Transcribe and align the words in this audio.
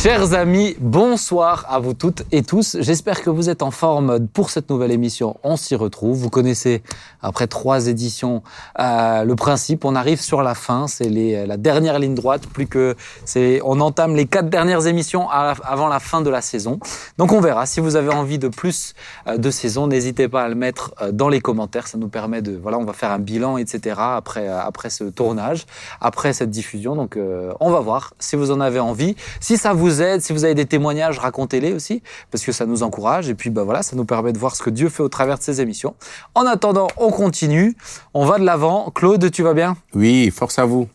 Chers 0.00 0.32
amis, 0.32 0.76
bonsoir 0.78 1.66
à 1.68 1.80
vous 1.80 1.92
toutes 1.92 2.22
et 2.30 2.44
tous. 2.44 2.76
J'espère 2.78 3.20
que 3.20 3.30
vous 3.30 3.50
êtes 3.50 3.62
en 3.62 3.72
forme 3.72 4.28
pour 4.28 4.50
cette 4.50 4.70
nouvelle 4.70 4.92
émission. 4.92 5.40
On 5.42 5.56
s'y 5.56 5.74
retrouve. 5.74 6.16
Vous 6.16 6.30
connaissez, 6.30 6.84
après 7.20 7.48
trois 7.48 7.88
éditions, 7.88 8.44
euh, 8.78 9.24
le 9.24 9.34
principe. 9.34 9.84
On 9.84 9.96
arrive 9.96 10.20
sur 10.20 10.44
la 10.44 10.54
fin. 10.54 10.86
C'est 10.86 11.08
la 11.10 11.56
dernière 11.56 11.98
ligne 11.98 12.14
droite. 12.14 12.46
Plus 12.46 12.68
que 12.68 12.94
c'est, 13.24 13.60
on 13.64 13.80
entame 13.80 14.14
les 14.14 14.26
quatre 14.26 14.48
dernières 14.48 14.86
émissions 14.86 15.28
avant 15.28 15.88
la 15.88 15.98
fin 15.98 16.20
de 16.20 16.30
la 16.30 16.42
saison. 16.42 16.78
Donc 17.18 17.32
on 17.32 17.40
verra. 17.40 17.66
Si 17.66 17.80
vous 17.80 17.96
avez 17.96 18.14
envie 18.14 18.38
de 18.38 18.46
plus 18.46 18.94
euh, 19.26 19.36
de 19.36 19.50
saison, 19.50 19.88
n'hésitez 19.88 20.28
pas 20.28 20.44
à 20.44 20.48
le 20.48 20.54
mettre 20.54 20.94
euh, 21.02 21.10
dans 21.10 21.28
les 21.28 21.40
commentaires. 21.40 21.88
Ça 21.88 21.98
nous 21.98 22.08
permet 22.08 22.40
de, 22.40 22.56
voilà, 22.56 22.78
on 22.78 22.84
va 22.84 22.92
faire 22.92 23.10
un 23.10 23.18
bilan, 23.18 23.58
etc. 23.58 23.96
Après, 23.98 24.46
après 24.46 24.90
ce 24.90 25.02
tournage, 25.02 25.66
après 26.00 26.32
cette 26.32 26.50
diffusion. 26.50 26.94
Donc 26.94 27.18
on 27.58 27.70
va 27.72 27.80
voir 27.80 28.14
si 28.20 28.36
vous 28.36 28.52
en 28.52 28.60
avez 28.60 28.78
envie. 28.78 29.16
Si 29.40 29.56
ça 29.56 29.72
vous 29.72 29.87
aide, 29.88 30.22
si 30.22 30.32
vous 30.32 30.44
avez 30.44 30.54
des 30.54 30.66
témoignages, 30.66 31.18
racontez-les 31.18 31.72
aussi, 31.72 32.02
parce 32.30 32.44
que 32.44 32.52
ça 32.52 32.66
nous 32.66 32.82
encourage. 32.82 33.28
Et 33.28 33.34
puis, 33.34 33.50
bah 33.50 33.64
voilà, 33.64 33.82
ça 33.82 33.96
nous 33.96 34.04
permet 34.04 34.32
de 34.32 34.38
voir 34.38 34.54
ce 34.56 34.62
que 34.62 34.70
Dieu 34.70 34.88
fait 34.88 35.02
au 35.02 35.08
travers 35.08 35.38
de 35.38 35.42
ces 35.42 35.60
émissions. 35.60 35.94
En 36.34 36.46
attendant, 36.46 36.88
on 36.96 37.10
continue. 37.10 37.76
On 38.14 38.24
va 38.24 38.38
de 38.38 38.44
l'avant. 38.44 38.90
Claude, 38.94 39.30
tu 39.30 39.42
vas 39.42 39.54
bien? 39.54 39.76
Oui, 39.94 40.30
force 40.30 40.58
à 40.58 40.64
vous. 40.64 40.88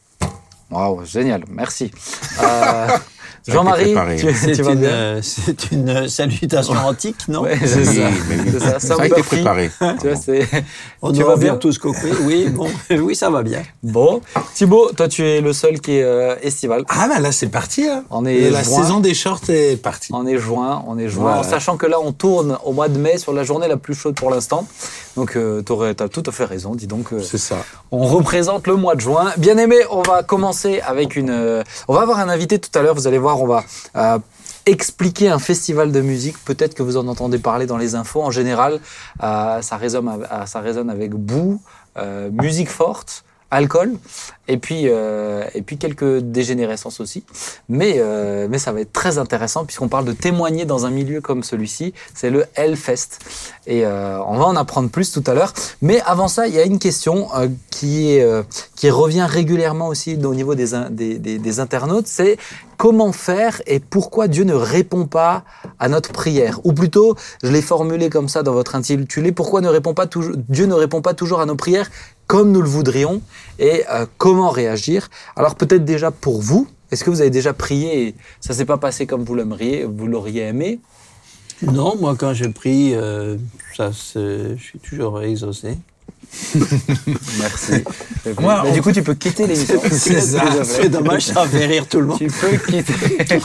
Waouh, 0.71 1.05
génial, 1.05 1.43
merci. 1.49 1.91
Euh, 2.41 2.87
Jean-Marie, 3.47 3.93
tu, 4.17 4.33
C'est 4.33 4.51
tu 4.53 4.61
une, 4.61 4.85
euh, 4.85 5.19
c'est 5.21 5.71
une 5.71 5.89
euh, 5.89 6.07
salutation 6.07 6.73
antique, 6.73 7.27
non 7.27 7.41
Ouais, 7.41 7.57
c'est 7.59 7.83
ça. 7.83 8.01
oui. 8.29 8.59
Ça, 8.59 8.79
Ça 8.79 8.95
a 8.99 9.05
été 9.05 9.21
préparé. 9.21 9.69
Tu 10.01 10.07
vois, 10.07 10.17
On 11.01 11.11
tu 11.11 11.23
bien 11.39 11.55
tous 11.57 11.77
compris. 11.77 12.11
Oui, 12.23 12.47
bon, 12.49 12.67
oui, 12.89 13.15
ça 13.15 13.29
va 13.29 13.43
bien. 13.43 13.61
Bon, 13.83 14.21
Thibaut, 14.53 14.91
toi 14.95 15.07
tu 15.07 15.27
es 15.27 15.41
le 15.41 15.51
seul 15.53 15.79
qui 15.81 15.97
est 15.97 16.03
euh, 16.03 16.35
estival. 16.41 16.83
Ah 16.87 17.07
bah 17.09 17.19
là 17.19 17.31
c'est 17.31 17.47
parti. 17.49 17.85
Hein. 17.87 18.05
On 18.09 18.25
est 18.25 18.49
la 18.49 18.63
juin. 18.63 18.77
saison 18.81 18.99
des 19.01 19.13
shorts 19.13 19.41
est 19.49 19.75
partie. 19.81 20.11
On 20.13 20.25
est 20.25 20.37
juin, 20.37 20.83
on 20.87 20.97
est 20.97 21.09
juin, 21.09 21.23
Voilà. 21.23 21.39
en 21.39 21.43
sachant 21.43 21.75
que 21.77 21.85
là 21.85 21.97
on 22.01 22.11
tourne 22.13 22.57
au 22.63 22.71
mois 22.71 22.87
de 22.87 22.97
mai 22.97 23.17
sur 23.17 23.33
la 23.33 23.43
journée 23.43 23.67
la 23.67 23.77
plus 23.77 23.93
chaude 23.93 24.15
pour 24.15 24.29
l'instant. 24.31 24.65
Donc 25.17 25.35
euh, 25.35 25.61
t'aurais- 25.61 25.93
t'as 25.95 26.07
tout 26.07 26.23
à 26.25 26.31
fait 26.31 26.45
raison, 26.45 26.75
dis 26.75 26.87
donc. 26.87 27.11
euh, 27.13 27.19
C'est 27.21 27.37
ça. 27.37 27.57
on 27.91 28.05
représente 28.05 28.67
le 28.67 28.75
mois 28.75 28.95
de 28.95 29.01
juin. 29.01 29.31
Bien 29.37 29.57
aimé, 29.57 29.77
on 29.91 30.01
va 30.01 30.23
commencer 30.23 30.79
avec 30.81 31.15
une. 31.15 31.29
euh, 31.29 31.63
on 31.87 31.93
va 31.93 32.01
avoir 32.01 32.19
un 32.19 32.29
invité 32.29 32.57
tout 32.59 32.69
à 32.77 32.81
l'heure. 32.81 32.95
Vous 32.95 33.07
allez 33.07 33.17
voir, 33.19 33.32
on 33.41 33.47
va 33.47 33.63
euh, 33.95 34.19
expliquer 34.65 35.29
un 35.29 35.39
festival 35.39 35.91
de 35.91 36.01
musique. 36.01 36.37
Peut-être 36.45 36.73
que 36.73 36.83
vous 36.83 36.97
en 36.97 37.07
entendez 37.07 37.39
parler 37.39 37.65
dans 37.65 37.77
les 37.77 37.95
infos. 37.95 38.21
En 38.21 38.31
général, 38.31 38.79
euh, 39.21 39.61
ça 39.61 39.77
résonne, 39.77 40.89
avec 40.89 41.11
boue, 41.11 41.61
euh, 41.97 42.29
musique 42.31 42.69
forte. 42.69 43.23
Alcool 43.53 43.97
et 44.47 44.57
puis 44.57 44.83
euh, 44.85 45.45
et 45.53 45.61
puis 45.61 45.77
quelques 45.77 46.19
dégénérescences 46.19 46.99
aussi, 46.99 47.23
mais 47.69 47.95
euh, 47.97 48.47
mais 48.49 48.57
ça 48.57 48.71
va 48.73 48.81
être 48.81 48.91
très 48.91 49.17
intéressant 49.17 49.63
puisqu'on 49.63 49.87
parle 49.87 50.05
de 50.05 50.11
témoigner 50.11 50.65
dans 50.65 50.85
un 50.85 50.89
milieu 50.89 51.21
comme 51.21 51.43
celui-ci. 51.43 51.93
C'est 52.13 52.29
le 52.29 52.45
Hellfest 52.55 53.19
et 53.67 53.85
euh, 53.85 54.19
on 54.25 54.37
va 54.37 54.45
en 54.45 54.55
apprendre 54.55 54.89
plus 54.89 55.11
tout 55.11 55.23
à 55.27 55.33
l'heure. 55.33 55.53
Mais 55.81 56.01
avant 56.05 56.27
ça, 56.27 56.47
il 56.47 56.53
y 56.53 56.59
a 56.59 56.63
une 56.63 56.79
question 56.79 57.29
qui, 57.69 58.19
qui 58.75 58.89
revient 58.89 59.25
régulièrement 59.29 59.87
aussi 59.87 60.17
au 60.23 60.35
niveau 60.35 60.55
des, 60.55 61.19
des, 61.19 61.59
internautes, 61.59 62.07
c'est 62.07 62.37
comment 62.77 63.11
faire 63.11 63.61
et 63.67 63.79
pourquoi 63.79 64.27
Dieu 64.27 64.43
ne 64.43 64.53
répond 64.53 65.05
pas 65.05 65.43
à 65.79 65.87
notre 65.87 66.11
prière? 66.11 66.59
Ou 66.63 66.73
plutôt, 66.73 67.15
je 67.43 67.49
l'ai 67.49 67.61
formulé 67.61 68.09
comme 68.09 68.27
ça 68.27 68.43
dans 68.43 68.53
votre 68.53 68.75
intitulé, 68.75 69.31
pourquoi 69.31 69.61
ne 69.61 69.69
répond 69.69 69.93
pas 69.93 70.07
Dieu 70.49 70.65
ne 70.65 70.73
répond 70.73 71.01
pas 71.01 71.13
toujours 71.13 71.39
à 71.39 71.45
nos 71.45 71.55
prières 71.55 71.89
comme 72.33 72.51
nous 72.51 72.63
le 72.63 72.67
voudrions 72.67 73.21
et 73.59 73.83
euh, 73.91 74.07
comment 74.17 74.49
réagir 74.49 75.11
Alors 75.35 75.53
peut-être 75.53 75.85
déjà 75.85 76.09
pour 76.09 76.41
vous, 76.41 76.67
est-ce 76.89 77.03
que 77.03 77.11
vous 77.11 77.21
avez 77.21 77.29
déjà 77.29 77.53
prié 77.53 78.07
et 78.07 78.15
ça 78.41 78.55
s'est 78.55 78.65
pas 78.65 78.77
passé 78.79 79.05
comme 79.05 79.23
vous 79.23 79.35
l'aimeriez, 79.35 79.83
vous 79.85 80.07
l'auriez 80.07 80.41
aimé? 80.47 80.79
Non, 81.61 81.95
moi, 81.95 82.15
quand 82.17 82.33
je 82.33 82.45
prie, 82.45 82.95
euh, 82.95 83.37
ça, 83.77 83.91
se- 83.93 84.55
je 84.57 84.63
suis 84.63 84.79
toujours 84.79 85.21
exaucé. 85.21 85.77
Merci. 87.37 87.83
Moi, 88.41 88.61
Mais 88.63 88.71
on- 88.71 88.73
du 88.73 88.81
coup, 88.81 88.91
tu 88.91 89.03
peux 89.03 89.13
quitter 89.13 89.45
l'émission. 89.45 89.79
C'est 89.91 90.19
ça. 90.19 90.63
C'est 90.63 90.89
dommage, 90.89 91.25
ça 91.27 91.45
fait 91.45 91.67
rire 91.67 91.87
tout 91.87 91.99
le 91.99 92.07
monde. 92.07 92.17
Tu 92.17 92.27
peux 92.29 92.57
quitter, 92.57 93.39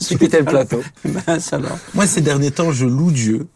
tu 0.00 0.16
quitter 0.18 0.38
le 0.40 0.44
plateau. 0.44 0.82
Ben, 1.04 1.38
ça 1.38 1.58
va. 1.58 1.78
Moi 1.94 2.08
ces 2.08 2.20
derniers 2.20 2.50
temps 2.50 2.72
je 2.72 2.84
loue 2.86 3.12
Dieu 3.12 3.46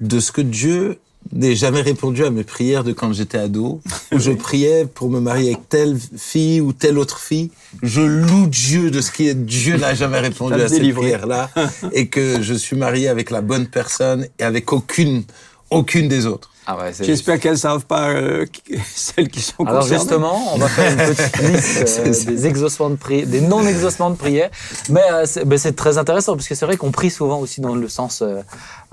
de 0.00 0.18
ce 0.18 0.32
que 0.32 0.40
Dieu 0.40 0.98
n'ait 1.32 1.54
jamais 1.54 1.80
répondu 1.80 2.24
à 2.24 2.30
mes 2.30 2.44
prières 2.44 2.84
de 2.84 2.92
quand 2.92 3.12
j'étais 3.12 3.38
ado, 3.38 3.80
où 4.12 4.18
je 4.18 4.32
priais 4.32 4.86
pour 4.86 5.10
me 5.10 5.20
marier 5.20 5.48
avec 5.48 5.68
telle 5.68 5.98
fille 6.16 6.60
ou 6.60 6.72
telle 6.72 6.98
autre 6.98 7.18
fille. 7.18 7.50
Je 7.82 8.00
loue 8.00 8.46
Dieu 8.46 8.90
de 8.90 9.00
ce 9.00 9.10
qui 9.10 9.28
est 9.28 9.34
Dieu 9.34 9.76
n'a 9.76 9.94
jamais 9.94 10.20
répondu 10.20 10.54
à 10.54 10.68
délivré. 10.68 11.02
prière-là 11.02 11.50
et 11.92 12.08
que 12.08 12.42
je 12.42 12.54
suis 12.54 12.76
marié 12.76 13.08
avec 13.08 13.30
la 13.30 13.40
bonne 13.40 13.66
personne 13.66 14.26
et 14.38 14.42
avec 14.42 14.72
aucune 14.72 15.24
aucune 15.70 16.08
des 16.08 16.26
autres. 16.26 16.50
Ah 16.68 16.76
ouais, 16.78 16.92
J'espère 17.00 17.38
qu'elles 17.38 17.52
ne 17.52 17.56
savent 17.58 17.84
pas 17.86 18.08
euh, 18.10 18.44
qui- 18.46 18.76
celles 18.94 19.28
qui 19.28 19.40
sont 19.40 19.64
Alors 19.64 19.82
concernées. 19.82 19.98
justement, 20.00 20.54
on 20.54 20.58
va 20.58 20.68
faire 20.68 20.90
une 20.92 21.14
petite 21.14 21.38
liste 21.52 21.82
euh, 21.98 22.12
ça. 22.12 22.30
des 22.30 22.46
exaucements 22.46 22.90
de 22.90 22.96
prière, 22.96 23.26
des 23.26 23.40
non-exaucements 23.40 24.10
de 24.10 24.16
prière. 24.16 24.50
Mais 24.90 25.02
euh, 25.12 25.22
c'est 25.26 25.44
ben, 25.44 25.58
très 25.74 25.96
intéressant 25.98 26.34
parce 26.34 26.48
que 26.48 26.54
c'est 26.56 26.66
vrai 26.66 26.76
qu'on 26.76 26.90
prie 26.90 27.10
souvent 27.10 27.38
aussi 27.38 27.60
dans 27.60 27.74
le 27.76 27.88
sens 27.88 28.20
euh, 28.22 28.40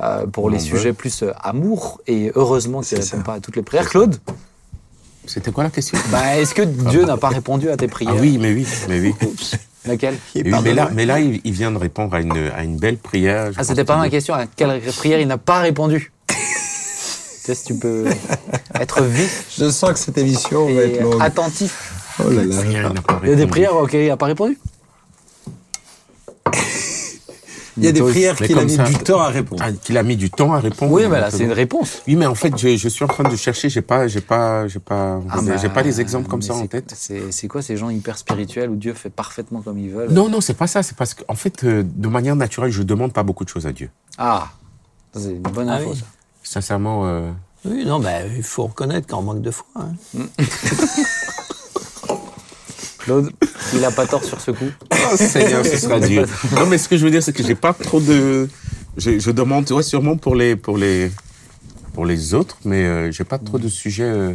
euh, 0.01 0.27
pour 0.27 0.49
les 0.51 0.59
sujets 0.59 0.93
plus 0.93 1.23
euh, 1.23 1.31
amour 1.41 1.99
et 2.05 2.31
heureusement 2.35 2.81
qu'il 2.81 2.97
ne 2.99 3.03
C'est 3.03 3.11
répond 3.15 3.23
ça. 3.25 3.31
pas 3.31 3.37
à 3.37 3.39
toutes 3.39 3.55
les 3.55 3.63
prières. 3.63 3.89
Claude, 3.89 4.17
C'était 5.25 5.51
quoi 5.51 5.63
la 5.63 5.69
question? 5.71 5.97
Bah, 6.11 6.37
est-ce 6.37 6.53
que 6.53 6.61
Dieu 6.61 7.05
n'a 7.05 7.17
pas 7.17 7.29
répondu 7.29 7.69
à 7.69 7.77
tes 7.77 7.87
prières? 7.87 8.13
Ah 8.15 8.19
oui, 8.21 8.37
mais 8.39 8.53
oui, 8.53 8.67
mais 8.87 8.99
oui. 8.99 9.15
Laquelle? 9.85 10.15
Oui, 10.35 10.43
mais 10.63 10.73
là, 10.73 10.89
mais 10.93 11.05
là, 11.05 11.19
il, 11.19 11.41
il 11.43 11.51
vient 11.53 11.71
de 11.71 11.77
répondre 11.77 12.13
à 12.15 12.21
une, 12.21 12.37
à 12.55 12.63
une 12.63 12.77
belle 12.77 12.97
prière. 12.97 13.51
Ah, 13.57 13.63
c'était 13.63 13.83
pas 13.83 13.95
que 13.95 13.99
ma 13.99 14.09
question. 14.09 14.33
À 14.35 14.45
quelle 14.45 14.79
prière 14.95 15.19
il 15.19 15.27
n'a 15.27 15.37
pas 15.39 15.59
répondu? 15.59 16.11
Sais, 17.43 17.55
si 17.55 17.65
tu 17.65 17.75
peux 17.75 18.05
être 18.79 19.01
vif 19.03 19.47
Je 19.57 19.69
sens 19.69 19.91
que 19.93 19.99
cette 19.99 20.17
émission 20.17 20.65
va 20.65 20.81
être 20.81 21.01
longue. 21.01 21.21
attentif. 21.21 21.93
Oh 22.23 22.29
là 22.29 22.43
là. 22.43 22.55
Il 22.65 23.01
pas 23.01 23.19
Il 23.23 23.29
y 23.29 23.33
a 23.33 23.35
des 23.35 23.47
prières 23.47 23.75
auxquelles 23.75 24.03
il 24.03 24.07
n'a 24.07 24.17
pas 24.17 24.27
répondu 24.27 24.57
Il 27.75 27.83
y 27.83 27.87
a 27.87 27.91
des 27.91 28.01
prières 28.03 28.35
qu'il 28.35 28.55
a 28.59 28.63
mis 28.65 28.75
ça- 28.75 28.83
du 28.83 28.93
temps 28.99 29.19
à 29.19 29.29
répondre. 29.29 29.63
Ah, 29.65 29.71
qu'il 29.71 29.97
a 29.97 30.03
mis 30.03 30.15
du 30.15 30.29
temps 30.29 30.53
à 30.53 30.59
répondre. 30.59 30.91
Oui, 30.91 31.07
mais 31.09 31.19
là, 31.19 31.31
c'est 31.31 31.43
une 31.43 31.51
réponse. 31.51 32.03
Oui, 32.07 32.15
mais 32.15 32.27
en 32.27 32.35
fait, 32.35 32.55
je, 32.55 32.77
je 32.77 32.87
suis 32.87 33.03
en 33.03 33.07
train 33.07 33.23
de 33.27 33.35
chercher. 33.35 33.67
J'ai 33.67 33.81
pas, 33.81 34.07
j'ai 34.07 34.21
pas, 34.21 34.67
j'ai 34.67 34.77
pas, 34.77 35.19
Ah 35.31 35.39
j'ai 35.59 35.67
bah, 35.69 35.73
pas 35.73 35.81
des 35.83 35.99
exemples 35.99 36.27
comme 36.29 36.43
ça 36.43 36.53
en 36.53 36.67
tête. 36.67 36.93
C'est 36.95 37.47
quoi 37.47 37.63
ces 37.63 37.75
gens 37.75 37.89
hyper 37.89 38.19
spirituels 38.19 38.69
où 38.69 38.75
Dieu 38.75 38.93
fait 38.93 39.09
parfaitement 39.09 39.61
comme 39.63 39.79
ils 39.79 39.89
veulent? 39.89 40.11
Non, 40.11 40.29
non, 40.29 40.39
c'est 40.39 40.53
pas 40.53 40.67
ça. 40.67 40.83
C'est 40.83 40.95
parce 40.95 41.15
qu'en 41.15 41.33
fait, 41.33 41.63
euh, 41.63 41.83
de 41.83 42.07
manière 42.07 42.35
naturelle, 42.35 42.69
je 42.71 42.83
demande 42.83 43.11
pas 43.11 43.23
beaucoup 43.23 43.43
de 43.43 43.49
choses 43.49 43.65
à 43.65 43.71
Dieu. 43.71 43.89
Ah, 44.19 44.49
c'est 45.15 45.31
une 45.31 45.39
bonne 45.41 45.67
Ah 45.69 45.77
info. 45.77 45.89
oui. 45.93 45.97
ça. 45.97 46.05
Sincèrement, 46.43 47.05
euh, 47.07 47.31
Oui, 47.65 47.85
non, 47.85 47.99
ben, 47.99 48.29
il 48.35 48.43
faut 48.43 48.63
reconnaître 48.67 49.07
qu'on 49.07 49.21
manque 49.21 49.41
de 49.41 49.51
foi. 49.51 49.65
hein. 49.75 50.25
Claude, 52.99 53.31
il 53.73 53.81
n'a 53.81 53.91
pas 53.91 54.05
tort 54.07 54.23
sur 54.23 54.39
ce 54.39 54.51
coup. 54.51 54.65
Oh, 54.91 55.15
Seigneur, 55.17 55.65
ce 55.65 55.75
sera 55.77 55.99
Dieu. 55.99 56.25
Non, 56.55 56.65
mais 56.67 56.77
ce 56.77 56.87
que 56.87 56.95
je 56.95 57.03
veux 57.03 57.11
dire, 57.11 57.21
c'est 57.21 57.33
que 57.33 57.43
j'ai 57.43 57.55
pas 57.55 57.73
trop 57.73 57.99
de. 57.99 58.47
Je, 58.95 59.19
je 59.19 59.31
demande, 59.31 59.69
ouais, 59.71 59.83
sûrement 59.83 60.15
pour 60.15 60.35
les, 60.35 60.55
pour 60.55 60.77
les, 60.77 61.11
pour 61.93 62.05
les 62.05 62.33
autres, 62.33 62.57
mais 62.63 62.83
euh, 62.85 63.11
j'ai 63.11 63.25
pas 63.25 63.39
trop 63.39 63.57
de 63.59 63.67
sujets. 63.67 64.03
euh, 64.03 64.33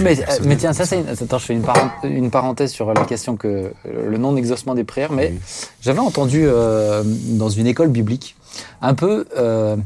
Mais, 0.00 0.18
euh, 0.20 0.24
mais 0.44 0.56
tiens, 0.56 0.72
ça 0.72 0.84
c'est 0.84 0.98
une... 1.00 1.08
Attends, 1.08 1.38
je 1.38 1.44
fais 1.44 1.54
une, 1.54 1.64
une 2.04 2.30
parenthèse 2.30 2.72
sur 2.72 2.92
la 2.92 3.04
question 3.04 3.36
que 3.36 3.72
le 3.84 4.18
non-exaucement 4.18 4.74
des 4.74 4.82
prières, 4.84 5.12
mais 5.12 5.28
Oui. 5.34 5.40
j'avais 5.80 6.00
entendu 6.00 6.42
euh, 6.44 7.02
dans 7.04 7.50
une 7.50 7.66
école 7.68 7.88
biblique 7.88 8.34
un 8.80 8.94
peu, 8.94 9.26
euh, 9.38 9.76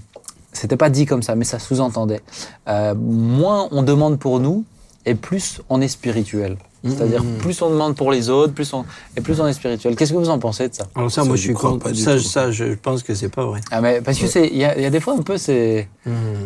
c'était 0.56 0.77
pas 0.77 0.91
dit 0.91 1.06
comme 1.06 1.22
ça, 1.22 1.34
mais 1.34 1.44
ça 1.44 1.59
sous-entendait. 1.59 2.22
Euh, 2.69 2.94
moins 2.97 3.69
on 3.71 3.83
demande 3.83 4.19
pour 4.19 4.41
nous, 4.41 4.65
et 5.05 5.15
plus 5.15 5.60
on 5.69 5.81
est 5.81 5.89
spirituel. 5.89 6.57
C'est-à-dire 6.84 7.25
plus 7.41 7.60
on 7.63 7.71
demande 7.71 7.97
pour 7.97 8.13
les 8.13 8.31
autres, 8.31 8.53
plus 8.53 8.72
on 8.72 8.84
et 9.16 9.21
plus 9.21 9.41
on 9.41 9.47
est 9.48 9.53
spirituel. 9.54 9.97
Qu'est-ce 9.97 10.13
que 10.13 10.19
vous 10.19 10.28
en 10.28 10.39
pensez 10.39 10.69
de 10.69 10.75
ça? 10.75 10.86
Alors 10.95 11.10
ça, 11.10 11.22
Ça, 11.22 11.27
moi, 11.27 11.34
je 11.34 11.42
suis 11.42 11.53
contre. 11.53 11.83
pas 11.83 11.91
du 11.91 12.01
Ça, 12.01 12.15
tout. 12.16 12.22
ça, 12.22 12.53
je 12.53 12.75
pense 12.75 13.03
que 13.03 13.13
c'est 13.13 13.28
pas 13.28 13.45
vrai. 13.45 13.60
Ah 13.72 13.81
mais 13.81 14.01
parce 14.03 14.19
que 14.21 14.28
c'est 14.28 14.47
il 14.47 14.57
y, 14.59 14.65
a 14.65 14.77
il 14.77 14.83
y 14.83 14.86
a 14.86 14.91
des 14.91 15.01
fois 15.01 15.15
un 15.15 15.22
peu 15.22 15.36
c'est 15.36 15.89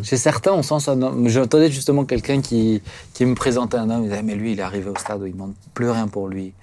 chez 0.03 0.17
certains 0.17 0.53
on 0.53 0.63
sent 0.63 0.81
ça. 0.81 0.97
J'entendais 1.27 1.71
justement 1.71 2.05
quelqu'un 2.07 2.41
qui 2.41 2.81
qui 3.13 3.27
me 3.27 3.35
présentait 3.35 3.77
un 3.77 3.91
homme. 3.91 4.05
Il 4.05 4.09
disait 4.09 4.23
mais 4.23 4.35
lui 4.35 4.53
il 4.53 4.61
est 4.61 4.63
arrivé 4.63 4.89
au 4.89 4.97
stade 4.97 5.21
où 5.21 5.27
il 5.27 5.33
demande 5.35 5.53
plus 5.75 5.91
rien 5.91 6.09
pour 6.09 6.29
lui. 6.29 6.55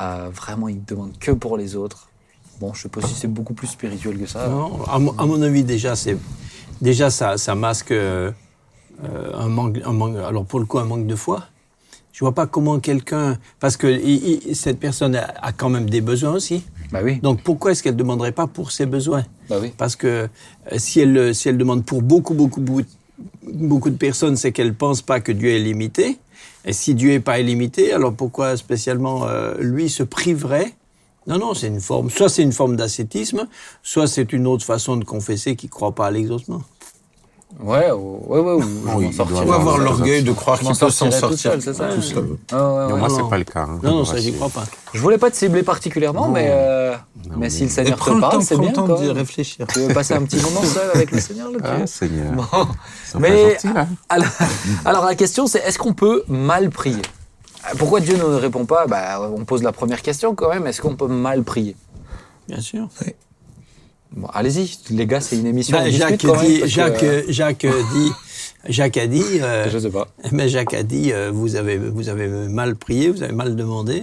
Euh, 0.00 0.28
vraiment 0.34 0.66
il 0.68 0.84
demande 0.84 1.12
que 1.20 1.30
pour 1.30 1.56
les 1.56 1.76
autres. 1.76 2.08
Bon 2.60 2.74
je 2.74 2.82
sais 2.82 2.88
pas 2.88 3.00
si 3.06 3.14
c'est 3.14 3.28
beaucoup 3.28 3.54
plus 3.54 3.68
spirituel 3.68 4.18
que 4.18 4.26
ça. 4.26 4.48
Non, 4.48 4.82
à, 4.88 4.98
mon, 4.98 5.12
à 5.16 5.24
mon 5.26 5.40
avis, 5.40 5.62
déjà, 5.62 5.94
c'est 5.94 6.16
déjà 6.80 7.10
ça, 7.10 7.36
ça 7.38 7.54
masque 7.54 7.92
euh, 7.92 8.30
un 9.34 9.48
manque, 9.48 9.78
un 9.84 9.92
manque. 9.92 10.16
Alors 10.16 10.44
pour 10.44 10.60
le 10.60 10.66
coup, 10.66 10.78
un 10.78 10.84
manque 10.84 11.06
de 11.06 11.16
foi. 11.16 11.44
Je 12.12 12.20
vois 12.24 12.34
pas 12.34 12.46
comment 12.46 12.80
quelqu'un, 12.80 13.38
parce 13.60 13.76
que 13.76 13.86
il- 13.86 14.40
il- 14.48 14.56
cette 14.56 14.78
personne 14.78 15.14
a, 15.16 15.32
a 15.40 15.52
quand 15.52 15.70
même 15.70 15.88
des 15.88 16.00
besoins 16.02 16.32
aussi. 16.32 16.64
Bah 16.92 17.00
oui. 17.02 17.18
Donc 17.20 17.42
pourquoi 17.42 17.70
est-ce 17.72 17.82
qu'elle 17.82 17.94
ne 17.94 17.98
demanderait 17.98 18.32
pas 18.32 18.46
pour 18.46 18.72
ses 18.72 18.84
besoins? 18.84 19.24
Bah 19.48 19.56
oui. 19.60 19.72
Parce 19.78 19.96
que 19.96 20.06
euh, 20.06 20.28
si 20.76 21.00
elle, 21.00 21.34
si 21.34 21.48
elle 21.48 21.56
demande 21.56 21.84
pour 21.84 22.02
beaucoup, 22.02 22.34
beaucoup, 22.34 22.60
beaucoup, 22.60 22.82
beaucoup 23.44 23.90
de 23.90 23.96
personnes, 23.96 24.36
c'est 24.36 24.52
qu'elle 24.52 24.74
pense 24.74 25.00
pas 25.02 25.20
que 25.20 25.32
Dieu 25.32 25.50
est 25.50 25.60
limité. 25.60 26.18
Et 26.66 26.72
si 26.74 26.94
Dieu 26.94 27.10
n'est 27.10 27.20
pas 27.20 27.38
illimité, 27.40 27.92
alors 27.92 28.12
pourquoi 28.12 28.56
spécialement 28.56 29.26
euh, 29.26 29.54
lui 29.60 29.88
se 29.88 30.02
priverait 30.02 30.74
Non, 31.26 31.38
non, 31.38 31.54
c'est 31.54 31.66
une 31.68 31.80
forme. 31.80 32.10
Soit 32.10 32.28
c'est 32.28 32.42
une 32.42 32.52
forme 32.52 32.76
d'ascétisme, 32.76 33.46
soit 33.82 34.06
c'est 34.06 34.32
une 34.32 34.46
autre 34.46 34.64
façon 34.64 34.96
de 34.96 35.04
confesser 35.04 35.54
qui 35.56 35.66
ne 35.66 35.70
croit 35.70 35.94
pas 35.94 36.06
à 36.06 36.10
l'exaucement. 36.10 36.62
Ouais, 37.58 37.90
ou- 37.90 38.22
ouais, 38.28 38.38
ouais, 38.38 38.52
ou 38.54 38.62
je 38.62 38.94
Oui, 38.96 39.08
il 39.10 39.16
doit 39.16 39.40
avoir 39.56 39.76
Ouais, 39.76 39.84
l'orgueil 39.84 40.22
de 40.22 40.30
croire 40.32 40.56
qu'il 40.60 40.68
peut 40.68 40.74
s'en 40.74 40.88
sortirai 40.88 41.10
tout 41.10 41.36
sortir 41.36 41.50
seul, 41.62 41.74
ça 41.74 41.88
tout 41.88 42.00
seul. 42.00 42.28
Ah, 42.52 42.56
ouais, 42.56 42.92
ouais. 42.92 42.98
moi, 43.00 43.08
non. 43.08 43.16
c'est 43.16 43.28
pas 43.28 43.38
le 43.38 43.44
cas. 43.44 43.62
hein, 43.62 43.80
Non, 43.82 43.90
non, 43.96 44.04
je 44.04 44.10
ça, 44.12 44.18
j'y 44.18 44.32
crois 44.32 44.48
pas. 44.50 44.64
Je 44.94 45.00
voulais 45.00 45.18
pas 45.18 45.32
te 45.32 45.36
cibler 45.36 45.64
particulièrement, 45.64 46.28
mais, 46.28 46.46
euh, 46.48 46.94
mais 47.30 47.36
mais- 47.36 47.50
si 47.50 47.64
le 47.64 47.68
Seigneur 47.70 47.98
te 47.98 48.08
le 48.10 48.20
parle, 48.20 48.40
c'est 48.44 48.54
prends 48.54 48.62
le 48.64 48.70
bien. 48.70 48.86
temps 48.86 48.94
d'y 48.94 49.10
réfléchir. 49.10 49.66
Tu 49.66 49.80
veux 49.80 49.92
passer 49.92 50.14
un 50.14 50.22
petit 50.22 50.40
moment 50.40 50.62
seul 50.62 50.90
avec 50.94 51.10
le 51.10 51.20
Seigneur 51.20 51.50
là, 51.50 51.58
Ah, 51.64 51.86
Seigneur. 51.88 52.32
Bon. 52.32 52.44
Mais 53.18 53.58
là. 53.64 53.88
alors, 54.08 54.28
alors 54.84 55.04
la 55.04 55.16
question 55.16 55.48
c'est 55.48 55.58
est-ce 55.58 55.78
qu'on 55.78 55.92
peut 55.92 56.22
mal 56.28 56.70
prier? 56.70 57.02
Pourquoi 57.78 58.00
Dieu 58.00 58.16
ne 58.16 58.22
répond 58.24 58.64
pas? 58.64 58.86
Bah, 58.86 59.20
On 59.36 59.44
pose 59.44 59.62
la 59.62 59.72
première 59.72 60.02
question 60.02 60.34
quand 60.34 60.48
même. 60.48 60.66
Est-ce 60.66 60.80
qu'on 60.80 60.96
peut 60.96 61.06
mal 61.08 61.42
prier? 61.42 61.76
Bien 62.48 62.60
sûr. 62.60 62.88
bon, 64.12 64.28
Allez-y, 64.32 64.78
les 64.90 65.06
gars, 65.06 65.20
c'est 65.20 65.36
une 65.38 65.46
émission. 65.46 65.76
Ben, 65.78 65.90
Jacques, 65.90 66.24
même, 66.24 66.36
dit, 66.40 66.60
que, 66.60 66.66
Jacques, 66.66 67.02
euh, 67.04 67.22
Jacques 67.28 67.66
dit, 67.66 68.12
Jacques 68.68 68.96
a 68.96 69.06
dit, 69.06 69.24
euh, 69.40 69.70
je 69.70 69.78
sais 69.78 69.90
pas. 69.90 70.08
mais 70.32 70.48
Jacques 70.48 70.74
a 70.74 70.82
dit, 70.82 71.12
euh, 71.12 71.30
vous 71.32 71.56
avez, 71.56 71.76
vous 71.78 72.08
avez 72.08 72.28
mal 72.48 72.76
prié, 72.76 73.10
vous 73.10 73.22
avez 73.22 73.32
mal 73.34 73.54
demandé. 73.56 74.02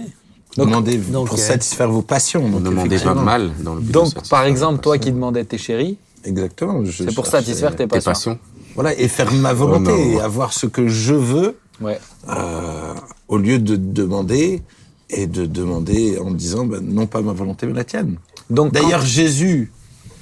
Demandez 0.56 0.96
donc, 0.96 1.28
pour 1.28 1.38
euh, 1.38 1.40
satisfaire 1.40 1.88
vos 1.90 2.02
passions. 2.02 2.42
On 2.44 2.48
donc 2.50 2.62
demandait 2.62 2.98
pas 2.98 3.14
mal 3.14 3.50
dans 3.62 3.74
le 3.74 3.80
but 3.80 3.92
Donc, 3.92 4.28
par 4.28 4.44
exemple, 4.44 4.80
toi 4.80 4.98
qui 4.98 5.12
demandais 5.12 5.44
tes 5.44 5.58
chéris, 5.58 5.98
Exactement. 6.24 6.82
c'est 6.90 7.14
pour 7.14 7.26
satisfaire 7.26 7.72
tes 7.72 7.84
Tes 7.84 7.86
passions. 7.86 8.10
passions. 8.10 8.38
Voilà, 8.74 8.98
et 8.98 9.08
faire 9.08 9.32
ma 9.32 9.52
volonté, 9.52 9.90
Oh 9.92 9.96
non. 9.96 10.18
et 10.18 10.20
avoir 10.20 10.52
ce 10.52 10.66
que 10.66 10.88
je 10.88 11.14
veux, 11.14 11.58
Ouais. 11.80 11.98
euh, 12.28 12.94
au 13.28 13.38
lieu 13.38 13.58
de 13.58 13.76
demander, 13.76 14.62
et 15.10 15.26
de 15.26 15.46
demander 15.46 16.18
en 16.18 16.30
disant, 16.32 16.64
ben, 16.66 16.80
non 16.80 17.06
pas 17.06 17.22
ma 17.22 17.32
volonté, 17.32 17.66
mais 17.66 17.72
la 17.72 17.84
tienne. 17.84 18.18
Donc, 18.50 18.74
quand- 18.74 18.82
D'ailleurs, 18.82 19.00
Jésus 19.04 19.72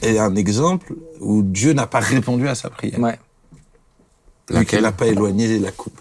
est 0.03 0.19
un 0.19 0.35
exemple 0.37 0.95
où 1.21 1.43
Dieu 1.43 1.73
n'a 1.73 1.87
pas 1.87 2.01
répondu 2.01 2.47
à 2.49 2.55
sa 2.55 2.71
prière. 2.71 2.99
ouais. 3.01 3.19
Laquelle 4.49 4.83
n'a 4.83 4.93
pas 4.93 5.07
éloigné 5.07 5.59
la 5.59 5.73
coupe. 5.73 5.99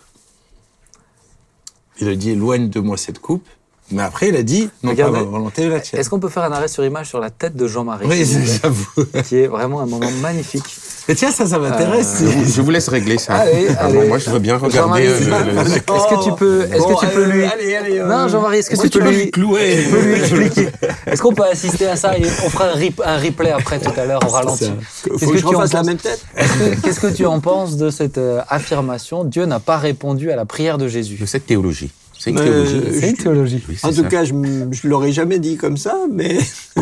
Il 2.00 2.08
a 2.10 2.16
dit, 2.16 2.32
éloigne 2.32 2.70
de 2.70 2.80
moi 2.80 2.98
cette 2.98 3.20
coupe. 3.20 3.48
Mais 3.92 4.02
après, 4.02 4.30
il 4.30 4.36
a 4.36 4.44
dit, 4.44 4.70
non 4.84 4.92
Regardez. 4.92 5.14
pas 5.20 5.24
ma 5.24 5.30
volonté, 5.30 5.64
mais 5.64 5.70
la 5.76 5.80
tienne. 5.80 6.00
Est-ce 6.02 6.10
qu'on 6.10 6.20
peut 6.20 6.30
faire 6.30 6.44
un 6.44 6.52
arrêt 6.52 6.68
sur 6.68 6.84
image 6.84 7.08
sur 7.08 7.20
la 7.20 7.30
tête 7.30 7.56
de 7.56 7.68
Jean-Marie 7.68 8.08
Oui, 8.08 8.24
j'avoue. 8.26 9.06
qui 9.26 9.38
est 9.38 9.48
vraiment 9.48 9.80
un 9.82 9.86
moment 9.86 10.10
magnifique. 10.22 10.64
Mais 11.08 11.14
tiens, 11.16 11.32
ça, 11.32 11.46
ça 11.46 11.60
m'intéresse. 11.60 12.18
Je 12.22 12.26
vous- 12.26 12.52
je 12.56 12.62
vous 12.62 12.72
laisse 12.72 12.88
régler 12.88 13.18
ça. 13.20 13.34
Allez, 13.36 13.68
allez. 13.80 14.08
Moi, 14.08 14.18
je 14.18 14.30
veux 14.32 14.40
bien 14.40 14.58
regarder. 14.58 15.06
euh, 15.08 15.20
le- 15.20 15.62
Est-ce 15.62 15.80
que 15.80 16.24
tu 16.24 16.32
peux, 16.36 16.64
est-ce 16.64 16.80
Bon, 16.80 16.96
que 16.96 17.06
tu 17.06 17.12
peux 17.14 17.24
euh, 17.26 17.28
lui, 17.32 17.44
allez, 17.46 17.76
allez, 17.76 18.00
euh, 18.00 18.08
non, 18.08 18.28
Jean-Marie, 18.28 18.58
est-ce 18.58 18.72
que 18.72 18.76
moi, 18.76 18.84
tu 18.86 18.90
tu 18.90 19.00
peux 19.00 19.10
lui, 19.12 19.30
clouer. 19.32 19.84
tu 19.84 19.90
peux 19.92 20.02
lui 20.02 20.16
expliquer 20.46 20.70
Est-ce 21.06 21.22
qu'on 21.22 21.34
peut 21.34 21.44
assister 21.44 21.88
à 21.88 21.96
ça 21.96 22.18
et 22.18 22.24
on 22.24 22.50
fera 22.50 22.70
un, 22.70 22.76
rip- 22.76 23.02
un 23.06 23.18
replay 23.18 23.52
après 23.52 23.80
tout 23.80 23.92
à 23.96 24.06
l'heure 24.06 24.20
au 24.26 24.30
ralenti. 24.30 24.66
Faut 24.66 25.10
Qu'est-ce 25.12 25.26
que, 25.26 25.32
que 25.34 25.38
je 25.38 25.46
tu 25.48 25.56
en 25.56 25.62
la 25.62 25.84
même 25.84 25.98
tête 25.98 26.26
Est-ce 26.36 26.54
que- 26.54 26.82
Qu'est-ce 26.82 27.00
que 27.00 27.08
tu 27.14 27.26
en 27.28 27.40
penses 27.40 27.78
de 27.78 27.90
cette 27.92 28.18
euh, 28.18 28.42
affirmation 28.50 29.24
Dieu 29.26 29.46
n'a 29.46 29.60
pas 29.60 29.78
répondu 29.78 30.32
à 30.32 30.36
la 30.36 30.46
prière 30.46 30.78
de 30.80 30.88
Jésus. 30.88 31.18
de 31.22 31.26
cette 31.28 31.46
théologie. 31.46 31.92
C'est 32.18 32.32
une 32.32 32.38
théologie. 32.38 32.82
euh, 32.84 32.98
C'est 33.00 33.10
une 33.12 33.18
théologie. 33.18 33.64
Oui, 33.70 33.78
En 33.84 33.90
tout 33.90 33.96
ça. 33.96 34.04
cas, 34.04 34.24
je 34.24 34.34
ne 34.34 34.66
l'aurais 34.86 35.12
jamais 35.12 35.38
dit 35.38 35.58
comme 35.58 35.78
ça, 35.78 35.96
mais 36.12 36.38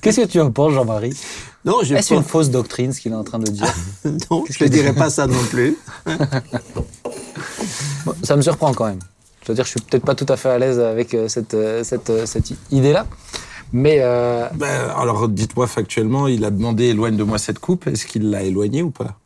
Qu'est-ce 0.00 0.20
que 0.22 0.26
tu 0.26 0.40
en 0.40 0.50
penses, 0.50 0.72
Jean-Marie? 0.72 1.14
Non, 1.64 1.78
j'ai 1.82 1.94
Est-ce 1.96 2.14
une 2.14 2.22
fausse 2.22 2.50
doctrine, 2.50 2.92
ce 2.92 3.00
qu'il 3.00 3.12
est 3.12 3.16
en 3.16 3.24
train 3.24 3.38
de 3.38 3.50
dire? 3.50 3.72
Non, 4.30 4.44
je 4.48 4.64
ne 4.64 4.68
dirais 4.68 4.94
pas 4.94 5.10
ça 5.10 5.26
non 5.26 5.42
plus. 5.50 5.76
Bon, 8.06 8.14
Ça 8.22 8.34
me 8.34 8.40
surprend 8.40 8.72
quand 8.72 8.86
même. 8.86 8.98
Je 9.42 9.48
veux 9.48 9.54
dire, 9.54 9.64
je 9.64 9.70
suis 9.70 9.80
peut-être 9.80 10.04
pas 10.04 10.14
tout 10.14 10.26
à 10.28 10.36
fait 10.36 10.48
à 10.48 10.58
l'aise 10.58 10.80
avec 10.80 11.12
euh, 11.12 11.28
cette, 11.28 11.52
euh, 11.52 11.84
cette, 11.84 12.08
euh, 12.08 12.24
cette 12.24 12.52
idée-là. 12.70 13.06
Mais 13.72 13.98
euh, 14.00 14.46
Ben, 14.54 14.90
alors, 14.96 15.28
dites-moi 15.28 15.66
factuellement, 15.66 16.26
il 16.26 16.44
a 16.44 16.50
demandé 16.50 16.84
éloigne 16.86 17.16
de 17.16 17.22
moi 17.24 17.38
cette 17.38 17.58
coupe. 17.58 17.86
Est-ce 17.86 18.06
qu'il 18.06 18.30
l'a 18.30 18.42
éloignée 18.42 18.82
ou 18.82 18.90
pas? 18.90 19.18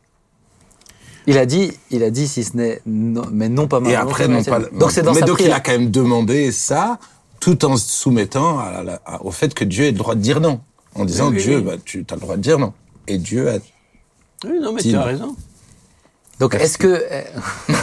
Il 1.26 1.38
a 1.38 1.46
dit, 1.46 1.72
il 1.90 2.02
a 2.02 2.10
dit 2.10 2.28
si 2.28 2.44
ce 2.44 2.56
n'est 2.56 2.82
non, 2.84 3.22
mais 3.32 3.48
non 3.48 3.66
pas 3.66 3.80
ma 3.80 3.90
Et 3.90 3.94
après, 3.94 4.28
non 4.28 4.42
pas. 4.42 4.58
Donc 4.58 4.90
c'est 4.90 5.02
dans 5.02 5.14
mais 5.14 5.20
sa 5.20 5.26
donc, 5.26 5.40
il 5.40 5.52
a 5.52 5.60
quand 5.60 5.72
même 5.72 5.90
demandé 5.90 6.52
ça, 6.52 6.98
tout 7.44 7.62
en 7.66 7.76
se 7.76 7.86
soumettant 7.92 8.58
à 8.58 8.82
la- 8.82 9.00
à- 9.04 9.22
au 9.22 9.30
fait 9.30 9.52
que 9.52 9.64
Dieu 9.64 9.84
ait 9.84 9.90
le 9.92 9.98
droit 9.98 10.14
de 10.14 10.20
dire 10.20 10.40
non. 10.40 10.60
En 10.94 11.04
disant, 11.04 11.28
Oui, 11.28 11.36
oui, 11.36 11.42
Dieu, 11.42 11.56
oui. 11.58 11.62
bah, 11.62 11.72
tu 11.84 12.04
as 12.10 12.14
le 12.14 12.20
droit 12.20 12.36
de 12.36 12.40
dire 12.40 12.58
non. 12.58 12.72
Et 13.06 13.18
Dieu 13.18 13.50
a. 13.50 13.56
Oui, 14.46 14.58
non, 14.62 14.72
mais 14.72 14.80
tu 14.80 14.88
as 14.94 14.98
non. 14.98 15.04
raison. 15.04 15.36
Donc 16.40 16.54
est-ce 16.54 16.78
que 16.78 16.86
euh, 16.88 17.22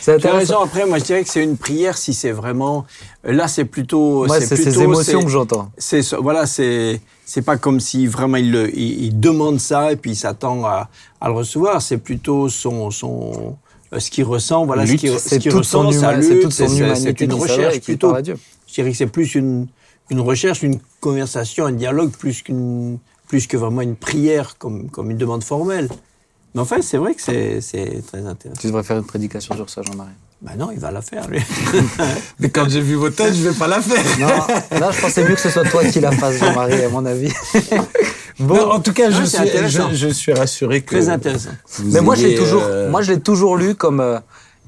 c'est 0.00 0.18
Tu 0.20 0.26
as 0.26 0.32
raison. 0.32 0.60
Après, 0.60 0.86
moi, 0.86 0.98
je 0.98 1.04
dirais 1.04 1.22
que 1.24 1.30
c'est 1.30 1.42
une 1.42 1.56
prière 1.56 1.96
si 1.96 2.12
c'est 2.14 2.32
vraiment. 2.32 2.84
Là, 3.24 3.48
c'est 3.48 3.64
plutôt. 3.64 4.26
Moi, 4.26 4.40
c'est 4.40 4.56
ces 4.56 4.82
émotions 4.82 5.22
que 5.22 5.28
j'entends. 5.30 5.70
c'est 5.78 6.12
voilà, 6.14 6.46
c'est 6.46 7.00
c'est 7.24 7.42
pas 7.42 7.56
comme 7.56 7.80
si 7.80 8.06
vraiment 8.06 8.36
il, 8.36 8.52
le, 8.52 8.76
il, 8.78 9.04
il 9.06 9.18
demande 9.20 9.58
ça 9.58 9.92
et 9.92 9.96
puis 9.96 10.12
il 10.12 10.16
s'attend 10.16 10.64
à, 10.64 10.88
à 11.20 11.28
le 11.28 11.34
recevoir. 11.34 11.80
C'est 11.82 11.98
plutôt 11.98 12.48
son 12.48 12.90
son 12.90 13.32
euh, 13.32 13.50
ce 14.00 14.10
qu'il 14.10 14.24
ressent. 14.24 14.66
Voilà, 14.66 14.86
ce 14.86 14.92
Lutte, 14.92 15.00
qu'il 15.00 15.18
c'est 15.18 15.36
ce 15.36 15.40
qu'il 15.40 15.54
ressent, 15.54 15.90
c'est 15.92 16.40
toute 16.40 16.52
son 16.52 16.68
humanité 16.68 17.14
C'est 17.16 17.20
une 17.24 17.32
recherche 17.34 17.74
qui 17.74 17.80
plutôt. 17.80 18.08
parle 18.08 18.18
à 18.18 18.22
Dieu. 18.22 18.38
Je 18.66 18.74
dirais 18.74 18.90
que 18.90 18.96
c'est 18.96 19.06
plus 19.06 19.34
une 19.34 19.66
une 20.10 20.20
recherche, 20.20 20.62
une 20.62 20.78
conversation, 21.00 21.66
un 21.66 21.72
dialogue 21.72 22.10
plus 22.12 22.42
qu'une 22.42 22.98
plus 23.28 23.46
que 23.46 23.56
vraiment 23.56 23.82
une 23.82 23.96
prière 23.96 24.56
comme 24.58 24.88
comme 24.90 25.10
une 25.10 25.18
demande 25.18 25.42
formelle. 25.44 25.88
Mais 26.54 26.60
enfin, 26.60 26.76
c'est 26.80 26.96
vrai 26.96 27.14
que 27.14 27.22
c'est 27.22 27.60
c'est 27.60 28.02
très 28.06 28.24
intéressant. 28.24 28.60
Tu 28.60 28.68
devrais 28.68 28.82
faire 28.82 28.96
une 28.98 29.04
prédication 29.04 29.54
sur 29.56 29.68
ça, 29.68 29.82
Jean-Marie. 29.82 30.10
Ben 30.42 30.52
non, 30.58 30.70
il 30.70 30.78
va 30.78 30.90
la 30.90 31.00
faire 31.00 31.28
lui. 31.28 31.40
Mais 32.38 32.50
quand 32.50 32.68
j'ai 32.68 32.82
vu 32.82 32.94
vos 32.94 33.08
têtes, 33.10 33.34
je 33.34 33.48
vais 33.48 33.54
pas 33.54 33.66
la 33.66 33.80
faire. 33.80 34.04
Non, 34.20 34.78
là, 34.78 34.90
je 34.90 35.00
pensais 35.00 35.26
mieux 35.26 35.34
que 35.34 35.40
ce 35.40 35.48
soit 35.48 35.64
toi 35.64 35.82
qui 35.84 35.98
la 35.98 36.12
fasse, 36.12 36.38
Jean-Marie, 36.38 36.84
à 36.84 36.88
mon 36.90 37.04
avis. 37.06 37.32
Bon, 38.38 38.58
en 38.70 38.80
tout 38.80 38.92
cas, 38.92 39.10
je, 39.10 39.22
Ah, 39.22 39.26
suis, 39.26 39.68
je, 39.68 39.94
je 39.94 40.08
suis 40.08 40.32
rassuré 40.32 40.82
que. 40.82 40.94
Très 40.94 41.08
intéressant. 41.08 41.50
vous 41.78 41.92
Mais 41.92 42.00
moi, 42.00 42.14
je 42.14 42.22
l'ai 42.22 42.28
ayez, 42.30 42.38
toujours, 42.38 42.62
euh, 42.64 42.90
moi, 42.90 43.02
je 43.02 43.12
l'ai 43.12 43.20
toujours 43.20 43.56
lu 43.56 43.74
comme 43.74 44.00
euh, 44.00 44.18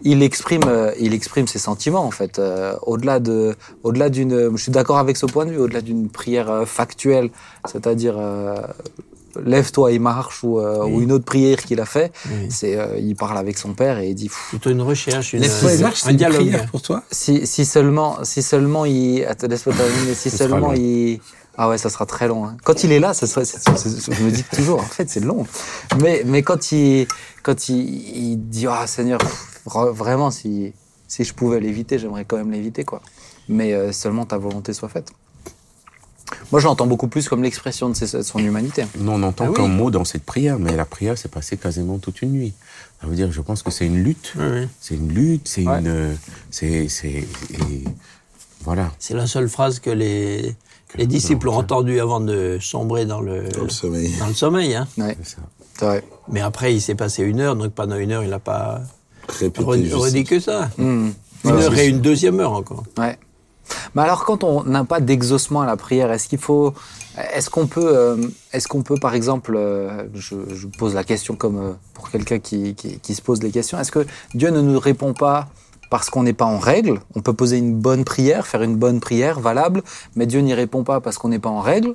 il 0.02 0.22
exprime, 0.22 0.62
euh, 0.66 0.92
il 0.98 1.12
exprime 1.12 1.46
ses 1.46 1.58
sentiments 1.58 2.04
en 2.04 2.10
fait. 2.10 2.38
euh, 2.38 2.74
au-delà 2.82 3.20
de, 3.20 3.54
au-delà 3.82 4.08
d'une, 4.08 4.56
je 4.56 4.62
suis 4.62 4.72
d'accord 4.72 4.98
avec 4.98 5.16
ce 5.16 5.26
point 5.26 5.44
de 5.44 5.50
vue. 5.50 5.58
Au-delà 5.58 5.80
d'une 5.82 6.08
prière 6.08 6.50
euh, 6.50 6.64
factuelle, 6.64 7.30
c'est-à-dire 7.70 8.14
euh, 8.16 8.56
lève-toi 9.44 9.92
et 9.92 9.98
marche 9.98 10.42
ou, 10.42 10.58
euh, 10.58 10.78
Oui. 10.84 10.92
ou 10.92 11.00
une 11.02 11.12
autre 11.12 11.24
prière 11.24 11.58
qu'il 11.58 11.80
a 11.80 11.84
fait, 11.84 12.10
Oui. 12.30 12.46
c'est, 12.50 12.76
euh, 12.78 12.96
il 12.98 13.14
parle 13.16 13.36
avec 13.38 13.58
son 13.58 13.72
père 13.74 13.98
et 13.98 14.08
il 14.08 14.14
dit. 14.14 14.30
Plutôt 14.48 14.70
une 14.70 14.82
recherche, 14.82 15.32
une, 15.34 15.40
Lève-toi 15.42 15.72
et 15.74 15.78
un 15.78 15.80
marche, 15.82 16.04
une 16.08 16.16
dialogue. 16.16 16.38
prière 16.38 16.66
pour 16.70 16.80
toi? 16.82 17.02
Si, 17.10 17.46
si 17.46 17.64
seulement, 17.66 18.18
si 18.24 18.42
seulement 18.42 18.84
il, 18.86 19.24
attends, 19.26 19.46
laisse-moi 19.46 19.76
terminer. 19.76 20.14
Si 20.14 20.30
seulement 20.30 20.72
long. 20.72 20.74
il, 20.74 21.20
ah 21.58 21.68
ouais, 21.68 21.76
ça 21.76 21.90
sera 21.90 22.06
très 22.06 22.28
long. 22.28 22.46
hein. 22.46 22.56
Quand 22.64 22.84
il 22.84 22.92
est 22.92 23.00
là, 23.00 23.12
ça 23.12 23.26
c'est- 23.26 23.44
je 24.14 24.22
me 24.22 24.30
dis 24.30 24.44
toujours, 24.44 24.80
en 24.80 24.84
fait, 24.84 25.10
c'est 25.10 25.20
long. 25.20 25.44
Mais, 26.00 26.22
mais 26.24 26.42
quand 26.42 26.72
il, 26.72 27.06
quand 27.42 27.68
il, 27.68 27.76
il 28.32 28.36
dit, 28.48 28.66
ah 28.68 28.86
Seigneur, 28.86 29.18
pff, 29.18 29.60
vraiment, 29.92 30.30
si, 30.30 30.72
si 31.08 31.24
je 31.24 31.34
pouvais 31.34 31.60
l'éviter, 31.60 31.98
j'aimerais 31.98 32.24
quand 32.24 32.36
même 32.36 32.52
l'éviter, 32.52 32.84
quoi. 32.84 33.02
Mais 33.48 33.72
euh, 33.74 33.92
seulement 33.92 34.24
ta 34.24 34.38
volonté 34.38 34.72
soit 34.72 34.88
faite. 34.88 35.10
Moi, 36.52 36.60
je 36.60 36.66
l'entends 36.66 36.86
beaucoup 36.86 37.08
plus 37.08 37.26
comme 37.28 37.42
l'expression 37.42 37.88
de, 37.88 37.94
ses- 37.94 38.18
de 38.18 38.22
son 38.22 38.38
humanité. 38.38 38.84
Non, 38.98 39.14
on 39.14 39.18
n'entend 39.18 39.46
Ah 39.46 39.50
oui. 39.50 39.56
qu'un 39.56 39.66
mot 39.68 39.90
dans 39.90 40.04
cette 40.04 40.24
prière, 40.24 40.58
mais 40.58 40.76
la 40.76 40.84
prière 40.84 41.16
s'est 41.16 41.28
passée 41.28 41.56
quasiment 41.56 41.98
toute 41.98 42.20
une 42.22 42.32
nuit. 42.32 42.52
Ça 43.00 43.06
veut 43.06 43.16
dire, 43.16 43.32
je 43.32 43.40
pense 43.40 43.62
que 43.62 43.70
c'est 43.70 43.86
une 43.86 44.02
lutte. 44.02 44.34
Oui, 44.36 44.44
oui. 44.46 44.68
C'est 44.80 44.94
une 44.94 45.08
lutte, 45.12 45.48
c'est 45.48 45.66
Ouais. 45.66 45.78
une. 45.80 45.86
euh, 45.88 46.14
C'est. 46.50 46.88
c'est- 46.88 47.26
et 47.50 47.84
Voilà. 48.64 48.92
C'est 48.98 49.14
la 49.14 49.26
seule 49.26 49.48
phrase 49.48 49.78
que 49.80 49.88
les, 49.90 50.54
les 50.96 51.06
disciples 51.06 51.48
ont 51.48 51.56
entendue 51.56 52.00
avant 52.00 52.20
de 52.20 52.58
sombrer 52.60 53.04
dans 53.06 53.20
le, 53.20 53.48
Dans 53.50 53.64
le 53.64 53.68
sommeil. 53.70 54.10
dans 54.18 54.26
le 54.28 54.34
sommeil. 54.34 54.74
Hein. 54.74 54.86
Ouais, 54.96 55.16
C'est 55.22 55.36
ça. 55.36 55.42
c'est 55.78 55.84
vrai. 55.84 56.04
Mais 56.28 56.40
après, 56.40 56.74
il 56.74 56.80
s'est 56.80 56.94
passé 56.94 57.22
une 57.22 57.40
heure, 57.40 57.56
donc 57.56 57.72
pendant 57.72 57.96
une 57.96 58.12
heure, 58.12 58.22
il 58.24 58.30
n'a 58.30 58.38
pas 58.38 58.80
redit, 59.28 60.24
que 60.24 60.40
ça. 60.40 60.70
Hmm. 60.78 61.10
Une 61.44 61.50
Ouais, 61.52 61.62
heure 61.62 61.78
et 61.78 61.86
une 61.86 62.00
deuxième 62.00 62.40
heure 62.40 62.52
encore. 62.52 62.82
Ouais. 62.98 63.16
Mais 63.94 64.02
alors, 64.02 64.24
quand 64.24 64.44
on 64.44 64.64
n'a 64.64 64.84
pas 64.84 65.00
d'exaucement 65.00 65.60
à 65.60 65.66
la 65.66 65.76
prière, 65.76 66.10
est-ce 66.10 66.26
qu'il 66.28 66.38
faut, 66.38 66.72
est-ce 67.34 67.50
qu'on 67.50 67.66
peut, 67.66 67.96
euh, 67.96 68.16
est-ce 68.52 68.66
qu'on 68.66 68.82
peut, 68.82 68.96
par 69.00 69.14
exemple, 69.14 69.54
euh, 69.56 70.04
je, 70.14 70.34
je 70.54 70.66
pose 70.66 70.94
la 70.94 71.04
question 71.04 71.36
comme 71.36 71.58
euh, 71.58 71.72
pour 71.94 72.10
quelqu'un 72.10 72.38
qui, 72.38 72.74
qui, 72.74 72.98
qui 72.98 73.14
se 73.14 73.20
pose 73.22 73.40
des 73.40 73.50
questions, 73.50 73.78
est-ce 73.78 73.92
que 73.92 74.06
Dieu 74.34 74.48
ne 74.50 74.60
nous 74.62 74.80
répond 74.80 75.12
pas 75.12 75.48
parce 75.90 76.10
qu'on 76.10 76.22
n'est 76.22 76.32
pas 76.32 76.44
en 76.44 76.58
règle 76.58 77.00
On 77.14 77.20
peut 77.20 77.32
poser 77.32 77.58
une 77.58 77.74
bonne 77.74 78.04
prière, 78.04 78.46
faire 78.46 78.62
une 78.62 78.76
bonne 78.76 79.00
prière 79.00 79.40
valable, 79.40 79.82
mais 80.16 80.26
Dieu 80.26 80.40
n'y 80.40 80.54
répond 80.54 80.84
pas 80.84 81.00
parce 81.00 81.18
qu'on 81.18 81.28
n'est 81.28 81.38
pas 81.38 81.48
en 81.48 81.60
règle. 81.60 81.94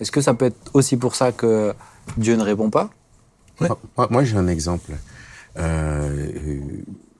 Est-ce 0.00 0.10
que 0.10 0.20
ça 0.20 0.34
peut 0.34 0.46
être 0.46 0.70
aussi 0.74 0.96
pour 0.96 1.14
ça 1.14 1.32
que 1.32 1.74
Dieu 2.16 2.36
ne 2.36 2.42
répond 2.42 2.70
pas? 2.70 2.90
Ouais. 3.60 3.68
Moi, 3.96 4.08
moi, 4.10 4.24
j'ai 4.24 4.36
un 4.36 4.48
exemple. 4.48 4.92
Euh, 5.56 6.30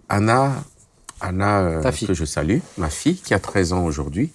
Anna, 0.09 0.53
Anna 1.21 1.61
euh, 1.61 1.83
Ta 1.83 1.93
fille. 1.93 2.09
que 2.09 2.15
je 2.15 2.25
salue, 2.25 2.59
ma 2.79 2.91
fille 2.91 3.17
qui 3.17 3.35
a 3.35 3.39
13 3.39 3.73
ans 3.73 3.85
aujourd'hui. 3.85 4.33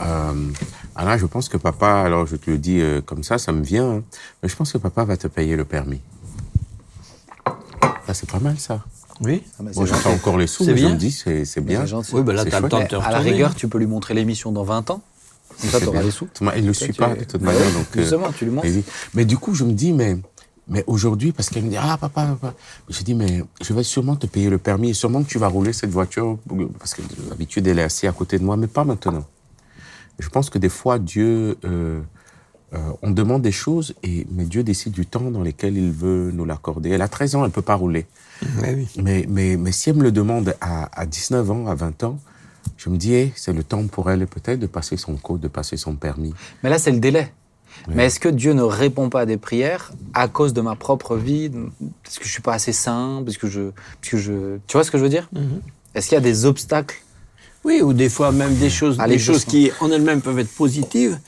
Euh, 0.00 0.50
Anna, 0.96 1.16
je 1.16 1.26
pense 1.26 1.48
que 1.48 1.56
papa, 1.56 2.02
alors 2.02 2.26
je 2.26 2.36
te 2.36 2.50
le 2.50 2.58
dis 2.58 2.80
euh, 2.80 3.00
comme 3.00 3.22
ça, 3.22 3.38
ça 3.38 3.52
me 3.52 3.62
vient, 3.62 3.90
hein, 3.90 4.02
mais 4.42 4.48
je 4.48 4.56
pense 4.56 4.72
que 4.72 4.78
papa 4.78 5.04
va 5.04 5.16
te 5.16 5.28
payer 5.28 5.56
le 5.56 5.64
permis. 5.64 6.00
Ça, 8.06 8.14
c'est 8.14 8.30
pas 8.30 8.40
mal, 8.40 8.58
ça. 8.58 8.84
Oui. 9.20 9.42
Moi, 9.60 9.86
j'ai 9.86 9.92
pas 10.02 10.10
encore 10.10 10.38
les 10.38 10.46
sous, 10.46 10.64
mais 10.64 10.76
je 10.76 10.86
me 10.86 10.94
dis, 10.96 11.10
c'est 11.10 11.44
c'est 11.44 11.60
bien. 11.60 11.84
Oui, 12.12 12.22
ben 12.22 12.32
là, 12.34 12.44
t'as 12.44 12.60
le 12.60 12.68
temps 12.68 12.80
de 12.80 12.86
te 12.86 12.96
À 12.96 13.10
la 13.10 13.18
rigueur, 13.18 13.54
tu 13.54 13.68
peux 13.68 13.78
lui 13.78 13.86
montrer 13.86 14.14
l'émission 14.14 14.52
dans 14.52 14.62
20 14.64 14.90
ans. 14.90 15.02
Comme 15.60 15.70
ça, 15.70 15.80
bien. 15.90 16.02
les 16.02 16.10
sous. 16.12 16.28
Il 16.56 16.62
ne 16.62 16.66
le 16.68 16.72
suit 16.72 16.86
tu- 16.92 17.00
pas 17.00 17.14
de 17.16 17.24
toute 17.24 17.40
Bah 17.42 17.52
manière. 17.52 17.72
donc, 17.72 17.86
euh, 17.96 18.00
Justement, 18.00 18.30
tu 18.30 18.44
lui 18.44 18.52
montres. 18.52 18.68
mais, 18.68 18.74
oui. 18.76 18.84
Mais 19.14 19.24
du 19.24 19.36
coup, 19.38 19.54
je 19.54 19.64
me 19.64 19.72
dis, 19.72 19.92
mais, 19.92 20.16
mais 20.68 20.84
aujourd'hui, 20.86 21.32
parce 21.32 21.50
qu'elle 21.50 21.64
me 21.64 21.70
dit, 21.70 21.76
ah, 21.76 21.96
papa, 22.00 22.26
papa. 22.40 22.54
Je 22.88 23.02
dis, 23.02 23.14
mais 23.14 23.42
je 23.60 23.72
vais 23.72 23.82
sûrement 23.82 24.14
te 24.14 24.28
payer 24.28 24.50
le 24.50 24.58
permis 24.58 24.90
et 24.90 24.94
sûrement 24.94 25.22
que 25.24 25.28
tu 25.28 25.38
vas 25.38 25.48
rouler 25.48 25.72
cette 25.72 25.90
voiture, 25.90 26.38
parce 26.78 26.94
que 26.94 27.02
d'habitude, 27.28 27.66
elle 27.66 27.80
est 27.80 27.82
assise 27.82 28.08
à 28.08 28.12
côté 28.12 28.38
de 28.38 28.44
moi, 28.44 28.56
mais 28.56 28.68
pas 28.68 28.84
maintenant. 28.84 29.24
Je 30.20 30.28
pense 30.28 30.48
que 30.48 30.58
des 30.58 30.68
fois, 30.68 31.00
Dieu, 31.00 31.56
euh, 31.64 32.00
euh, 32.74 32.78
on 33.02 33.10
demande 33.10 33.42
des 33.42 33.52
choses, 33.52 33.94
et, 34.02 34.26
mais 34.30 34.44
Dieu 34.44 34.62
décide 34.62 34.92
du 34.92 35.06
temps 35.06 35.30
dans 35.30 35.42
lequel 35.42 35.76
il 35.76 35.90
veut 35.90 36.30
nous 36.32 36.44
l'accorder. 36.44 36.90
Elle 36.90 37.02
a 37.02 37.08
13 37.08 37.36
ans, 37.36 37.44
elle 37.44 37.50
peut 37.50 37.62
pas 37.62 37.74
rouler. 37.74 38.06
Oui. 38.62 38.86
Mais, 39.02 39.26
mais, 39.28 39.56
mais 39.56 39.72
si 39.72 39.90
elle 39.90 39.96
me 39.96 40.02
le 40.02 40.12
demande 40.12 40.54
à, 40.60 40.88
à 40.98 41.06
19 41.06 41.50
ans, 41.50 41.66
à 41.66 41.74
20 41.74 42.04
ans, 42.04 42.18
je 42.76 42.90
me 42.90 42.96
dis, 42.96 43.14
eh, 43.14 43.32
c'est 43.34 43.52
le 43.52 43.64
temps 43.64 43.86
pour 43.86 44.10
elle 44.10 44.26
peut-être 44.26 44.60
de 44.60 44.66
passer 44.66 44.96
son 44.96 45.16
code, 45.16 45.40
de 45.40 45.48
passer 45.48 45.76
son 45.76 45.94
permis. 45.94 46.34
Mais 46.62 46.70
là, 46.70 46.78
c'est 46.78 46.92
le 46.92 47.00
délai. 47.00 47.32
Mais 47.86 48.06
est-ce 48.06 48.20
que 48.20 48.28
Dieu 48.28 48.52
ne 48.52 48.62
répond 48.62 49.08
pas 49.08 49.20
à 49.20 49.26
des 49.26 49.36
prières 49.36 49.92
à 50.12 50.28
cause 50.28 50.52
de 50.52 50.60
ma 50.60 50.74
propre 50.74 51.16
vie, 51.16 51.50
parce 52.02 52.18
que 52.18 52.24
je 52.24 52.30
suis 52.30 52.42
pas 52.42 52.54
assez 52.54 52.72
saint, 52.72 53.22
parce 53.24 53.38
que 53.38 53.48
je, 53.48 53.70
parce 54.00 54.10
que 54.10 54.18
je, 54.18 54.56
tu 54.66 54.72
vois 54.72 54.84
ce 54.84 54.90
que 54.90 54.98
je 54.98 55.04
veux 55.04 55.08
dire? 55.08 55.28
Mhm. 55.32 55.60
Est-ce 55.94 56.08
qu'il 56.08 56.16
y 56.16 56.18
a 56.18 56.22
des 56.22 56.44
obstacles? 56.44 57.00
Oui, 57.64 57.80
ou 57.82 57.92
des 57.92 58.08
fois 58.08 58.32
même 58.32 58.54
des 58.56 58.70
choses, 58.70 58.98
des 58.98 59.18
choses 59.18 59.44
qui 59.44 59.70
en 59.80 59.90
elles-mêmes 59.90 60.20
peuvent 60.20 60.38
être 60.38 60.54
positives, 60.54 61.18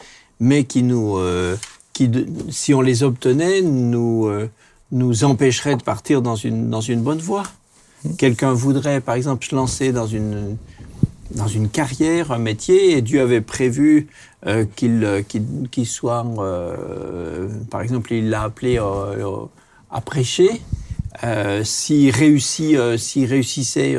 mais 0.40 0.64
qui 0.64 0.82
nous, 0.82 1.18
euh, 1.18 1.56
qui 1.92 2.08
de- 2.08 2.26
si 2.50 2.74
on 2.74 2.80
les 2.80 3.02
obtenait, 3.02 3.60
nous 3.62 4.26
euh, 4.26 4.48
nous 4.90 5.22
empêcheraient 5.24 5.76
de 5.76 5.82
partir 5.82 6.22
dans 6.22 6.34
une 6.36 6.70
dans 6.70 6.80
une 6.80 7.02
bonne 7.02 7.18
voie. 7.20 7.44
Quelqu'un 8.16 8.52
voudrait, 8.54 9.00
par 9.02 9.14
exemple, 9.14 9.44
se 9.46 9.54
lancer 9.54 9.92
dans 9.92 10.06
une 10.06 10.56
dans 11.32 11.46
une 11.46 11.68
carrière, 11.68 12.32
un 12.32 12.38
métier, 12.38 12.96
et 12.96 13.02
Dieu 13.02 13.20
avait 13.20 13.42
prévu 13.42 14.08
euh, 14.46 14.64
qu'il 14.74 15.04
euh, 15.04 15.22
qu'il 15.70 15.86
soit, 15.86 16.26
euh, 16.38 17.46
par 17.70 17.82
exemple, 17.82 18.12
il 18.12 18.30
l'a 18.30 18.42
appelé 18.44 18.78
à 18.78 20.00
prêcher. 20.00 20.60
S'il 21.64 22.10
réussit, 22.10 22.76
s'il 22.96 23.26
réussissait 23.26 23.96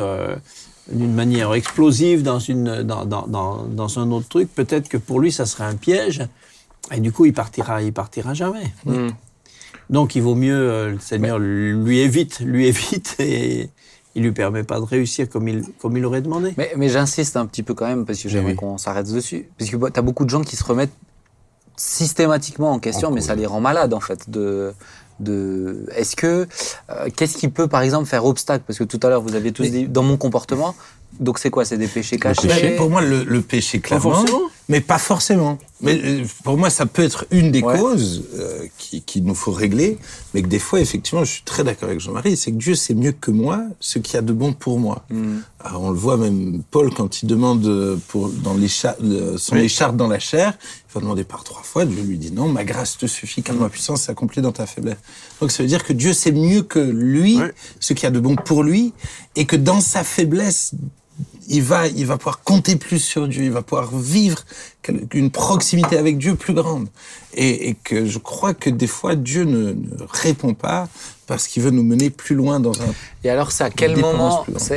d'une 0.89 1.13
manière 1.13 1.53
explosive 1.53 2.23
dans 2.23 2.39
une 2.39 2.83
dans, 2.83 3.05
dans, 3.05 3.27
dans, 3.27 3.63
dans 3.63 3.99
un 3.99 4.11
autre 4.11 4.27
truc, 4.27 4.53
peut-être 4.53 4.89
que 4.89 4.97
pour 4.97 5.19
lui 5.19 5.31
ça 5.31 5.45
serait 5.45 5.63
un 5.63 5.75
piège, 5.75 6.21
et 6.91 6.99
du 6.99 7.11
coup 7.11 7.25
il 7.25 7.33
partira, 7.33 7.81
il 7.81 7.93
partira 7.93 8.33
jamais. 8.33 8.73
Hmm. 8.85 9.09
Donc 9.89 10.15
il 10.15 10.21
vaut 10.21 10.35
mieux 10.35 10.55
euh, 10.55 10.91
le 10.91 10.99
Seigneur 10.99 11.37
lui 11.39 11.99
évite, 11.99 12.39
lui 12.39 12.67
évite 12.67 13.15
et 13.19 13.69
il 14.15 14.23
lui 14.23 14.31
permet 14.31 14.63
pas 14.63 14.79
de 14.79 14.85
réussir 14.85 15.29
comme 15.29 15.47
il 15.47 15.63
comme 15.79 15.95
il 15.97 16.05
aurait 16.05 16.21
demandé. 16.21 16.53
Mais, 16.57 16.73
mais 16.75 16.89
j'insiste 16.89 17.37
un 17.37 17.45
petit 17.45 17.63
peu 17.63 17.73
quand 17.73 17.87
même, 17.87 18.05
parce 18.05 18.21
que 18.21 18.29
j'aimerais 18.29 18.51
oui. 18.51 18.57
qu'on 18.57 18.77
s'arrête 18.77 19.11
dessus. 19.11 19.47
Parce 19.57 19.69
que 19.69 19.77
tu 19.77 19.99
as 19.99 20.01
beaucoup 20.01 20.25
de 20.25 20.29
gens 20.29 20.41
qui 20.41 20.55
se 20.55 20.63
remettent 20.63 20.93
systématiquement 21.77 22.71
en 22.71 22.79
question, 22.79 23.09
En 23.09 23.11
mais 23.11 23.21
ça 23.21 23.35
les 23.35 23.45
rend 23.45 23.61
malades 23.61 23.93
en 23.93 23.99
fait. 23.99 24.29
De, 24.29 24.73
de, 25.21 25.85
Est-ce 25.95 26.15
que. 26.15 26.47
euh, 26.89 27.09
Qu'est-ce 27.15 27.37
qui 27.37 27.47
peut 27.47 27.67
par 27.67 27.81
exemple 27.81 28.07
faire 28.07 28.25
obstacle? 28.25 28.63
Parce 28.67 28.79
que 28.79 28.83
tout 28.83 28.99
à 29.03 29.09
l'heure 29.09 29.21
vous 29.21 29.35
aviez 29.35 29.51
tous 29.51 29.63
Mais- 29.63 29.69
dit 29.69 29.87
dans 29.87 30.03
mon 30.03 30.17
comportement. 30.17 30.75
Donc 31.19 31.39
c'est 31.39 31.49
quoi? 31.49 31.65
C'est 31.65 31.77
des 31.77 31.87
péchés 31.89 32.17
cachés? 32.17 32.47
Mais 32.47 32.75
pour 32.77 32.89
moi, 32.89 33.01
le, 33.01 33.25
le 33.25 33.41
péché, 33.41 33.81
clairement. 33.81 34.23
Mais 34.69 34.79
pas 34.79 34.97
forcément. 34.97 35.57
Mais 35.81 35.99
euh, 36.01 36.23
pour 36.45 36.57
moi, 36.57 36.69
ça 36.69 36.85
peut 36.85 37.01
être 37.03 37.25
une 37.31 37.51
des 37.51 37.61
Ouais. 37.61 37.77
causes 37.77 38.23
euh, 38.39 38.65
qui- 38.77 39.01
qu'il 39.01 39.25
nous 39.25 39.35
faut 39.35 39.51
régler. 39.51 39.97
Mais 40.33 40.41
que 40.41 40.47
des 40.47 40.57
fois, 40.59 40.79
effectivement, 40.79 41.25
je 41.25 41.31
suis 41.33 41.43
très 41.43 41.65
d'accord 41.65 41.89
avec 41.89 41.99
Jean-Marie, 41.99 42.37
c'est 42.37 42.51
que 42.51 42.55
Dieu 42.57 42.75
sait 42.75 42.93
mieux 42.93 43.11
que 43.11 43.29
moi 43.29 43.61
ce 43.81 43.99
qu'il 43.99 44.13
y 44.13 44.17
a 44.17 44.21
de 44.21 44.31
bon 44.31 44.53
pour 44.53 44.79
moi. 44.79 45.03
Hmm. 45.09 45.39
Alors, 45.59 45.81
on 45.83 45.89
le 45.91 45.97
voit 45.97 46.15
même, 46.15 46.61
Paul, 46.71 46.93
quand 46.93 47.21
il 47.21 47.25
demande 47.27 47.99
pour, 48.07 48.29
dans 48.29 48.53
l'écha- 48.53 48.95
le- 49.01 49.37
son 49.37 49.55
Oui. 49.55 49.63
écharpe 49.63 49.97
dans 49.97 50.07
la 50.07 50.19
chair, 50.19 50.53
va 50.93 51.01
demander 51.01 51.23
par 51.23 51.43
trois 51.43 51.63
fois, 51.63 51.85
Dieu 51.85 52.01
lui 52.03 52.17
dit 52.17 52.31
non, 52.31 52.47
ma 52.49 52.63
grâce 52.63 52.97
te 52.97 53.05
suffit 53.05 53.43
car 53.43 53.55
ma 53.55 53.69
puissance 53.69 54.03
s'accomplit 54.03 54.41
dans 54.41 54.51
ta 54.51 54.65
faiblesse. 54.65 54.97
Donc 55.39 55.51
ça 55.51 55.63
veut 55.63 55.69
dire 55.69 55.83
que 55.83 55.93
Dieu 55.93 56.13
sait 56.13 56.31
mieux 56.31 56.63
que 56.63 56.79
lui 56.79 57.39
ce 57.79 57.93
qu'il 57.93 58.03
y 58.03 58.07
a 58.07 58.11
de 58.11 58.19
bon 58.19 58.35
pour 58.35 58.63
lui 58.63 58.93
et 59.35 59.45
que 59.45 59.55
dans 59.55 59.81
sa 59.81 60.03
faiblesse, 60.03 60.73
il 61.47 61.63
va, 61.63 61.87
il 61.87 62.05
va 62.05 62.17
pouvoir 62.17 62.41
compter 62.43 62.75
plus 62.75 62.99
sur 62.99 63.27
Dieu, 63.27 63.43
il 63.43 63.51
va 63.51 63.61
pouvoir 63.61 63.95
vivre 63.95 64.43
une 65.13 65.31
proximité 65.31 65.97
avec 65.97 66.17
Dieu 66.17 66.35
plus 66.35 66.53
grande. 66.53 66.87
Et, 67.33 67.69
et 67.69 67.75
que 67.75 68.05
je 68.05 68.17
crois 68.19 68.53
que 68.53 68.69
des 68.69 68.87
fois, 68.87 69.15
Dieu 69.15 69.43
ne, 69.43 69.73
ne 69.73 70.03
répond 70.09 70.53
pas 70.53 70.87
parce 71.27 71.47
qu'il 71.47 71.63
veut 71.63 71.71
nous 71.71 71.83
mener 71.83 72.09
plus 72.09 72.35
loin 72.35 72.59
dans 72.59 72.81
un... 72.81 72.93
Et 73.23 73.29
alors, 73.29 73.51
c'est 73.51 73.63
à 73.63 73.69
quel 73.69 73.97
moment, 73.97 74.43
plus 74.43 74.53
grande. 74.53 74.67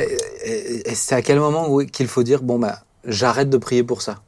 c'est 0.93 1.15
à 1.15 1.21
quel 1.21 1.39
moment 1.39 1.77
qu'il 1.79 2.07
faut 2.07 2.23
dire 2.23 2.41
bon 2.41 2.59
bah 2.59 2.79
j'arrête 3.05 3.49
de 3.49 3.57
prier 3.57 3.83
pour 3.83 4.01
ça? 4.01 4.21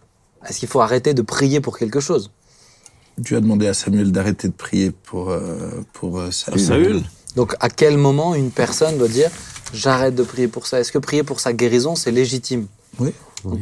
Est-ce 0.48 0.60
qu'il 0.60 0.68
faut 0.70 0.82
arrêter 0.82 1.13
de 1.13 1.22
prier 1.22 1.60
pour 1.62 1.77
quelque 1.77 2.00
chose? 2.00 2.32
Dieu 3.18 3.38
a 3.38 3.42
demandé 3.42 3.68
à 3.68 3.74
Samuel 3.74 4.12
d'arrêter 4.12 4.48
de 4.48 4.54
prier 4.54 4.92
pour, 4.92 5.32
euh, 5.32 5.82
pour 5.94 6.20
euh, 6.20 6.32
Saül. 6.32 6.60
Saül. 6.60 7.04
Donc, 7.36 7.56
à 7.60 7.70
quel 7.70 7.98
moment 7.98 8.36
une 8.36 8.51
personne 8.51 8.98
doit 8.98 9.08
dire 9.08 9.30
j'arrête 9.74 10.16
de 10.16 10.24
prier 10.24 10.48
pour 10.48 10.66
ça? 10.68 10.80
Est-ce 10.80 10.92
que 10.92 10.98
prier 11.00 11.24
pour 11.24 11.39
sa 11.39 11.51
guérison 11.54 11.96
c'est 11.96 12.12
légitime? 12.12 12.68
Oui. 13.00 13.13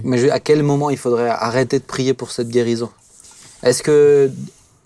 Mais 0.04 0.30
à 0.30 0.40
quel 0.40 0.64
moment 0.64 0.90
il 0.90 0.98
faudrait 0.98 1.30
arrêter 1.30 1.80
de 1.80 1.84
prier 1.84 2.14
pour 2.14 2.32
cette 2.32 2.50
guérison? 2.50 2.90
Est-ce 3.64 3.82
que 3.84 4.32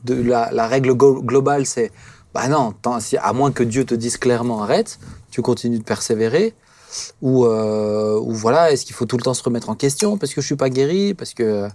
de 0.05 0.13
la, 0.15 0.49
la 0.51 0.67
règle 0.67 0.93
globale 0.93 1.65
c'est 1.65 1.91
bah 2.33 2.47
non, 2.47 2.73
tant- 2.79 2.99
si- 2.99 3.17
à 3.17 3.33
moins 3.33 3.51
que 3.51 3.63
Dieu 3.63 3.85
te 3.85 3.95
dise 3.95 4.17
clairement 4.17 4.61
arrête, 4.63 4.99
tu 5.31 5.41
continues 5.41 5.79
de 5.79 5.83
persévérer 5.83 6.53
ou, 7.21 7.45
euh, 7.45 8.19
ou 8.19 8.33
voilà, 8.33 8.71
est-ce 8.71 8.85
qu'il 8.85 8.95
faut 8.95 9.05
tout 9.05 9.17
le 9.17 9.23
temps 9.23 9.33
se 9.33 9.43
remettre 9.43 9.69
en 9.69 9.75
question 9.75 10.17
parce 10.17 10.33
que 10.33 10.41
je 10.41 10.45
suis 10.45 10.55
pas 10.55 10.69
guéri 10.69 11.13
parce 11.15 11.33
que 11.33 11.67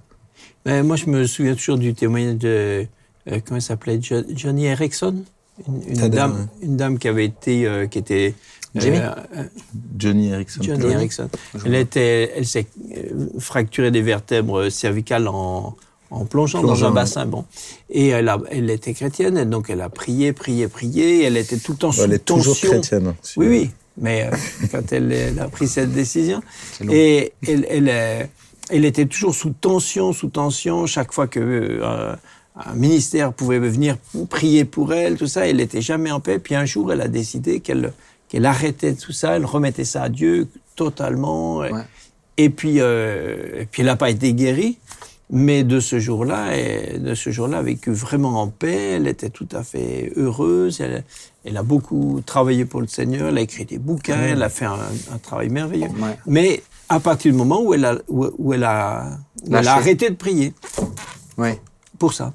Mais 0.67 0.83
moi, 0.83 0.97
je 0.97 1.07
me 1.07 1.27
souviens 1.27 1.55
toujours 1.55 1.79
du 1.79 1.95
témoignage 1.95 2.37
de. 2.39 2.49
euh, 3.31 3.41
comment 3.45 3.57
elle 3.57 3.63
s'appelait 3.63 4.01
Jo- 4.01 4.25
Johnny 4.35 4.67
Erickson? 4.67 5.23
Une, 5.89 6.09
dame, 6.09 6.49
une 6.63 6.77
dame 6.77 6.99
qui 6.99 7.07
avait 7.09 7.27
été. 7.27 7.67
euh, 7.67 7.87
qui 7.87 7.99
était. 7.99 8.35
Jimmy? 8.75 8.97
euh, 8.99 9.11
euh, 9.37 9.45
Johnny 9.97 10.31
Erickson. 10.31 10.63
Johnny 10.63 10.81
Johnny? 10.81 10.95
Erickson. 10.95 11.29
Elle, 11.65 11.75
était, 11.77 12.33
elle 12.35 12.47
s'est 12.47 12.67
euh, 12.97 13.29
fracturé 13.39 13.93
des 13.93 14.03
vertèbres 14.03 14.69
cervicales 14.69 15.29
en, 15.29 15.77
en 16.11 16.25
plongeant, 16.25 16.63
dans 16.63 16.85
un 16.85 16.91
bassin. 16.91 17.25
Bon. 17.27 17.45
Et 17.91 18.09
elle, 18.09 18.29
a, 18.29 18.41
elle 18.51 18.69
était 18.71 18.95
chrétienne, 18.95 19.39
et 19.39 19.45
donc 19.47 19.71
elle 19.71 19.81
a 19.81 19.89
prié, 19.91 20.33
prié, 20.33 20.67
prié. 20.67 21.23
Elle 21.23 21.37
était 21.37 21.59
tout 21.59 21.73
le 21.73 21.79
temps 21.79 21.93
sous 21.93 22.03
Elle 22.03 22.15
est 22.15 22.25
toujours 22.25 22.57
chrétienne. 22.57 23.07
hein, 23.09 23.17
si- 23.23 23.39
Oui, 23.39 23.47
oui. 23.47 23.71
Mais 23.97 24.25
euh, 24.27 24.37
quand 24.73 24.91
elle, 24.93 25.13
elle 25.13 25.39
a 25.39 25.47
pris 25.47 25.69
cette 25.69 25.93
décision, 25.93 26.43
et 26.91 27.33
elle, 27.47 27.65
elle, 27.71 27.89
euh, 27.89 28.25
elle 28.71 28.85
était 28.85 29.07
toujours 29.07 29.35
sous 29.35 29.51
tension, 29.51 30.13
sous 30.13 30.29
tension, 30.29 30.87
chaque 30.87 31.13
fois 31.13 31.27
que 31.27 31.41
euh, 31.41 32.15
un 32.57 32.75
ministère 32.75 33.33
pouvait 33.33 33.59
venir 33.59 33.97
prier 34.31 34.65
pour 34.65 34.93
elle, 34.95 35.17
tout 35.17 35.27
ça, 35.27 35.47
elle 35.47 35.57
n'était 35.57 35.83
jamais 35.83 36.11
en 36.11 36.21
paix. 36.21 36.39
Puis 36.39 36.55
un 36.55 36.65
jour, 36.65 36.93
elle 36.93 37.01
a 37.01 37.09
décidé 37.09 37.61
qu'elle 37.61 37.93
qu'elle 38.29 38.47
arrêtait 38.47 38.95
tout 38.95 39.13
ça, 39.13 39.37
elle 39.37 39.45
remettait 39.45 39.85
ça 39.85 40.05
à 40.05 40.09
Dieu 40.09 40.49
totalement. 40.77 41.59
Ouais. 41.59 41.71
Et 42.37 42.51
puis, 42.51 42.77
euh, 42.81 43.61
et 43.63 43.67
puis 43.67 43.83
elle 43.83 43.87
n'a 43.87 43.97
pas 43.97 44.11
été 44.11 44.33
guérie. 44.35 44.79
Mais 45.31 45.65
de 45.65 45.81
ce 45.81 45.99
jour-là, 45.99 46.55
elle- 46.55 47.03
de 47.03 47.15
ce 47.15 47.31
jour-là, 47.31 47.59
a 47.59 47.63
vécu 47.63 47.91
vraiment 47.93 48.41
en 48.43 48.49
paix. 48.49 48.93
Elle 48.97 49.07
était 49.09 49.31
tout 49.31 49.49
à 49.53 49.63
fait 49.63 50.13
heureuse. 50.17 50.81
Elle, 50.81 51.03
elle 51.45 51.57
a 51.57 51.63
beaucoup 51.63 52.21
travaillé 52.27 52.65
pour 52.67 52.81
le 52.83 52.87
Seigneur. 52.89 53.29
Elle 53.29 53.39
a 53.39 53.41
écrit 53.41 53.65
des 53.65 53.79
bouquins. 53.79 54.21
Elle 54.21 54.43
a 54.43 54.49
fait 54.51 54.67
un, 54.67 54.79
un 55.13 55.19
travail 55.19 55.49
merveilleux. 55.49 55.89
Ouais. 55.89 56.17
Mais 56.27 56.63
à 56.95 57.01
partir 57.01 57.33
du 57.33 57.39
moment 57.39 57.61
où 57.61 57.75
elle 57.75 57.85
a, 57.85 57.97
où, 58.09 58.27
où 58.39 58.53
elle 58.53 58.65
a, 58.65 59.19
où 59.49 59.57
elle 59.57 59.69
a 59.69 59.75
arrêté 59.75 60.11
de 60.11 60.15
prier 60.15 60.55
ouais. 61.37 61.61
pour 61.99 62.13
ça. 62.13 62.33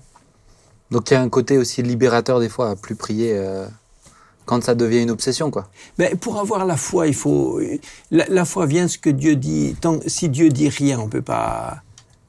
Donc 0.92 1.10
il 1.10 1.14
y 1.14 1.18
a 1.18 1.22
un 1.22 1.30
côté 1.30 1.58
aussi 1.58 1.82
libérateur 1.82 2.40
des 2.40 2.50
fois 2.50 2.72
à 2.72 2.76
plus 2.76 2.96
prier 2.96 3.34
euh, 3.36 3.68
quand 4.46 4.64
ça 4.64 4.76
devient 4.76 5.02
une 5.02 5.12
obsession 5.12 5.52
quoi. 5.52 5.70
Mais 5.98 6.16
pour 6.16 6.40
avoir 6.40 6.66
la 6.66 6.78
foi, 6.78 7.08
il 7.08 7.14
faut 7.14 7.62
la, 8.12 8.26
la 8.28 8.46
foi 8.46 8.66
vient 8.66 8.86
de 8.86 8.90
ce 8.90 8.98
que 8.98 9.10
Dieu 9.10 9.36
dit. 9.36 9.76
Tant, 9.80 10.00
si 10.08 10.30
Dieu 10.30 10.50
dit 10.50 10.70
rien, 10.70 11.00
on 11.00 11.08
peut 11.08 11.22
pas, 11.22 11.84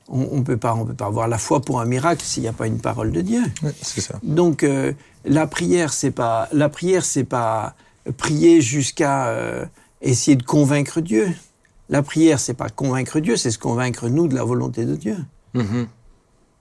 on, 0.09 0.29
on 0.31 0.43
peut 0.43 0.59
pas, 0.59 0.75
on 0.75 0.85
peut 0.85 0.95
pas 0.95 1.07
avoir 1.07 1.27
la 1.27 1.39
foi 1.39 1.61
pour 1.61 1.81
un 1.81 1.87
miracle 1.87 2.23
s'il 2.23 2.43
n'y 2.43 2.49
a 2.49 2.53
pas 2.53 2.67
une 2.67 2.81
parole 2.81 3.13
de 3.13 3.23
Dieu. 3.23 3.43
Ouais, 3.63 3.73
c'est 3.81 4.03
ça. 4.03 4.19
Donc 4.23 4.63
euh, 4.63 4.93
la 5.25 5.47
prière, 5.47 5.93
c'est 5.93 6.11
pas 6.11 6.49
la 6.53 6.69
prière, 6.69 7.05
c'est 7.05 7.25
pas 7.25 7.75
prier 8.19 8.61
jusqu'à 8.61 9.29
euh, 9.29 9.65
essayer 10.03 10.37
de 10.37 10.43
convaincre 10.43 11.01
Dieu. 11.01 11.29
La 11.91 12.03
prière, 12.03 12.41
c'est 12.41 12.55
pas 12.55 12.69
convaincre 12.71 13.21
Dieu, 13.21 13.37
c'est 13.37 13.51
se 13.51 13.59
convaincre 13.59 14.09
nous 14.09 14.29
de 14.29 14.35
la 14.35 14.45
volonté 14.45 14.85
de 14.87 14.95
Dieu. 14.97 15.17
Mhm. 15.55 15.87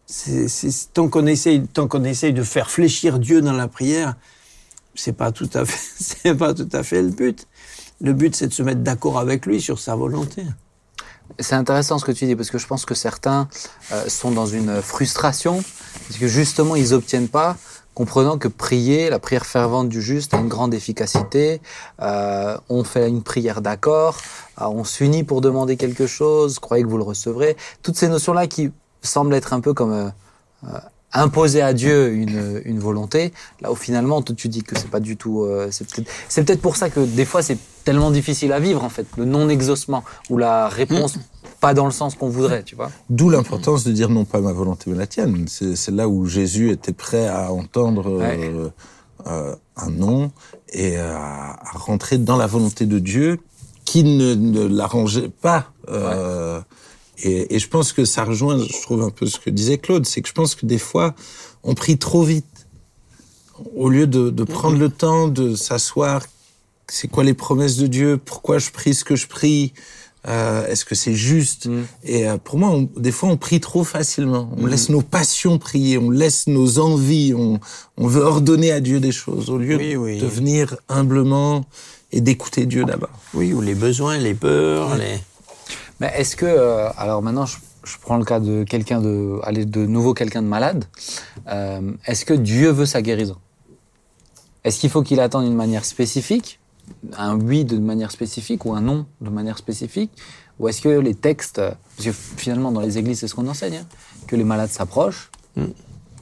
C'est, 0.05 0.48
c'est- 0.48 0.91
tant 0.93 1.07
qu'on 1.07 1.27
essaye, 1.27 1.65
tant 1.67 1.88
qu'on 1.88 2.03
essaye 2.03 2.33
de 2.33 2.41
faire 2.43 2.69
fléchir 2.71 3.19
Dieu 3.19 3.41
dans 3.41 3.53
la 3.53 3.67
prière, 3.67 4.15
c'est 4.95 5.13
pas 5.13 5.31
tout 5.31 5.50
à 5.53 5.65
fait, 5.65 5.77
c'est 6.24 6.36
pas 6.36 6.53
tout 6.53 6.67
à 6.74 6.81
fait 6.83 7.01
le 7.01 7.09
but. 7.09 7.48
Le 8.01 8.13
but, 8.13 8.36
c'est 8.36 8.48
de 8.48 8.53
se 8.53 8.63
mettre 8.63 8.81
d'accord 8.81 9.19
avec 9.19 9.45
lui 9.45 9.62
sur 9.62 9.77
sa 9.79 9.95
volonté. 9.95 10.43
C'est 11.38 11.53
intéressant 11.55 12.00
ce 12.00 12.05
que 12.05 12.12
tu 12.12 12.25
dis 12.25 12.36
parce 12.36 12.50
que 12.50 12.57
je 12.57 12.65
pense 12.65 12.86
que 12.86 12.95
certains 12.95 13.48
euh, 13.91 14.09
sont 14.09 14.31
dans 14.31 14.48
une 14.48 14.81
frustration 14.81 15.63
parce 16.07 16.19
que 16.19 16.27
justement 16.27 16.75
ils 16.75 16.91
obtiennent 16.95 17.27
pas, 17.27 17.55
comprenant 18.00 18.38
que 18.38 18.48
prier, 18.48 19.10
la 19.10 19.20
prière 19.20 19.46
fervente 19.46 19.89
du 19.89 20.01
juste 20.01 20.34
a 20.34 20.38
une 20.38 20.48
grande 20.48 20.74
efficacité. 20.74 21.60
Euh, 22.01 22.58
on 22.70 22.86
fait 22.86 23.10
une 23.10 23.24
prière 23.24 23.60
d'accord, 23.60 24.20
euh, 24.62 24.68
on 24.68 24.86
s'unit 24.86 25.25
pour 25.25 25.41
demander 25.41 25.75
quelque 25.75 26.08
chose, 26.08 26.60
croyez 26.60 26.86
que 26.86 26.88
vous 26.88 26.98
le 26.98 27.03
recevrez. 27.03 27.58
Toutes 27.84 27.98
ces 27.98 28.08
notions 28.08 28.32
là 28.32 28.48
qui 28.48 28.72
semble 29.01 29.34
être 29.34 29.51
un 29.51 29.60
peu 29.60 29.74
comme 29.74 29.91
euh, 29.91 30.68
imposer 31.12 31.62
à 31.62 31.74
Dieu 31.74 32.13
une, 32.13 32.62
une 32.63 32.79
volonté. 32.79 33.34
Là 33.60 33.70
où 33.70 33.75
finalement, 33.75 34.22
tu 34.22 34.48
dis 34.48 34.63
que 34.63 34.79
c'est 34.79 34.89
pas 34.89 35.01
du 35.01 35.18
tout. 35.18 35.46
c'est 35.70 36.46
peut-être 36.46 36.62
pour 36.62 36.77
ça 36.77 36.89
que 36.89 37.01
des 37.01 37.25
fois 37.25 37.41
c'est 37.41 37.58
tellement 37.84 38.12
difficile 38.12 38.53
à 38.53 38.62
vivre 38.62 38.82
en 38.82 38.89
fait, 38.89 39.08
le 39.18 39.25
non-exaucement 39.25 40.06
ou 40.29 40.38
la 40.38 40.70
réponse 40.70 41.18
pas 41.60 41.74
dans 41.74 41.86
le 41.86 41.92
sens 41.92 42.16
qu'on 42.16 42.30
voudrait, 42.30 42.63
tu 42.63 42.75
vois. 42.75 42.92
D'où 43.10 43.30
l'importance 43.30 43.84
de 43.84 43.92
dire 43.92 44.10
non 44.10 44.25
pas 44.25 44.42
ma 44.42 44.54
volonté 44.54 44.89
mais 44.89 44.98
la 44.98 45.08
tienne. 45.08 45.46
C'est 45.48 45.92
là 45.92 46.08
où 46.08 46.25
Jésus 46.25 46.72
était 46.72 46.94
prêt 46.94 47.28
à 47.28 47.51
entendre 47.51 48.22
euh, 48.22 48.70
euh, 49.28 49.56
un 49.75 49.89
non 49.89 50.32
et 50.72 50.98
à, 50.98 51.60
à 51.62 51.78
rentrer 51.78 52.18
dans 52.18 52.38
la 52.38 52.48
volonté 52.48 52.86
de 52.86 53.00
Dieu 53.00 53.39
qui 53.86 54.04
ne, 54.04 54.36
ne 54.36 54.66
l'arrangeait 54.66 55.30
pas. 55.30 55.72
Euh, 55.89 56.62
et, 57.24 57.56
et 57.56 57.60
je 57.60 57.68
pense 57.68 57.92
que 57.92 58.06
ça 58.06 58.24
rejoint, 58.24 58.58
je 58.58 58.82
trouve 58.82 59.01
un 59.01 59.10
peu 59.10 59.25
ce 59.25 59.39
que 59.39 59.50
disait 59.50 59.78
Claude, 59.78 60.06
c'est 60.06 60.22
que 60.22 60.30
je 60.30 60.34
pense 60.34 60.56
que 60.56 60.66
des 60.66 60.78
fois 60.78 61.16
on 61.63 61.74
prie 61.74 61.98
trop 61.98 62.24
vite 62.24 62.46
au 63.75 63.89
lieu 63.89 64.08
de, 64.08 64.30
de 64.30 64.44
prendre 64.44 64.78
le 64.78 64.89
temps 64.89 65.28
de 65.28 65.56
s'asseoir. 65.56 66.24
C'est 66.88 67.08
quoi 67.08 67.24
les 67.24 67.34
promesses 67.34 67.78
de 67.78 67.88
Dieu 67.88 68.20
Pourquoi 68.24 68.58
je 68.58 68.72
prie 68.72 68.94
ce 68.94 69.04
que 69.04 69.16
je 69.16 69.28
prie 69.28 69.74
Euh, 70.28 70.68
Est-ce 70.68 70.84
que 70.84 70.96
c'est 70.96 71.14
juste 71.14 71.68
Mm. 71.68 71.84
Et 72.04 72.28
euh, 72.30 72.38
pour 72.38 72.58
moi, 72.60 72.70
on- 72.72 72.90
des 73.00 73.12
fois, 73.12 73.30
on 73.30 73.38
prie 73.38 73.60
trop 73.62 73.84
facilement. 73.86 74.50
On 74.58 74.66
laisse 74.66 74.90
nos 74.90 75.02
passions 75.02 75.58
prier, 75.58 75.98
on 75.98 76.10
laisse 76.10 76.48
nos 76.48 76.80
envies, 76.80 77.34
on, 77.34 77.60
on 77.98 78.08
veut 78.08 78.22
ordonner 78.24 78.72
à 78.72 78.82
Dieu 78.82 79.00
des 79.00 79.14
choses 79.14 79.50
au 79.50 79.58
lieu 79.58 79.78
Oui, 79.78 79.96
oui. 79.96 80.20
de 80.20 80.26
venir 80.28 80.76
humblement 80.90 81.66
et 82.12 82.20
d'écouter 82.22 82.66
Dieu 82.66 82.84
d'abord. 82.84 83.10
Oui, 83.34 83.54
ou 83.54 83.62
les 83.62 83.76
besoins, 83.76 84.18
les 84.18 84.34
peurs, 84.34 84.96
les... 84.98 85.20
Mais 86.02 86.12
est-ce 86.16 86.36
que, 86.36 86.46
euh, 86.46 86.90
alors 86.98 87.22
maintenant, 87.22 87.46
je, 87.46 87.58
je 87.86 87.96
prends 88.02 88.18
le 88.18 88.26
cas 88.26 88.40
de 88.42 88.64
quelqu'un 88.66 89.00
de, 89.00 89.40
allez, 89.44 89.66
de 89.66 89.86
nouveau 89.86 90.14
quelqu'un 90.14 90.42
de 90.42 90.48
malade. 90.48 90.84
Euh, 91.50 91.92
est-ce 92.06 92.26
que 92.26 92.34
Dieu 92.34 92.72
veut 92.72 92.86
sa 92.86 93.02
guérison? 93.02 93.38
Est-ce 94.66 94.80
qu'il 94.80 94.90
faut 94.90 95.02
qu'il 95.04 95.20
attende 95.22 95.46
d'une 95.46 95.56
manière 95.56 95.86
spécifique, 95.86 96.60
un 97.17 97.38
oui 97.39 97.65
de 97.65 97.77
manière 97.77 98.12
spécifique 98.12 98.65
ou 98.65 98.74
un 98.74 98.81
non 98.81 99.05
de 99.22 99.29
manière 99.29 99.58
spécifique, 99.58 100.12
ou 100.60 100.67
est-ce 100.67 100.81
que 100.81 100.89
les 100.89 101.15
textes, 101.15 101.62
parce 101.96 102.08
que 102.08 102.12
finalement 102.12 102.72
dans 102.72 102.81
les 102.81 102.98
églises 102.98 103.19
c'est 103.19 103.27
ce 103.27 103.36
qu'on 103.36 103.48
enseigne, 103.48 103.75
hein, 103.77 103.86
que 104.27 104.36
les 104.36 104.43
malades 104.43 104.69
s'approchent, 104.69 105.29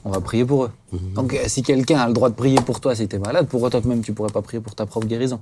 on 0.04 0.10
va 0.10 0.20
prier 0.20 0.44
pour 0.44 0.64
eux. 0.64 0.70
Donc 1.14 1.34
euh, 1.34 1.38
si 1.46 1.62
quelqu'un 1.62 1.98
a 1.98 2.06
le 2.08 2.14
droit 2.14 2.28
de 2.30 2.34
prier 2.34 2.60
pour 2.60 2.80
toi 2.80 2.94
si 2.94 3.06
tu 3.08 3.16
es 3.16 3.18
malade, 3.18 3.46
pourquoi 3.48 3.70
toi-même 3.70 4.02
tu 4.02 4.12
pourrais 4.12 4.32
pas 4.32 4.42
prier 4.42 4.60
pour 4.60 4.74
ta 4.74 4.86
propre 4.86 5.06
guérison? 5.06 5.40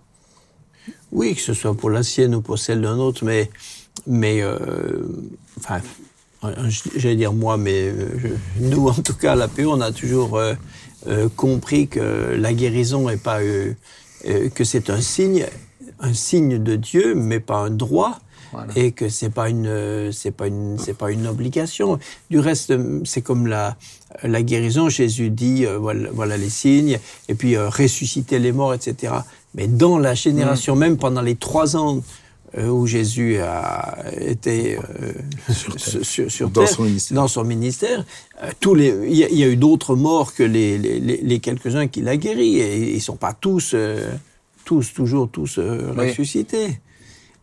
Oui, 1.12 1.34
que 1.34 1.40
ce 1.40 1.54
soit 1.54 1.74
pour 1.74 1.90
la 1.90 2.02
sienne 2.02 2.34
ou 2.34 2.40
pour 2.40 2.58
celle 2.58 2.80
d'un 2.80 2.96
autre, 2.98 3.24
mais, 3.24 3.50
mais 4.06 4.40
euh, 4.42 5.02
enfin, 5.58 5.80
euh, 6.44 6.68
j'allais 6.96 7.16
dire 7.16 7.32
moi, 7.32 7.56
mais 7.56 7.90
je- 8.18 8.28
nous, 8.60 8.88
en 8.88 8.94
tout 8.94 9.14
cas, 9.14 9.32
à 9.32 9.36
la 9.36 9.48
PO, 9.48 9.70
on 9.72 9.80
a 9.80 9.92
toujours 9.92 10.36
euh, 10.36 10.54
euh, 11.06 11.28
compris 11.36 11.86
que 11.88 12.34
la 12.38 12.52
guérison 12.52 13.08
est 13.08 13.16
pas, 13.22 13.40
que 14.54 14.64
c'est 14.64 14.90
un 14.90 15.00
signe, 15.00 15.46
un 16.00 16.14
signe 16.14 16.62
de 16.62 16.76
Dieu, 16.76 17.14
mais 17.14 17.40
pas 17.40 17.58
un 17.58 17.70
droit. 17.70 18.18
Voilà. 18.52 18.72
Et 18.76 18.92
que 18.92 19.08
c'est 19.08 19.30
pas 19.30 19.48
une, 19.50 19.66
euh, 19.66 20.12
c'est 20.12 20.30
pas 20.30 20.46
une, 20.46 20.78
c'est 20.78 20.94
pas 20.94 21.10
une 21.10 21.26
obligation. 21.26 21.98
Du 22.30 22.38
reste, 22.38 22.70
euh, 22.70 23.00
c'est 23.04 23.20
comme 23.20 23.48
la, 23.48 23.76
la 24.22 24.42
guérison. 24.42 24.88
Jésus 24.88 25.30
dit, 25.30 25.66
euh, 25.66 25.78
voilà, 25.78 26.10
voilà 26.12 26.36
les 26.36 26.48
signes, 26.48 26.98
et 27.28 27.34
puis 27.34 27.56
euh, 27.56 27.68
ressusciter 27.68 28.38
les 28.38 28.52
morts, 28.52 28.72
etc. 28.72 29.14
Mais 29.54 29.66
dans 29.66 29.98
la 29.98 30.14
génération, 30.14 30.76
même 30.76 30.96
pendant 30.96 31.22
les 31.22 31.34
trois 31.34 31.76
ans 31.76 31.96
euh, 31.96 32.00
où 32.58 32.86
Jésus 32.86 33.38
a 33.38 33.96
été 34.20 34.76
euh, 34.78 35.12
sur, 35.52 35.78
sur- 36.04 36.30
sur 36.30 36.48
Dans 36.50 36.60
terre, 36.64 36.70
son 36.74 36.84
ministère. 36.84 37.14
dans 37.16 37.28
son 37.28 37.44
ministère, 37.44 38.04
euh, 38.42 38.50
tous 38.60 38.74
les, 38.74 38.94
il 39.08 39.16
y, 39.16 39.24
a- 39.24 39.28
il 39.28 39.36
y 39.38 39.44
a 39.44 39.48
eu 39.48 39.56
d'autres 39.56 39.94
morts 39.96 40.32
que 40.34 40.42
les, 40.42 40.78
les, 40.78 41.38
quelques-uns 41.40 41.86
qu'il 41.88 42.08
a 42.08 42.16
guéris, 42.16 42.58
et 42.60 42.94
ils 42.94 43.00
sont 43.02 43.16
pas 43.16 43.32
tous, 43.34 43.72
euh, 43.74 44.10
tous 44.64 44.92
toujours 44.94 45.28
tous 45.30 45.58
euh, 45.58 45.92
Oui. 45.96 46.08
ressuscités. 46.08 46.80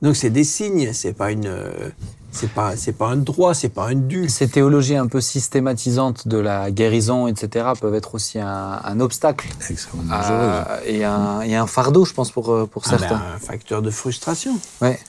Donc 0.02 0.16
c'est 0.16 0.30
des 0.32 0.44
signes, 0.44 0.92
c'est 0.94 1.14
pas 1.14 1.32
une, 1.32 1.48
euh, 1.48 1.90
c'est 2.34 2.50
pas, 2.52 2.76
c'est 2.76 2.92
pas 2.94 3.08
un 3.10 3.18
droit, 3.18 3.54
c'est 3.54 3.70
pas 3.70 3.88
un 3.88 3.96
dû. 3.96 4.28
Ces 4.28 4.48
théologies 4.50 4.96
un 4.98 5.08
peu 5.08 5.22
systématisantes 5.22 6.28
de 6.28 6.38
la 6.38 6.72
guérison, 6.72 7.28
etc., 7.28 7.68
peuvent 7.80 7.94
être 7.96 8.16
aussi 8.16 8.40
un, 8.40 8.82
un 8.84 9.00
obstacle 9.00 9.48
Extrêmement 9.70 10.04
dangereux. 10.18 10.36
à- 10.36 10.80
et, 10.86 11.04
un, 11.04 11.42
et 11.42 11.56
un 11.56 11.68
fardeau, 11.68 12.06
je 12.06 12.14
pense, 12.14 12.32
pour, 12.32 12.52
euh, 12.52 12.66
pour 12.66 12.82
Ah 12.88 12.92
ben, 12.92 12.98
certains. 13.00 13.22
un 13.36 13.40
facteur 13.40 13.82
de 13.82 13.92
frustration. 13.92 14.60
Ouais. 14.82 15.00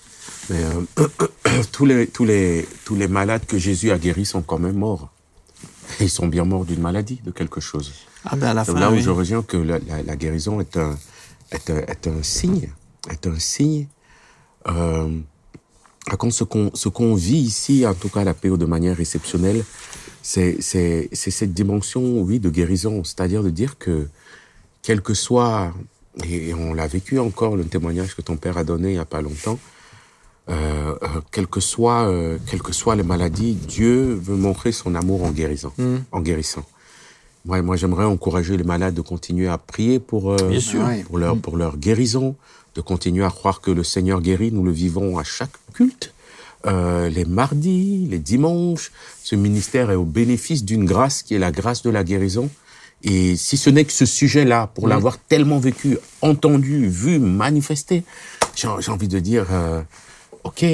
Mais 0.50 0.60
euh, 0.62 1.08
tous, 1.72 1.86
les, 1.86 2.06
tous, 2.06 2.24
les, 2.24 2.68
tous 2.84 2.94
les 2.94 3.08
malades 3.08 3.46
que 3.46 3.56
Jésus 3.58 3.90
a 3.90 3.98
guéris 3.98 4.26
sont 4.26 4.42
quand 4.42 4.58
même 4.58 4.76
morts. 4.76 5.08
Et 6.00 6.04
ils 6.04 6.10
sont 6.10 6.26
bien 6.26 6.44
morts 6.44 6.64
d'une 6.64 6.80
maladie, 6.80 7.20
de 7.24 7.30
quelque 7.30 7.60
chose. 7.60 7.92
Ah 8.26 8.36
ben 8.36 8.48
à 8.48 8.54
la 8.54 8.64
Donc 8.64 8.74
fin, 8.76 8.80
là 8.80 8.90
où 8.90 8.94
oui. 8.94 9.02
je 9.02 9.10
reviens 9.10 9.42
que 9.42 9.56
la, 9.56 9.78
la- 9.80 10.02
la 10.02 10.16
guérison 10.16 10.60
est 10.60 10.76
un, 10.76 10.96
est, 11.52 11.70
un, 11.70 11.76
est 11.78 12.06
un 12.06 12.22
signe, 12.22 12.70
est 13.10 13.26
un 13.26 13.38
signe. 13.38 13.86
Euh, 14.68 15.08
contre, 16.18 16.34
ce 16.34 16.44
qu'on 16.44 16.70
ce 16.74 16.88
qu'on 16.88 17.14
vit 17.14 17.38
ici, 17.38 17.86
en 17.86 17.94
tout 17.94 18.08
cas 18.08 18.24
la 18.24 18.34
PO 18.34 18.56
de 18.56 18.66
manière 18.66 19.00
exceptionnelle, 19.00 19.64
c'est 20.22 20.56
c'est 20.60 21.08
c'est 21.12 21.30
cette 21.30 21.52
dimension, 21.54 22.20
oui, 22.20 22.38
de 22.40 22.50
guérison, 22.50 23.04
c'est-à-dire 23.04 23.42
de 23.42 23.50
dire 23.50 23.78
que 23.78 24.06
quel 24.82 25.00
que 25.00 25.14
soit, 25.14 25.72
et 26.24 26.52
on 26.54 26.74
l'a 26.74 26.86
vécu 26.86 27.18
encore, 27.18 27.56
le 27.56 27.64
témoignage 27.64 28.14
que 28.14 28.22
ton 28.22 28.36
père 28.36 28.58
a 28.58 28.64
donné 28.64 28.90
il 28.90 28.96
y 28.96 28.98
a 28.98 29.04
pas 29.06 29.22
longtemps, 29.22 29.58
euh, 30.50 30.94
euh, 31.02 31.20
quelles 31.30 31.46
que 31.46 31.60
soient 31.60 32.06
euh, 32.08 32.38
quelles 32.46 32.62
que 32.62 32.72
soient 32.72 32.96
les 32.96 33.02
maladies, 33.02 33.54
Dieu 33.54 34.14
veut 34.14 34.36
montrer 34.36 34.72
son 34.72 34.94
amour 34.94 35.24
en 35.24 35.30
guérissant, 35.30 35.72
en 36.12 36.20
guérissant. 36.20 36.64
Moi, 37.46 37.60
moi 37.62 37.76
j'aimerais 37.76 38.04
encourager 38.04 38.56
les 38.56 38.64
malades 38.64 38.94
de 38.94 39.02
continuer 39.02 39.48
à 39.48 39.58
prier 39.58 39.98
pour, 39.98 40.32
euh, 40.32 40.48
Bien 40.48 40.60
sûr. 40.60 40.82
Ouais. 40.84 41.02
pour, 41.04 41.18
leur, 41.18 41.36
pour 41.36 41.56
leur 41.56 41.76
guérison, 41.76 42.36
de 42.74 42.80
continuer 42.80 43.24
à 43.24 43.30
croire 43.30 43.60
que 43.60 43.70
le 43.70 43.84
Seigneur 43.84 44.20
guérit. 44.20 44.52
Nous 44.52 44.64
le 44.64 44.72
vivons 44.72 45.18
à 45.18 45.24
chaque 45.24 45.52
culte, 45.72 46.12
euh, 46.66 47.08
les 47.08 47.24
mardis, 47.24 48.06
les 48.10 48.18
dimanches. 48.18 48.90
Ce 49.22 49.36
ministère 49.36 49.90
est 49.90 49.96
au 49.96 50.04
bénéfice 50.04 50.64
d'une 50.64 50.84
grâce 50.84 51.22
qui 51.22 51.34
est 51.34 51.38
la 51.38 51.52
grâce 51.52 51.82
de 51.82 51.90
la 51.90 52.04
guérison. 52.04 52.50
Et 53.02 53.36
si 53.36 53.56
ce 53.56 53.68
n'est 53.68 53.84
que 53.84 53.92
ce 53.92 54.06
sujet-là, 54.06 54.70
pour 54.74 54.88
l'avoir 54.88 55.18
tellement 55.18 55.58
vécu, 55.58 55.98
entendu, 56.22 56.88
vu, 56.88 57.18
manifesté, 57.18 58.02
j'ai 58.54 58.68
envie 58.68 59.08
de 59.08 59.18
dire, 59.18 59.46
euh, 59.50 59.82
ok, 60.44 60.64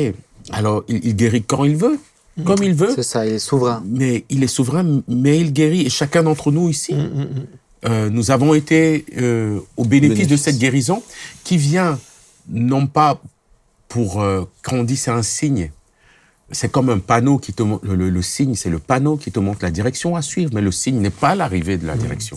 alors 0.52 0.84
il, 0.88 1.04
il 1.04 1.16
guérit 1.16 1.42
quand 1.42 1.64
il 1.64 1.76
veut, 1.76 1.98
comme 2.44 2.62
il 2.62 2.74
veut, 2.74 2.92
C'est 2.94 3.02
ça, 3.02 3.26
il 3.26 3.34
est 3.34 3.38
souverain. 3.38 3.82
mais 3.86 4.24
il 4.30 4.42
est 4.42 4.48
souverain, 4.48 5.02
mais 5.08 5.40
il 5.40 5.52
guérit. 5.52 5.82
Et 5.86 5.90
chacun 5.90 6.22
d'entre 6.22 6.50
nous 6.52 6.68
ici, 6.68 6.94
euh, 7.86 8.10
nous 8.10 8.30
avons 8.30 8.54
été 8.54 9.04
euh, 9.18 9.58
au 9.76 9.84
bénéfice, 9.84 10.26
de 10.28 10.36
cette 10.36 10.58
guérison 10.58 11.02
qui 11.44 11.56
vient 11.56 11.98
non 12.48 12.86
pas 12.86 13.20
pour 13.88 14.20
euh, 14.20 14.44
quand 14.62 14.76
on 14.76 14.84
dit 14.84 14.96
c'est 14.96 15.10
un 15.10 15.22
signe. 15.22 15.70
C'est 16.52 16.70
comme 16.72 16.90
un 16.90 16.98
panneau 16.98 17.38
qui 17.38 17.52
te 17.52 17.62
montre, 17.62 17.86
le, 17.86 17.94
le- 17.94 18.10
le 18.10 18.22
signe, 18.22 18.56
c'est 18.56 18.70
le 18.70 18.80
panneau 18.80 19.16
qui 19.16 19.30
te 19.30 19.38
montre 19.38 19.60
la 19.62 19.70
direction 19.70 20.16
à 20.16 20.22
suivre, 20.22 20.50
mais 20.52 20.60
le 20.60 20.72
signe 20.72 20.98
n'est 20.98 21.08
pas 21.10 21.36
l'arrivée 21.36 21.78
de 21.78 21.86
la 21.86 21.96
direction. 21.96 22.36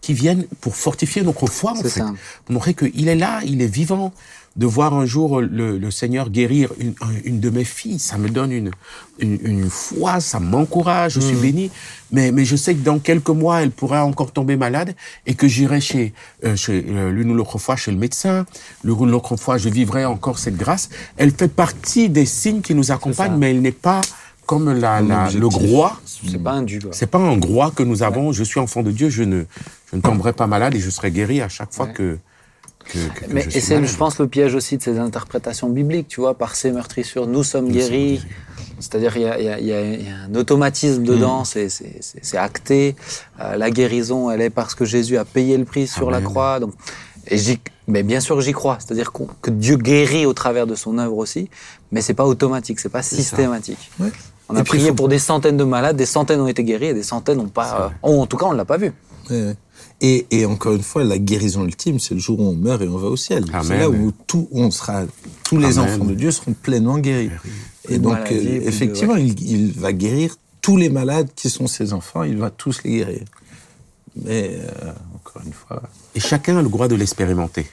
Qui 0.00 0.14
viennent 0.14 0.46
pour 0.60 0.74
fortifier 0.74 1.22
notre 1.22 1.46
foi, 1.46 1.70
en 1.70 1.76
fait. 1.76 1.88
ça. 1.88 2.12
Pour 2.44 2.54
montrer 2.54 2.74
qu'il 2.74 3.06
est 3.06 3.14
là, 3.14 3.40
il 3.46 3.62
est 3.62 3.68
vivant. 3.72 4.12
De 4.54 4.66
voir 4.66 4.92
un 4.92 5.06
jour 5.06 5.40
le, 5.40 5.78
le 5.78 5.90
Seigneur 5.90 6.28
guérir 6.28 6.70
une, 6.78 6.92
une 7.24 7.40
de 7.40 7.48
mes 7.48 7.64
filles, 7.64 7.98
ça 7.98 8.18
me 8.18 8.28
donne 8.28 8.52
une, 8.52 8.70
une, 9.18 9.38
une 9.42 9.70
foi, 9.70 10.20
ça 10.20 10.40
m'encourage, 10.40 11.14
je 11.14 11.20
suis 11.20 11.36
béni. 11.36 11.70
Mais, 12.10 12.32
mais 12.32 12.44
je 12.44 12.54
sais 12.56 12.74
que 12.74 12.80
dans 12.84 12.98
quelques 12.98 13.30
mois, 13.30 13.62
elle 13.62 13.70
pourrait 13.70 14.00
encore 14.00 14.30
tomber 14.30 14.56
malade 14.56 14.94
et 15.26 15.34
que 15.34 15.48
j'irai 15.48 15.80
chez, 15.80 16.12
euh, 16.44 16.54
chez 16.54 16.84
euh, 16.90 17.10
l'une 17.10 17.30
ou 17.30 17.34
l'autre 17.34 17.56
fois 17.56 17.76
chez 17.76 17.92
le 17.92 17.96
médecin, 17.96 18.44
l'une 18.84 18.92
ou 18.98 19.06
l'autre 19.06 19.36
fois, 19.36 19.56
je 19.56 19.70
vivrai 19.70 20.04
encore 20.04 20.38
cette 20.38 20.56
grâce. 20.58 20.90
Elle 21.16 21.30
fait 21.30 21.48
partie 21.48 22.10
des 22.10 22.26
signes 22.26 22.60
qui 22.60 22.74
nous 22.74 22.92
accompagnent, 22.92 23.38
mais 23.38 23.52
elle 23.52 23.62
n'est 23.62 23.72
pas 23.72 24.02
comme 24.44 24.70
la, 24.70 25.00
la- 25.00 25.30
le 25.30 25.48
groix. 25.48 25.98
C'est 26.04 26.42
pas 26.42 26.52
un 26.52 26.66
quoi. 26.66 26.90
C'est 26.92 27.06
pas 27.06 27.18
un 27.18 27.38
droit 27.38 27.70
que 27.70 27.82
nous 27.82 28.02
avons. 28.02 28.32
Je 28.32 28.44
suis 28.44 28.60
enfant 28.60 28.82
de 28.82 28.90
Dieu. 28.90 29.08
Je 29.08 29.22
ne, 29.22 29.44
je 29.90 29.96
ne 29.96 30.02
tomberai 30.02 30.34
pas 30.34 30.46
malade 30.46 30.74
et 30.74 30.80
je 30.80 30.90
serai 30.90 31.10
guéri 31.10 31.40
à 31.40 31.48
chaque 31.48 31.72
fois 31.72 31.86
Ouais. 31.86 31.92
que, 31.94 32.18
que, 32.84 32.98
que- 33.20 33.26
que 33.26 33.32
Mais 33.32 33.42
je 33.48 33.56
et 33.56 33.60
c'est, 33.60 33.84
je 33.84 33.96
pense, 33.96 34.18
le 34.18 34.26
piège 34.28 34.54
aussi 34.54 34.76
de 34.76 34.82
ces 34.82 34.98
interprétations 34.98 35.68
bibliques, 35.68 36.08
tu 36.08 36.20
vois, 36.20 36.34
par 36.34 36.54
ces 36.54 36.70
meurtrissures, 36.72 37.26
nous 37.26 37.42
sommes 37.44 37.70
guéris. 37.70 38.22
C'est-à-dire, 38.80 39.16
il 39.16 39.22
y 39.22 39.26
a, 39.26 39.38
il 39.38 39.44
y 39.44 39.48
a- 39.48 39.58
il 39.60 39.66
y 39.66 39.72
a- 39.72 39.82
il 39.82 40.06
y 40.06 40.10
a 40.10 40.16
un 40.28 40.34
automatisme 40.34 41.04
dedans, 41.04 41.44
c'est, 41.44 41.68
c'est, 41.68 41.98
c'est- 42.00 42.18
c'est 42.22 42.36
acté. 42.36 42.96
Euh, 43.40 43.56
la 43.56 43.70
guérison, 43.70 44.30
elle 44.30 44.40
est 44.40 44.50
parce 44.50 44.74
que 44.74 44.84
Jésus 44.84 45.16
a 45.18 45.24
payé 45.24 45.56
le 45.56 45.64
prix 45.64 45.86
sur 45.86 46.10
la 46.10 46.20
croix. 46.20 46.58
Donc, 46.60 46.72
et 47.28 47.38
j'y, 47.38 47.60
mais 47.86 48.02
bien 48.02 48.18
sûr 48.18 48.40
j'y 48.40 48.52
crois. 48.52 48.78
C'est-à-dire 48.80 49.12
qu'on- 49.12 49.28
que 49.40 49.50
Dieu 49.50 49.76
guérit 49.76 50.26
au 50.26 50.32
travers 50.32 50.66
de 50.66 50.74
son 50.74 50.98
œuvre 50.98 51.16
aussi, 51.18 51.48
mais 51.92 52.00
c'est 52.00 52.14
pas 52.14 52.24
automatique, 52.26 52.80
c'est 52.80 52.88
pas 52.88 53.02
systématique. 53.02 53.90
Ouais. 54.00 54.10
On 54.48 54.56
a 54.56 54.60
Et 54.60 54.64
prié 54.64 54.88
faut- 54.88 54.94
pour 54.94 55.08
des 55.08 55.20
centaines 55.20 55.56
de 55.56 55.64
malades, 55.64 55.96
des 55.96 56.04
centaines 56.06 56.40
ont 56.40 56.48
été 56.48 56.64
guéris 56.64 56.86
et 56.88 56.94
des 56.94 57.04
centaines 57.04 57.38
n'ont 57.38 57.46
pas. 57.46 57.92
euh, 58.04 58.08
en 58.20 58.26
tout 58.26 58.36
cas, 58.36 58.46
on 58.46 58.52
l'a 58.52 58.64
pas 58.64 58.76
vu. 58.78 58.92
Ouais, 59.30 59.46
ouais. 59.46 59.56
Et, 60.04 60.26
et 60.32 60.44
encore 60.46 60.72
une 60.74 60.82
fois, 60.82 61.04
la 61.04 61.16
guérison 61.16 61.64
ultime, 61.64 62.00
c'est 62.00 62.14
le 62.14 62.20
jour 62.20 62.40
où 62.40 62.42
on 62.48 62.54
meurt 62.54 62.82
et 62.82 62.88
on 62.88 62.98
va 62.98 63.06
au 63.08 63.16
ciel. 63.16 63.44
C'est 63.62 63.78
là 63.78 63.88
où 63.88 64.12
tout, 64.26 64.48
on 64.50 64.70
sera, 64.72 65.04
tous 65.44 65.58
les 65.58 65.78
Amen. 65.78 65.94
enfants 65.94 66.04
de 66.04 66.14
Dieu 66.14 66.32
seront 66.32 66.54
pleinement 66.54 66.98
guéris. 66.98 67.30
Et 67.88 67.98
donc, 67.98 68.14
maladie, 68.14 68.34
euh, 68.36 68.60
de- 68.60 68.66
effectivement, 68.68 69.14
il, 69.16 69.40
il 69.48 69.72
va 69.72 69.92
guérir 69.92 70.36
tous 70.60 70.76
les 70.76 70.88
malades 70.88 71.28
qui 71.36 71.48
sont 71.48 71.68
ses 71.68 71.92
enfants, 71.92 72.24
il 72.24 72.36
va 72.36 72.50
tous 72.50 72.82
les 72.82 72.90
guérir. 72.98 73.22
Mais 74.24 74.58
euh, 74.82 74.92
encore 75.14 75.42
une 75.46 75.52
fois. 75.52 75.82
Et 76.16 76.20
chacun 76.20 76.56
a 76.58 76.62
le 76.62 76.68
droit 76.68 76.88
de 76.88 76.96
l'expérimenter. 76.96 77.66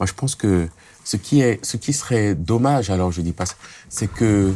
Moi, 0.00 0.06
je 0.06 0.12
pense 0.14 0.34
que 0.34 0.66
ce 1.04 1.16
qui 1.18 1.40
est, 1.42 1.62
ce 1.64 1.76
qui 1.76 1.92
serait 1.92 2.34
dommage, 2.34 2.88
alors 2.90 3.12
je 3.12 3.20
dis 3.20 3.32
pas 3.32 3.46
ça, 3.46 3.54
c'est 3.90 4.10
que 4.10 4.52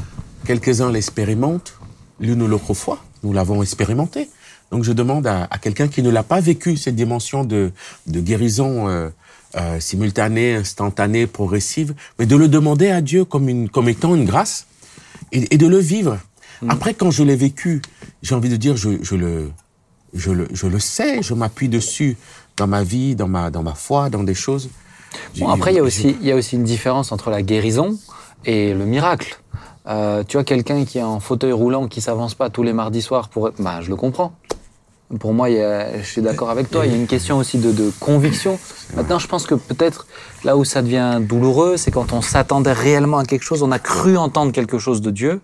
quelques-uns 0.46 0.90
l'expérimentent 0.90 1.74
l'une 2.18 2.40
ou 2.42 2.48
l'autre 2.48 2.72
fois. 2.74 3.04
Nous 3.22 3.32
l'avons 3.34 3.62
expérimenté. 3.62 4.28
Donc, 4.70 4.84
je 4.84 4.92
demande 4.92 5.26
à, 5.26 5.48
à 5.50 5.58
quelqu'un 5.58 5.88
qui 5.88 6.02
ne 6.02 6.10
l'a 6.10 6.22
pas 6.22 6.40
vécu 6.40 6.76
cette 6.76 6.94
dimension 6.96 7.44
de, 7.44 7.72
de 8.06 8.20
guérison 8.20 8.88
euh, 8.88 9.10
euh, 9.56 9.80
simultanée, 9.80 10.54
instantanée, 10.54 11.26
progressive, 11.26 11.94
mais 12.18 12.26
de 12.26 12.36
le 12.36 12.48
demander 12.48 12.90
à 12.90 13.00
Dieu 13.00 13.24
comme 13.24 13.48
une, 13.48 13.68
comme 13.68 13.88
étant 13.88 14.14
une 14.14 14.24
grâce 14.24 14.66
et, 15.32 15.54
et 15.54 15.58
de 15.58 15.66
le 15.66 15.78
vivre. 15.78 16.18
Après, 16.68 16.92
quand 16.94 17.10
je 17.10 17.22
l'ai 17.22 17.36
vécu, 17.36 17.80
j'ai 18.22 18.34
envie 18.34 18.50
de 18.50 18.56
dire, 18.56 18.76
je, 18.76 18.90
je 19.02 19.14
le, 19.16 19.50
je 20.12 20.30
le, 20.30 20.46
je 20.52 20.66
le 20.66 20.78
sais, 20.78 21.22
je 21.22 21.32
m'appuie 21.34 21.68
dessus 21.70 22.16
dans 22.58 22.66
ma 22.66 22.82
vie, 22.84 23.16
dans 23.16 23.28
ma, 23.28 23.50
dans 23.50 23.62
ma 23.62 23.74
foi, 23.74 24.10
dans 24.10 24.22
des 24.22 24.34
choses. 24.34 24.68
Bon, 25.38 25.48
après, 25.48 25.72
il 25.72 25.76
y, 25.76 25.78
a 25.78 25.80
j'ai- 25.80 25.86
aussi, 25.86 26.16
il 26.20 26.26
y 26.28 26.30
a 26.32 26.36
aussi 26.36 26.56
une 26.56 26.64
différence 26.64 27.12
entre 27.12 27.30
la 27.30 27.42
guérison 27.42 27.98
et 28.44 28.74
le 28.74 28.84
miracle. 28.84 29.40
Euh, 29.88 30.22
tu 30.22 30.36
vois, 30.36 30.44
quelqu'un 30.44 30.84
qui 30.84 30.98
est 30.98 31.02
en 31.02 31.18
fauteuil 31.18 31.52
roulant, 31.52 31.88
qui 31.88 32.00
s'avance 32.02 32.34
pas 32.34 32.50
tous 32.50 32.62
les 32.62 32.74
mardis 32.74 33.00
soirs, 33.02 33.30
pour... 33.30 33.50
bah, 33.58 33.80
je 33.80 33.88
le 33.88 33.96
comprends. 33.96 34.34
Pour 35.18 35.34
moi, 35.34 35.50
il 35.50 35.56
y 35.56 35.60
a- 35.60 36.00
je 36.00 36.06
suis 36.06 36.22
d'accord 36.22 36.50
avec 36.50 36.70
toi. 36.70 36.86
Il 36.86 36.92
y 36.92 36.94
a 36.94 36.96
une 36.98 37.08
question 37.08 37.38
aussi 37.38 37.58
de, 37.58 37.72
de 37.72 37.90
conviction. 37.98 38.58
Maintenant, 38.94 39.18
je 39.18 39.26
pense 39.26 39.44
que 39.44 39.56
peut-être 39.56 40.06
là 40.44 40.56
où 40.56 40.64
ça 40.64 40.82
devient 40.82 41.18
douloureux, 41.20 41.76
c'est 41.76 41.90
quand 41.90 42.12
on 42.12 42.22
s'attendait 42.22 42.72
réellement 42.72 43.18
à 43.18 43.24
quelque 43.24 43.42
chose, 43.42 43.62
on 43.64 43.72
a 43.72 43.80
cru 43.80 44.16
entendre 44.16 44.52
quelque 44.52 44.78
chose 44.78 45.00
de 45.00 45.10
Dieu. 45.10 45.40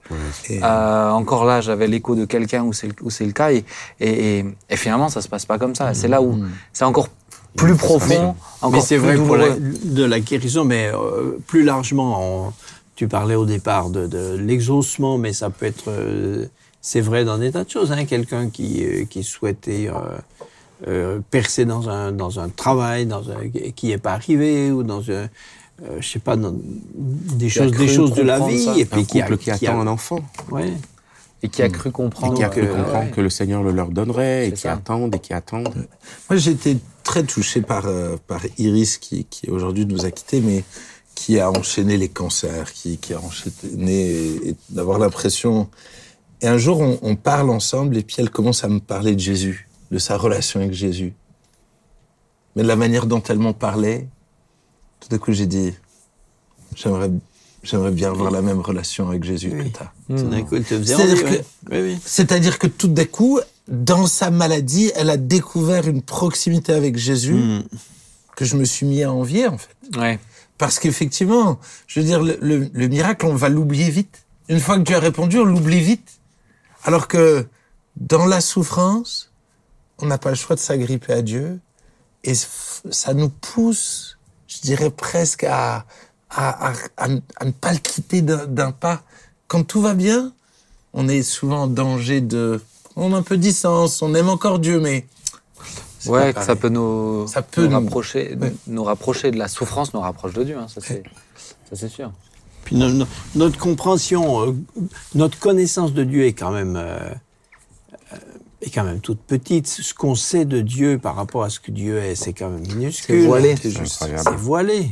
Euh, 0.50 1.10
encore 1.10 1.44
là, 1.44 1.60
j'avais 1.60 1.88
l'écho 1.88 2.14
de 2.14 2.24
quelqu'un 2.26 2.62
où 2.62 2.72
c'est 2.72 2.86
le, 2.86 2.94
où 3.02 3.10
c'est 3.10 3.24
le 3.26 3.32
cas, 3.32 3.50
et, 3.50 3.64
et, 4.00 4.44
et- 4.70 4.76
finalement, 4.76 5.08
ça 5.08 5.20
se 5.20 5.28
passe 5.28 5.46
pas 5.46 5.58
comme 5.58 5.74
ça. 5.74 5.94
C'est 5.94 6.08
là 6.08 6.22
où 6.22 6.38
c'est 6.72 6.84
encore 6.84 7.08
plus 7.56 7.74
profond, 7.74 8.36
encore 8.60 8.70
Mais 8.72 8.80
c'est 8.80 8.98
plus 8.98 9.06
vrai 9.06 9.16
pour 9.16 9.36
la, 9.36 9.48
douloureux. 9.50 9.72
de 9.82 10.04
la 10.04 10.20
guérison, 10.20 10.64
mais 10.64 10.90
euh, 10.94 11.38
plus 11.46 11.64
largement, 11.64 12.20
on- 12.48 12.52
tu 12.94 13.08
parlais 13.08 13.34
au 13.34 13.44
départ 13.46 13.90
de, 13.90 14.06
de 14.06 14.36
l'exaucement, 14.38 15.18
mais 15.18 15.32
ça 15.32 15.50
peut 15.50 15.66
être, 15.66 15.84
euh, 15.88 16.46
c'est 16.88 17.00
vrai 17.00 17.24
dans 17.24 17.36
des 17.38 17.50
tas 17.50 17.64
de 17.64 17.70
choses. 17.70 17.90
Hein, 17.90 18.04
Quelqu'un 18.04 18.48
qui, 18.48 18.84
euh, 18.84 19.04
qui 19.06 19.24
souhaitait 19.24 19.88
euh, 19.88 20.18
euh, 20.86 21.18
percer 21.32 21.64
dans 21.64 21.88
un, 21.90 22.12
dans 22.12 22.38
un 22.38 22.48
travail, 22.48 23.06
dans 23.06 23.28
un, 23.30 23.48
qui 23.74 23.88
n'est 23.88 23.98
pas 23.98 24.12
arrivé, 24.12 24.70
ou 24.70 24.84
dans 24.84 25.02
un, 25.10 25.12
euh, 25.14 25.28
je 25.98 26.06
sais 26.08 26.20
pas, 26.20 26.36
dans 26.36 26.54
des 26.54 27.46
a 27.46 27.48
choses, 27.50 27.72
des 27.72 27.88
choses 27.88 28.12
de 28.14 28.22
la 28.22 28.38
vie, 28.38 28.64
ça. 28.64 28.76
et 28.78 28.82
un 28.82 28.86
puis 28.86 29.04
qui, 29.04 29.20
a, 29.20 29.24
couple 29.26 29.38
qui, 29.38 29.44
qui 29.58 29.66
attend 29.66 29.80
a- 29.80 29.82
un 29.82 29.86
enfant, 29.88 30.20
ouais. 30.52 30.72
Et 31.42 31.48
qui 31.48 31.62
a 31.62 31.68
cru 31.68 31.88
et 31.90 31.92
comprendre. 31.92 32.34
qui 32.34 32.44
a 32.44 32.48
cru 32.48 32.60
que- 32.62 32.66
comprendre 32.68 33.04
ouais. 33.06 33.10
que 33.10 33.20
le 33.20 33.30
Seigneur 33.30 33.62
le 33.64 33.72
leur 33.72 33.88
donnerait, 33.88 34.48
et 34.48 34.52
qui 34.52 34.60
ça. 34.62 34.72
attendent, 34.74 35.14
et 35.14 35.18
qui 35.18 35.32
attendent. 35.34 35.86
Moi, 36.30 36.36
j'ai 36.38 36.52
été 36.52 36.76
très 37.02 37.24
touché 37.24 37.60
par, 37.62 37.86
euh, 37.86 38.16
par 38.28 38.40
Iris, 38.58 38.98
qui, 38.98 39.24
qui 39.24 39.50
aujourd'hui 39.50 39.86
nous 39.86 40.06
a 40.06 40.10
quittés, 40.12 40.40
mais 40.40 40.62
qui 41.16 41.40
a 41.40 41.50
enchaîné 41.50 41.96
les 41.96 42.08
cancers, 42.08 42.72
qui, 42.72 42.96
qui 42.98 43.12
a 43.12 43.20
enchaîné 43.20 43.92
et, 44.12 44.48
et 44.50 44.56
d'avoir 44.70 44.98
l'impression. 45.00 45.68
Et 46.42 46.48
un 46.48 46.58
jour, 46.58 46.80
on, 46.80 46.98
on 47.02 47.16
parle 47.16 47.50
ensemble, 47.50 47.96
et 47.96 48.02
puis 48.02 48.16
elle 48.18 48.30
commence 48.30 48.62
à 48.64 48.68
me 48.68 48.80
parler 48.80 49.14
de 49.14 49.20
Jésus, 49.20 49.68
de 49.90 49.98
sa 49.98 50.16
relation 50.16 50.60
avec 50.60 50.72
Jésus. 50.72 51.14
Mais 52.54 52.62
de 52.62 52.68
la 52.68 52.76
manière 52.76 53.06
dont 53.06 53.22
elle 53.28 53.38
m'en 53.38 53.52
parlait, 53.52 54.06
tout 55.00 55.14
à 55.14 55.18
coup, 55.18 55.32
j'ai 55.32 55.46
dit, 55.46 55.72
j'aimerais, 56.74 57.10
j'aimerais 57.62 57.90
bien 57.90 58.10
avoir 58.10 58.30
la 58.30 58.42
même 58.42 58.60
relation 58.60 59.08
avec 59.08 59.24
Jésus 59.24 59.52
Oui. 59.54 59.70
que 59.72 59.78
t'as. 59.78 60.42
Coup, 60.42 60.58
te 60.58 60.82
C'est-à-dire 60.84 61.24
que- 61.24 61.30
ouais. 61.30 61.44
Oui, 61.70 61.78
oui. 61.80 61.98
C'est-à-dire 62.04 62.58
que 62.58 62.66
tout 62.66 62.88
d'un 62.88 63.04
coup, 63.04 63.40
dans 63.68 64.06
sa 64.06 64.30
maladie, 64.30 64.92
elle 64.94 65.10
a 65.10 65.16
découvert 65.16 65.88
une 65.88 66.02
proximité 66.02 66.72
avec 66.72 66.96
Jésus 66.96 67.34
Mm. 67.34 67.62
que 68.36 68.44
je 68.44 68.56
me 68.56 68.64
suis 68.64 68.86
mis 68.86 69.02
à 69.02 69.12
envier, 69.12 69.48
en 69.48 69.58
fait. 69.58 69.74
Ouais. 69.98 70.18
Parce 70.58 70.78
qu'effectivement, 70.78 71.58
je 71.86 72.00
veux 72.00 72.06
dire, 72.06 72.22
le, 72.22 72.38
le- 72.40 72.70
le 72.72 72.88
miracle, 72.88 73.26
on 73.26 73.34
va 73.34 73.48
l'oublier 73.48 73.90
vite. 73.90 74.24
Une 74.48 74.60
fois 74.60 74.76
que 74.78 74.82
Dieu 74.84 74.96
a 74.96 75.00
répondu, 75.00 75.38
on 75.38 75.44
l'oublie 75.44 75.80
vite. 75.80 76.20
Alors 76.86 77.08
que 77.08 77.46
dans 77.96 78.24
la 78.26 78.40
souffrance, 78.40 79.30
on 79.98 80.06
n'a 80.06 80.18
pas 80.18 80.30
le 80.30 80.36
choix 80.36 80.56
de 80.56 80.60
s'agripper 80.60 81.12
à 81.12 81.22
Dieu. 81.22 81.60
Et 82.24 82.32
ça 82.34 83.14
nous 83.14 83.28
pousse, 83.28 84.18
je 84.48 84.60
dirais 84.60 84.90
presque 84.90 85.44
à, 85.44 85.84
à, 86.30 86.70
à, 86.70 86.72
à 86.96 87.08
ne- 87.08 87.50
pas 87.52 87.72
le 87.72 87.78
quitter 87.78 88.22
d'un 88.22 88.72
pas. 88.72 89.02
Quand 89.48 89.62
tout 89.62 89.80
va 89.80 89.94
bien, 89.94 90.32
on 90.92 91.08
est 91.08 91.22
souvent 91.22 91.62
en 91.62 91.66
danger 91.66 92.20
de 92.20 92.60
prendre 92.94 93.16
un 93.16 93.22
peu 93.22 93.36
de 93.36 93.42
distance. 93.42 94.02
On 94.02 94.14
aime 94.14 94.28
encore 94.28 94.58
Dieu, 94.58 94.80
mais 94.80 95.06
Ouais, 96.06 96.32
que 96.32 96.42
ça 96.44 96.54
peut 96.54 96.68
nous, 96.68 97.26
Ça 97.26 97.42
peut 97.42 97.62
nous, 97.66 97.68
nous- 97.70 97.84
rapprocher, 97.84 98.36
Ouais. 98.40 98.54
nous 98.68 98.84
rapprocher 98.84 99.32
de 99.32 99.38
la 99.38 99.48
souffrance, 99.48 99.92
nous 99.92 100.00
rapproche 100.00 100.34
de 100.34 100.44
Dieu. 100.44 100.56
hein, 100.56 100.66
ça, 100.68 100.80
c'est, 100.80 101.02
ça, 101.68 101.74
c'est 101.74 101.88
sûr. 101.88 102.12
Puis 102.66 102.76
no- 102.76 102.90
no- 102.90 103.06
notre 103.36 103.58
compréhension, 103.58 104.42
euh, 104.42 104.52
notre 105.14 105.38
connaissance 105.38 105.94
de 105.94 106.04
Dieu 106.04 106.26
est 106.26 106.32
quand 106.34 106.50
même 106.50 106.76
euh, 106.76 106.98
euh, 108.12 108.16
est 108.60 108.70
quand 108.70 108.84
même 108.84 109.00
toute 109.00 109.20
petite. 109.20 109.66
Ce 109.68 109.94
qu'on 109.94 110.14
sait 110.14 110.44
de 110.44 110.60
Dieu 110.60 110.98
par 110.98 111.14
rapport 111.16 111.44
à 111.44 111.48
ce 111.50 111.60
que 111.60 111.70
Dieu 111.70 111.96
est, 111.98 112.14
c'est 112.16 112.32
quand 112.32 112.50
même 112.50 112.66
minuscule. 112.66 113.20
C'est 113.22 113.26
voilé. 113.26 113.54
C'est 114.24 114.36
voilé. 114.36 114.90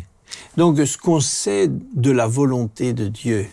Donc 0.56 0.78
ce 0.78 0.96
qu'on 0.96 1.20
sait 1.20 1.68
de 1.68 2.10
la 2.10 2.26
volonté 2.28 2.92
de 2.92 3.08
Dieu, 3.08 3.46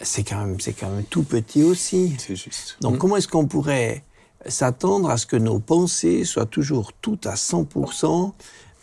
c'est 0.00 0.22
quand 0.22 0.38
même 0.44 0.60
c'est 0.60 0.74
quand 0.74 0.90
même 0.90 1.04
tout 1.04 1.22
petit 1.22 1.62
aussi. 1.62 2.14
C'est 2.18 2.36
juste. 2.36 2.76
Donc 2.82 2.98
comment 2.98 3.16
est-ce 3.16 3.28
qu'on 3.28 3.46
pourrait 3.46 4.04
s'attendre 4.46 5.08
à 5.10 5.16
ce 5.16 5.24
que 5.26 5.36
nos 5.36 5.58
pensées 5.58 6.24
soient 6.24 6.46
toujours 6.46 6.92
toutes 7.00 7.26
à 7.26 7.34
100% 7.34 8.32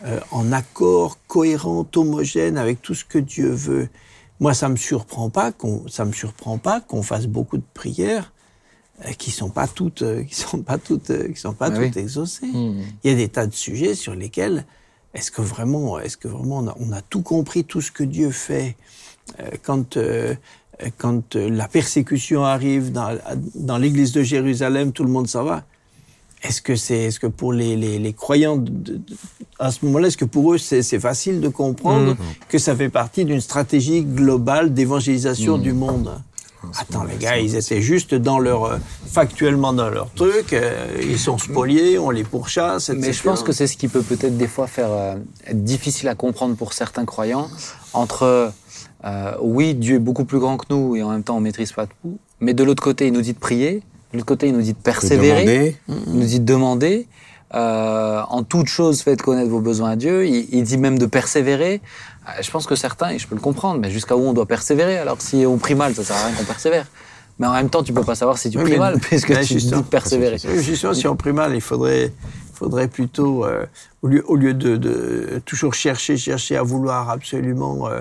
euh, 0.05 0.19
en 0.31 0.51
accord, 0.51 1.17
cohérentes, 1.27 1.95
homogènes 1.97 2.57
avec 2.57 2.81
tout 2.81 2.93
ce 2.95 3.05
que 3.05 3.19
Dieu 3.19 3.49
veut? 3.51 3.89
Moi, 4.39 4.53
ça 4.53 4.67
me 4.69 4.75
surprend 4.75 5.29
pas 5.29 5.51
qu'on 5.51 5.87
ça 5.87 6.05
me 6.05 6.11
surprend 6.11 6.57
pas 6.57 6.81
qu'on 6.81 7.03
fasse 7.03 7.27
beaucoup 7.27 7.57
de 7.57 7.63
prières 7.73 8.33
euh, 9.05 9.11
qui 9.13 9.31
sont 9.31 9.49
pas 9.49 9.67
toutes 9.67 10.01
euh, 10.01 10.23
qui 10.23 10.35
sont 10.35 10.61
pas 10.61 10.77
toutes 10.77 11.09
euh, 11.09 11.29
qui 11.31 11.39
sont 11.39 11.53
pas 11.53 11.67
Ah 11.67 11.71
toutes 11.71 11.95
oui. 11.95 12.01
exaucées. 12.01 12.47
Mm. 12.47 12.81
Il 13.03 13.11
y 13.11 13.13
a 13.13 13.17
des 13.17 13.29
tas 13.29 13.47
de 13.47 13.53
sujets 13.53 13.95
sur 13.95 14.13
lesquels 14.15 14.65
est-ce 15.13 15.31
que 15.31 15.41
vraiment 15.41 15.99
est-ce 15.99 16.17
que 16.17 16.27
vraiment 16.27 16.57
on 16.59 16.67
a, 16.67 16.75
on 16.79 16.91
a 16.91 17.01
tout 17.01 17.21
compris 17.21 17.63
tout 17.63 17.81
ce 17.81 17.91
que 17.91 18.03
Dieu 18.03 18.31
fait 18.31 18.75
Euh, 19.39 19.49
quand 19.63 19.97
euh, 19.97 20.35
quand 20.99 21.35
la 21.35 21.67
persécution 21.67 22.43
arrive 22.43 22.91
dans, 22.91 23.17
dans 23.55 23.79
l'église 23.79 24.11
de 24.11 24.21
Jérusalem, 24.21 24.91
tout 24.91 25.03
le 25.03 25.09
monde 25.09 25.27
s'en 25.27 25.43
va. 25.43 25.63
Est-ce 26.47 26.61
que 26.61 26.75
c'est, 26.75 26.97
est-ce 27.05 27.19
que 27.19 27.27
pour 27.27 27.53
les, 27.53 27.75
les, 27.75 27.97
les 27.99 28.13
croyants 28.13 28.57
de- 28.57 28.69
de- 28.69 28.93
de- 28.97 29.01
à 29.59 29.71
ce 29.71 29.83
moment-là, 29.85 30.07
est-ce 30.07 30.17
que 30.17 30.25
pour 30.25 30.53
eux 30.53 30.57
c'est, 30.57 30.81
c'est 30.83 30.99
facile 30.99 31.39
de 31.41 31.47
comprendre 31.47 32.15
que 32.49 32.57
ça 32.57 32.75
fait 32.75 32.89
partie 32.89 33.23
d'une 33.25 33.41
stratégie 33.41 34.01
globale 34.03 34.73
d'évangélisation 34.73 35.57
du 35.57 35.73
monde? 35.73 36.11
Attends, 36.79 37.03
les 37.03 37.17
gars, 37.17 37.37
ils 37.37 37.55
étaient 37.55 37.79
juste 37.81 38.15
dans 38.15 38.39
leur 38.39 38.63
euh, 38.65 38.77
factuellement 39.05 39.71
dans 39.71 39.89
leur 39.89 40.09
truc. 40.13 40.51
euh, 40.51 40.87
ils 40.99 41.19
sont 41.19 41.37
spoliés, 41.37 41.99
on 41.99 42.09
les 42.09 42.23
pourchasse. 42.23 42.89
Mais 42.89 42.97
etc. 42.97 43.13
je 43.13 43.23
pense 43.23 43.43
que 43.43 43.51
c'est 43.51 43.67
ce 43.67 43.77
qui 43.77 43.87
peut 43.87 44.01
peut-être 44.01 44.35
des 44.35 44.47
fois 44.47 44.65
faire 44.65 44.91
euh, 44.91 45.15
être 45.45 45.63
difficile 45.63 46.07
à 46.09 46.15
comprendre 46.15 46.55
pour 46.55 46.73
certains 46.73 47.05
croyants 47.05 47.49
entre 47.93 48.51
euh, 49.05 49.31
oui 49.41 49.75
Dieu 49.75 49.97
est 49.97 49.99
beaucoup 49.99 50.25
plus 50.25 50.39
grand 50.39 50.57
que 50.57 50.65
nous 50.71 50.95
et 50.95 51.03
en 51.03 51.11
même 51.11 51.21
temps 51.23 51.37
on 51.37 51.39
maîtrise 51.39 51.71
pas 51.71 51.85
tout, 51.85 52.17
mais 52.39 52.55
de 52.55 52.63
l'autre 52.63 52.81
côté 52.81 53.07
il 53.07 53.13
nous 53.13 53.21
dit 53.21 53.33
de 53.33 53.39
prier, 53.39 53.83
de 54.15 54.19
l'autre 54.19 54.27
côté 54.27 54.47
il 54.47 54.53
nous 54.53 54.61
dit 54.61 54.73
de 54.73 54.77
persévérer, 54.77 55.77
il 56.07 56.13
nous 56.19 56.25
dit 56.25 56.39
de 56.39 56.45
demander. 56.45 57.07
euh, 57.53 58.21
en 58.29 58.43
toute 58.43 58.67
chose, 58.67 59.01
faites 59.01 59.21
connaître 59.21 59.49
vos 59.49 59.59
besoins 59.61 59.91
à 59.91 59.95
Dieu. 59.95 60.25
Il, 60.25 60.47
il 60.51 60.63
dit 60.63 60.77
même 60.77 60.97
de 60.97 61.05
persévérer. 61.05 61.79
Euh, 62.27 62.41
Je 62.41 62.49
pense 62.51 62.65
que 62.65 62.75
certains, 62.75 63.11
et 63.11 63.19
je 63.19 63.27
peux 63.27 63.35
le 63.35 63.41
comprendre, 63.41 63.79
mais 63.79 63.91
jusqu'à 63.91 64.15
où 64.17 64.21
on 64.21 64.33
doit 64.33 64.47
persévérer 64.47 64.97
Alors 64.97 65.21
si 65.21 65.45
on 65.45 65.57
prie 65.57 65.75
mal, 65.75 65.93
ça 65.95 66.03
sert 66.03 66.15
à 66.17 66.25
rien 66.25 66.35
qu'on 66.35 66.43
persévère. 66.43 66.87
Mais 67.37 67.47
en 67.47 67.53
même 67.53 67.69
temps, 67.69 67.83
tu 67.83 67.93
peux 67.93 68.03
pas 68.03 68.15
savoir 68.15 68.37
si 68.37 68.49
tu 68.49 68.57
pries 68.57 68.77
mal, 68.79 68.97
puisque 69.01 69.27
tu 69.41 69.55
dis 69.55 69.69
de 69.69 69.81
persévérer. 69.81 70.37
Justement, 70.61 70.93
si 70.93 71.07
on 71.07 71.15
prie 71.15 71.33
mal, 71.33 71.53
il 71.53 71.61
faudrait, 71.61 72.11
faudrait 72.53 72.87
plutôt, 72.87 73.45
euh, 73.45 73.65
au 74.01 74.07
lieu, 74.07 74.23
au 74.27 74.35
lieu 74.37 74.53
de, 74.53 74.75
de 74.77 75.41
toujours 75.45 75.73
chercher, 75.73 76.15
chercher 76.17 76.55
à 76.57 76.63
vouloir 76.63 77.09
absolument 77.09 77.87
euh, 77.89 77.99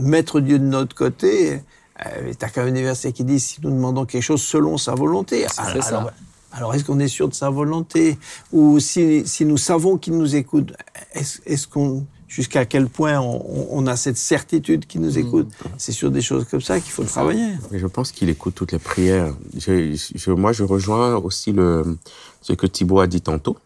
mettre 0.00 0.40
Dieu 0.40 0.58
de 0.58 0.64
notre 0.64 0.94
côté, 0.96 1.60
euh, 2.06 2.32
tu 2.38 2.44
as 2.44 2.48
quand 2.48 2.64
même 2.64 2.74
des 2.74 2.82
versets 2.82 3.12
qui 3.12 3.24
disent 3.24 3.44
si 3.44 3.60
nous 3.62 3.70
demandons 3.70 4.04
quelque 4.04 4.22
chose 4.22 4.42
selon 4.42 4.78
sa 4.78 4.94
volonté. 4.94 5.46
Alors, 5.58 5.82
ça. 5.84 5.98
alors, 5.98 6.10
alors, 6.52 6.74
est-ce 6.74 6.84
qu'on 6.84 6.98
est 7.00 7.08
sûr 7.08 7.28
de 7.28 7.34
sa 7.34 7.50
volonté? 7.50 8.18
Ou 8.52 8.78
si, 8.80 9.26
si 9.26 9.44
nous 9.44 9.56
savons 9.56 9.98
qu'il 9.98 10.16
nous 10.16 10.36
écoute, 10.36 10.72
est-ce 11.14 11.40
est 11.46 11.66
qu'on 11.68 12.06
jusqu'à 12.28 12.64
quel 12.64 12.88
point 12.88 13.20
on, 13.20 13.68
on 13.70 13.86
a 13.86 13.96
cette 13.96 14.16
certitude 14.16 14.86
qu'il 14.86 15.00
nous 15.00 15.18
écoute? 15.18 15.50
C'est 15.78 15.92
sur 15.92 16.10
des 16.10 16.20
choses 16.20 16.44
comme 16.50 16.60
ça 16.60 16.78
qu'il 16.80 16.92
faut 16.92 17.04
travailler. 17.04 17.48
Mais 17.70 17.78
je 17.78 17.86
pense 17.86 18.12
qu'il 18.12 18.28
écoute 18.28 18.54
toutes 18.54 18.72
les 18.72 18.78
prières. 18.78 19.34
Je, 19.56 19.96
je- 20.14 20.30
moi, 20.30 20.52
je 20.52 20.62
rejoins 20.64 21.16
aussi 21.16 21.52
le, 21.52 21.96
ce 22.40 22.52
que 22.52 22.66
Thibaut 22.66 23.00
a 23.00 23.06
dit 23.06 23.20
tantôt. 23.20 23.56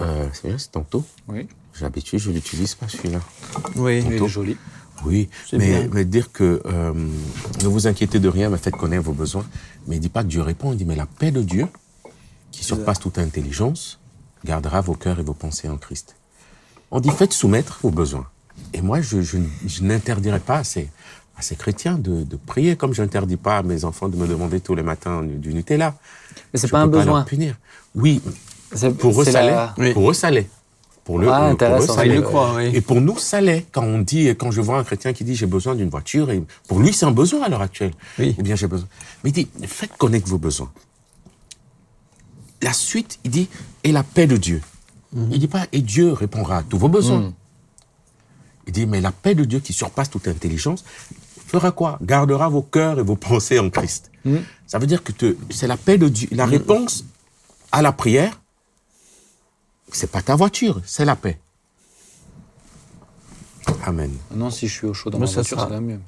Euh, 0.00 0.28
c'est 0.32 0.48
vrai, 0.48 0.58
c'est 0.58 0.70
tantôt. 0.72 1.04
Oui. 1.28 1.46
J'ai 1.74 1.84
l'habitude, 1.84 2.18
je 2.18 2.30
l'utilise 2.32 2.74
pas 2.74 2.88
celui-là. 2.88 3.20
Oui. 3.76 4.02
Il 4.04 4.12
est 4.14 4.28
joli. 4.28 4.56
Oui, 5.04 5.28
mais, 5.52 5.88
mais 5.92 6.04
dire 6.04 6.32
que 6.32 6.60
euh, 6.66 6.92
ne 7.62 7.68
vous 7.68 7.86
inquiétez 7.86 8.18
de 8.18 8.28
rien, 8.28 8.50
mais 8.50 8.58
faites 8.58 8.76
connaître 8.76 9.04
vos 9.04 9.12
besoins. 9.12 9.46
Mais 9.86 9.96
il 9.96 10.00
dit 10.00 10.08
pas 10.08 10.22
que 10.22 10.28
Dieu 10.28 10.42
répond, 10.42 10.72
il 10.72 10.76
dit 10.78 10.84
mais 10.84 10.96
la 10.96 11.06
paix 11.06 11.30
de 11.30 11.42
Dieu, 11.42 11.66
qui 12.50 12.64
surpasse 12.64 12.98
toute 12.98 13.18
intelligence, 13.18 14.00
gardera 14.44 14.80
vos 14.80 14.94
cœurs 14.94 15.20
et 15.20 15.22
vos 15.22 15.34
pensées 15.34 15.68
en 15.68 15.76
Christ. 15.76 16.16
On 16.90 17.00
dit 17.00 17.10
faites 17.10 17.32
soumettre 17.32 17.78
vos 17.82 17.90
besoins. 17.90 18.26
Et 18.72 18.80
moi, 18.80 19.00
je, 19.00 19.22
je, 19.22 19.38
je 19.66 19.82
n'interdirai 19.84 20.40
pas 20.40 20.58
à 20.58 20.64
ces, 20.64 20.88
à 21.38 21.42
ces 21.42 21.54
chrétiens 21.54 21.94
de, 21.96 22.24
de 22.24 22.36
prier, 22.36 22.76
comme 22.76 22.92
je 22.92 23.02
n'interdis 23.02 23.36
pas 23.36 23.58
à 23.58 23.62
mes 23.62 23.84
enfants 23.84 24.08
de 24.08 24.16
me 24.16 24.26
demander 24.26 24.60
tous 24.60 24.74
les 24.74 24.82
matins 24.82 25.22
du, 25.22 25.54
Nutella. 25.54 25.94
Mais 26.52 26.58
c'est 26.58 26.68
pas 26.68 26.80
un 26.80 26.88
besoin. 26.88 27.18
leur 27.18 27.24
punir. 27.24 27.56
Oui, 27.94 28.20
pour 28.98 29.20
eux, 29.20 29.24
c'est 29.24 29.32
ça 29.32 29.72
l'est. 29.76 29.92
Pour 29.92 30.10
eux, 30.10 30.14
ça 30.14 30.30
l'est. 30.30 30.48
Pour, 31.08 31.18
le, 31.18 31.28
Ah, 31.30 31.38
pour 31.38 31.46
eux, 31.46 31.50
intéressant. 31.52 31.94
ça 31.94 32.00
Ah, 32.02 32.04
il 32.04 32.10
l'est. 32.10 32.16
le 32.16 32.22
croit, 32.22 32.54
oui. 32.56 32.70
Et 32.74 32.82
pour 32.82 33.00
nous, 33.00 33.16
ça 33.16 33.40
l'est. 33.40 33.64
Quand 33.72 33.82
on 33.82 34.00
dit, 34.00 34.28
quand 34.36 34.50
je 34.50 34.60
vois 34.60 34.76
un 34.78 34.84
chrétien 34.84 35.14
qui 35.14 35.24
dit 35.24 35.34
j'ai 35.34 35.46
besoin 35.46 35.74
d'une 35.74 35.88
voiture, 35.88 36.30
et 36.30 36.42
pour 36.68 36.80
lui, 36.80 36.92
c'est 36.92 37.06
un 37.06 37.12
besoin 37.12 37.44
à 37.44 37.48
l'heure 37.48 37.62
actuelle. 37.62 37.92
Oui. 38.18 38.34
Ou 38.38 38.42
bien 38.42 38.56
j'ai 38.56 38.66
besoin. 38.66 38.86
Mais 39.24 39.30
il 39.30 39.32
dit, 39.32 39.48
faites 39.66 39.96
connaître 39.96 40.28
vos 40.28 40.36
besoins. 40.36 40.70
La 42.60 42.74
suite, 42.74 43.18
il 43.24 43.30
dit, 43.30 43.48
et 43.84 43.92
la 43.92 44.02
paix 44.02 44.26
de 44.26 44.36
Dieu. 44.36 44.60
Il 45.30 45.38
dit 45.38 45.48
pas, 45.48 45.66
et 45.72 45.80
Dieu 45.80 46.12
répondra 46.12 46.58
à 46.58 46.62
tous 46.62 46.76
vos 46.76 46.90
besoins. 46.90 47.32
Il 48.66 48.74
dit, 48.74 48.84
mais 48.84 49.00
la 49.00 49.10
paix 49.12 49.34
de 49.34 49.44
Dieu 49.44 49.60
qui 49.60 49.72
surpasse 49.72 50.10
toute 50.10 50.28
intelligence 50.28 50.84
fera 51.46 51.70
quoi? 51.72 51.98
Gardera 52.02 52.50
vos 52.50 52.60
cœurs 52.60 52.98
et 52.98 53.02
vos 53.02 53.16
pensées 53.16 53.58
en 53.58 53.70
Christ. 53.70 54.10
Ça 54.66 54.78
veut 54.78 54.86
dire 54.86 55.02
que 55.02 55.12
c'est 55.48 55.66
la 55.66 55.78
paix 55.78 55.96
de 55.96 56.08
Dieu. 56.08 56.28
La 56.32 56.44
réponse 56.44 57.06
à 57.72 57.80
la 57.80 57.92
prière, 57.92 58.38
c'est 59.92 60.10
pas 60.10 60.22
ta 60.22 60.34
voiture, 60.36 60.80
c'est 60.84 61.04
la 61.04 61.16
paix. 61.16 61.38
Amen. 63.84 64.10
Non, 64.34 64.50
si 64.50 64.66
je 64.66 64.72
suis 64.72 64.86
au 64.86 64.94
chaud 64.94 65.10
dans 65.10 65.18
Moi, 65.18 65.26
ma 65.26 65.32
voiture, 65.32 65.60
ça 65.60 65.66
va 65.66 65.80
mieux. 65.80 66.00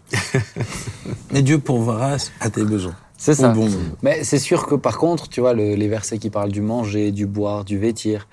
Mais 1.32 1.42
Dieu 1.42 1.58
pourvoira 1.58 2.16
à 2.40 2.50
tes 2.50 2.64
besoins. 2.64 2.94
C'est 3.18 3.34
ça. 3.34 3.48
Bon. 3.50 3.68
Mais 4.02 4.24
c'est 4.24 4.38
sûr 4.38 4.66
que 4.66 4.74
par 4.74 4.96
contre, 4.96 5.28
tu 5.28 5.40
vois, 5.40 5.52
le- 5.52 5.74
les 5.74 5.88
versets 5.88 6.18
qui 6.18 6.30
parlent 6.30 6.52
du 6.52 6.62
manger, 6.62 7.12
du 7.12 7.26
boire, 7.26 7.64
du 7.64 7.78
vêtir, 7.78 8.28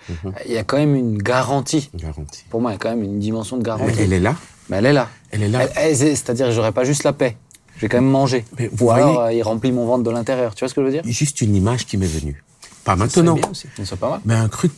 il 0.45 0.53
y 0.53 0.57
a 0.57 0.63
quand 0.63 0.77
même 0.77 0.95
une 0.95 1.17
garantie. 1.21 1.89
Garantie. 1.93 2.45
Pour 2.49 2.61
moi, 2.61 2.71
il 2.71 2.75
y 2.75 2.77
a 2.77 2.79
quand 2.79 2.89
même 2.89 3.03
une 3.03 3.19
dimension 3.19 3.57
de 3.57 3.63
garantie. 3.63 3.99
elle 3.99 4.13
est 4.13 4.19
là. 4.21 4.35
Mais 4.69 4.77
elle 4.77 4.85
est 4.85 4.93
là. 4.93 5.09
Elle 5.31 5.43
est 5.43 5.49
là. 5.49 5.67
C'est- 5.73 5.95
C'est-à-dire, 6.15 6.51
j'aurais 6.51 6.71
pas 6.71 6.85
juste 6.85 7.03
la 7.03 7.11
paix. 7.13 7.35
Je 7.75 7.81
vais 7.81 7.89
quand 7.89 7.97
même 7.97 8.09
manger. 8.09 8.45
Mais 8.57 8.69
vous 8.73 8.85
Ou 8.87 8.91
alors, 8.91 9.13
voyez- 9.13 9.35
euh, 9.35 9.39
il 9.39 9.43
remplit 9.43 9.71
mon 9.73 9.85
ventre 9.85 10.03
de 10.03 10.09
l'intérieur. 10.09 10.55
Tu 10.55 10.61
vois 10.63 10.69
ce 10.69 10.73
que 10.73 10.81
je 10.81 10.85
veux 10.85 10.91
dire? 10.91 11.03
Juste 11.05 11.41
une 11.41 11.55
image 11.55 11.85
qui 11.85 11.97
m'est 11.97 12.07
venue. 12.07 12.41
Pas 12.85 12.93
C'est 12.93 12.99
maintenant. 12.99 13.33
bien 13.35 13.49
aussi. 13.51 13.67
C'est 13.83 13.99
pas 13.99 14.09
mal. 14.09 14.19
Mais 14.25 14.33
un 14.35 14.47
cru, 14.47 14.71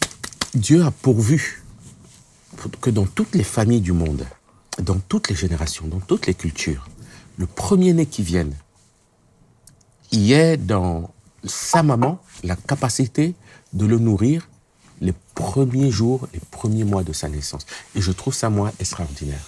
Dieu 0.55 0.83
a 0.83 0.91
pourvu 0.91 1.63
pour 2.57 2.71
que 2.79 2.89
dans 2.89 3.05
toutes 3.05 3.35
les 3.35 3.43
familles 3.43 3.81
du 3.81 3.91
monde, 3.91 4.25
dans 4.79 4.97
toutes 4.97 5.29
les 5.29 5.35
générations, 5.35 5.88
dans 5.88 5.99
toutes 5.99 6.25
les 6.25 6.33
cultures, 6.33 6.88
le 7.38 7.45
premier-né 7.45 8.05
qui 8.07 8.23
vienne, 8.23 8.55
y 10.12 10.33
ait 10.33 10.57
dans 10.57 11.13
sa 11.43 11.83
maman 11.83 12.19
la 12.43 12.55
capacité 12.55 13.35
de 13.73 13.85
le 13.85 13.99
nourrir 13.99 14.49
les 15.01 15.13
premiers 15.35 15.91
jours, 15.91 16.27
les 16.33 16.41
premiers 16.51 16.83
mois 16.83 17.03
de 17.03 17.13
sa 17.13 17.29
naissance. 17.29 17.65
Et 17.95 18.01
je 18.01 18.12
trouve 18.12 18.33
ça, 18.33 18.49
moi, 18.49 18.71
extraordinaire. 18.79 19.45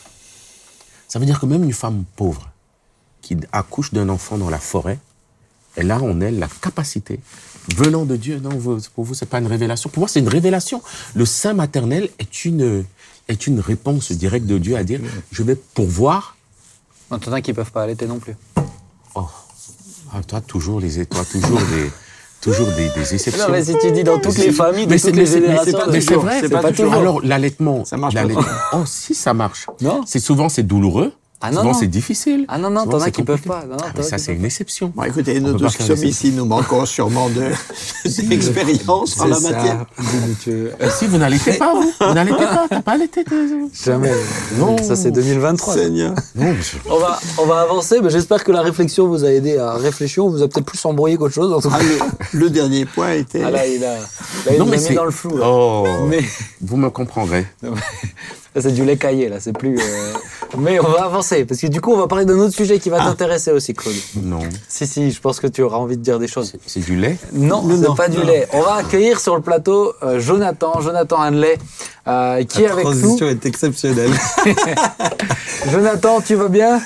Ça 1.07 1.19
veut 1.19 1.25
dire 1.25 1.39
que 1.39 1.45
même 1.45 1.63
une 1.63 1.73
femme 1.73 2.05
pauvre 2.15 2.51
qui 3.21 3.35
accouche 3.51 3.91
d'un 3.91 4.07
enfant 4.07 4.37
dans 4.37 4.49
la 4.49 4.59
forêt, 4.59 4.99
elle 5.75 5.91
a 5.91 5.99
en 6.01 6.19
elle 6.21 6.39
la 6.39 6.47
capacité, 6.61 7.19
venant 7.75 8.05
de 8.05 8.15
Dieu, 8.15 8.39
non, 8.39 8.49
vous- 8.49 8.79
pour 8.95 9.03
vous, 9.05 9.13
c'est 9.13 9.25
pas 9.25 9.39
une 9.39 9.47
révélation. 9.47 9.89
Pour 9.89 10.01
moi, 10.01 10.07
c'est 10.07 10.19
une 10.19 10.27
révélation. 10.29 10.81
Le 11.15 11.25
sein 11.25 11.53
maternel 11.53 12.09
est 12.19 12.45
une, 12.45 12.83
est 13.27 13.47
une 13.47 13.59
réponse 13.59 14.11
directe 14.11 14.45
de 14.47 14.57
Dieu 14.57 14.75
à 14.75 14.83
dire, 14.83 14.99
je 15.31 15.43
vais 15.43 15.55
pourvoir. 15.55 16.35
En 17.09 17.19
t'en 17.19 17.31
as 17.33 17.41
qui 17.41 17.53
peuvent 17.53 17.71
pas 17.71 17.83
allaiter 17.83 18.05
non 18.07 18.19
plus. 18.19 18.35
Oh, 19.15 19.25
ah, 20.13 20.21
toi, 20.27 20.41
toujours 20.41 20.79
les, 20.79 21.05
toi, 21.05 21.23
toujours 21.29 21.59
des, 21.59 21.91
toujours 22.41 22.67
des, 22.67 22.89
des 22.89 23.13
exceptions. 23.13 23.45
Non, 23.47 23.51
mais 23.51 23.63
si 23.65 23.75
tu 23.79 23.91
dis 23.91 24.03
dans 24.03 24.19
toutes 24.19 24.37
les 24.37 24.51
familles, 24.51 24.85
de 24.87 24.91
Mais 24.91 24.99
toutes 24.99 25.15
les 25.15 25.25
générations, 25.25 25.77
pas- 25.77 25.87
mais 25.87 25.99
c'est 26.01 26.07
toujours. 26.07 26.23
vrai, 26.23 26.39
c'est 26.41 26.49
pas, 26.49 26.61
pas 26.61 26.71
toujours. 26.71 26.93
Alors, 26.93 27.21
l'allaitement. 27.21 27.85
Ça 27.85 27.97
marche 27.97 28.13
pas 28.13 28.21
l'allaitement- 28.21 28.45
Oh, 28.73 28.83
si, 28.85 29.13
ça 29.13 29.33
marche. 29.33 29.67
Non 29.81 30.01
C'est 30.07 30.19
souvent, 30.19 30.49
c'est 30.49 30.63
douloureux. 30.63 31.13
Ah, 31.43 31.51
non, 31.51 31.73
c'est 31.73 31.87
difficile. 31.87 32.45
Ah 32.47 32.57
non, 32.57 32.69
non, 32.69 32.85
t'en 32.85 32.99
as 33.01 33.09
qui 33.11 33.23
peuvent 33.23 33.41
compliqué. 33.41 33.49
pas. 33.49 33.65
Non, 33.65 33.77
non, 33.77 33.83
Ah, 33.97 34.01
ça, 34.03 34.17
c'est 34.17 34.27
peuvent 34.27 34.35
une 34.39 34.45
exception. 34.45 34.91
Bon, 34.95 35.03
écoutez, 35.03 35.39
nous 35.39 35.53
tous 35.57 35.75
qui 35.75 35.83
sommes 35.83 36.03
ici, 36.03 36.31
nous 36.31 36.45
manquons 36.45 36.85
sûrement 36.85 37.29
de- 37.29 37.51
d'expérience 38.27 39.19
en 39.19 39.25
la 39.25 39.35
ça. 39.37 39.49
matière. 39.51 39.85
Si, 40.97 41.07
vous 41.07 41.17
n'allaitez 41.17 41.53
pas, 41.53 41.73
vous? 41.73 41.91
Vous 41.99 42.13
n'allaitez 42.13 42.37
pas. 42.45 42.65
T'as 42.69 42.81
pas 42.81 42.91
allaité. 42.93 43.23
Jamais. 43.83 44.11
Non, 44.57 44.77
ça 44.83 44.95
c'est 44.95 45.11
2023. 45.11 45.73
Seigneur. 45.73 46.13
Non. 46.35 46.53
On 46.89 46.97
va, 46.99 47.19
on 47.39 47.45
va 47.45 47.61
avancer, 47.61 47.99
mais 48.03 48.09
j'espère 48.09 48.43
que 48.43 48.51
la 48.51 48.61
réflexion 48.61 49.07
vous 49.07 49.23
a 49.25 49.31
aidé 49.31 49.57
à 49.57 49.73
réfléchir. 49.73 50.25
On 50.25 50.29
vous 50.29 50.41
a 50.43 50.47
peut-être 50.47 50.65
plus 50.65 50.83
embrouillé 50.85 51.17
qu'autre 51.17 51.33
chose. 51.33 51.51
En 51.53 51.59
tout 51.61 51.69
cas. 51.69 51.77
Ah, 51.79 51.83
le, 52.33 52.39
le 52.39 52.49
dernier 52.49 52.85
point 52.85 53.13
était. 53.13 53.41
Ah 53.43 53.49
là, 53.51 53.65
il 53.65 53.83
a, 53.83 53.93
là, 53.95 53.99
il 54.51 54.59
Non, 54.59 54.65
nous 54.65 54.71
mais 54.71 54.77
a 54.77 54.79
mis 54.81 54.85
c'est- 54.87 54.93
dans 54.93 55.05
le 55.05 55.11
flou. 55.11 55.37
là. 55.37 55.45
Oh, 55.47 55.87
Mais 56.07 56.19
vous 56.61 56.77
me 56.77 56.89
comprendrez. 56.89 57.45
Ça, 58.55 58.61
c'est 58.61 58.71
du 58.71 58.83
lait 58.85 58.97
caillé, 58.97 59.29
là. 59.29 59.37
C'est 59.39 59.53
plus. 59.53 59.77
euh, 59.79 60.13
Mais 60.57 60.79
on 60.79 60.83
va 60.89 61.05
avancer, 61.05 61.45
parce 61.45 61.59
que 61.61 61.67
du 61.67 61.79
coup, 61.79 61.93
on 61.93 61.97
va 61.97 62.07
parler 62.07 62.25
d'un 62.25 62.37
autre 62.39 62.53
sujet 62.55 62.79
qui 62.79 62.89
va 62.89 62.97
t'intéresser 62.99 63.51
aussi, 63.51 63.73
Claude. 63.73 63.95
Non. 64.21 64.39
Si, 64.67 64.85
si, 64.87 65.11
je 65.11 65.21
pense 65.21 65.39
que 65.39 65.47
tu 65.47 65.61
auras 65.61 65.77
envie 65.77 65.95
de 65.97 66.01
dire 66.03 66.19
des 66.19 66.27
choses. 66.27 66.53
C'est 66.67 66.81
du 66.81 66.95
lait? 66.97 67.17
Non, 67.31 67.61
Non, 67.63 67.75
c'est 67.81 67.87
non, 67.87 67.95
pas 67.95 68.09
du 68.09 68.17
non. 68.17 68.25
lait. 68.25 68.47
On 68.53 68.61
va 68.61 68.75
accueillir 68.75 69.19
sur 69.19 69.35
le 69.35 69.41
plateau 69.41 69.93
euh, 70.03 70.19
Jonathan, 70.19 70.81
Jonathan 70.81 71.17
Hanley, 71.19 71.57
euh, 72.07 72.43
qui 72.43 72.63
est 72.63 72.67
La 72.67 72.73
avec 72.73 72.85
nous. 72.85 72.91
transition 72.91 73.27
est 73.27 73.45
exceptionnelle. 73.45 74.11
Jonathan, 75.71 76.21
tu 76.21 76.35
vas 76.35 76.47
bien? 76.47 76.81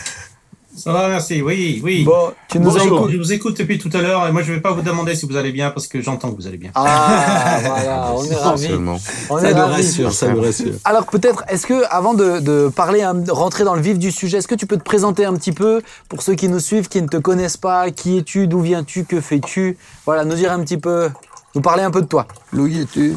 Ça 0.76 0.92
va, 0.92 1.08
merci. 1.08 1.42
Oui, 1.42 1.80
oui. 1.84 2.04
Bon, 2.04 2.34
tu 2.50 2.60
nous 2.60 2.70
Bonjour. 2.72 2.98
écoutes. 3.00 3.12
Je 3.12 3.18
vous 3.18 3.32
écoute 3.34 3.58
depuis 3.58 3.78
tout 3.78 3.90
à 3.94 4.02
l'heure 4.02 4.28
et 4.28 4.32
moi 4.32 4.42
je 4.44 4.52
ne 4.52 4.56
vais 4.56 4.62
pas 4.62 4.72
vous 4.72 4.82
demander 4.82 5.16
si 5.16 5.26
vous 5.26 5.38
allez 5.38 5.52
bien 5.52 5.72
parce 5.72 5.88
que 5.88 6.02
j'entends 6.02 6.32
que 6.32 6.36
vous 6.36 6.48
allez 6.48 6.58
bien. 6.58 6.72
Ah, 6.76 7.60
voilà, 7.64 8.12
on 8.14 8.24
est 8.26 8.36
ravis. 8.36 8.74
On 9.30 9.40
Ça 9.40 9.50
est 9.50 9.54
nous 9.54 9.60
ravis. 9.60 9.74
rassure, 9.74 10.12
ça 10.12 10.28
nous 10.34 10.42
rassure. 10.42 10.74
Alors 10.84 11.06
peut-être, 11.06 11.44
est-ce 11.48 11.66
que 11.66 11.84
avant 11.90 12.14
de, 12.14 12.40
de 12.40 12.70
parler, 12.76 13.02
un- 13.04 13.14
de 13.14 13.32
rentrer 13.32 13.64
dans 13.64 13.76
le 13.76 13.82
vif 13.82 13.98
du 13.98 14.12
sujet, 14.12 14.40
est-ce 14.40 14.48
que 14.50 14.56
tu 14.56 14.66
peux 14.68 14.78
te 14.78 14.84
présenter 14.84 15.24
un 15.26 15.34
petit 15.36 15.54
peu 15.54 15.82
pour 16.10 16.22
ceux 16.22 16.36
qui 16.36 16.50
nous 16.50 16.60
suivent, 16.60 16.90
qui 16.90 17.02
ne 17.02 17.08
te 17.08 17.18
connaissent 17.18 17.58
pas, 17.58 17.90
qui 17.92 18.18
es-tu, 18.18 18.48
d'où 18.48 18.60
viens-tu, 18.60 19.06
que 19.06 19.22
fais-tu? 19.22 19.78
Voilà, 20.06 20.26
nous 20.26 20.36
dire 20.36 20.52
un 20.52 20.60
petit 20.60 20.78
peu, 20.78 21.10
nous 21.56 21.62
parler 21.62 21.84
un 21.84 21.92
peu 21.92 22.02
de 22.02 22.08
toi. 22.08 22.28
Louis, 22.52 22.82
es-tu? 22.82 23.16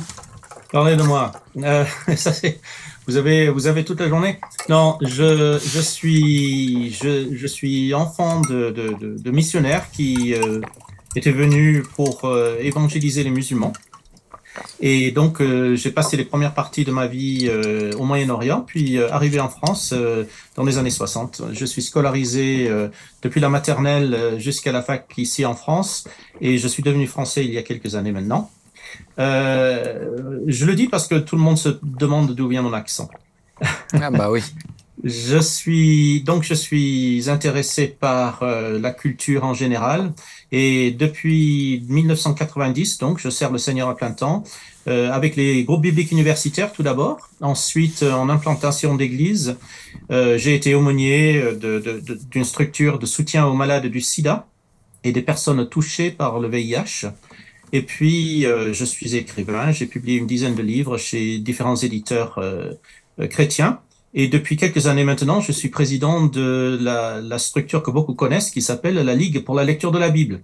Parlez 0.71 0.97
de 0.97 1.03
moi. 1.03 1.33
Euh, 1.62 1.85
ça, 2.16 2.33
c'est- 2.33 2.61
vous 3.09 3.16
avez, 3.16 3.49
vous 3.49 3.66
avez 3.66 3.87
toute 3.87 4.01
la 4.01 4.09
journée? 4.09 4.38
Non, 4.68 4.99
je, 5.01 5.59
je 5.59 5.81
suis, 5.81 6.90
je, 6.92 7.35
je 7.35 7.47
suis 7.47 7.94
enfant 7.94 8.42
de, 8.42 8.71
de, 8.71 9.31
missionnaires 9.31 9.90
qui 9.90 10.35
euh, 10.35 10.61
étaient 11.16 11.33
venus 11.33 11.85
pour 11.97 12.27
euh, 12.27 12.59
évangéliser 12.61 13.25
les 13.25 13.31
musulmans. 13.31 13.73
Et 14.81 15.11
donc, 15.11 15.40
euh, 15.40 15.75
j'ai 15.75 15.90
passé 15.90 16.18
les 16.18 16.27
premières 16.27 16.53
parties 16.53 16.85
de 16.85 16.92
ma 16.92 17.07
vie 17.07 17.51
au 17.99 18.05
Moyen-Orient, 18.05 18.61
puis 18.61 18.99
arrivé 18.99 19.40
en 19.40 19.49
France 19.49 19.94
dans 20.57 20.64
les 20.64 20.77
années 20.77 20.90
60. 20.90 21.42
Je 21.53 21.64
suis 21.64 21.81
scolarisé 21.81 22.71
depuis 23.23 23.40
la 23.40 23.49
maternelle 23.49 24.35
jusqu'à 24.37 24.73
la 24.73 24.83
fac 24.83 25.11
ici 25.16 25.47
en 25.47 25.55
France, 25.55 26.07
et 26.42 26.59
je 26.59 26.68
suis 26.68 26.83
devenu 26.83 27.07
français 27.07 27.42
il 27.42 27.55
y 27.55 27.59
a 27.59 27.62
quelques 27.62 27.94
années 27.94 28.12
maintenant. 28.12 28.51
Je 30.46 30.64
le 30.66 30.74
dis 30.74 30.88
parce 30.88 31.07
que 31.07 31.16
tout 31.16 31.37
le 31.37 31.42
monde 31.42 31.59
se 31.59 31.70
demande 31.83 32.35
d'où 32.35 32.48
vient 32.48 32.62
mon 32.62 32.72
accent. 32.72 33.09
Ah 33.92 34.11
bah 34.11 34.31
oui. 34.31 34.42
Je 35.05 35.38
suis 35.38 36.22
donc 36.22 36.42
je 36.42 36.55
suis 36.55 37.31
intéressé 37.31 37.87
par 37.87 38.42
euh, 38.42 38.81
la 38.81 38.90
culture 38.90 39.44
en 39.44 39.55
général 39.55 40.12
et 40.51 40.90
depuis 40.90 41.85
1990 41.88 42.98
donc 42.98 43.20
je 43.20 43.31
sers 43.31 43.53
le 43.53 43.59
Seigneur 43.59 43.88
à 43.88 43.94
plein 43.94 44.11
temps 44.11 44.42
euh, 44.88 45.12
avec 45.12 45.37
les 45.37 45.62
groupes 45.62 45.83
bibliques 45.83 46.11
universitaires 46.11 46.72
tout 46.72 46.83
d'abord, 46.83 47.31
ensuite 47.40 48.03
euh, 48.03 48.12
en 48.12 48.29
implantation 48.29 48.96
d'église, 48.96 49.57
euh, 50.11 50.37
j'ai 50.37 50.57
été 50.57 50.74
aumônier 50.74 51.37
euh, 51.37 51.53
de- 51.55 51.79
de- 51.79 52.01
de- 52.01 52.18
d'une 52.29 52.44
structure 52.44 52.98
de 52.98 53.07
soutien 53.07 53.46
aux 53.46 53.55
malades 53.55 53.87
du 53.87 54.01
SIDA 54.01 54.46
et 55.05 55.12
des 55.12 55.22
personnes 55.22 55.68
touchées 55.68 56.11
par 56.11 56.40
le 56.40 56.48
VIH. 56.48 57.07
Et 57.72 57.83
puis, 57.83 58.46
euh, 58.46 58.72
je 58.72 58.85
suis 58.85 59.14
écrivain, 59.16 59.70
j'ai 59.72 59.87
publié 59.87 60.16
une 60.18 60.26
dizaine 60.26 60.54
de 60.54 60.62
livres 60.62 60.96
chez 60.96 61.38
différents 61.38 61.76
éditeurs 61.76 62.38
euh, 62.38 62.72
euh, 63.20 63.26
chrétiens. 63.26 63.81
Et 64.14 64.26
depuis 64.28 64.57
quelques 64.57 64.87
années 64.87 65.04
maintenant, 65.04 65.40
je 65.42 65.52
suis 65.52 65.68
président 65.68 66.24
de 66.26 66.78
la, 66.81 67.20
la 67.20 67.38
structure 67.38 67.83
que 67.83 67.90
beaucoup 67.90 68.14
connaissent 68.14 68.50
qui 68.50 68.62
s'appelle 68.62 68.94
la 68.94 69.14
Ligue 69.14 69.44
pour 69.44 69.54
la 69.54 69.64
lecture 69.64 69.92
de 69.92 69.98
la 69.98 70.09
Bible. 70.09 70.40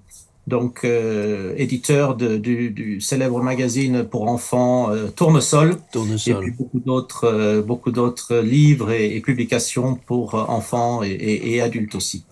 Donc, 0.47 0.81
euh, 0.85 1.55
éditeur 1.57 2.15
de- 2.17 2.37
du, 2.37 2.69
du 2.71 3.01
célèbre 3.01 3.41
magazine 3.43 4.05
pour 4.05 4.29
enfants 4.29 4.91
euh, 4.91 5.09
Tournesol, 5.09 5.71
et 5.71 5.73
puis 5.73 5.81
Tournesol. 5.93 6.53
beaucoup 6.59 6.81
d'autres, 6.81 7.25
euh, 7.25 7.63
beaucoup 7.63 7.91
d'autres 7.91 8.37
livres 8.41 8.91
et, 8.91 9.17
et 9.17 9.21
publications 9.23 9.95
pour 9.95 10.35
enfants 10.35 11.03
et, 11.03 11.09
et- 11.09 11.55
et 11.55 11.63
adultes 11.63 11.95
aussi. 11.95 12.25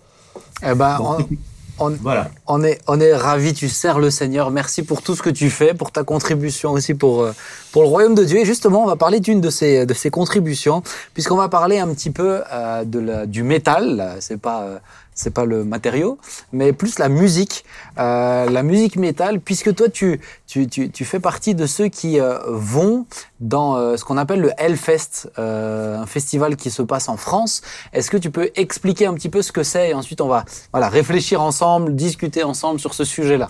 Eh 0.61 0.75
ben, 0.75 0.99
on- 1.01 1.17
On, 1.79 1.89
voilà. 1.89 2.29
on, 2.45 2.63
est, 2.63 2.79
on 2.87 2.99
est 2.99 3.15
ravis, 3.15 3.53
tu 3.53 3.67
sers 3.67 3.99
le 3.99 4.11
Seigneur. 4.11 4.51
Merci 4.51 4.83
pour 4.83 5.01
tout 5.01 5.15
ce 5.15 5.23
que 5.23 5.29
tu 5.29 5.49
fais, 5.49 5.73
pour 5.73 5.91
ta 5.91 6.03
contribution 6.03 6.71
aussi 6.71 6.93
pour, 6.93 7.23
euh, 7.23 7.33
pour 7.71 7.81
le 7.81 7.87
royaume 7.87 8.13
de 8.13 8.23
Dieu. 8.23 8.37
Et 8.37 8.45
justement, 8.45 8.83
on 8.83 8.87
va 8.87 8.95
parler 8.95 9.19
d'une 9.19 9.41
de 9.41 9.49
ces, 9.49 9.85
de 9.85 9.93
ces 9.93 10.11
contributions, 10.11 10.83
puisqu'on 11.13 11.37
va 11.37 11.49
parler 11.49 11.79
un 11.79 11.87
petit 11.93 12.11
peu 12.11 12.41
euh, 12.51 12.83
de 12.83 12.99
la, 12.99 13.25
du 13.25 13.43
métal. 13.43 14.17
C'est 14.19 14.39
pas, 14.39 14.61
euh, 14.63 14.77
c'est 15.15 15.33
pas 15.33 15.45
le 15.45 15.63
matériau, 15.63 16.17
mais 16.51 16.73
plus 16.73 16.99
la 16.99 17.09
musique, 17.09 17.65
euh, 17.99 18.49
la 18.49 18.63
musique 18.63 18.95
métal, 18.95 19.39
puisque 19.39 19.73
toi 19.75 19.89
tu, 19.89 20.19
tu, 20.47 20.67
tu, 20.67 20.89
tu 20.89 21.05
fais 21.05 21.19
partie 21.19 21.55
de 21.55 21.65
ceux 21.65 21.87
qui 21.87 22.19
euh, 22.19 22.37
vont 22.47 23.05
dans 23.39 23.75
euh, 23.75 23.97
ce 23.97 24.05
qu'on 24.05 24.17
appelle 24.17 24.41
le 24.41 24.51
Hellfest, 24.57 25.29
un 25.37 26.05
festival 26.05 26.55
qui 26.55 26.71
se 26.71 26.81
passe 26.81 27.09
en 27.09 27.17
France. 27.17 27.61
Est-ce 27.93 28.09
que 28.09 28.17
tu 28.17 28.31
peux 28.31 28.49
expliquer 28.55 29.05
un 29.05 29.13
petit 29.13 29.29
peu 29.29 29.41
ce 29.41 29.51
que 29.51 29.63
c'est 29.63 29.89
et 29.89 29.93
ensuite 29.93 30.21
on 30.21 30.27
va 30.27 30.45
voilà 30.71 30.89
réfléchir 30.89 31.41
ensemble, 31.41 31.95
discuter 31.95 32.43
ensemble 32.43 32.79
sur 32.79 32.93
ce 32.93 33.03
sujet-là? 33.03 33.49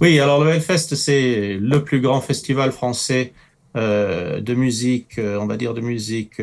Oui, 0.00 0.18
alors 0.18 0.42
le 0.42 0.50
Hellfest 0.50 0.94
c'est 0.96 1.58
le 1.60 1.84
plus 1.84 2.00
grand 2.00 2.20
festival 2.20 2.72
français 2.72 3.32
de 3.74 4.54
musique, 4.54 5.18
on 5.18 5.46
va 5.46 5.56
dire 5.56 5.74
de 5.74 5.80
musique 5.80 6.40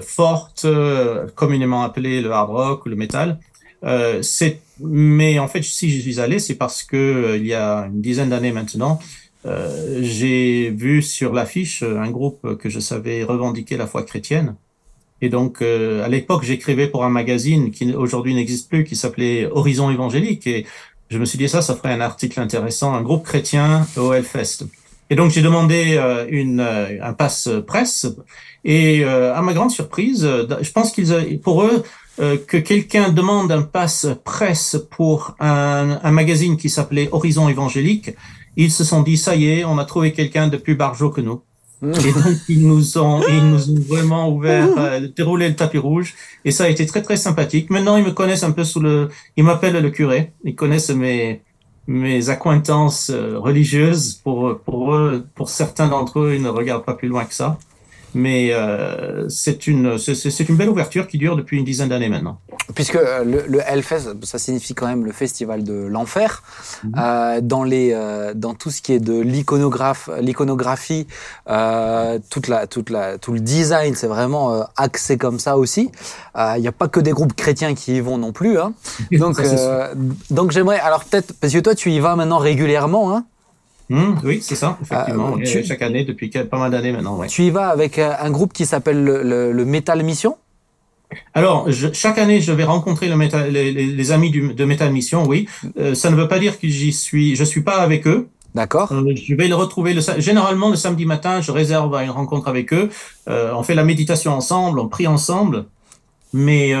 forte, 0.00 0.64
euh, 0.64 1.26
communément 1.34 1.82
appelée 1.82 2.20
le 2.20 2.30
hard 2.30 2.50
rock 2.50 2.86
ou 2.86 2.88
le 2.88 2.96
metal. 2.96 3.38
Euh, 3.84 4.22
mais 4.80 5.38
en 5.38 5.48
fait, 5.48 5.62
si 5.62 5.90
je 5.90 6.00
suis 6.00 6.20
allé, 6.20 6.38
c'est 6.38 6.54
parce 6.54 6.82
que 6.82 7.36
il 7.36 7.46
y 7.46 7.54
a 7.54 7.86
une 7.86 8.00
dizaine 8.00 8.30
d'années 8.30 8.52
maintenant, 8.52 8.98
euh, 9.44 10.00
j'ai 10.02 10.70
vu 10.70 11.02
sur 11.02 11.32
l'affiche 11.32 11.82
un 11.82 12.10
groupe 12.10 12.56
que 12.56 12.68
je 12.68 12.80
savais 12.80 13.22
revendiquer 13.22 13.76
la 13.76 13.86
foi 13.86 14.02
chrétienne. 14.02 14.56
Et 15.22 15.28
donc, 15.28 15.62
euh, 15.62 16.04
à 16.04 16.08
l'époque, 16.08 16.44
j'écrivais 16.44 16.88
pour 16.88 17.04
un 17.04 17.08
magazine 17.08 17.70
qui 17.70 17.94
aujourd'hui 17.94 18.34
n'existe 18.34 18.68
plus, 18.68 18.84
qui 18.84 18.96
s'appelait 18.96 19.46
Horizon 19.46 19.90
évangélique. 19.90 20.46
Et 20.46 20.66
je 21.08 21.18
me 21.18 21.24
suis 21.24 21.38
dit 21.38 21.48
ça, 21.48 21.62
ça 21.62 21.74
ferait 21.74 21.92
un 21.92 22.00
article 22.00 22.40
intéressant, 22.40 22.92
un 22.94 23.02
groupe 23.02 23.24
chrétien 23.24 23.86
au 23.96 24.12
Hellfest. 24.12 24.66
Et 25.10 25.14
donc 25.14 25.30
j'ai 25.30 25.42
demandé 25.42 25.96
euh, 25.96 26.26
une, 26.28 26.60
euh, 26.60 26.98
un 27.02 27.12
passe 27.12 27.48
presse 27.66 28.06
et 28.64 29.04
euh, 29.04 29.34
à 29.34 29.42
ma 29.42 29.52
grande 29.52 29.70
surprise, 29.70 30.28
je 30.60 30.72
pense 30.72 30.90
qu'ils 30.90 31.40
pour 31.40 31.62
eux 31.62 31.84
que 32.18 32.56
quelqu'un 32.56 33.10
demande 33.10 33.52
un 33.52 33.60
passe 33.60 34.06
presse 34.24 34.82
pour 34.90 35.36
un, 35.38 36.00
un 36.02 36.10
magazine 36.10 36.56
qui 36.56 36.70
s'appelait 36.70 37.10
Horizon 37.12 37.50
évangélique, 37.50 38.12
ils 38.56 38.72
se 38.72 38.84
sont 38.84 39.02
dit 39.02 39.18
ça 39.18 39.36
y 39.36 39.50
est, 39.50 39.64
on 39.64 39.76
a 39.76 39.84
trouvé 39.84 40.12
quelqu'un 40.12 40.48
de 40.48 40.56
plus 40.56 40.76
barjot 40.76 41.10
que 41.10 41.20
nous. 41.20 41.42
Et 41.82 42.12
donc 42.12 42.38
ils 42.48 42.66
nous 42.66 42.96
ont 42.96 43.22
ils 43.28 43.50
nous 43.50 43.70
ont 43.70 43.80
vraiment 43.86 44.30
ouvert 44.30 44.66
déroulé 45.14 45.50
le 45.50 45.56
tapis 45.56 45.76
rouge 45.76 46.14
et 46.46 46.50
ça 46.50 46.64
a 46.64 46.68
été 46.68 46.86
très 46.86 47.02
très 47.02 47.18
sympathique. 47.18 47.68
Maintenant 47.68 47.98
ils 47.98 48.04
me 48.04 48.12
connaissent 48.12 48.44
un 48.44 48.52
peu 48.52 48.64
sous 48.64 48.80
le 48.80 49.10
ils 49.36 49.44
m'appellent 49.44 49.80
le 49.80 49.90
curé, 49.90 50.32
ils 50.42 50.54
connaissent 50.54 50.90
mes 50.90 51.42
mes 51.86 52.30
accointances 52.30 53.10
euh, 53.10 53.38
religieuses, 53.38 54.14
pour, 54.14 54.58
pour 54.60 54.94
eux, 54.94 55.26
pour 55.34 55.48
certains 55.48 55.88
d'entre 55.88 56.20
eux, 56.20 56.34
ils 56.34 56.42
ne 56.42 56.48
regardent 56.48 56.84
pas 56.84 56.94
plus 56.94 57.08
loin 57.08 57.24
que 57.24 57.34
ça. 57.34 57.58
Mais 58.16 58.48
euh, 58.50 59.28
c'est 59.28 59.66
une, 59.66 59.98
c'est 59.98 60.48
une 60.48 60.56
belle 60.56 60.70
ouverture 60.70 61.06
qui 61.06 61.18
dure 61.18 61.36
depuis 61.36 61.58
une 61.58 61.64
dizaine 61.64 61.90
d'années 61.90 62.08
maintenant. 62.08 62.40
Puisque 62.74 62.96
euh, 62.96 63.24
le, 63.24 63.44
le, 63.46 63.60
Hellfest, 63.60 64.14
ça 64.22 64.38
signifie 64.38 64.74
quand 64.74 64.86
même 64.86 65.04
le 65.04 65.12
festival 65.12 65.64
de 65.64 65.86
l'enfer. 65.86 66.42
Mmh. 66.82 66.88
Euh, 66.96 67.40
dans 67.42 67.62
les, 67.62 67.92
euh, 67.92 68.32
dans 68.34 68.54
tout 68.54 68.70
ce 68.70 68.80
qui 68.80 68.94
est 68.94 69.00
de 69.00 69.20
l'iconographe, 69.20 70.08
l'iconographie, 70.18 71.06
toute 71.44 72.48
la, 72.48 72.66
toute 72.66 72.88
la, 72.88 73.18
tout 73.18 73.32
le 73.32 73.40
design, 73.40 73.94
c'est 73.94 74.06
vraiment 74.06 74.66
axé 74.76 75.18
comme 75.18 75.38
ça 75.38 75.58
aussi. 75.58 75.90
Il 76.36 76.60
n'y 76.60 76.68
a 76.68 76.72
pas 76.72 76.88
que 76.88 77.00
des 77.00 77.12
groupes 77.12 77.34
chrétiens 77.34 77.74
qui 77.74 77.96
y 77.96 78.00
vont 78.00 78.16
non 78.16 78.32
plus. 78.32 78.58
Hein. 78.58 78.72
Donc, 79.12 79.36
donc 80.30 80.52
j'aimerais, 80.52 80.80
alors 80.80 81.04
peut-être, 81.04 81.34
parce 81.40 81.52
que 81.52 81.58
toi 81.58 81.74
tu 81.74 81.90
y 81.90 82.00
vas 82.00 82.16
maintenant 82.16 82.38
régulièrement. 82.38 83.14
Hein. 83.14 83.24
Mmh, 83.88 84.14
oui, 84.24 84.40
c'est 84.42 84.56
ça, 84.56 84.78
effectivement. 84.82 85.36
Euh, 85.36 85.62
chaque 85.64 85.82
année, 85.82 86.04
depuis 86.04 86.28
pas 86.28 86.58
mal 86.58 86.70
d'années 86.70 86.92
maintenant. 86.92 87.16
Ouais. 87.16 87.28
Tu 87.28 87.42
y 87.44 87.50
vas 87.50 87.68
avec 87.68 87.98
euh, 87.98 88.12
un 88.18 88.30
groupe 88.30 88.52
qui 88.52 88.66
s'appelle 88.66 89.04
le, 89.04 89.22
le, 89.22 89.52
le, 89.52 89.64
Metal 89.64 90.02
Mission? 90.02 90.36
Alors, 91.34 91.70
je, 91.70 91.92
chaque 91.92 92.18
année, 92.18 92.40
je 92.40 92.50
vais 92.50 92.64
rencontrer 92.64 93.08
le 93.08 93.16
métal, 93.16 93.52
les, 93.52 93.72
les, 93.72 94.12
amis 94.12 94.30
du, 94.30 94.54
de 94.54 94.64
Metal 94.64 94.92
Mission, 94.92 95.24
oui. 95.24 95.48
Euh, 95.78 95.94
ça 95.94 96.10
ne 96.10 96.16
veut 96.16 96.26
pas 96.26 96.40
dire 96.40 96.58
que 96.58 96.66
j'y 96.66 96.92
suis, 96.92 97.36
je 97.36 97.44
suis 97.44 97.62
pas 97.62 97.76
avec 97.76 98.08
eux. 98.08 98.28
D'accord. 98.56 98.90
Euh, 98.90 99.14
je 99.14 99.34
vais 99.36 99.46
le 99.46 99.54
retrouver 99.54 99.94
le, 99.94 100.00
généralement 100.18 100.70
le 100.70 100.76
samedi 100.76 101.06
matin. 101.06 101.40
Je 101.40 101.52
réserve 101.52 101.94
une 101.94 102.10
rencontre 102.10 102.48
avec 102.48 102.72
eux. 102.72 102.90
On 103.28 103.62
fait 103.62 103.74
la 103.74 103.84
méditation 103.84 104.32
ensemble, 104.32 104.80
on 104.80 104.88
prie 104.88 105.06
ensemble. 105.06 105.66
Mais 106.32 106.72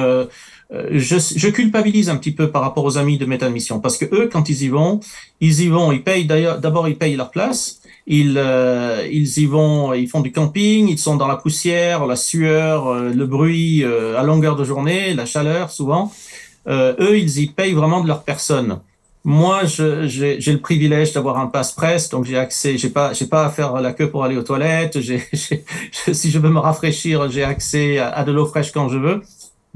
je, 0.70 1.16
je, 1.36 1.48
culpabilise 1.48 2.08
un 2.08 2.16
petit 2.16 2.32
peu 2.32 2.50
par 2.50 2.62
rapport 2.62 2.84
aux 2.84 2.98
amis 2.98 3.18
de 3.18 3.26
Metal 3.26 3.52
Mission 3.52 3.78
parce 3.78 3.96
que 3.96 4.04
eux, 4.12 4.28
quand 4.32 4.48
ils 4.48 4.64
y 4.64 4.68
vont, 4.68 4.98
ils 5.40 5.60
y 5.60 5.68
vont, 5.68 5.92
ils 5.92 6.02
payent 6.02 6.26
d'ailleurs, 6.26 6.60
d'abord 6.60 6.88
ils 6.88 6.98
payent 6.98 7.14
leur 7.14 7.30
place, 7.30 7.80
ils, 8.06 8.38
euh, 8.38 9.06
ils 9.10 9.38
y 9.38 9.46
vont, 9.46 9.92
ils 9.92 10.08
font 10.08 10.20
du 10.20 10.30
camping, 10.30 10.88
ils 10.88 10.98
sont 10.98 11.16
dans 11.16 11.26
la 11.26 11.36
poussière, 11.36 12.06
la 12.06 12.16
sueur, 12.16 12.86
euh, 12.88 13.10
le 13.12 13.26
bruit 13.26 13.82
euh, 13.82 14.18
à 14.18 14.22
longueur 14.22 14.54
de 14.54 14.64
journée, 14.64 15.12
la 15.14 15.26
chaleur 15.26 15.70
souvent. 15.70 16.12
eux, 16.68 17.18
ils 17.18 17.38
y 17.40 17.46
payent 17.48 17.74
vraiment 17.74 18.00
de 18.00 18.08
leur 18.08 18.22
personne. 18.22 18.80
Moi, 19.24 19.62
j'ai 19.64 20.38
le 20.38 20.60
privilège 20.60 21.12
d'avoir 21.12 21.38
un 21.38 21.48
passe 21.48 21.72
presse, 21.72 22.10
donc 22.10 22.26
j'ai 22.26 22.38
accès, 22.38 22.78
j'ai 22.78 22.90
pas, 22.90 23.12
j'ai 23.12 23.26
pas 23.26 23.44
à 23.46 23.50
faire 23.50 23.72
la 23.80 23.92
queue 23.92 24.08
pour 24.08 24.22
aller 24.22 24.36
aux 24.36 24.44
toilettes. 24.44 24.98
si 26.12 26.30
je 26.30 26.38
veux 26.38 26.50
me 26.50 26.60
rafraîchir, 26.60 27.28
j'ai 27.28 27.42
accès 27.42 27.98
à, 27.98 28.10
à 28.10 28.22
de 28.22 28.30
l'eau 28.30 28.46
fraîche 28.46 28.70
quand 28.70 28.88
je 28.88 28.98
veux. 28.98 29.22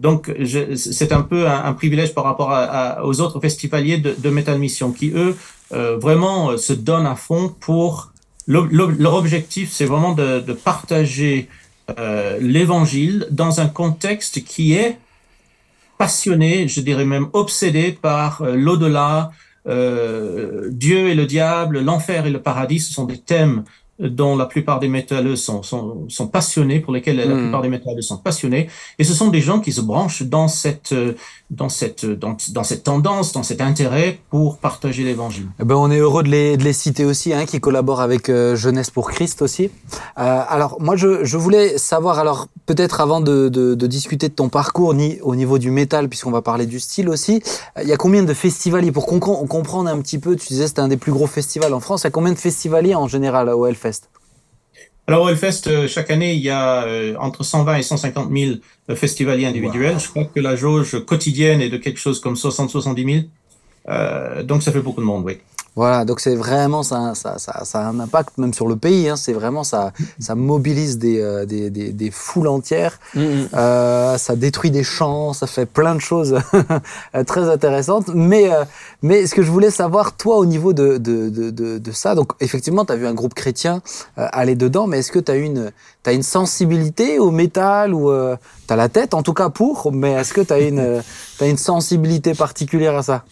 Donc, 0.01 0.33
c'est 0.77 1.13
un 1.13 1.21
peu 1.21 1.47
un, 1.47 1.75
privilège 1.75 2.15
par 2.15 2.25
rapport 2.25 2.51
aux 3.05 3.21
autres 3.21 3.39
festivaliers 3.39 3.99
de, 3.99 4.15
de 4.17 4.31
Metal 4.31 4.59
Mission 4.59 4.93
qui, 4.93 5.11
eux, 5.11 5.37
euh, 5.73 5.99
vraiment 5.99 6.51
euh, 6.51 6.57
se 6.57 6.73
donnent 6.73 7.07
à 7.07 7.17
fond 7.17 7.55
pour... 7.61 8.13
Le, 8.47 8.67
le, 8.71 8.87
leur 8.99 9.15
objectif, 9.15 9.71
c'est 9.71 9.85
vraiment 9.85 10.13
de, 10.13 10.41
partager 10.53 11.49
euh, 11.99 12.39
l'évangile 12.41 13.29
dans 13.31 13.61
un 13.61 13.69
contexte 13.69 14.43
qui 14.43 14.73
est 14.73 14.99
passionné, 15.99 16.67
je 16.67 16.81
dirais 16.81 17.05
même 17.05 17.29
obsédé 17.35 17.93
par 17.93 18.43
l'au-delà, 18.43 19.31
Dieu 19.67 21.09
et 21.11 21.15
le 21.15 21.27
diable, 21.27 21.81
l'enfer 21.81 22.27
et 22.27 22.31
le 22.31 22.41
paradis, 22.41 22.81
ce 22.81 22.93
sont 22.93 23.05
des 23.05 23.19
thèmes 23.19 23.65
dont 24.01 24.37
la 24.37 24.47
plupart 24.47 24.81
des 24.81 24.89
métalleux 24.89 25.37
sont, 25.37 25.63
sont, 25.63 26.07
sont 26.09 26.27
passionnés, 26.27 26.81
pour 26.81 26.93
lesquels 26.93 27.17
la 27.17 27.27
mm. 27.27 27.43
plupart 27.43 27.63
des 27.63 27.69
métalleux 27.69 28.03
sont 28.03 28.17
passionnés. 28.17 28.69
Et 28.99 29.05
ce 29.05 29.15
sont 29.15 29.29
des 29.29 29.41
gens 29.41 29.61
qui 29.61 29.73
se 29.73 29.81
branchent 29.81 30.23
dans 30.23 30.49
cette, 30.49 30.95
dans 31.51 31.69
cette, 31.69 32.07
dans, 32.07 32.37
dans 32.53 32.65
cette 32.65 32.85
tendance, 32.85 33.33
dans 33.33 33.43
cet 33.43 33.61
intérêt 33.61 34.19
pour 34.31 34.59
partager 34.59 35.05
l'évangile. 35.05 35.47
Eh 35.61 35.65
ben, 35.65 35.75
on 35.75 35.91
est 35.91 35.99
heureux 35.99 36.23
de 36.23 36.29
les, 36.29 36.57
de 36.57 36.65
les 36.65 36.73
citer 36.73 37.05
aussi, 37.05 37.33
hein, 37.33 37.45
qui 37.45 37.61
collaborent 37.61 38.01
avec 38.01 38.29
euh, 38.29 38.57
Jeunesse 38.57 38.91
pour 38.91 39.11
Christ 39.11 39.43
aussi. 39.43 39.71
Euh, 40.19 40.43
alors, 40.49 40.81
moi, 40.81 40.97
je, 40.97 41.25
je 41.25 41.37
voulais 41.37 41.77
savoir, 41.79 42.19
alors, 42.19 42.47
peut-être 42.67 43.01
avant 43.01 43.21
de, 43.21 43.49
de, 43.49 43.75
de, 43.75 43.87
discuter 43.87 44.29
de 44.29 44.35
ton 44.35 44.49
parcours, 44.49 44.95
ni 44.95 45.19
au 45.23 45.35
niveau 45.35 45.59
du 45.59 45.71
métal, 45.71 46.09
puisqu'on 46.09 46.31
va 46.31 46.43
parler 46.43 46.67
du 46.67 46.81
style 46.81 47.09
aussi, 47.09 47.43
il 47.81 47.89
y 47.89 47.93
a 47.93 47.97
combien 47.97 48.23
de 48.23 48.33
festivaliers? 48.33 48.93
Pour 48.93 49.07
qu'on 49.07 49.21
comprendre 49.21 49.91
un 49.91 50.01
petit 50.01 50.19
peu, 50.19 50.37
tu 50.37 50.49
disais 50.49 50.69
c'était 50.69 50.81
un 50.81 50.89
des 50.89 50.97
plus 50.97 51.13
gros 51.13 51.27
festivals 51.27 51.75
en 51.75 51.81
France, 51.81 52.03
il 52.03 52.05
y 52.05 52.09
a 52.09 52.11
combien 52.11 52.33
de 52.33 52.39
festivaliers 52.39 52.95
en 52.95 53.09
général 53.09 53.49
au 53.49 53.67
Hellfest 53.67 53.90
alors, 55.11 55.25
au 55.25 55.29
Hellfest, 55.29 55.63
euh, 55.67 55.89
chaque 55.89 56.09
année, 56.13 56.35
il 56.35 56.41
y 56.41 56.51
a 56.51 56.85
euh, 56.85 57.17
entre 57.19 57.43
120 57.43 57.79
et 57.79 57.83
150 57.83 58.31
000 58.31 58.53
euh, 58.89 58.95
festivaliers 58.95 59.47
individuels. 59.47 59.95
Wow. 59.95 59.99
Je 59.99 60.09
crois 60.09 60.25
que 60.25 60.39
la 60.39 60.55
jauge 60.55 61.05
quotidienne 61.05 61.61
est 61.61 61.69
de 61.69 61.79
quelque 61.79 61.99
chose 61.99 62.21
comme 62.21 62.35
60-70 62.35 63.13
000. 63.13 63.25
Euh, 63.89 64.45
donc, 64.45 64.63
ça 64.63 64.71
fait 64.71 64.79
beaucoup 64.79 65.01
de 65.01 65.07
monde, 65.07 65.25
oui. 65.25 65.39
Voilà, 65.77 66.05
donc 66.05 66.21
c'est 66.21 66.35
vraiment 66.35 66.83
ça, 66.83 67.15
ça, 67.15 67.39
ça, 67.39 67.65
ça, 67.65 67.81
a 67.81 67.89
un 67.89 68.01
impact 68.01 68.39
même 68.39 68.53
sur 68.53 68.67
le 68.67 68.77
pays. 68.77 69.09
Hein, 69.09 69.17
c'est 69.17 69.33
vraiment 69.33 69.63
ça, 69.65 69.93
ça 70.19 70.35
mobilise 70.35 70.99
des, 70.99 71.21
euh, 71.21 71.47
des, 71.47 71.71
des, 71.71 71.93
des, 71.93 72.11
foules 72.11 72.49
entières. 72.49 72.99
Mm 73.15 73.21
-hmm. 73.21 73.49
euh, 73.55 74.19
ça 74.19 74.35
détruit 74.37 74.71
des 74.71 74.85
champs, 74.85 75.33
ça 75.33 75.47
fait 75.47 75.67
plein 75.67 75.95
de 75.95 76.01
choses 76.01 76.35
très 77.27 77.45
intéressantes. 77.57 78.09
Mais, 78.15 78.45
euh, 78.53 78.65
mais 79.03 79.27
ce 79.29 79.35
que 79.35 79.43
je 79.43 79.51
voulais 79.51 79.71
savoir, 79.71 80.17
toi, 80.17 80.37
au 80.39 80.47
niveau 80.47 80.73
de, 80.73 80.99
de, 80.99 81.17
de, 81.29 81.51
de, 81.51 81.79
de 81.79 81.93
ça, 81.93 82.15
donc 82.15 82.29
effectivement, 82.41 82.85
tu 82.85 82.93
as 82.93 82.97
vu 82.97 83.07
un 83.07 83.15
groupe 83.21 83.35
chrétien 83.35 83.75
euh, 84.19 84.27
aller 84.41 84.57
dedans, 84.65 84.87
mais 84.89 84.99
est-ce 85.01 85.13
que 85.13 85.23
tu 85.27 85.31
as 85.33 85.37
une, 85.37 85.73
as 86.07 86.13
une 86.13 86.23
sensibilité 86.39 87.19
au 87.19 87.31
métal 87.31 87.95
ou 87.95 88.11
euh, 88.11 88.37
tu 88.67 88.73
as 88.75 88.77
la 88.77 88.89
tête 88.89 89.13
en 89.15 89.23
tout 89.23 89.35
cas 89.35 89.49
pour, 89.51 89.93
mais 89.93 90.13
est-ce 90.13 90.33
que 90.35 90.41
tu 90.49 90.53
as 90.53 90.61
une, 90.61 91.03
as 91.41 91.47
une 91.47 91.57
sensibilité 91.73 92.35
particulière 92.35 92.97
à 92.97 93.03
ça? 93.03 93.25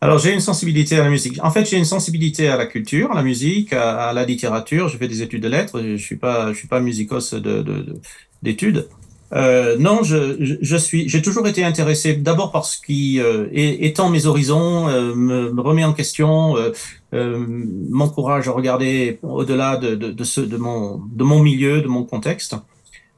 Alors 0.00 0.18
j'ai 0.18 0.32
une 0.32 0.40
sensibilité 0.40 0.96
à 0.96 1.04
la 1.04 1.10
musique. 1.10 1.42
En 1.42 1.50
fait, 1.50 1.64
j'ai 1.64 1.76
une 1.76 1.84
sensibilité 1.84 2.48
à 2.48 2.56
la 2.56 2.66
culture, 2.66 3.10
à 3.10 3.16
la 3.16 3.22
musique, 3.22 3.72
à, 3.72 4.12
la 4.12 4.24
littérature. 4.24 4.88
Je 4.88 4.96
fais 4.96 5.08
des 5.08 5.22
études 5.22 5.42
de 5.42 5.48
lettres. 5.48 5.80
Je 5.82 5.96
suis 5.96 6.16
pas, 6.16 6.52
je 6.52 6.58
suis 6.58 6.68
pas 6.68 6.80
musicos 6.80 7.34
de 7.34 8.00
d'études. 8.42 8.88
Euh, 9.34 9.76
non, 9.78 10.02
je, 10.02 10.56
je, 10.62 10.76
suis, 10.76 11.08
j'ai 11.08 11.20
toujours 11.20 11.46
été 11.46 11.62
intéressé 11.62 12.14
d'abord 12.14 12.50
parce 12.50 12.76
qui 12.76 13.20
euh, 13.20 13.46
étend 13.52 14.08
mes 14.08 14.24
horizons, 14.24 14.88
euh, 14.88 15.14
me, 15.14 15.52
me, 15.52 15.60
remet 15.60 15.84
en 15.84 15.92
question, 15.92 16.56
euh, 16.56 16.72
euh, 17.12 17.44
m'encourage 17.90 18.48
à 18.48 18.52
regarder 18.52 19.18
au-delà 19.22 19.76
de, 19.76 19.94
de, 19.94 20.10
de, 20.12 20.24
ce, 20.24 20.40
de 20.40 20.56
mon 20.56 21.02
de 21.12 21.24
mon 21.24 21.42
milieu, 21.42 21.82
de 21.82 21.88
mon 21.88 22.04
contexte, 22.04 22.56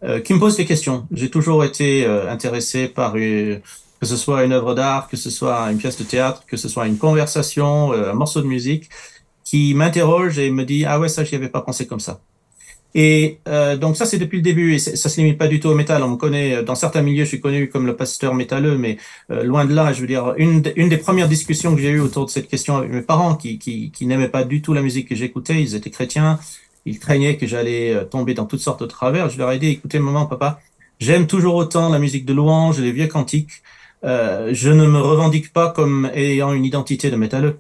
euh, 0.03 0.21
qui 0.21 0.35
me 0.35 0.41
pose 0.41 0.57
des 0.57 0.65
questions. 0.65 1.07
J'ai 1.13 1.31
toujours 1.31 1.63
été 1.65 2.05
intéressé 2.07 2.89
par 2.89 3.17
que 4.01 4.07
ce 4.07 4.17
soit 4.17 4.45
une 4.45 4.53
œuvre 4.53 4.75
d'art, 4.75 5.09
que 5.09 5.17
ce 5.17 5.31
soit 5.31 5.71
une 5.71 5.79
pièce 5.79 5.99
de 5.99 6.05
théâtre, 6.05 6.45
que 6.47 6.57
ce 6.57 6.69
soit 6.69 6.87
une 6.87 6.99
conversation, 6.99 7.93
euh, 7.93 8.11
un 8.11 8.15
morceau 8.15 8.41
de 8.41 8.47
musique, 8.47 8.89
qui 9.45 9.75
m'interroge 9.75 10.39
et 10.39 10.51
me 10.51 10.65
dit 10.65 10.85
ah 10.87 10.99
ouais 11.01 11.09
ça 11.09 11.25
j'y 11.25 11.35
avais 11.35 11.49
pas 11.49 11.63
pensé 11.63 11.87
comme 11.87 12.01
ça. 12.01 12.21
Et 12.95 13.39
euh, 13.47 13.77
donc 13.77 13.97
ça 13.97 14.05
c'est 14.05 14.19
depuis 14.19 14.37
le 14.39 14.43
début 14.43 14.75
et 14.75 14.79
ça 14.81 15.09
se 15.09 15.21
limite 15.21 15.39
pas 15.39 15.47
du 15.47 15.61
tout 15.61 15.69
au 15.69 15.75
métal. 15.75 16.03
On 16.03 16.09
me 16.09 16.17
connaît 16.17 16.57
euh, 16.57 16.63
dans 16.63 16.75
certains 16.75 17.03
milieux, 17.03 17.25
je 17.25 17.29
suis 17.29 17.41
connu 17.41 17.69
comme 17.69 17.87
le 17.87 17.95
pasteur 17.95 18.35
métalleux, 18.35 18.77
mais 18.77 18.97
euh, 19.31 19.45
loin 19.45 19.65
de 19.65 19.75
là. 19.75 19.93
Je 19.93 20.01
veux 20.01 20.07
dire 20.09 20.35
une, 20.39 20.63
une 20.77 20.89
des 20.89 20.97
premières 20.97 21.29
discussions 21.29 21.75
que 21.75 21.81
j'ai 21.81 21.91
eues 21.91 22.01
autour 22.01 22.27
de 22.27 22.31
cette 22.31 22.49
question 22.49 22.77
avec 22.79 22.91
mes 22.91 23.03
parents, 23.03 23.37
qui, 23.37 23.59
qui, 23.59 23.93
qui 23.93 24.07
n'aimaient 24.07 24.29
pas 24.29 24.45
du 24.45 24.61
tout 24.61 24.73
la 24.73 24.83
musique 24.83 25.09
que 25.09 25.15
j'écoutais, 25.15 25.63
ils 25.63 25.75
étaient 25.77 25.91
chrétiens, 25.91 26.41
ils 26.85 26.99
craignaient 26.99 27.37
que 27.37 27.47
j'allais 27.47 27.95
euh, 27.95 28.05
tomber 28.05 28.35
dans 28.35 28.47
toutes 28.47 28.61
sortes 28.61 28.81
de 28.81 28.87
travers. 28.87 29.31
Je 29.31 29.39
leur 29.39 29.53
ai 29.53 29.59
dit 29.59 29.69
écoutez 29.69 30.01
maman, 30.01 30.27
papa, 30.27 30.61
j'aime 30.99 31.27
toujours 31.29 31.55
autant 31.55 31.91
la 31.91 32.01
musique 32.01 32.25
de 32.25 32.33
louange 32.33 32.81
les 32.81 32.93
vieux 32.93 33.07
cantiques. 33.07 33.63
Euh, 34.05 34.51
je 34.53 34.71
ne 34.71 34.87
me 34.87 34.99
revendique 34.99 35.53
pas 35.53 35.71
comme 35.71 36.11
ayant 36.15 36.53
une 36.53 36.65
identité 36.65 37.11
de 37.11 37.17
métalleux. 37.17 37.59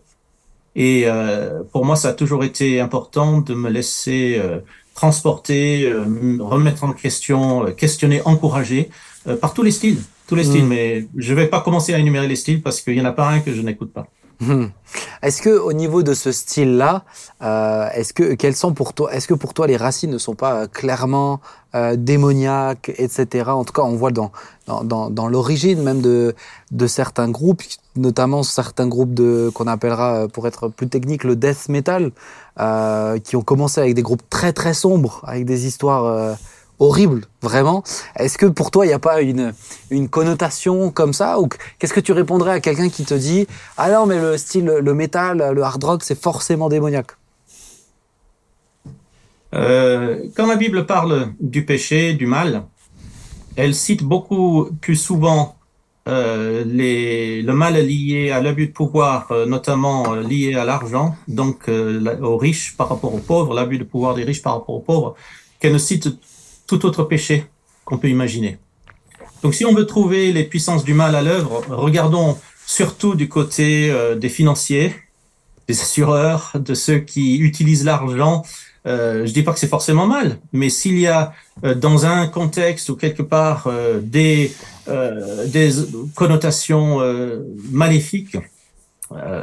Et 0.76 1.02
euh, 1.06 1.62
pour 1.72 1.84
moi, 1.84 1.96
ça 1.96 2.08
a 2.08 2.12
toujours 2.12 2.44
été 2.44 2.80
important 2.80 3.40
de 3.40 3.54
me 3.54 3.68
laisser 3.68 4.38
euh, 4.38 4.60
transporter, 4.94 5.84
euh, 5.84 6.04
remettre 6.40 6.84
en 6.84 6.92
question, 6.92 7.66
euh, 7.66 7.70
questionner, 7.72 8.22
encourager 8.24 8.90
euh, 9.26 9.36
par 9.36 9.54
tous 9.54 9.62
les 9.62 9.70
styles, 9.70 9.98
tous 10.26 10.36
les 10.36 10.44
styles. 10.44 10.64
Mm. 10.64 10.68
Mais 10.68 11.06
je 11.16 11.34
vais 11.34 11.46
pas 11.46 11.60
commencer 11.60 11.92
à 11.94 11.98
énumérer 11.98 12.28
les 12.28 12.36
styles 12.36 12.62
parce 12.62 12.80
qu'il 12.80 12.94
y 12.94 13.00
en 13.00 13.04
a 13.04 13.12
pas 13.12 13.28
un 13.28 13.40
que 13.40 13.52
je 13.52 13.62
n'écoute 13.62 13.92
pas. 13.92 14.06
Hmm. 14.40 14.66
Est-ce 15.22 15.42
que 15.42 15.50
au 15.50 15.74
niveau 15.74 16.02
de 16.02 16.14
ce 16.14 16.32
style-là, 16.32 17.04
euh, 17.42 17.88
est-ce 17.94 18.14
que 18.14 18.34
quelles 18.34 18.56
sont 18.56 18.72
pour 18.72 18.94
toi, 18.94 19.12
est-ce 19.12 19.28
que 19.28 19.34
pour 19.34 19.52
toi 19.52 19.66
les 19.66 19.76
racines 19.76 20.10
ne 20.10 20.16
sont 20.18 20.34
pas 20.34 20.62
euh, 20.62 20.66
clairement 20.66 21.40
euh, 21.74 21.94
démoniaques, 21.94 22.90
etc. 22.96 23.50
En 23.50 23.64
tout 23.64 23.74
cas, 23.74 23.82
on 23.82 23.96
voit 23.96 24.12
dans 24.12 24.32
dans, 24.66 24.82
dans, 24.82 25.10
dans 25.10 25.28
l'origine 25.28 25.82
même 25.82 26.00
de 26.00 26.34
de 26.70 26.86
certains 26.86 27.28
groupes, 27.28 27.62
notamment 27.96 28.42
certains 28.42 28.88
groupes 28.88 29.12
de 29.12 29.50
qu'on 29.54 29.66
appellera, 29.66 30.22
euh, 30.22 30.28
pour 30.28 30.46
être 30.46 30.68
plus 30.68 30.88
technique, 30.88 31.24
le 31.24 31.36
death 31.36 31.68
metal, 31.68 32.10
qui 33.24 33.36
ont 33.36 33.42
commencé 33.42 33.80
avec 33.80 33.94
des 33.94 34.02
groupes 34.02 34.22
très 34.30 34.52
très 34.52 34.74
sombres, 34.74 35.22
avec 35.26 35.44
des 35.44 35.66
histoires 35.66 36.36
horribles, 36.80 37.26
vraiment. 37.42 37.84
Est-ce 38.16 38.38
que 38.38 38.46
pour 38.46 38.70
toi, 38.70 38.84
il 38.84 38.88
n'y 38.88 38.94
a 38.94 38.98
pas 38.98 39.20
une, 39.20 39.52
une 39.90 40.08
connotation 40.08 40.90
comme 40.90 41.12
ça 41.12 41.38
Ou 41.38 41.48
qu'est-ce 41.78 41.94
que 41.94 42.00
tu 42.00 42.12
répondrais 42.12 42.52
à 42.52 42.60
quelqu'un 42.60 42.88
qui 42.88 43.04
te 43.04 43.14
dit 43.14 43.46
Ah 43.76 43.90
non, 43.90 44.06
mais 44.06 44.18
le 44.20 44.36
style, 44.36 44.64
le 44.64 44.94
métal, 44.94 45.52
le 45.54 45.62
hard 45.62 45.84
rock, 45.84 46.02
c'est 46.02 46.20
forcément 46.20 46.68
démoniaque 46.68 47.12
Euh, 49.52 50.26
quand 50.36 50.46
la 50.46 50.56
Bible 50.56 50.86
parle 50.86 51.32
du 51.40 51.64
péché, 51.64 52.14
du 52.14 52.26
mal, 52.26 52.64
elle 53.56 53.74
cite 53.74 54.04
beaucoup 54.04 54.68
plus 54.80 54.96
souvent 54.96 55.56
euh, 56.08 56.64
le 56.64 57.52
mal 57.52 57.74
lié 57.74 58.30
à 58.30 58.40
l'abus 58.40 58.68
de 58.68 58.72
pouvoir, 58.72 59.26
euh, 59.32 59.46
notamment 59.46 60.14
lié 60.14 60.54
à 60.54 60.64
l'argent, 60.64 61.16
donc 61.26 61.68
aux 61.68 62.38
riches 62.38 62.76
par 62.76 62.88
rapport 62.88 63.12
aux 63.12 63.18
pauvres, 63.18 63.52
l'abus 63.54 63.78
de 63.78 63.84
pouvoir 63.84 64.14
des 64.14 64.24
riches 64.24 64.42
par 64.42 64.54
rapport 64.54 64.76
aux 64.76 64.80
pauvres, 64.80 65.16
qu'elle 65.58 65.72
ne 65.72 65.78
cite 65.78 66.08
tout 66.70 66.86
autre 66.86 67.04
péché 67.04 67.46
qu'on 67.84 67.98
peut 67.98 68.08
imaginer. 68.08 68.58
Donc 69.42 69.54
si 69.54 69.64
on 69.64 69.74
veut 69.74 69.86
trouver 69.86 70.32
les 70.32 70.44
puissances 70.44 70.84
du 70.84 70.94
mal 70.94 71.14
à 71.14 71.22
l'œuvre, 71.22 71.62
regardons 71.68 72.38
surtout 72.66 73.14
du 73.14 73.28
côté 73.28 73.90
euh, 73.90 74.14
des 74.14 74.28
financiers, 74.28 74.94
des 75.66 75.80
assureurs, 75.80 76.52
de 76.54 76.74
ceux 76.74 76.98
qui 76.98 77.38
utilisent 77.38 77.84
l'argent 77.84 78.44
euh, 78.86 79.26
je 79.26 79.32
dis 79.32 79.42
pas 79.42 79.52
que 79.52 79.58
c'est 79.58 79.68
forcément 79.68 80.06
mal, 80.06 80.38
mais 80.52 80.70
s'il 80.70 80.98
y 80.98 81.06
a 81.06 81.34
euh, 81.64 81.74
dans 81.74 82.06
un 82.06 82.26
contexte 82.28 82.88
ou 82.88 82.96
quelque 82.96 83.22
part 83.22 83.66
euh, 83.66 84.00
des 84.02 84.52
des 85.46 85.70
connotations 86.16 86.98
maléfiques, 87.70 88.36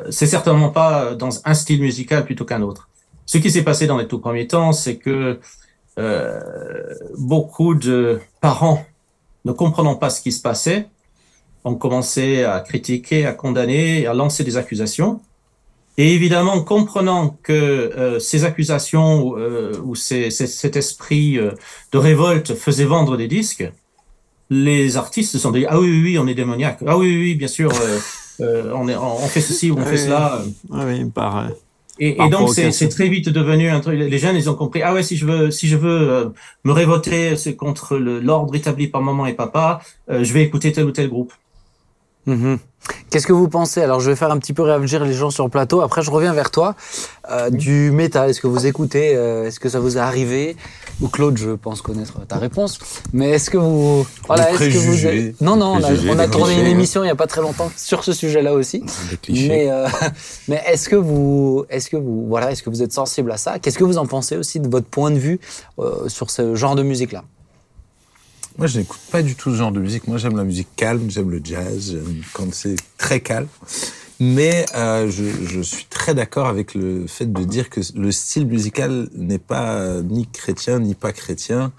c'est 0.09 0.25
certainement 0.25 0.71
pas 0.71 1.15
dans 1.15 1.30
un 1.45 1.53
style 1.53 1.80
musical 1.80 2.25
plutôt 2.25 2.43
qu'un 2.43 2.61
autre. 2.61 2.89
Ce 3.25 3.38
qui 3.38 3.49
s'est 3.49 3.63
passé 3.63 3.88
dans 3.88 3.97
les 3.97 4.09
tout 4.09 4.19
premiers 4.19 4.47
temps, 4.47 4.73
c'est 4.73 4.97
que 4.97 5.39
euh, 5.98 6.39
beaucoup 7.18 7.74
de 7.76 8.20
parents 8.41 8.86
ne 9.45 9.52
comprenant 9.52 9.95
pas 9.95 10.10
ce 10.10 10.22
qui 10.22 10.32
se 10.32 10.41
passait 10.41 10.88
ont 11.64 11.76
commencé 11.76 12.43
à 12.43 12.60
critiquer, 12.62 13.26
à 13.26 13.34
condamner, 13.34 14.08
à 14.08 14.14
lancer 14.14 14.43
des 14.43 14.58
accusations. 14.58 15.22
Et 15.98 16.14
évidemment, 16.14 16.62
comprenant 16.62 17.38
que 17.41 17.54
euh, 17.54 18.20
ces 18.20 18.43
accusations 18.43 19.36
euh, 19.38 19.74
ou 19.84 19.95
ces, 19.95 20.30
ces- 20.30 20.45
cet 20.48 20.76
esprit 20.76 21.38
euh, 21.39 21.52
de 21.91 21.98
révolte 21.98 22.54
faisait 22.54 22.86
vendre 22.86 23.18
des 23.18 23.28
disques, 23.28 23.70
les 24.50 24.95
artistes 24.95 25.32
se 25.32 25.39
sont 25.39 25.52
dit 25.52 25.66
ah 25.68 25.80
oui 25.80 25.89
oui, 25.89 26.02
oui 26.04 26.18
on 26.20 26.28
est 26.28 26.36
démoniaque. 26.36 26.80
Ah 26.86 26.98
oui 26.98 27.08
oui, 27.08 27.18
oui 27.22 27.36
bien 27.36 27.48
sûr 27.48 27.72
euh, 27.82 28.00
euh, 28.41 28.72
on, 28.76 28.88
est, 28.88 28.95
on 28.95 29.18
fait 29.28 29.41
ceci 29.41 29.72
ou 29.72 29.78
on 29.78 29.86
fait 29.86 29.98
cela. 29.98 30.41
Oui, 30.70 31.04
par, 31.06 31.38
euh, 31.39 31.48
et, 32.00 32.22
et 32.22 32.30
donc 32.30 32.50
c'est 32.54 32.89
très 32.89 33.10
vite 33.10 33.30
devenu 33.30 33.70
un 33.70 33.80
truc. 33.80 34.00
Les 34.00 34.18
jeunes 34.18 34.36
ils 34.36 34.50
ont 34.50 34.56
compris 34.56 34.82
ah 34.82 34.93
ouais 34.93 35.04
si 35.04 35.18
je 35.18 35.26
veux 35.26 35.52
si 35.52 35.68
je 35.68 35.78
veux 35.78 36.10
euh, 36.10 36.26
me 36.64 36.72
révolter 36.72 37.36
contre 37.58 37.98
l'ordre 37.98 38.56
établi 38.56 38.88
par 38.88 39.02
maman 39.02 39.26
et 39.26 39.34
papa 39.34 39.82
euh, 40.10 40.24
je 40.24 40.34
vais 40.34 40.43
écouter 40.43 40.72
tel 40.72 40.86
ou 40.86 40.91
tel 40.91 41.10
groupe. 41.10 41.34
Mhm. 42.26 42.60
Qu'est-ce 43.10 43.26
que 43.26 43.34
vous 43.34 43.48
pensez? 43.48 43.82
Alors, 43.82 44.00
je 44.00 44.10
vais 44.10 44.16
faire 44.16 44.32
un 44.32 44.38
petit 44.38 44.54
peu 44.54 44.62
réagir 44.62 45.04
les 45.04 45.14
gens 45.14 45.30
sur 45.30 45.45
le 45.45 45.50
plateau. 45.50 45.82
Après, 45.82 46.02
je 46.02 46.12
reviens 46.12 46.34
vers 46.34 46.52
toi. 46.52 46.76
Euh, 47.32 47.50
du 47.50 47.91
métal, 47.91 48.30
est-ce 48.30 48.41
que 48.41 48.48
vous 48.48 48.66
écoutez? 48.68 49.16
Euh, 49.16 49.45
Est-ce 49.45 49.60
que 49.60 49.70
ça 49.70 49.80
vous 49.80 49.98
est 49.98 50.02
arrivé? 50.02 50.56
Ou 51.02 51.08
Claude, 51.10 51.38
je 51.38 51.52
pense 51.52 51.82
connaître 51.82 52.26
ta 52.26 52.38
réponse. 52.38 52.80
Mais 53.14 53.30
est-ce 53.32 53.50
que 53.50 53.58
vous... 53.58 54.06
Voilà, 54.26 54.52
est-ce 54.52 54.60
que 54.60 54.78
vous... 54.78 54.88
préjugés. 54.88 55.36
Non, 55.41 55.56
non, 55.56 55.80
on 55.80 55.84
a, 55.84 56.26
on 56.26 56.30
tourné 56.30 56.60
une 56.60 56.68
émission 56.68 57.04
il 57.04 57.06
n'y 57.08 57.12
a 57.12 57.16
pas 57.16 57.28
très 57.28 57.41
longtemps 57.41 57.72
sur 57.78 58.04
ce 58.04 58.14
sujet-là 58.14 58.54
aussi. 58.54 58.84
Mais, 59.30 59.70
euh, 59.70 59.88
mais 60.48 60.64
est-ce 60.68 60.89
que 60.89 60.95
vous, 60.95 61.66
est-ce 61.70 61.89
que 61.89 61.98
vous, 61.98 62.28
voilà, 62.28 62.52
est-ce 62.52 62.64
que 62.64 62.70
vous 62.70 62.82
êtes 62.82 62.93
sensible 62.93 63.32
à 63.32 63.38
ça? 63.38 63.60
Qu'est-ce 63.60 63.78
que 63.78 63.84
vous 63.84 63.98
en 63.98 64.08
pensez 64.08 64.38
aussi 64.38 64.60
de 64.60 64.68
votre 64.68 64.88
point 64.88 65.12
de 65.12 65.20
vue 65.20 65.39
euh, 65.80 66.10
sur 66.10 66.32
ce 66.32 66.56
genre 66.56 66.76
de 66.76 66.84
musique-là? 66.84 67.24
Moi, 68.58 68.66
je 68.66 68.80
n'écoute 68.80 69.00
pas 69.12 69.22
du 69.22 69.36
tout 69.36 69.52
ce 69.52 69.58
genre 69.58 69.72
de 69.72 69.80
musique. 69.80 70.08
Moi, 70.08 70.18
j'aime 70.18 70.36
la 70.36 70.43
musique 70.43 70.70
calme, 70.76 71.12
j'aime 71.12 71.30
le 71.30 71.39
jazz, 71.43 71.91
j'aime 71.91 72.24
quand 72.34 72.52
c'est 72.52 72.76
très 72.98 73.20
calme. 73.20 73.48
Mais 74.20 74.65
euh, 74.76 75.09
je, 75.09 75.24
je 75.45 75.61
suis 75.61 75.86
très 75.86 76.15
d'accord 76.15 76.47
avec 76.47 76.74
le 76.74 77.05
fait 77.07 77.32
de 77.32 77.43
dire 77.43 77.70
que 77.70 77.82
le 77.95 78.11
style 78.11 78.47
musical 78.47 79.09
n'est 79.13 79.38
pas 79.38 79.76
euh, 79.76 80.01
ni 80.01 80.26
chrétien 80.28 80.80
ni 80.80 80.95
pas 80.95 81.11
chrétien. 81.11 81.72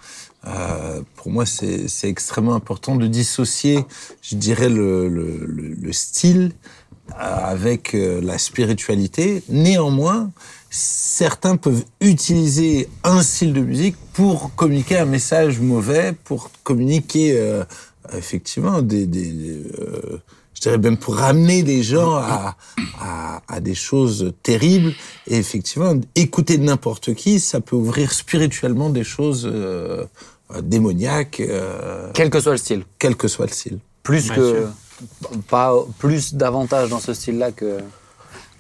Euh, 0.47 1.03
pour 1.17 1.33
moi, 1.33 1.45
c'est 1.47 1.89
extrêmement 2.09 2.55
important 2.55 2.95
de 2.95 3.07
dissocier, 3.09 3.85
je 4.23 4.37
dirais, 4.37 4.69
le, 4.69 5.09
le, 5.09 5.45
le, 5.47 5.75
le 5.75 5.93
style 5.93 6.53
euh, 7.11 7.15
avec 7.17 7.95
euh, 7.95 8.21
la 8.23 8.39
spiritualité. 8.39 9.43
Néanmoins, 9.49 10.31
certains 10.71 11.57
peuvent 11.57 11.85
utiliser 12.01 12.89
un 13.03 13.23
style 13.23 13.53
de 13.53 13.61
musique 13.61 13.97
pour 14.13 14.55
communiquer 14.55 14.99
un 14.99 15.07
message 15.07 15.59
mauvais, 15.59 16.15
pour 16.25 16.51
communiquer 16.63 17.33
euh, 17.37 17.65
effectivement 18.17 18.81
des, 18.81 19.07
des 19.07 19.65
euh, 19.81 20.19
je 20.59 20.63
dirais 20.63 20.79
même 20.79 20.97
pour 20.97 21.15
ramener 21.17 21.63
des 21.63 21.85
gens 21.85 22.17
à, 22.17 22.57
à, 23.01 23.43
à 23.47 23.61
des 23.61 23.77
choses 23.77 24.33
terribles. 24.43 24.93
Et 25.29 25.37
effectivement, 25.37 25.95
écouter 26.17 26.59
n'importe 26.59 27.15
qui, 27.15 27.39
ça 27.39 27.61
peut 27.61 27.77
ouvrir 27.77 28.13
spirituellement 28.13 28.91
des 28.91 29.05
choses 29.05 29.49
euh, 29.51 30.05
démoniaques, 30.63 31.39
euh, 31.39 32.11
Quel 32.13 32.29
que 32.29 32.41
soit 32.41 32.53
le 32.53 32.59
style. 32.59 32.83
quel 32.99 33.15
que 33.15 33.29
soit 33.29 33.47
le 33.47 33.53
style. 33.53 33.79
Plus 34.03 34.25
Bien 34.27 34.35
que 34.35 34.51
sûr. 34.51 35.31
pas 35.49 35.73
plus 35.99 36.35
davantage 36.35 36.89
dans 36.91 36.99
ce 36.99 37.15
style-là 37.15 37.53
que 37.53 37.79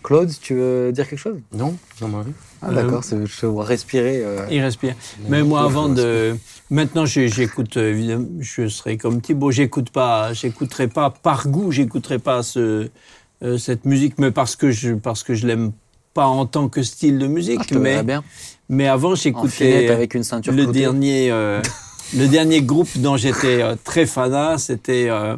Claude. 0.02 0.30
Tu 0.40 0.54
veux 0.54 0.92
dire 0.92 1.08
quelque 1.08 1.18
chose? 1.18 1.38
Non, 1.52 1.76
dans 2.00 2.08
ma 2.08 2.22
vie. 2.22 2.32
Ah, 2.62 2.68
Euh, 2.70 2.74
D'accord, 2.74 3.04
c'est- 3.04 3.24
je 3.26 3.40
te 3.40 3.46
vois 3.46 3.64
respirer. 3.64 4.22
euh. 4.24 4.46
Il 4.50 4.60
respire. 4.62 4.94
Mais 5.28 5.42
moi, 5.42 5.62
avant 5.62 5.88
de. 5.88 6.36
Maintenant, 6.70 7.06
j'écoute, 7.06 7.76
euh, 7.76 7.90
évidemment, 7.92 8.26
je 8.40 8.68
serai 8.68 8.96
comme 8.98 9.20
Thibaut, 9.20 9.50
j'écoute 9.50 9.90
pas, 9.90 10.32
j'écouterai 10.32 10.88
pas 10.88 11.10
par 11.10 11.48
goût, 11.48 11.70
j'écouterai 11.72 12.18
pas 12.18 12.42
ce, 12.42 12.88
euh, 13.42 13.58
cette 13.58 13.84
musique, 13.84 14.14
mais 14.18 14.30
parce 14.30 14.54
que 14.56 14.70
je, 14.70 14.92
parce 14.94 15.22
que 15.22 15.34
je 15.34 15.46
l'aime 15.46 15.72
pas 16.14 16.26
en 16.26 16.44
tant 16.46 16.68
que 16.68 16.82
style 16.82 17.18
de 17.18 17.26
musique. 17.26 17.60
Ah, 17.72 17.78
mais, 17.78 18.02
bien. 18.02 18.22
mais 18.68 18.86
avant, 18.88 19.14
j'écoutais 19.14 19.88
avec 19.88 20.14
une 20.14 20.24
ceinture 20.24 20.52
le 20.52 20.64
cloutée. 20.64 20.80
dernier, 20.80 21.30
euh, 21.30 21.62
le 22.16 22.26
dernier 22.26 22.60
groupe 22.60 22.88
dont 22.96 23.16
j'étais 23.16 23.62
euh, 23.62 23.76
très 23.84 24.04
fanat, 24.04 24.58
c'était, 24.58 25.06
euh, 25.08 25.36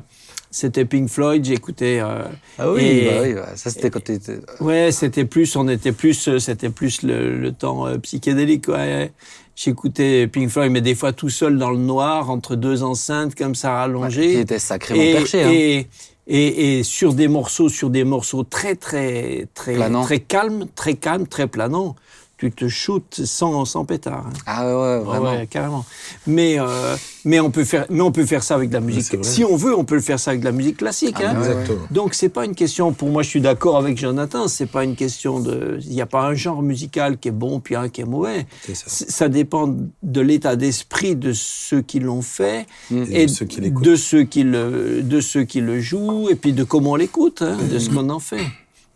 c'était 0.51 0.85
Pink 0.85 1.09
Floyd. 1.09 1.45
J'écoutais. 1.45 2.01
euh, 2.01 2.23
Ah 2.59 2.71
oui, 2.73 2.83
Et- 2.83 3.05
bah 3.07 3.13
oui, 3.23 3.35
bah, 3.35 3.49
ça 3.57 3.71
c'était 3.71 3.91
quand 3.91 4.03
t'étais. 4.05 4.39
Ouais, 4.61 4.91
c'était 4.93 5.25
plus, 5.25 5.55
on 5.57 5.69
était 5.69 5.93
plus, 5.93 6.29
euh, 6.29 6.39
c'était 6.39 6.71
plus 6.71 7.03
le, 7.03 7.39
le 7.39 7.53
temps 7.53 7.87
euh, 7.87 7.99
psychédélique. 7.99 8.69
Ouais. 8.69 9.13
J'écoutais 9.57 10.27
Pink 10.27 10.49
Floyd, 10.49 10.73
mais 10.73 10.81
des 10.81 10.95
fois 10.95 11.13
tout 11.13 11.29
seul 11.29 11.59
dans 11.59 11.71
le 11.71 11.77
noir, 11.79 12.31
entre 12.31 12.57
deux 12.57 12.83
enceintes 12.83 13.35
comme 13.35 13.55
ça 13.55 13.69
Qui 13.69 13.75
rallongées. 13.75 14.41
était 14.41 14.59
sacrément 14.59 15.03
et, 15.03 15.13
perché. 15.13 15.43
hein. 15.43 15.51
et, 15.53 15.87
et, 16.27 16.79
et 16.79 16.83
sur 16.83 17.13
des 17.13 17.29
morceaux, 17.29 17.69
sur 17.69 17.91
des 17.91 18.05
morceaux 18.05 18.43
très 18.45 18.75
très 18.77 19.49
très 19.55 19.77
très 20.03 20.21
calmes, 20.21 20.67
très 20.75 20.95
calmes, 20.95 21.27
très 21.27 21.47
planants. 21.47 21.95
Tu 22.41 22.51
te 22.51 22.69
shootes 22.69 23.21
sans, 23.25 23.67
sans 23.67 23.85
pétard. 23.85 24.27
hein. 24.27 24.33
Ah 24.47 24.67
ouais, 24.67 24.73
ouais, 24.73 24.99
vraiment. 25.05 25.33
Ouais, 25.33 25.47
carrément. 25.47 25.85
Mais, 26.27 26.59
euh, 26.59 26.97
mais, 27.27 27.39
on 27.39 27.51
peut 27.51 27.65
faire, 27.65 27.85
mais 27.91 28.01
on 28.01 28.13
peut 28.13 28.25
faire 28.25 28.43
ça 28.43 28.55
avec 28.55 28.71
de 28.71 28.75
la 28.75 28.81
musique. 28.81 29.15
Si 29.23 29.45
on 29.45 29.57
veut, 29.57 29.77
on 29.77 29.85
peut 29.85 29.97
le 29.97 30.01
faire 30.01 30.19
ça 30.19 30.31
avec 30.31 30.41
de 30.41 30.47
la 30.47 30.53
musique 30.53 30.79
classique. 30.79 31.17
Ah, 31.19 31.31
hein. 31.33 31.39
Exactement. 31.39 31.79
Donc 31.91 32.15
c'est 32.15 32.31
pas 32.31 32.47
une 32.47 32.55
question. 32.55 32.93
Pour 32.93 33.11
moi, 33.11 33.23
je 33.23 33.29
suis 33.29 33.43
d'accord 33.43 33.77
avec 33.77 33.99
Jonathan. 33.99 34.49
C'est 34.49 34.67
pas 34.67 34.85
une 34.85 34.97
question 34.97 35.39
de. 35.41 35.79
Il 35.83 35.91
n'y 35.95 36.01
a 36.01 36.07
pas 36.07 36.23
un 36.23 36.35
genre 36.35 36.63
musical 36.63 37.19
qui 37.19 37.29
est 37.29 37.33
bon 37.33 37.61
puis 37.61 37.75
un 37.77 37.89
qui 37.91 38.01
est 38.01 38.05
mauvais. 38.07 38.47
C'est 38.65 38.75
ça. 38.75 38.87
Ça 38.89 39.29
dépend 39.29 39.75
de 40.03 40.21
l'état 40.23 40.57
d'esprit 40.57 41.17
de 41.17 41.33
ceux 41.35 41.83
qui 41.83 42.01
l'ont 42.01 42.23
fait 42.23 42.67
Et 42.91 43.23
et, 43.23 43.27
de 43.27 43.31
ceux 43.31 43.45
qui 43.45 43.61
l'écoutent. 43.61 43.85
de 43.85 43.97
ceux 43.97 44.23
qui 44.23 44.43
le 44.45 45.03
de 45.03 45.21
ceux 45.21 45.45
qui 45.45 45.61
le 45.61 45.79
jouent 45.81 46.29
et 46.31 46.37
puis 46.37 46.53
de 46.55 46.65
comment 46.65 46.93
on 46.93 46.97
l'écoute, 46.97 47.43
hein, 47.43 47.59
de 47.71 47.79
ce 47.79 47.91
qu'on 47.91 48.09
en 48.09 48.19
fait. 48.19 48.41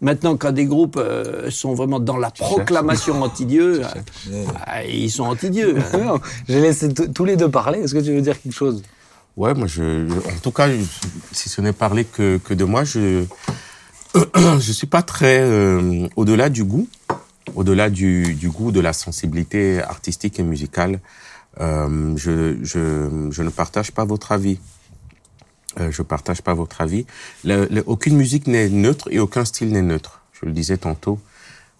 Maintenant, 0.05 0.37
quand 0.37 0.53
des 0.53 0.67
groupes 0.67 0.99
euh, 0.99 1.51
sont 1.51 1.73
vraiment 1.75 1.99
dans 1.99 2.19
la 2.19 2.31
proclamation 2.31 3.23
anti-Dieu, 3.29 3.81
euh, 4.31 4.45
ah, 4.67 4.85
ils 4.85 5.11
sont 5.11 5.25
anti-Dieu. 5.25 5.77
hein. 5.79 5.99
Non, 6.05 6.21
J'ai 6.49 6.61
laissé 6.61 6.93
tous 6.93 7.25
les 7.25 7.37
deux 7.37 7.51
parler. 7.51 7.79
Est-ce 7.81 7.95
que 7.95 8.01
tu 8.01 8.13
veux 8.15 8.21
dire 8.21 8.39
quelque 8.41 8.53
chose? 8.55 8.83
Ouais, 9.37 9.55
moi, 9.55 9.67
je, 9.67 10.07
je- 10.07 10.29
en 10.31 10.39
tout 10.43 10.51
cas, 10.53 10.69
je- 10.69 10.77
si 11.33 11.49
ce 11.49 11.61
n'est 11.63 11.73
parler 11.73 12.05
que, 12.05 12.37
que 12.37 12.53
de 12.55 12.65
moi, 12.65 12.85
je 12.85 13.25
je 14.15 14.73
suis 14.73 14.87
pas 14.87 15.03
très 15.03 15.41
euh, 15.41 16.07
au-delà 16.17 16.49
du 16.51 16.65
goût, 16.65 16.87
au-delà 17.55 17.89
du, 17.91 18.35
du 18.35 18.49
goût 18.51 18.71
de 18.73 18.81
la 18.81 18.93
sensibilité 18.93 19.81
artistique 19.83 20.39
et 20.39 20.43
musicale. 20.43 21.01
Euh, 21.61 22.13
je, 22.17 22.57
je, 22.63 23.29
je 23.31 23.43
ne 23.43 23.49
partage 23.49 23.91
pas 23.91 24.05
votre 24.05 24.33
avis. 24.33 24.59
Euh, 25.81 25.91
je 25.91 26.03
partage 26.03 26.41
pas 26.43 26.55
votre 26.55 26.81
avis. 26.81 27.05
Le- 27.45 27.67
le- 27.71 27.83
aucune 27.87 28.17
musique 28.17 28.47
n'est 28.47 28.69
neutre 28.69 29.09
et 29.11 29.19
aucun 29.19 29.45
style 29.45 29.71
n'est 29.73 29.83
neutre. 29.83 30.21
Je 30.33 30.47
le 30.47 30.53
disais 30.53 30.77
tantôt. 30.77 31.19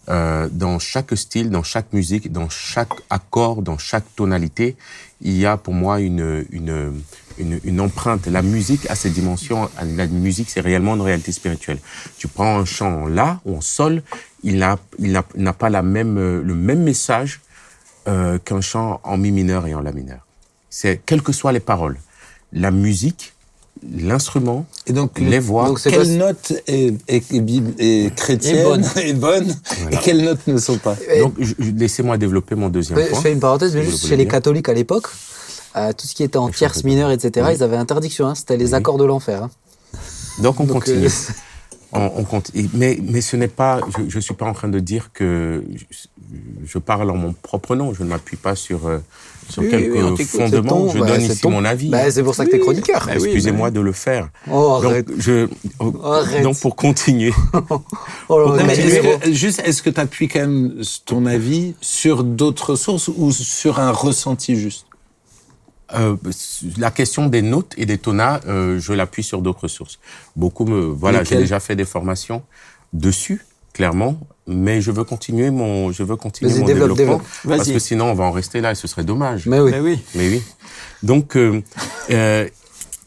Euh, 0.07 0.47
dans 0.51 0.77
chaque 0.77 1.17
style, 1.17 1.49
dans 1.49 1.63
chaque 1.63 1.91
musique, 1.91 2.31
dans 2.31 2.47
chaque 2.49 2.91
accord, 3.09 3.63
dans 3.63 3.77
chaque 3.79 4.03
tonalité, 4.15 4.75
il 5.21 5.35
y 5.35 5.45
a 5.47 5.57
pour 5.57 5.73
moi 5.73 5.99
une, 5.99 6.45
une, 6.51 6.93
une, 7.39 7.59
une 7.63 7.81
empreinte. 7.81 8.27
La 8.27 8.43
musique 8.43 8.87
a 8.89 8.95
ses 8.95 9.09
dimensions. 9.09 9.67
La 9.95 10.05
musique, 10.05 10.49
c'est 10.51 10.61
réellement 10.61 10.93
une 10.95 11.01
réalité 11.01 11.31
spirituelle. 11.31 11.79
Tu 12.17 12.27
prends 12.27 12.59
un 12.59 12.65
chant 12.65 13.03
en 13.03 13.07
la 13.07 13.39
ou 13.45 13.57
en 13.57 13.61
sol, 13.61 14.03
il 14.43 14.57
n'a 14.59 14.77
il 14.99 15.11
n'a- 15.37 15.53
pas 15.53 15.69
la 15.71 15.81
même, 15.81 16.17
le 16.19 16.53
même 16.55 16.83
message 16.83 17.41
euh, 18.07 18.37
qu'un 18.37 18.61
chant 18.61 18.99
en 19.03 19.17
mi 19.17 19.31
mineur 19.31 19.65
et 19.65 19.73
en 19.73 19.81
la 19.81 19.91
mineur. 19.91 20.19
C'est 20.69 21.01
quelles 21.03 21.23
que 21.23 21.31
soient 21.31 21.53
les 21.53 21.59
paroles, 21.61 21.97
la 22.53 22.69
musique, 22.69 23.33
l'instrument, 23.97 24.65
Et 24.87 24.93
donc, 24.93 25.19
les 25.19 25.39
voix. 25.39 25.67
donc 25.67 25.79
c'est 25.79 25.89
quelle 25.91 26.17
quoi, 26.17 26.27
note 26.27 26.53
est, 26.67 26.93
est, 27.07 27.31
est 27.79 28.15
chrétienne, 28.15 28.57
Est 28.57 28.63
bonne. 28.63 28.85
est 28.97 29.13
bonne, 29.13 29.55
et 29.91 29.97
quelles 29.97 30.23
notes 30.23 30.45
ne 30.47 30.57
sont 30.57 30.77
pas 30.77 30.95
Et- 31.13 31.19
Donc, 31.19 31.33
laissez-moi 31.59 32.17
développer 32.17 32.55
mon 32.55 32.69
deuxième 32.69 32.97
point. 32.99 33.17
Je 33.17 33.21
fais 33.21 33.33
une 33.33 33.39
parenthèse, 33.39 33.75
mais 33.75 33.83
juste 33.83 34.03
le 34.03 34.09
chez 34.09 34.15
les 34.17 34.27
catholiques 34.27 34.69
à 34.69 34.73
l'époque, 34.73 35.07
euh, 35.75 35.91
tout 35.93 36.07
ce 36.07 36.15
qui 36.15 36.23
était 36.23 36.37
en 36.37 36.49
tierce 36.49 36.83
mineure, 36.83 37.11
etc., 37.11 37.45
Oui. 37.49 37.55
ils 37.57 37.63
avaient 37.63 37.77
interdiction. 37.77 38.27
hein, 38.27 38.35
C'était 38.35 38.57
les 38.57 38.69
Oui. 38.69 38.73
accords 38.75 38.97
de 38.97 39.05
l'enfer. 39.05 39.43
hein. 39.43 39.49
Donc 40.41 40.59
on 40.59 40.65
Donc, 40.65 40.73
continue. 40.83 41.05
euh, 41.07 41.09
On, 41.97 42.11
on 42.17 42.23
continue. 42.25 42.69
Mais, 42.73 42.99
mais 43.01 43.21
ce 43.21 43.37
n'est 43.37 43.47
pas. 43.47 43.79
Je 44.09 44.17
ne 44.17 44.21
suis 44.21 44.33
pas 44.33 44.45
en 44.45 44.51
train 44.53 44.67
de 44.67 44.79
dire 44.79 45.11
que 45.13 45.63
je, 45.75 45.85
je 46.65 46.77
parle 46.77 47.09
en 47.09 47.15
mon 47.15 47.31
propre 47.31 47.73
nom. 47.77 47.93
Je 47.93 48.03
ne 48.03 48.09
m'appuie 48.09 48.35
pas 48.35 48.53
sur, 48.55 48.87
euh, 48.87 48.97
sur 49.49 49.61
Oui, 49.63 49.69
quelques 49.69 49.93
oui, 49.95 50.25
fondements. 50.25 50.89
je 50.89 50.99
bah, 50.99 51.05
donne 51.07 51.21
ici 51.21 51.39
ton- 51.41 51.51
mon 51.51 51.65
avis. 51.65 51.89
Bah, 51.89 52.09
c'est 52.11 52.23
pour 52.23 52.33
ça 52.35 52.45
que 52.45 52.51
t'es 52.51 52.59
chroniqueur. 52.59 53.05
Bah 53.05 53.13
oui, 53.17 53.23
Excusez-moi 53.25 53.71
de 53.71 53.79
le 53.79 53.91
faire. 53.91 54.29
Oh, 54.51 54.79
Donc, 54.81 54.85
arrête. 54.91 55.07
je, 55.17 55.47
Arrête. 56.03 56.43
donc 56.43 56.59
pour 56.59 56.75
continuer. 56.75 57.33
Oh 58.29 58.39
là 58.39 58.55
là, 58.55 58.61
Non, 58.61 58.67
mais 58.67 58.73
tu 58.75 58.81
est-ce 58.81 58.95
es- 58.95 59.19
que, 59.19 59.31
juste, 59.33 59.61
est-ce 59.65 59.83
que 59.83 59.89
tu 59.91 59.99
appuies 59.99 60.27
quand 60.27 60.39
même 60.39 60.81
ton 61.05 61.25
avis 61.27 61.75
sur 61.81 62.23
d'autres 62.23 62.75
sources 62.75 63.07
ou 63.07 63.31
sur 63.31 63.79
un 63.79 63.91
ressenti 63.91 64.55
juste? 64.55 64.87
Euh, 65.93 66.15
la 66.77 66.89
question 66.89 67.27
des 67.27 67.43
notes 67.43 67.73
et 67.77 67.85
des 67.85 67.99
tonas, 67.99 68.39
euh, 68.47 68.79
je 68.79 68.91
l'appuie 68.93 69.21
sur 69.23 69.43
d'autres 69.43 69.67
sources. 69.67 69.99
Beaucoup 70.35 70.65
me, 70.65 70.79
voilà, 70.81 71.23
j'ai 71.23 71.35
déjà 71.37 71.59
fait 71.59 71.75
des 71.75 71.85
formations 71.85 72.41
dessus, 72.91 73.45
clairement, 73.75 74.17
mais 74.47 74.79
je 74.81 74.89
veux 74.89 75.03
continuer 75.03 75.49
mon, 75.51 75.91
je 75.91 76.01
veux 76.03 76.15
continuer 76.15 76.49
Vas-y, 76.49 76.59
mon 76.61 76.65
développe, 76.65 76.97
développement 76.97 77.17
développe. 77.17 77.57
parce 77.57 77.67
Vas-y. 77.67 77.73
que 77.73 77.79
sinon 77.79 78.05
on 78.11 78.13
va 78.13 78.23
en 78.23 78.31
rester 78.31 78.61
là 78.61 78.71
et 78.71 78.75
ce 78.75 78.87
serait 78.87 79.03
dommage. 79.03 79.47
Mais 79.47 79.59
oui. 79.59 79.71
Mais 79.71 79.79
oui. 79.81 79.99
Mais 80.15 80.27
oui. 80.29 80.43
Donc, 81.03 81.35
euh, 81.35 81.61
euh, 82.09 82.47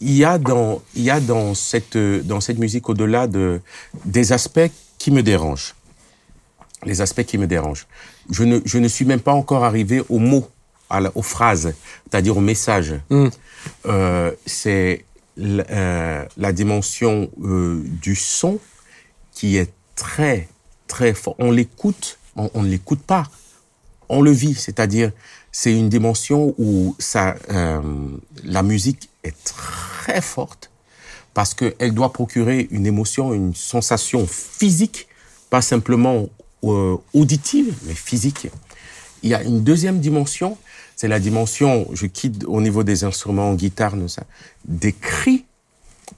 il 0.02 0.12
y 0.14 0.24
a 0.26 0.36
dans, 0.38 0.82
il 0.94 1.02
y 1.04 1.10
a 1.10 1.20
dans 1.20 1.54
cette, 1.54 1.96
dans 1.96 2.40
cette 2.42 2.58
musique 2.58 2.88
au-delà 2.90 3.26
de 3.26 3.60
des 4.04 4.32
aspects 4.32 4.70
qui 4.98 5.10
me 5.10 5.22
dérangent. 5.22 5.74
Les 6.84 7.00
aspects 7.00 7.24
qui 7.24 7.38
me 7.38 7.46
dérangent. 7.46 7.86
Je 8.30 8.44
ne, 8.44 8.60
je 8.66 8.78
ne 8.78 8.88
suis 8.88 9.06
même 9.06 9.20
pas 9.20 9.32
encore 9.32 9.64
arrivé 9.64 10.02
aux 10.10 10.18
mots, 10.20 10.46
à 10.90 11.00
la- 11.00 11.12
aux 11.16 11.22
phrases, 11.22 11.72
c'est-à-dire 12.04 12.36
au 12.36 12.40
message. 12.42 12.94
Mm. 13.10 13.28
Euh, 13.86 14.30
c'est 14.46 15.04
euh, 15.40 16.24
la 16.36 16.52
dimension 16.52 17.30
euh, 17.42 17.82
du 18.02 18.14
son 18.14 18.58
qui 19.32 19.56
est 19.56 19.72
très, 19.96 20.46
très 20.88 21.14
fort. 21.14 21.36
On 21.38 21.52
l'écoute, 21.52 22.18
on, 22.36 22.62
ne 22.62 22.68
l'écoute 22.68 23.02
pas, 23.02 23.24
on 24.08 24.20
le 24.20 24.32
vit. 24.32 24.54
C'est-à-dire, 24.54 25.12
c'est 25.52 25.72
une 25.72 25.88
dimension 25.88 26.54
où 26.58 26.96
ça, 26.98 27.36
euh, 27.50 27.80
la 28.44 28.62
musique 28.62 29.08
est 29.22 29.36
très 29.44 30.20
forte 30.20 30.70
parce 31.34 31.54
qu'elle 31.54 31.94
doit 31.94 32.12
procurer 32.12 32.66
une 32.72 32.86
émotion, 32.86 33.32
une 33.32 33.54
sensation 33.54 34.26
physique, 34.26 35.06
pas 35.50 35.62
simplement 35.62 36.28
euh, 36.64 36.96
auditive, 37.14 37.72
mais 37.84 37.94
physique. 37.94 38.48
Il 39.22 39.30
y 39.30 39.34
a 39.34 39.42
une 39.42 39.62
deuxième 39.62 40.00
dimension, 40.00 40.58
c'est 40.96 41.08
la 41.08 41.20
dimension, 41.20 41.86
je 41.92 42.06
quitte 42.06 42.44
au 42.46 42.60
niveau 42.60 42.82
des 42.82 43.04
instruments, 43.04 43.54
guitare, 43.54 43.94
des 44.64 44.92
cris, 44.92 45.44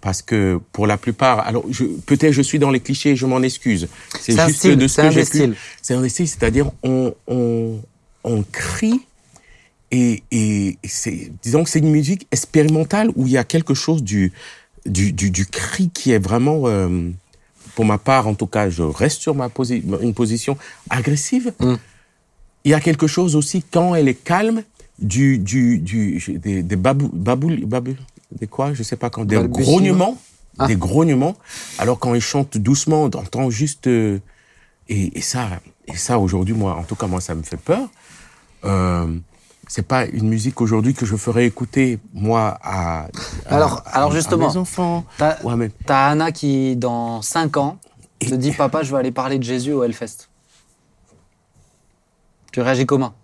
parce 0.01 0.23
que 0.23 0.59
pour 0.73 0.87
la 0.87 0.97
plupart, 0.97 1.41
alors 1.41 1.65
je- 1.71 1.85
peut-être 2.07 2.33
je 2.33 2.43
suis 2.43 2.59
dans 2.59 2.71
les 2.71 2.81
clichés, 2.81 3.17
je 3.17 3.27
m'en 3.27 3.43
excuse. 3.43 3.89
C'est 4.21 4.33
juste 4.47 4.59
style, 4.59 4.77
de 4.77 4.89
ce 4.89 4.95
c'est 4.95 5.03
que 5.03 5.07
un 5.07 5.11
j'ai 5.11 5.25
pu-. 5.25 5.55
C'est 5.83 5.95
un 5.95 6.01
des 6.03 6.09
styles, 6.09 6.29
c'est-à-dire 6.29 6.71
on, 6.83 7.15
on, 7.27 7.81
on 8.25 8.43
crie 8.51 9.01
et, 9.91 10.23
et 10.31 10.79
c'est, 10.85 11.31
disons 11.43 11.65
que 11.65 11.71
c'est 11.71 11.81
une 11.81 11.91
musique 11.91 12.27
expérimentale 12.31 13.11
où 13.17 13.27
il 13.27 13.33
y 13.33 13.39
a 13.39 13.45
quelque 13.45 13.75
chose 13.75 14.03
du, 14.03 14.33
du, 14.87 15.13
du, 15.13 15.31
du 15.31 15.47
cri 15.47 15.91
qui 15.93 16.13
est 16.13 16.19
vraiment, 16.19 16.63
euh, 16.67 17.11
pour 17.75 17.85
ma 17.85 17.99
part 17.99 18.27
en 18.29 18.35
tout 18.35 18.47
cas, 18.47 18.71
je 18.71 18.83
reste 18.83 19.21
sur 19.21 19.35
ma 19.35 19.49
posi 19.49 19.83
une 20.01 20.15
position 20.15 20.57
agressive. 20.89 21.53
Mm. 21.61 21.75
Il 22.65 22.71
y 22.71 22.75
a 22.75 22.81
quelque 22.81 23.07
chose 23.07 23.37
aussi 23.37 23.63
quand 23.71 23.95
elle 23.95 24.09
est 24.09 24.15
calme 24.15 24.63
du, 24.99 25.39
du, 25.39 25.79
du 25.79 26.23
des, 26.43 26.63
des 26.63 26.77
babou, 26.77 27.09
babou, 27.13 27.51
babou, 27.67 27.97
des 28.33 28.47
quoi, 28.47 28.73
je 28.75 28.83
sais 28.83 28.97
pas 28.97 29.11
quand, 29.11 29.25
des 29.25 29.37
grognements, 29.49 30.17
Ah. 30.59 30.67
des 30.67 30.77
grognements. 30.77 31.37
Alors 31.79 31.99
quand 31.99 32.15
ils 32.15 32.21
chantent 32.21 32.59
doucement, 32.59 33.03
on 33.05 33.07
entend 33.07 33.51
juste 33.51 33.87
euh, 33.87 34.19
et, 34.89 35.19
et 35.19 35.21
ça, 35.23 35.49
et 35.87 35.97
ça 35.97 36.19
aujourd'hui, 36.19 36.55
moi, 36.55 36.77
en 36.77 36.83
tout 36.85 36.95
cas, 36.97 37.07
moi, 37.07 37.21
ça 37.21 37.35
me 37.35 37.43
fait 37.43 37.57
peur. 37.57 37.89
Euh, 38.65 39.07
c'est 39.69 39.87
pas 39.87 40.05
une 40.07 40.29
musique 40.29 40.61
aujourd'hui 40.61 40.95
que 40.95 41.07
je 41.07 41.15
ferais 41.17 41.47
écouter 41.47 41.99
moi 42.13 42.59
à, 42.63 43.05
à- 43.05 43.09
Alors- 43.47 43.83
à- 43.87 43.91
alors 43.99 44.11
à 44.13 44.15
justement, 44.15 44.49
mes 44.51 44.57
enfants. 44.57 45.05
T'as 45.17 45.41
Ouais, 45.45 45.55
mais 45.57 45.71
t'as 45.87 46.09
Anna 46.09 46.33
qui, 46.33 46.75
dans 46.77 47.23
5 47.23 47.57
ans, 47.57 47.79
te 48.19 48.35
dit 48.35 48.51
Papa, 48.53 48.83
je 48.83 48.91
vais 48.91 48.99
aller 48.99 49.13
parler 49.13 49.39
de 49.39 49.45
Jésus 49.45 49.73
au 49.73 49.85
Hellfest. 49.85 50.29
Tu 52.53 52.61
réagis 52.61 52.85
comment? 52.87 53.15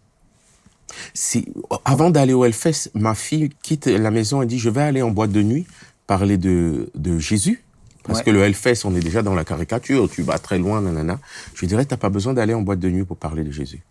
Avant 1.84 2.10
d'aller 2.10 2.32
au 2.32 2.44
Hellfest, 2.44 2.90
ma 2.94 3.14
fille 3.14 3.50
quitte 3.62 3.86
la 3.86 4.10
maison 4.10 4.42
et 4.42 4.46
dit 4.46 4.58
je 4.58 4.70
vais 4.70 4.82
aller 4.82 5.02
en 5.02 5.10
boîte 5.10 5.32
de 5.32 5.42
nuit 5.42 5.66
parler 6.06 6.38
de, 6.38 6.90
de 6.94 7.18
Jésus. 7.18 7.62
Parce 8.04 8.20
Ouais. 8.20 8.24
que 8.26 8.30
le 8.30 8.42
Hellfest, 8.44 8.84
on 8.84 8.94
est 8.94 9.00
déjà 9.00 9.22
dans 9.22 9.34
la 9.34 9.44
caricature, 9.44 10.08
tu 10.08 10.22
vas 10.22 10.38
très 10.38 10.58
loin, 10.58 10.80
nanana. 10.80 11.18
Je 11.54 11.60
lui 11.60 11.66
dirais, 11.66 11.84
t'as 11.84 11.96
pas 11.96 12.08
besoin 12.10 12.34
d'aller 12.34 12.54
en 12.54 12.62
boîte 12.62 12.78
de 12.78 12.88
nuit 12.88 13.04
pour 13.04 13.16
parler 13.16 13.42
de 13.42 13.50
Jésus. 13.50 13.82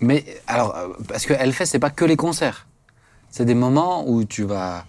Mais 0.00 0.24
alors, 0.46 0.76
euh, 0.76 0.88
parce 1.08 1.26
que 1.26 1.32
Hellfest, 1.32 1.66
c'est 1.66 1.78
pas 1.78 1.90
que 1.90 2.04
les 2.04 2.16
concerts. 2.16 2.66
C'est 3.30 3.44
des 3.44 3.54
moments 3.54 4.08
où 4.08 4.24
tu 4.24 4.44
vas, 4.44 4.84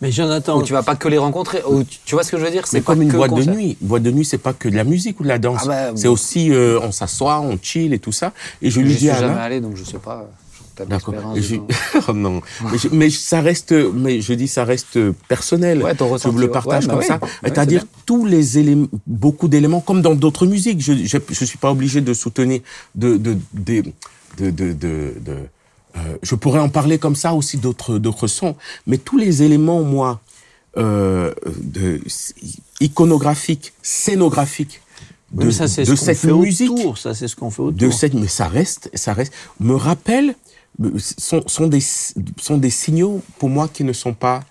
Mais 0.00 0.12
Jonathan, 0.12 0.58
où 0.58 0.62
tu 0.62 0.72
vas 0.72 0.82
pas 0.82 0.94
que 0.94 1.08
les 1.08 1.18
rencontrer. 1.18 1.60
Où 1.68 1.82
tu, 1.82 1.98
tu 2.04 2.14
vois 2.14 2.22
ce 2.22 2.30
que 2.30 2.38
je 2.38 2.44
veux 2.44 2.50
dire? 2.50 2.66
C'est 2.66 2.82
comme 2.82 3.02
une 3.02 3.10
que 3.10 3.16
boîte 3.16 3.34
de 3.34 3.44
nuit. 3.50 3.76
Boîte 3.80 4.02
de 4.04 4.10
nuit, 4.12 4.24
c'est 4.24 4.38
pas 4.38 4.52
que 4.52 4.68
de 4.68 4.76
la 4.76 4.84
musique 4.84 5.18
ou 5.20 5.24
de 5.24 5.28
la 5.28 5.38
danse. 5.38 5.62
Ah 5.64 5.68
bah, 5.68 5.90
c'est 5.96 6.06
aussi, 6.08 6.52
euh, 6.52 6.78
on 6.82 6.92
s'assoit, 6.92 7.40
on 7.40 7.58
chill 7.60 7.92
et 7.92 7.98
tout 7.98 8.12
ça. 8.12 8.32
Et 8.62 8.70
je 8.70 8.76
Je 8.76 8.80
lui 8.84 8.90
suis 8.92 8.98
dis 9.00 9.10
à 9.10 9.14
jamais 9.18 9.32
Anna, 9.32 9.42
allé, 9.42 9.60
donc 9.60 9.76
je 9.76 9.84
sais 9.84 9.98
pas. 9.98 10.28
D'accord. 10.88 11.12
je- 11.34 11.56
oh 12.08 12.12
non. 12.12 12.40
Mais, 12.70 12.78
je- 12.78 12.88
mais 12.92 13.10
ça 13.10 13.40
reste, 13.40 13.72
mais 13.72 14.20
je 14.20 14.32
dis 14.34 14.46
ça 14.46 14.62
reste 14.64 14.96
personnel. 15.26 15.82
Ouais, 15.82 15.92
ton 15.96 16.06
je 16.06 16.12
ressenti, 16.12 16.32
vous 16.32 16.40
le 16.40 16.48
partage 16.52 16.84
Ouais, 16.84 16.86
bah 16.86 16.92
comme 16.92 17.00
ouais. 17.00 17.06
ça. 17.06 17.18
C'est-à-dire 17.42 17.80
c'est 17.80 18.04
tous 18.06 18.24
les 18.24 18.58
éléments, 18.58 18.86
beaucoup 19.04 19.48
d'éléments, 19.48 19.80
comme 19.80 20.02
dans 20.02 20.14
d'autres 20.14 20.46
musiques. 20.46 20.80
Je, 20.80 20.92
je, 21.04 21.18
je 21.28 21.44
suis 21.44 21.58
pas 21.58 21.72
obligé 21.72 22.00
de 22.00 22.14
soutenir 22.14 22.60
de, 22.94 23.16
de, 23.16 23.36
de, 23.54 23.82
de- 24.38 24.52
de- 24.72 25.14
euh, 25.96 26.16
je 26.22 26.34
pourrais 26.34 26.60
en 26.60 26.68
parler 26.68 26.98
comme 26.98 27.16
ça 27.16 27.34
aussi 27.34 27.56
d'autres, 27.56 27.98
d'autres 27.98 28.26
sons. 28.26 28.56
Mais 28.86 28.98
tous 28.98 29.18
les 29.18 29.42
éléments, 29.42 29.82
moi, 29.82 30.20
euh, 30.76 31.32
de, 31.62 32.00
iconographiques, 32.80 33.72
scénographiques, 33.82 34.80
de, 35.32 35.46
Mais 35.46 35.52
ça, 35.52 35.68
c'est 35.68 35.82
de 35.82 35.86
ce 35.86 35.90
qu'on 35.90 35.96
cette 35.96 36.18
fait 36.18 36.32
musique. 36.32 36.70
autour. 36.70 36.98
Ça, 36.98 37.14
c'est 37.14 37.28
ce 37.28 37.36
qu'on 37.36 37.50
fait 37.50 37.62
autour. 37.62 37.78
de 37.78 37.90
cette, 37.90 38.14
mais 38.14 38.28
ça 38.28 38.48
reste, 38.48 38.90
ça 38.94 39.12
reste, 39.12 39.32
me 39.60 39.74
rappelle, 39.74 40.34
euh, 40.82 40.92
sont, 40.98 41.42
sont 41.46 41.66
des, 41.66 41.80
sont 41.80 42.56
des 42.56 42.70
signaux 42.70 43.22
pour 43.38 43.48
moi 43.48 43.68
qui 43.68 43.84
ne 43.84 43.92
sont 43.92 44.14
pas, 44.14 44.42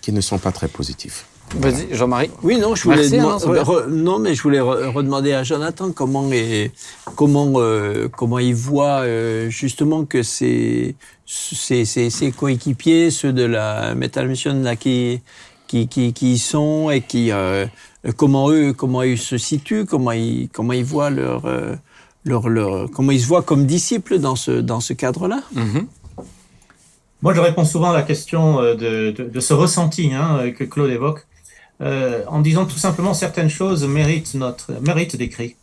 qui 0.00 0.12
ne 0.12 0.20
sont 0.20 0.38
pas 0.38 0.52
très 0.52 0.68
positifs. 0.68 1.26
Vas-y, 1.58 1.94
Jean-Marie. 1.94 2.30
Oui, 2.42 2.58
non, 2.58 2.74
je 2.74 2.82
voulais 2.84 3.08
Merci, 3.08 3.18
hein, 3.18 3.36
re- 3.38 3.86
non, 3.88 4.18
mais 4.18 4.34
je 4.34 4.42
voulais 4.42 4.58
re- 4.60 4.88
redemander 4.92 5.32
à 5.32 5.42
Jonathan 5.42 5.90
comment 5.92 6.30
est, 6.32 6.70
comment 7.14 7.52
euh, 7.56 8.08
comment 8.08 8.38
il 8.38 8.54
voit 8.54 9.00
euh, 9.00 9.48
justement 9.48 10.04
que 10.04 10.22
ses 10.22 10.94
ses, 11.24 11.84
ses, 11.84 12.10
ses 12.10 12.30
coéquipiers, 12.32 13.10
ceux 13.10 13.32
de 13.32 13.44
la 13.44 13.94
Metal 13.94 14.28
Mission 14.28 14.54
là 14.62 14.76
qui 14.76 15.20
qui 15.66 15.88
qui, 15.88 16.12
qui 16.12 16.32
y 16.34 16.38
sont 16.38 16.90
et 16.90 17.00
qui 17.00 17.32
euh, 17.32 17.66
comment 18.16 18.50
eux 18.50 18.72
comment 18.72 19.02
ils 19.02 19.18
se 19.18 19.38
situent, 19.38 19.86
comment 19.86 20.12
ils 20.12 20.48
comment 20.52 20.72
ils 20.74 20.84
voient 20.84 21.10
leur 21.10 21.42
leur, 22.24 22.48
leur 22.48 22.90
comment 22.90 23.12
ils 23.12 23.20
se 23.20 23.26
voient 23.26 23.42
comme 23.42 23.66
disciples 23.66 24.18
dans 24.18 24.36
ce 24.36 24.50
dans 24.52 24.80
ce 24.80 24.92
cadre-là. 24.92 25.42
Moi, 27.22 27.32
je 27.34 27.40
réponds 27.40 27.64
souvent 27.64 27.90
à 27.90 27.94
la 27.94 28.02
question 28.02 28.60
de, 28.62 29.10
de, 29.10 29.24
de 29.24 29.40
ce 29.40 29.54
ressenti 29.54 30.12
hein, 30.12 30.50
que 30.56 30.64
Claude 30.64 30.90
évoque, 30.90 31.26
euh, 31.80 32.24
en 32.26 32.40
disant 32.40 32.64
tout 32.66 32.78
simplement 32.78 33.14
certaines 33.14 33.50
choses 33.50 33.86
méritent 33.86 34.34
notre 34.34 34.72
méritent 34.80 35.16
des 35.16 35.28
cris. 35.28 35.56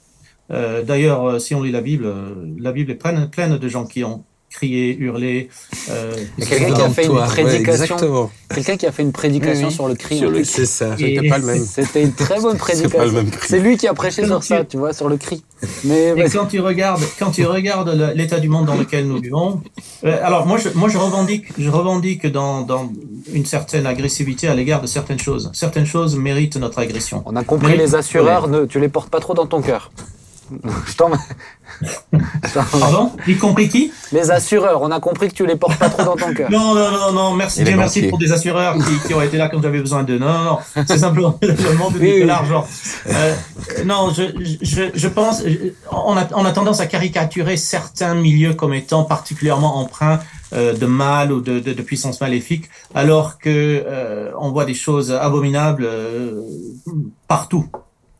Euh, 0.51 0.83
D'ailleurs, 0.83 1.25
euh, 1.25 1.39
si 1.39 1.55
on 1.55 1.63
lit 1.63 1.71
la 1.71 1.81
Bible, 1.81 2.05
euh, 2.05 2.35
la 2.59 2.71
Bible 2.71 2.91
est 2.91 2.95
pleine, 2.95 3.29
pleine 3.29 3.57
de 3.57 3.67
gens 3.67 3.85
qui 3.85 4.03
ont 4.03 4.23
crié, 4.53 4.95
hurlé. 4.97 5.49
Euh, 5.89 6.13
Il 6.37 6.43
y 6.43 6.47
a 6.47 6.49
quelqu'un 6.49 6.73
qui 6.73 6.81
a 6.81 6.89
fait 6.89 7.01
une 7.03 7.09
Toi, 7.09 7.21
ouais, 7.21 7.27
prédication. 7.27 7.83
exactement. 7.83 8.31
Quelqu'un 8.53 8.77
qui 8.77 8.85
a 8.85 8.91
fait 8.91 9.03
une 9.03 9.11
prédication 9.11 9.67
Oui, 9.67 9.73
sur 9.73 9.87
le 9.87 9.95
cri. 9.95 10.23
C'est 10.45 10.65
ça. 10.67 10.95
C'était 10.97 11.27
pas 11.27 11.39
le 11.39 11.45
même. 11.45 11.65
C'était 11.65 12.03
une 12.03 12.13
très 12.13 12.39
bonne 12.39 12.57
pas 12.57 12.65
le 12.65 12.75
prédication. 12.77 13.11
même 13.11 13.29
cri. 13.31 13.47
C'est 13.49 13.59
lui 13.59 13.77
qui 13.77 13.87
a 13.87 13.93
prêché 13.93 14.25
sur 14.25 14.43
ça, 14.43 14.63
tu 14.63 14.77
vois, 14.77 14.93
sur 14.93 15.09
le 15.09 15.17
cri. 15.17 15.43
Mais 15.85 16.13
Et 16.17 16.29
quand 16.29 16.45
tu 16.45 16.59
regardes, 16.59 17.01
quand 17.19 17.31
tu 17.31 17.45
regardes 17.45 18.13
l'état 18.15 18.39
du 18.39 18.49
monde 18.49 18.65
dans 18.67 18.75
lequel 18.75 19.07
nous 19.07 19.19
vivons, 19.19 19.61
euh, 20.03 20.17
alors 20.23 20.45
moi 20.45 20.57
je, 20.57 20.69
moi 20.75 20.89
je 20.89 20.97
revendique, 20.97 21.45
je 21.57 21.69
revendique 21.69 22.27
dans, 22.27 22.61
dans 22.61 22.91
une 23.33 23.45
certaine 23.45 23.85
agressivité 23.87 24.47
à 24.47 24.55
l'égard 24.55 24.81
de 24.81 24.87
certaines 24.87 25.19
choses. 25.19 25.49
Certaines 25.53 25.85
choses 25.85 26.15
méritent 26.17 26.57
notre 26.57 26.79
agression. 26.79 27.23
on 27.25 27.35
a 27.35 27.43
compris 27.43 27.71
Mais- 27.71 27.77
les 27.77 27.95
assureurs, 27.95 28.47
ne, 28.49 28.65
tu 28.65 28.79
les 28.79 28.89
portes 28.89 29.09
pas 29.09 29.19
trop 29.19 29.33
dans 29.33 29.47
ton 29.47 29.61
cœur. 29.61 29.91
Je 30.87 30.93
t'en- 30.97 31.11
Pardon 32.79 33.11
Y 33.27 33.37
compris 33.37 33.67
qui 33.69 33.91
les 34.11 34.29
assureurs, 34.31 34.81
on 34.81 34.91
a 34.91 34.99
compris 34.99 35.29
que 35.29 35.33
tu 35.33 35.45
les 35.45 35.55
portes 35.55 35.77
pas 35.77 35.89
trop 35.89 36.03
dans 36.03 36.15
ton 36.15 36.33
cœur. 36.35 36.51
Non, 36.51 36.75
non, 36.75 36.91
non, 36.91 37.11
non, 37.11 37.31
merci, 37.33 37.63
Dieu 37.63 37.75
merci 37.75 38.03
pour 38.03 38.17
des 38.19 38.31
assureurs 38.31 38.75
qui, 38.75 39.07
qui 39.07 39.13
ont 39.13 39.21
été 39.21 39.37
là 39.37 39.49
quand 39.49 39.61
j'avais 39.61 39.79
besoin 39.79 40.03
d'eux. 40.03 40.19
Non, 40.19 40.27
non, 40.33 40.43
non, 40.43 40.57
c'est 40.87 40.97
simplement 40.99 41.37
le 41.41 41.73
monde 41.77 41.93
Oui, 41.99 42.07
de 42.09 42.13
oui. 42.21 42.25
l'argent. 42.25 42.65
Euh, 43.09 43.33
non, 43.85 44.11
je, 44.15 44.23
je, 44.61 44.83
je 44.93 45.07
pense, 45.07 45.41
on 45.91 46.15
a, 46.17 46.27
on 46.35 46.45
a 46.45 46.51
tendance 46.51 46.79
à 46.79 46.85
caricaturer 46.85 47.57
certains 47.57 48.13
milieux 48.13 48.53
comme 48.53 48.73
étant 48.73 49.03
particulièrement 49.03 49.77
empreints 49.77 50.19
euh, 50.53 50.73
de 50.73 50.85
mal 50.85 51.31
ou 51.31 51.41
de, 51.41 51.59
de, 51.59 51.73
de 51.73 51.81
puissance 51.81 52.21
maléfique, 52.21 52.69
alors 52.93 53.39
que 53.39 53.49
euh, 53.87 54.31
on 54.39 54.51
voit 54.51 54.65
des 54.65 54.75
choses 54.75 55.11
abominables 55.11 55.85
euh, 55.85 56.39
partout, 57.27 57.65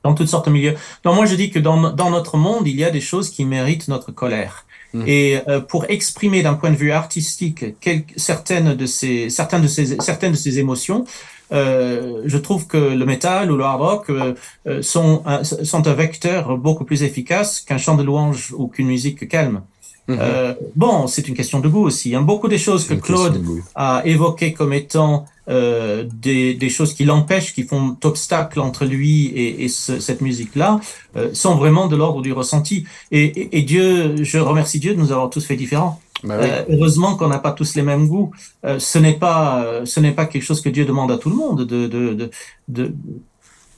dans 0.04 0.14
toutes 0.14 0.28
sortes 0.28 0.48
de 0.48 0.52
milieux. 0.52 0.76
Donc 1.04 1.16
moi 1.16 1.26
je 1.26 1.36
dis 1.36 1.50
que 1.50 1.60
dans, 1.60 1.92
dans 1.92 2.10
notre 2.10 2.38
monde, 2.38 2.68
il 2.68 2.76
y 2.76 2.84
a 2.84 2.90
des 2.92 3.02
choses 3.02 3.30
qui 3.30 3.46
méritent 3.46 3.88
notre 3.88 4.12
colère. 4.12 4.66
Mhm. 4.94 5.04
Et 5.08 5.40
euh, 5.48 5.60
pour 5.60 5.86
exprimer 5.90 6.44
d'un 6.44 6.54
point 6.54 6.70
de 6.70 6.76
vue 6.76 6.92
artistique 6.92 7.66
quel- 7.80 8.04
certaines 8.16 8.76
de 8.76 8.86
ces 8.86 9.30
certaines 9.30 9.64
de 9.64 9.68
ces 9.68 9.86
certaines 10.00 10.34
de 10.34 10.38
ces 10.38 10.60
émotions, 10.60 11.06
euh, 11.52 12.22
je 12.26 12.38
trouve 12.38 12.68
que 12.68 12.78
le 12.78 13.06
métal 13.06 13.52
ou 13.52 13.58
le 13.58 13.64
hard 13.64 13.82
rock 13.82 14.10
euh, 14.10 14.34
euh, 14.68 14.82
sont 14.82 15.24
un, 15.26 15.44
sont 15.44 15.88
un 15.88 15.94
vecteur 15.94 16.58
beaucoup 16.58 16.86
plus 16.86 17.02
efficace 17.04 17.62
qu'un 17.62 17.78
chant 17.78 17.96
de 17.96 18.04
louange 18.04 18.54
ou 18.58 18.68
qu'une 18.68 18.88
musique 18.88 19.28
calme. 19.28 19.62
Mhm. 20.08 20.18
Euh, 20.20 20.54
bon, 20.76 21.08
c'est 21.08 21.28
une 21.30 21.34
question 21.34 21.60
de 21.62 21.70
goût 21.70 21.84
aussi. 21.86 22.14
Hein. 22.14 22.22
Beaucoup 22.22 22.50
des 22.50 22.58
choses 22.58 22.86
que 22.86 22.94
Claude 22.94 23.42
a 23.76 24.02
évoquées 24.06 24.52
comme 24.54 24.74
étant 24.74 25.26
euh, 25.50 26.06
des, 26.14 26.54
des 26.56 26.70
choses 26.70 26.94
qui 26.94 27.06
l'empêchent, 27.06 27.54
qui 27.54 27.64
font 27.64 27.96
obstacle 28.04 28.60
entre 28.60 28.84
lui 28.86 29.28
et, 29.28 29.64
et 29.64 29.68
ce- 29.70 30.00
cette 30.00 30.22
musique-là, 30.22 30.80
euh, 31.16 31.30
sont 31.34 31.56
vraiment 31.56 31.88
de 31.88 31.96
l'ordre 31.96 32.22
du 32.22 32.34
ressenti. 32.34 32.86
Et, 33.12 33.24
et, 33.24 33.58
et 33.60 33.62
Dieu, 33.62 34.16
je 34.24 34.38
remercie 34.40 34.80
Dieu 34.80 34.94
de 34.94 35.00
nous 35.00 35.12
avoir 35.14 35.30
tous 35.30 35.46
fait 35.46 35.56
différents. 35.56 36.02
Bah 36.24 36.38
oui. 36.42 36.48
Heureusement 36.70 37.16
qu'on 37.18 37.28
n'a 37.28 37.40
pas 37.40 37.52
tous 37.52 37.76
les 37.76 37.82
mêmes 37.82 38.08
goûts. 38.08 38.32
Ce 38.78 38.98
n'est 38.98 39.18
pas, 39.20 39.82
ce 39.84 40.00
n'est 40.00 40.14
pas 40.14 40.26
quelque 40.26 40.44
chose 40.44 40.62
que 40.62 40.70
Dieu 40.70 40.86
demande 40.86 41.12
à 41.12 41.18
tout 41.18 41.30
le 41.30 41.36
monde 41.36 41.66
de 41.66 41.88
de 41.88 42.14
de 42.14 42.30
de, 42.70 42.94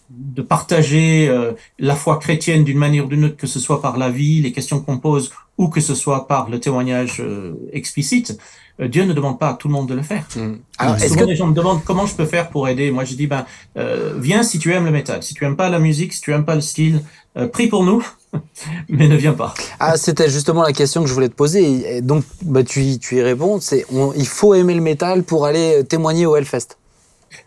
de 0.09 0.41
partager 0.41 1.27
euh, 1.29 1.53
la 1.79 1.95
foi 1.95 2.17
chrétienne 2.17 2.63
d'une 2.63 2.77
manière 2.77 3.05
ou 3.05 3.07
d'une 3.07 3.25
autre, 3.25 3.37
que 3.37 3.47
ce 3.47 3.59
soit 3.59 3.81
par 3.81 3.97
la 3.97 4.09
vie, 4.09 4.41
les 4.41 4.51
questions 4.51 4.79
qu'on 4.79 4.97
pose, 4.99 5.31
ou 5.57 5.67
que 5.69 5.81
ce 5.81 5.95
soit 5.95 6.27
par 6.27 6.49
le 6.49 6.59
témoignage 6.59 7.17
euh, 7.21 7.53
explicite. 7.73 8.37
Euh, 8.81 8.87
Dieu 8.89 9.05
ne 9.05 9.13
demande 9.13 9.39
pas 9.39 9.49
à 9.49 9.53
tout 9.53 9.67
le 9.69 9.73
monde 9.73 9.87
de 9.87 9.93
le 9.95 10.01
faire. 10.03 10.27
Mhm. 10.35 10.59
Alors, 10.77 10.95
est-ce 10.95 11.07
Souvent, 11.07 11.21
que 11.21 11.25
les 11.25 11.35
gens 11.35 11.47
me 11.47 11.53
demandent 11.53 11.83
comment 11.83 12.05
je 12.05 12.13
peux 12.13 12.25
faire 12.25 12.49
pour 12.49 12.67
aider. 12.67 12.91
Moi, 12.91 13.05
je 13.05 13.15
dis 13.15 13.25
ben, 13.27 13.45
euh, 13.77 14.13
viens 14.19 14.43
si 14.43 14.59
tu 14.59 14.73
aimes 14.73 14.85
le 14.85 14.91
métal, 14.91 15.23
si 15.23 15.33
tu 15.33 15.45
aimes 15.45 15.55
pas 15.55 15.69
la 15.69 15.79
musique, 15.79 16.13
si 16.13 16.21
tu 16.21 16.33
aimes 16.33 16.45
pas 16.45 16.55
le 16.55 16.61
style, 16.61 17.01
euh, 17.37 17.47
prie 17.47 17.67
pour 17.67 17.83
nous, 17.85 18.05
mais 18.89 19.07
ne 19.07 19.15
viens 19.15 19.33
pas. 19.33 19.53
Ah, 19.79 19.95
c'était 19.97 20.29
justement 20.29 20.61
la 20.61 20.73
question 20.73 21.01
que 21.01 21.07
je 21.07 21.13
voulais 21.13 21.29
te 21.29 21.35
poser. 21.35 21.97
Et 21.97 22.01
donc, 22.01 22.25
bah, 22.43 22.63
tu, 22.63 22.81
y- 22.81 22.99
tu 22.99 23.15
y 23.17 23.21
réponds. 23.21 23.59
C'est, 23.61 23.85
on- 23.93 24.11
il 24.13 24.27
faut 24.27 24.53
aimer 24.53 24.73
le 24.75 24.81
métal 24.81 25.23
pour 25.23 25.45
aller 25.45 25.83
témoigner 25.87 26.25
au 26.25 26.35
Hellfest. 26.35 26.77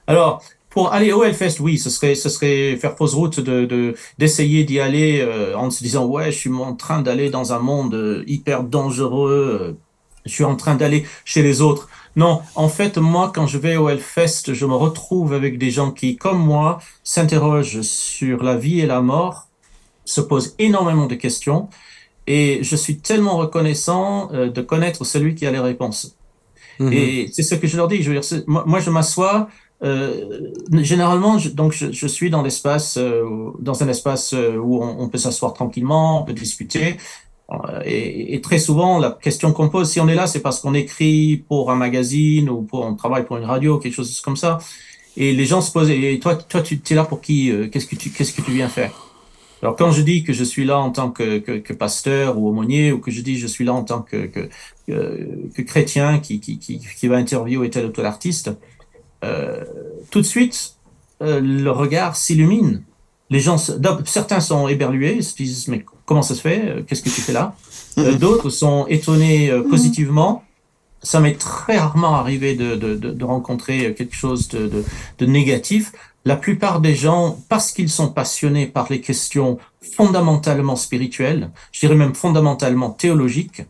Alors, 0.06 0.42
pour 0.70 0.92
aller 0.92 1.12
au 1.12 1.24
Hellfest, 1.24 1.60
oui, 1.60 1.78
ce 1.78 1.90
serait, 1.90 2.14
ce 2.14 2.28
serait 2.28 2.76
faire 2.76 2.96
fausse 2.96 3.14
route 3.14 3.40
de, 3.40 3.64
de, 3.64 3.94
d'essayer 4.18 4.64
d'y 4.64 4.80
aller 4.80 5.20
euh, 5.20 5.56
en 5.56 5.70
se 5.70 5.82
disant, 5.82 6.06
ouais, 6.06 6.30
je 6.30 6.38
suis 6.38 6.52
en 6.52 6.74
train 6.74 7.00
d'aller 7.00 7.30
dans 7.30 7.52
un 7.52 7.58
monde 7.58 7.94
euh, 7.94 8.22
hyper 8.26 8.64
dangereux, 8.64 9.58
euh, 9.60 9.78
je 10.26 10.32
suis 10.32 10.44
en 10.44 10.56
train 10.56 10.74
d'aller 10.74 11.06
chez 11.24 11.42
les 11.42 11.62
autres. 11.62 11.88
Non, 12.16 12.42
en 12.54 12.68
fait, 12.68 12.98
moi, 12.98 13.32
quand 13.34 13.46
je 13.46 13.58
vais 13.58 13.76
au 13.76 13.88
Hellfest, 13.88 14.52
je 14.52 14.66
me 14.66 14.74
retrouve 14.74 15.32
avec 15.32 15.56
des 15.56 15.70
gens 15.70 15.90
qui, 15.90 16.16
comme 16.16 16.38
moi, 16.38 16.80
s'interrogent 17.02 17.80
sur 17.82 18.42
la 18.42 18.56
vie 18.56 18.80
et 18.80 18.86
la 18.86 19.00
mort, 19.00 19.48
se 20.04 20.20
posent 20.20 20.54
énormément 20.58 21.06
de 21.06 21.14
questions, 21.14 21.68
et 22.26 22.58
je 22.62 22.76
suis 22.76 22.98
tellement 22.98 23.36
reconnaissant 23.36 24.30
euh, 24.32 24.50
de 24.50 24.60
connaître 24.60 25.04
celui 25.04 25.34
qui 25.34 25.46
a 25.46 25.50
les 25.50 25.58
réponses. 25.58 26.16
Mhm. 26.78 26.92
Et 26.92 27.30
c'est 27.32 27.42
ce 27.42 27.54
que 27.54 27.66
je 27.66 27.76
leur 27.76 27.88
dis. 27.88 28.02
Je 28.02 28.12
veux 28.12 28.20
dire, 28.20 28.42
moi, 28.46 28.80
je 28.80 28.90
m'assois. 28.90 29.48
Euh, 29.84 30.50
généralement, 30.82 31.38
je, 31.38 31.50
donc 31.50 31.72
je, 31.72 31.92
je 31.92 32.06
suis 32.06 32.30
dans 32.30 32.42
l'espace, 32.42 32.96
euh, 32.98 33.24
dans 33.60 33.82
un 33.82 33.88
espace 33.88 34.34
euh, 34.34 34.56
où 34.56 34.82
on, 34.82 35.00
on 35.00 35.08
peut 35.08 35.18
s'asseoir 35.18 35.54
tranquillement, 35.54 36.22
on 36.22 36.24
peut 36.24 36.32
discuter. 36.32 36.96
Euh, 37.50 37.80
Et, 37.84 38.34
et 38.34 38.40
très 38.40 38.58
souvent, 38.58 38.98
la 38.98 39.10
question 39.12 39.52
qu'on 39.52 39.68
pose, 39.70 39.88
si 39.90 40.00
on 40.00 40.08
est 40.08 40.14
là, 40.14 40.26
c'est 40.26 40.40
parce 40.42 40.60
qu'on 40.60 40.74
écrit 40.74 41.44
pour 41.48 41.70
un 41.70 41.76
magazine 41.76 42.50
ou 42.50 42.62
pour 42.62 42.84
on 42.84 42.94
travaille 42.94 43.24
pour 43.24 43.36
une 43.38 43.44
radio, 43.44 43.78
quelque 43.78 43.94
chose 43.94 44.20
comme 44.20 44.36
ça. 44.36 44.58
Et 45.16 45.32
les 45.32 45.46
gens 45.46 45.60
se 45.62 45.72
posent. 45.72 45.90
Et 45.90 46.18
toi, 46.20 46.36
toi, 46.36 46.62
tu 46.62 46.80
es 46.90 46.94
là 46.94 47.04
pour 47.04 47.20
qui 47.20 47.50
euh, 47.50 47.68
Qu'est-ce 47.70 47.86
que 47.86 47.96
tu, 47.96 48.10
qu'est-ce 48.10 48.32
que 48.34 48.42
tu 48.42 48.52
viens 48.52 48.68
faire? 48.68 48.92
Alors 49.62 49.74
quand 49.76 49.90
je 49.90 50.02
dis 50.02 50.22
que 50.22 50.32
je 50.32 50.44
suis 50.44 50.64
là 50.64 50.78
en 50.78 50.90
tant 50.90 51.10
que, 51.10 51.38
que, 51.38 51.58
que 51.58 51.72
pasteur 51.72 52.38
ou 52.38 52.48
aumônier, 52.48 52.92
ou 52.92 53.00
que 53.00 53.10
je 53.10 53.22
dis 53.22 53.38
je 53.38 53.48
suis 53.48 53.64
là 53.64 53.72
en 53.74 53.82
tant 53.82 54.02
que, 54.02 54.26
que, 54.26 54.48
que, 54.86 55.62
chrétien 55.62 56.20
qui, 56.20 56.38
qui, 56.40 56.58
qui 56.58 57.08
va 57.08 57.16
interviewer 57.16 57.68
tel 57.70 57.86
ou 57.86 57.90
tel 57.90 58.06
artiste, 58.06 58.52
euh, 59.24 59.64
tout 60.10 60.20
de 60.20 60.26
suite, 60.26 60.74
euh, 61.22 61.40
le 61.40 61.70
regard 61.70 62.16
s'illumine. 62.16 62.82
Les 63.30 63.40
gens, 63.40 63.58
certains 63.58 64.40
sont 64.40 64.68
éberlués, 64.68 65.20
se 65.22 65.36
disent 65.36 65.68
mais 65.68 65.84
comment 66.06 66.22
ça 66.22 66.34
se 66.34 66.40
fait? 66.40 66.62
Euh, 66.64 66.82
Qu'est-ce 66.86 67.02
que 67.02 67.10
tu 67.10 67.20
fais 67.20 67.32
là? 67.32 67.54
Euh, 67.98 68.12
D'autres 68.14 68.48
sont 68.48 68.86
étonnés 68.86 69.50
euh, 69.50 69.64
positivement. 69.68 70.44
Ça 71.02 71.18
m'est 71.18 71.34
très 71.36 71.78
rarement 71.78 72.14
arrivé 72.14 72.54
de, 72.54 72.76
de, 72.76 72.94
de, 72.94 73.10
de 73.10 73.24
rencontrer 73.24 73.92
quelque 73.92 74.14
chose 74.14 74.46
de, 74.48 74.68
de, 74.68 74.84
de 75.18 75.26
négatif. 75.26 75.90
La 76.24 76.36
plupart 76.36 76.80
des 76.80 76.94
gens, 76.94 77.40
parce 77.48 77.72
qu'ils 77.72 77.88
sont 77.90 78.08
passionnés 78.08 78.68
par 78.68 78.86
les 78.88 79.00
questions 79.00 79.58
fondamentalement 79.80 80.76
spirituelles, 80.76 81.50
je 81.72 81.80
dirais 81.80 81.96
même 81.96 82.14
fondamentalement 82.14 82.90
théologiques, 82.90 83.62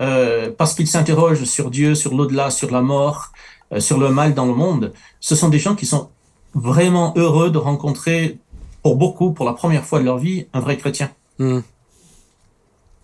euh, 0.00 0.50
parce 0.56 0.74
qu'ils 0.74 0.86
s'interrogent 0.86 1.44
sur 1.44 1.70
Dieu, 1.70 1.96
sur 1.96 2.14
l'au-delà, 2.14 2.50
sur 2.50 2.70
la 2.70 2.82
mort, 2.82 3.32
sur 3.80 3.98
le 3.98 4.10
mal 4.10 4.34
dans 4.34 4.46
le 4.46 4.54
monde, 4.54 4.92
ce 5.20 5.34
sont 5.34 5.48
des 5.48 5.58
gens 5.58 5.74
qui 5.74 5.86
sont 5.86 6.08
vraiment 6.54 7.12
heureux 7.16 7.50
de 7.50 7.58
rencontrer, 7.58 8.38
pour 8.82 8.96
beaucoup, 8.96 9.32
pour 9.32 9.46
la 9.46 9.52
première 9.52 9.84
fois 9.84 10.00
de 10.00 10.04
leur 10.04 10.18
vie, 10.18 10.46
un 10.52 10.60
vrai 10.60 10.76
chrétien. 10.76 11.10
Mhm. 11.38 11.62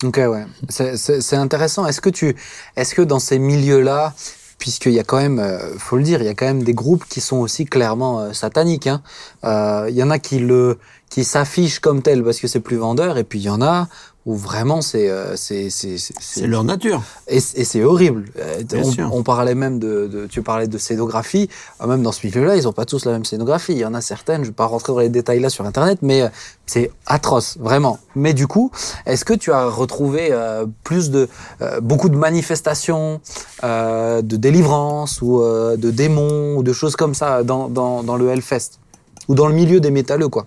Ok, 0.04 0.16
ouais. 0.16 0.46
C'est- 0.68 1.34
intéressant. 1.34 1.86
Est-ce 1.86 2.00
que 2.00 2.10
tu, 2.10 2.36
est-ce 2.76 2.94
que 2.94 3.02
dans 3.02 3.18
ces 3.18 3.38
milieux-là, 3.38 4.14
puisqu'il 4.58 4.92
y 4.92 5.00
a 5.00 5.04
quand 5.04 5.16
même, 5.16 5.38
euh, 5.40 5.76
faut 5.78 5.96
le 5.96 6.04
dire, 6.04 6.20
il 6.20 6.26
y 6.26 6.28
a 6.28 6.34
quand 6.34 6.46
même 6.46 6.62
des 6.62 6.74
groupes 6.74 7.04
qui 7.08 7.20
sont 7.20 7.38
aussi 7.38 7.64
clairement 7.64 8.20
euh, 8.20 8.32
sataniques. 8.32 8.86
hein. 8.86 9.02
Euh, 9.44 9.86
Il 9.88 9.96
y 9.96 10.02
en 10.02 10.10
a 10.10 10.18
qui 10.20 10.38
le, 10.38 10.78
qui 11.10 11.24
s'affichent 11.24 11.80
comme 11.80 12.02
tels 12.02 12.22
parce 12.22 12.38
que 12.38 12.46
c'est 12.46 12.60
plus 12.60 12.76
vendeur, 12.76 13.18
et 13.18 13.24
puis 13.24 13.40
il 13.40 13.42
y 13.44 13.50
en 13.50 13.62
a 13.62 13.88
où 14.28 14.36
vraiment 14.36 14.80
c'est 14.82 15.08
euh, 15.08 15.36
c'est 15.36 15.70
c'est 15.70 16.46
leur 16.46 16.62
nature 16.62 17.00
et, 17.28 17.38
et 17.38 17.64
c'est 17.70 17.82
horrible. 17.82 18.22
Euh, 18.38 18.62
Bien 18.62 18.82
on, 18.84 18.90
sûr. 18.92 19.10
on 19.18 19.22
parlait 19.22 19.54
même 19.54 19.78
de, 19.78 20.06
de 20.06 20.26
tu 20.26 20.42
parlais 20.42 20.68
de 20.68 20.78
scénographie, 20.86 21.48
Euh, 21.80 21.86
même 21.86 22.02
dans 22.02 22.12
ce 22.12 22.26
milieu-là, 22.26 22.56
ils 22.56 22.66
ont 22.68 22.74
pas 22.80 22.84
tous 22.84 23.06
la 23.06 23.12
même 23.12 23.24
scénographie. 23.24 23.72
Il 23.72 23.78
y 23.78 23.86
en 23.86 23.94
a 23.94 24.02
certaines, 24.02 24.42
je 24.44 24.48
vais 24.50 24.54
pas 24.62 24.66
rentrer 24.66 24.92
dans 24.92 24.98
les 24.98 25.08
détails 25.08 25.40
là 25.40 25.48
sur 25.48 25.64
internet, 25.64 25.98
mais 26.02 26.18
c'est 26.66 26.90
atroce 27.06 27.56
vraiment. 27.58 27.98
Mais 28.14 28.34
du 28.34 28.46
coup, 28.46 28.70
est-ce 29.06 29.24
que 29.24 29.32
tu 29.34 29.50
as 29.50 29.64
retrouvé 29.82 30.28
euh, 30.30 30.66
plus 30.84 31.08
de 31.10 31.22
euh, 31.62 31.80
beaucoup 31.80 32.10
de 32.10 32.16
manifestations, 32.16 33.20
euh, 33.64 34.20
de 34.20 34.36
délivrance 34.36 35.22
ou 35.22 35.40
euh, 35.40 35.76
de 35.78 35.90
démons 35.90 36.56
ou 36.58 36.62
de 36.62 36.74
choses 36.80 36.96
comme 36.96 37.14
ça 37.14 37.42
dans 37.44 37.68
dans, 37.78 38.02
dans 38.02 38.16
le 38.16 38.28
Hellfest? 38.28 38.72
Ou 39.28 39.34
dans 39.34 39.46
le 39.46 39.54
milieu 39.54 39.80
des 39.80 39.90
métalleux 39.90 40.28
quoi? 40.28 40.44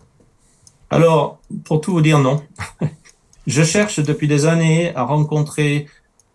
Alors, 0.93 1.39
pour 1.63 1.79
tout 1.81 1.93
vous 1.93 2.01
dire, 2.01 2.19
non. 2.19 2.41
Je 3.47 3.63
cherche 3.63 3.99
depuis 3.99 4.27
des 4.27 4.45
années 4.45 4.95
à 4.95 5.03
rencontrer 5.03 5.87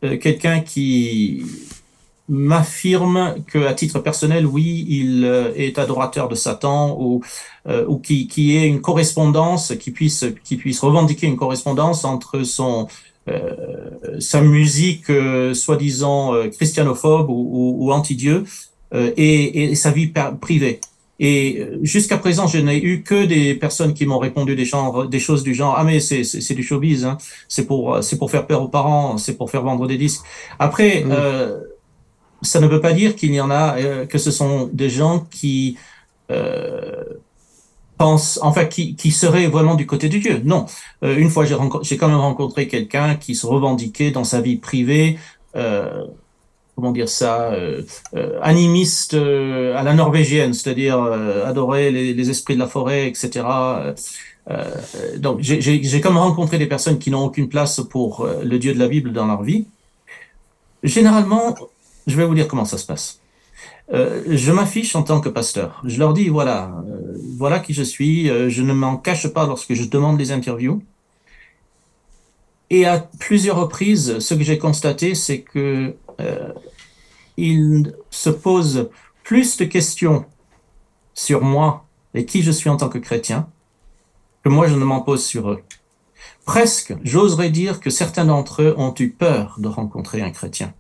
euh, 0.05 0.17
quelqu'un 0.19 0.61
qui 0.61 1.45
m'affirme 2.29 3.37
que, 3.47 3.67
à 3.67 3.75
titre 3.75 4.01
personnel, 4.01 4.47
oui, 4.47 4.85
il 4.89 5.25
euh, 5.25 5.53
est 5.55 5.79
adorateur 5.79 6.29
de 6.29 6.35
Satan 6.35 6.97
ou 6.99 7.23
euh, 7.69 7.85
ou 7.87 7.99
qui 7.99 8.27
qui 8.27 8.57
ait 8.57 8.67
une 8.67 8.81
correspondance, 8.81 9.75
qui 9.79 9.91
puisse 9.91 10.25
qui 10.45 10.57
puisse 10.57 10.81
revendiquer 10.81 11.27
une 11.27 11.37
correspondance 11.37 12.05
entre 12.05 12.43
son 12.43 12.89
euh, 13.29 14.21
sa 14.21 14.41
musique 14.41 15.07
soi-disant 15.53 16.33
christianophobe 16.51 17.29
ou, 17.29 17.35
ou, 17.35 17.87
ou 17.87 17.93
anti-dieu 17.93 18.45
et, 18.95 19.65
et 19.65 19.75
sa 19.75 19.91
vie 19.91 20.13
privée. 20.41 20.81
Et 21.19 21.59
euh, 21.61 21.79
jusqu'à 21.83 22.19
présent, 22.19 22.47
je 22.47 22.59
n'ai 22.59 22.79
eu 22.83 23.03
que 23.03 23.25
des 23.25 23.55
personnes 23.55 23.95
qui 23.95 24.07
m'ont 24.07 24.19
répondu 24.19 24.55
des, 24.55 24.65
genres, 24.65 25.09
des 25.09 25.19
choses 25.19 25.43
du 25.43 25.55
genre 25.55 25.75
ah 25.79 25.85
mais 25.85 26.01
c'est 26.01 26.25
c'est 26.25 26.41
c'est 26.41 26.55
du 26.55 26.63
showbiz, 26.63 27.05
hein. 27.05 27.17
c'est 27.49 27.67
pour 27.67 28.03
c'est 28.03 28.19
pour 28.19 28.31
faire 28.31 28.47
peur 28.47 28.63
aux 28.63 28.69
parents, 28.69 29.17
c'est 29.19 29.37
pour 29.37 29.51
faire 29.51 29.63
vendre 29.63 29.87
des 29.87 29.97
disques. 29.99 30.23
Après, 30.59 31.05
euh, 31.09 31.59
ça 32.43 32.61
ne 32.61 32.67
veut 32.67 32.81
pas 32.81 32.93
dire 32.93 33.17
qu'il 33.17 33.35
y 33.35 33.41
en 33.41 33.51
a 33.51 33.79
euh, 33.79 34.07
que 34.07 34.19
ce 34.19 34.31
sont 34.31 34.69
des 34.73 34.91
gens 34.91 35.21
qui 35.31 35.79
euh, 36.31 37.05
pensent, 37.99 38.39
enfin 38.43 38.65
qui 38.67 38.97
qui 38.97 39.11
seraient 39.11 39.47
vraiment 39.49 39.75
du 39.75 39.87
côté 39.87 40.09
du 40.09 40.21
Dieu. 40.21 40.41
Non, 40.45 40.67
Euh, 41.05 41.17
une 41.17 41.31
fois 41.31 41.45
j'ai 41.83 41.97
quand 41.97 42.09
même 42.09 42.19
rencontré 42.19 42.69
quelqu'un 42.69 43.17
qui 43.17 43.35
se 43.35 43.47
revendiquait 43.47 44.11
dans 44.11 44.25
sa 44.25 44.41
vie 44.41 44.57
privée. 44.57 45.19
Euh, 45.57 46.05
comment 46.77 46.93
dire 46.93 47.09
ça, 47.09 47.53
euh, 47.53 47.83
euh, 48.15 48.39
animiste 48.43 49.15
euh, 49.15 49.75
à 49.77 49.83
la 49.83 49.95
norvégienne, 49.95 50.53
c'est-à-dire 50.53 51.03
adorer 51.47 51.91
les, 51.91 52.13
les 52.15 52.31
esprits 52.31 52.55
de 52.55 52.61
la 52.61 52.69
forêt, 52.69 53.09
etc. 53.09 53.45
Donc 55.19 55.39
j'ai- 55.41 56.01
comme 56.01 56.19
rencontré 56.19 56.59
des 56.59 56.67
personnes 56.67 56.99
qui 56.99 57.11
n'ont 57.11 57.25
aucune 57.25 57.49
place 57.49 57.81
pour 57.91 58.29
le 58.45 58.59
Dieu 58.59 58.75
de 58.75 58.79
la 58.79 58.87
Bible 58.89 59.13
dans 59.13 59.27
leur 59.27 59.43
vie. 59.43 59.67
Généralement, 60.85 61.57
je 62.07 62.17
vais 62.17 62.25
vous 62.27 62.35
dire 62.35 62.47
comment 62.47 62.65
ça 62.65 62.79
se 62.79 62.87
passe. 62.87 63.21
Je 63.93 64.53
m'affiche 64.53 64.95
en 64.95 65.03
tant 65.03 65.21
que 65.21 65.29
pasteur. 65.29 65.83
Je 65.85 65.99
leur 65.99 66.13
dis 66.13 66.29
voilà, 66.29 66.71
voilà 67.39 67.59
qui 67.59 67.73
je 67.75 67.83
suis. 67.83 68.29
je 68.29 68.63
ne 68.63 68.73
m'en 68.73 68.97
cache 68.99 69.27
pas 69.29 69.47
lorsque 69.47 69.75
je 69.75 69.85
demande 69.85 70.17
les 70.19 70.31
interviews. 70.31 70.81
Et 72.71 72.85
à 72.87 72.99
plusieurs 73.19 73.59
reprises, 73.61 74.19
ce 74.19 74.35
que 74.35 74.43
j'ai 74.45 74.59
constaté, 74.59 75.15
c'est 75.15 75.41
que 75.41 75.95
euh, 76.21 76.53
ils 77.37 77.95
se 78.11 78.31
posent 78.31 78.91
plus 79.25 79.57
de 79.57 79.65
questions 79.65 80.25
sur 81.15 81.43
moi 81.43 81.87
et 82.15 82.25
qui 82.25 82.43
je 82.43 82.51
suis 82.51 82.71
en 82.71 82.77
tant 82.77 82.89
que 82.89 82.99
chrétien 82.99 83.49
que 84.45 84.49
moi 84.49 84.69
je 84.69 84.77
ne 84.77 84.85
m'en 84.85 85.01
pose 85.01 85.25
sur 85.25 85.51
eux. 85.51 85.63
Presque, 86.45 86.95
j'oserais 87.03 87.51
dire 87.51 87.81
que 87.81 87.91
certains 87.91 88.25
d'entre 88.25 88.63
eux 88.63 88.75
ont 88.79 88.95
eu 88.99 89.11
peur 89.11 89.57
de 89.59 89.67
rencontrer 89.67 90.23
un 90.23 90.31
chrétien. 90.31 90.73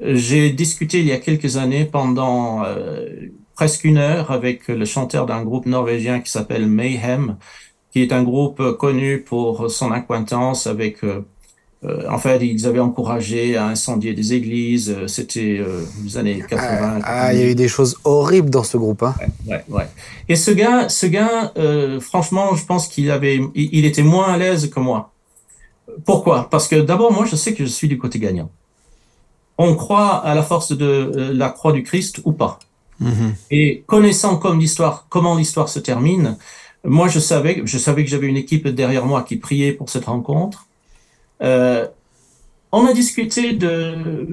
J'ai 0.00 0.50
discuté 0.50 1.00
il 1.00 1.06
y 1.06 1.12
a 1.12 1.18
quelques 1.18 1.56
années 1.56 1.86
pendant 1.86 2.64
euh, 2.64 3.30
presque 3.54 3.84
une 3.84 3.96
heure 3.96 4.30
avec 4.30 4.68
le 4.68 4.84
chanteur 4.84 5.24
d'un 5.26 5.42
groupe 5.42 5.66
norvégien 5.66 6.20
qui 6.20 6.30
s'appelle 6.30 6.66
Mayhem, 6.66 7.38
qui 7.90 8.02
est 8.02 8.12
un 8.12 8.22
groupe 8.22 8.76
connu 8.76 9.22
pour 9.22 9.70
son 9.70 9.92
acquaintance 9.92 10.66
avec 10.66 11.02
euh, 11.04 11.24
euh, 11.84 12.08
en 12.10 12.18
fait, 12.18 12.44
ils 12.44 12.66
avaient 12.66 12.80
encouragé 12.80 13.56
à 13.56 13.66
incendier 13.66 14.14
des 14.14 14.32
églises. 14.32 14.90
euh, 14.90 15.06
C'était 15.06 15.58
euh, 15.58 15.84
les 16.04 16.16
années 16.16 16.42
80. 16.48 17.00
Ah, 17.04 17.32
il 17.34 17.40
y 17.40 17.42
a 17.42 17.50
eu 17.50 17.54
des 17.54 17.68
choses 17.68 17.96
horribles 18.04 18.50
dans 18.50 18.64
ce 18.64 18.76
groupe. 18.76 19.02
Hein. 19.02 19.14
Ouais, 19.46 19.64
ouais. 19.68 19.88
Et 20.28 20.36
ce 20.36 20.50
gars, 20.50 20.88
ce 20.88 21.06
gars, 21.06 21.52
euh, 21.58 22.00
franchement, 22.00 22.54
je 22.56 22.64
pense 22.64 22.88
qu'il 22.88 23.10
avait, 23.10 23.36
il, 23.54 23.68
il 23.72 23.84
était 23.84 24.02
moins 24.02 24.32
à 24.32 24.36
l'aise 24.38 24.70
que 24.70 24.80
moi. 24.80 25.12
Pourquoi? 26.04 26.48
Parce 26.50 26.66
que 26.68 26.76
d'abord, 26.76 27.12
moi, 27.12 27.26
je 27.26 27.36
sais 27.36 27.52
que 27.54 27.64
je 27.64 27.70
suis 27.70 27.88
du 27.88 27.98
côté 27.98 28.18
gagnant. 28.18 28.50
On 29.58 29.74
croit 29.76 30.16
à 30.24 30.34
la 30.34 30.42
force 30.42 30.72
de 30.72 31.30
la 31.32 31.48
croix 31.50 31.72
du 31.72 31.82
Christ 31.82 32.20
ou 32.24 32.32
pas. 32.32 32.58
Et 33.50 33.82
connaissant 33.86 34.36
comme 34.36 34.58
l'histoire, 34.60 35.06
comment 35.10 35.34
l'histoire 35.36 35.68
se 35.68 35.78
termine, 35.78 36.38
moi, 36.84 37.08
je 37.08 37.18
savais, 37.18 37.60
je 37.64 37.76
savais 37.78 38.04
que 38.04 38.10
j'avais 38.10 38.26
une 38.28 38.36
équipe 38.36 38.66
derrière 38.68 39.04
moi 39.04 39.22
qui 39.22 39.36
priait 39.36 39.72
pour 39.72 39.90
cette 39.90 40.06
rencontre. 40.06 40.66
Euh, 41.44 41.86
on 42.72 42.86
a 42.86 42.92
discuté 42.92 43.52
de, 43.52 44.26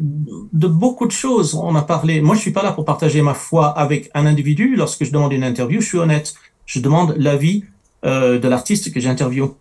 de 0.52 0.68
beaucoup 0.68 1.06
de 1.06 1.12
choses. 1.12 1.54
On 1.54 1.76
a 1.76 1.84
parlé. 1.84 2.22
Moi, 2.22 2.36
je 2.36 2.42
suis 2.42 2.52
pas 2.52 2.64
là 2.64 2.72
pour 2.72 2.86
partager 2.86 3.22
ma 3.22 3.36
foi 3.36 3.68
avec 3.68 4.10
un 4.16 4.26
individu. 4.26 4.76
Lorsque 4.76 5.04
je 5.04 5.12
demande 5.12 5.34
une 5.34 5.44
interview, 5.44 5.80
je 5.82 5.88
suis 5.88 5.98
honnête. 6.00 6.34
Je 6.66 6.80
demande 6.80 7.14
l'avis 7.18 7.66
euh, 8.06 8.40
de 8.40 8.48
l'artiste 8.48 8.92
que 8.92 9.00
j'interviewe. 9.00 9.54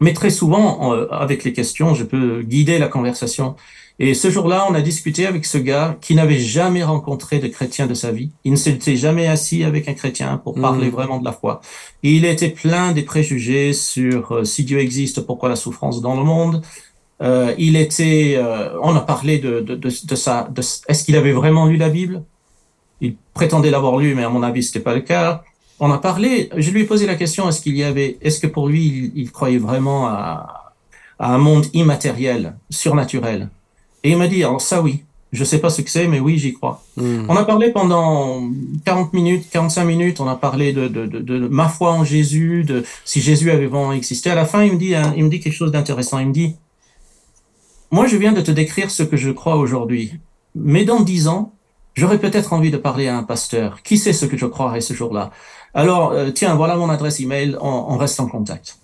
Mais 0.00 0.12
très 0.12 0.28
souvent, 0.28 0.92
euh, 0.92 1.06
avec 1.10 1.44
les 1.44 1.54
questions, 1.54 1.94
je 1.94 2.04
peux 2.04 2.42
guider 2.42 2.78
la 2.78 2.88
conversation. 2.88 3.56
Et 3.98 4.12
ce 4.12 4.28
jour-là, 4.28 4.66
on 4.68 4.74
a 4.74 4.82
discuté 4.82 5.26
avec 5.26 5.46
ce 5.46 5.56
gars 5.56 5.96
qui 6.02 6.14
n'avait 6.14 6.38
jamais 6.38 6.84
rencontré 6.84 7.38
de 7.38 7.48
chrétien 7.48 7.86
de 7.86 7.94
sa 7.94 8.12
vie. 8.12 8.30
Il 8.44 8.52
ne 8.52 8.56
s'était 8.56 8.96
jamais 8.96 9.26
assis 9.26 9.64
avec 9.64 9.88
un 9.88 9.94
chrétien 9.94 10.36
pour 10.36 10.54
parler 10.60 10.88
Mhm. 10.88 10.92
vraiment 10.92 11.18
de 11.18 11.24
la 11.24 11.32
foi. 11.32 11.62
Et 12.02 12.12
il 12.12 12.26
était 12.26 12.50
plein 12.50 12.92
des 12.92 13.04
préjugés 13.04 13.72
sur 13.72 14.32
euh, 14.32 14.44
si 14.44 14.64
Dieu 14.64 14.80
existe, 14.80 15.22
pourquoi 15.22 15.48
la 15.48 15.56
souffrance 15.56 16.02
dans 16.02 16.14
le 16.14 16.24
monde. 16.24 16.60
Euh, 17.22 17.54
il 17.58 17.76
était, 17.76 18.34
euh, 18.36 18.78
on 18.82 18.94
a 18.94 19.00
parlé 19.00 19.38
de, 19.38 19.60
de, 19.60 19.74
de, 19.74 19.90
de 20.04 20.14
ça. 20.14 20.48
De, 20.50 20.60
Est-ce 20.60 21.04
qu'il 21.04 21.16
avait 21.16 21.32
vraiment 21.32 21.66
lu 21.66 21.76
la 21.76 21.88
Bible? 21.88 22.22
Il 23.00 23.16
prétendait 23.34 23.70
l'avoir 23.70 23.96
lu, 23.96 24.14
mais 24.14 24.24
à 24.24 24.28
mon 24.28 24.42
avis, 24.42 24.62
c'était 24.62 24.80
pas 24.80 24.94
le 24.94 25.00
cas. 25.00 25.42
On 25.80 25.90
a 25.90 25.98
parlé. 25.98 26.50
Je 26.56 26.70
lui 26.70 26.82
ai 26.82 26.84
posé 26.84 27.06
la 27.06 27.14
question 27.14 27.48
est-ce 27.48 27.60
qu'il 27.60 27.76
y 27.76 27.84
avait, 27.84 28.18
est-ce 28.20 28.40
que 28.40 28.46
pour 28.46 28.68
lui, 28.68 28.86
il, 28.86 29.12
il 29.14 29.32
croyait 29.32 29.58
vraiment 29.58 30.06
à, 30.08 30.72
à 31.18 31.34
un 31.34 31.38
monde 31.38 31.66
immatériel, 31.72 32.56
surnaturel? 32.70 33.48
Et 34.04 34.10
il 34.10 34.16
m'a 34.16 34.28
dit 34.28 34.42
alors 34.44 34.60
ça 34.60 34.82
oui. 34.82 35.02
Je 35.32 35.44
sais 35.44 35.58
pas 35.58 35.70
ce 35.70 35.82
que 35.82 35.90
c'est, 35.90 36.06
mais 36.06 36.20
oui, 36.20 36.38
j'y 36.38 36.54
crois. 36.54 36.82
Hmm. 36.96 37.26
On 37.28 37.36
a 37.36 37.44
parlé 37.44 37.70
pendant 37.70 38.48
40 38.84 39.12
minutes, 39.12 39.44
45 39.50 39.84
minutes, 39.84 40.20
on 40.20 40.28
a 40.28 40.36
parlé 40.36 40.72
de, 40.72 40.86
de, 40.86 41.04
de, 41.04 41.18
de 41.18 41.48
ma 41.48 41.68
foi 41.68 41.92
en 41.92 42.04
Jésus, 42.04 42.64
de 42.64 42.84
si 43.04 43.20
Jésus 43.20 43.50
avait 43.50 43.66
vraiment 43.66 43.92
existé. 43.92 44.30
À 44.30 44.34
la 44.34 44.46
fin, 44.46 44.62
il 44.62 44.74
me 44.74 44.78
dit, 44.78 44.94
hein, 44.94 45.12
il 45.16 45.24
me 45.24 45.28
dit 45.28 45.40
quelque 45.40 45.52
chose 45.52 45.72
d'intéressant. 45.72 46.20
Il 46.20 46.28
me 46.28 46.32
dit, 46.32 46.54
moi, 47.90 48.06
je 48.06 48.16
viens 48.16 48.32
de 48.32 48.40
te 48.40 48.50
décrire 48.50 48.90
ce 48.90 49.02
que 49.02 49.16
je 49.16 49.30
crois 49.30 49.56
aujourd'hui, 49.56 50.14
mais 50.54 50.84
dans 50.84 51.00
dix 51.00 51.28
ans, 51.28 51.52
j'aurais 51.94 52.18
peut-être 52.18 52.52
envie 52.52 52.70
de 52.70 52.76
parler 52.76 53.08
à 53.08 53.16
un 53.16 53.22
pasteur. 53.22 53.82
Qui 53.82 53.96
sait 53.98 54.12
ce 54.12 54.26
que 54.26 54.36
je 54.36 54.46
croirais 54.46 54.80
ce 54.80 54.94
jour-là? 54.94 55.30
Alors, 55.74 56.12
euh, 56.12 56.30
tiens, 56.30 56.54
voilà 56.54 56.76
mon 56.76 56.88
adresse 56.90 57.20
email, 57.20 57.56
on, 57.60 57.68
on 57.88 57.96
reste 57.96 58.18
en 58.20 58.26
contact. 58.26 58.78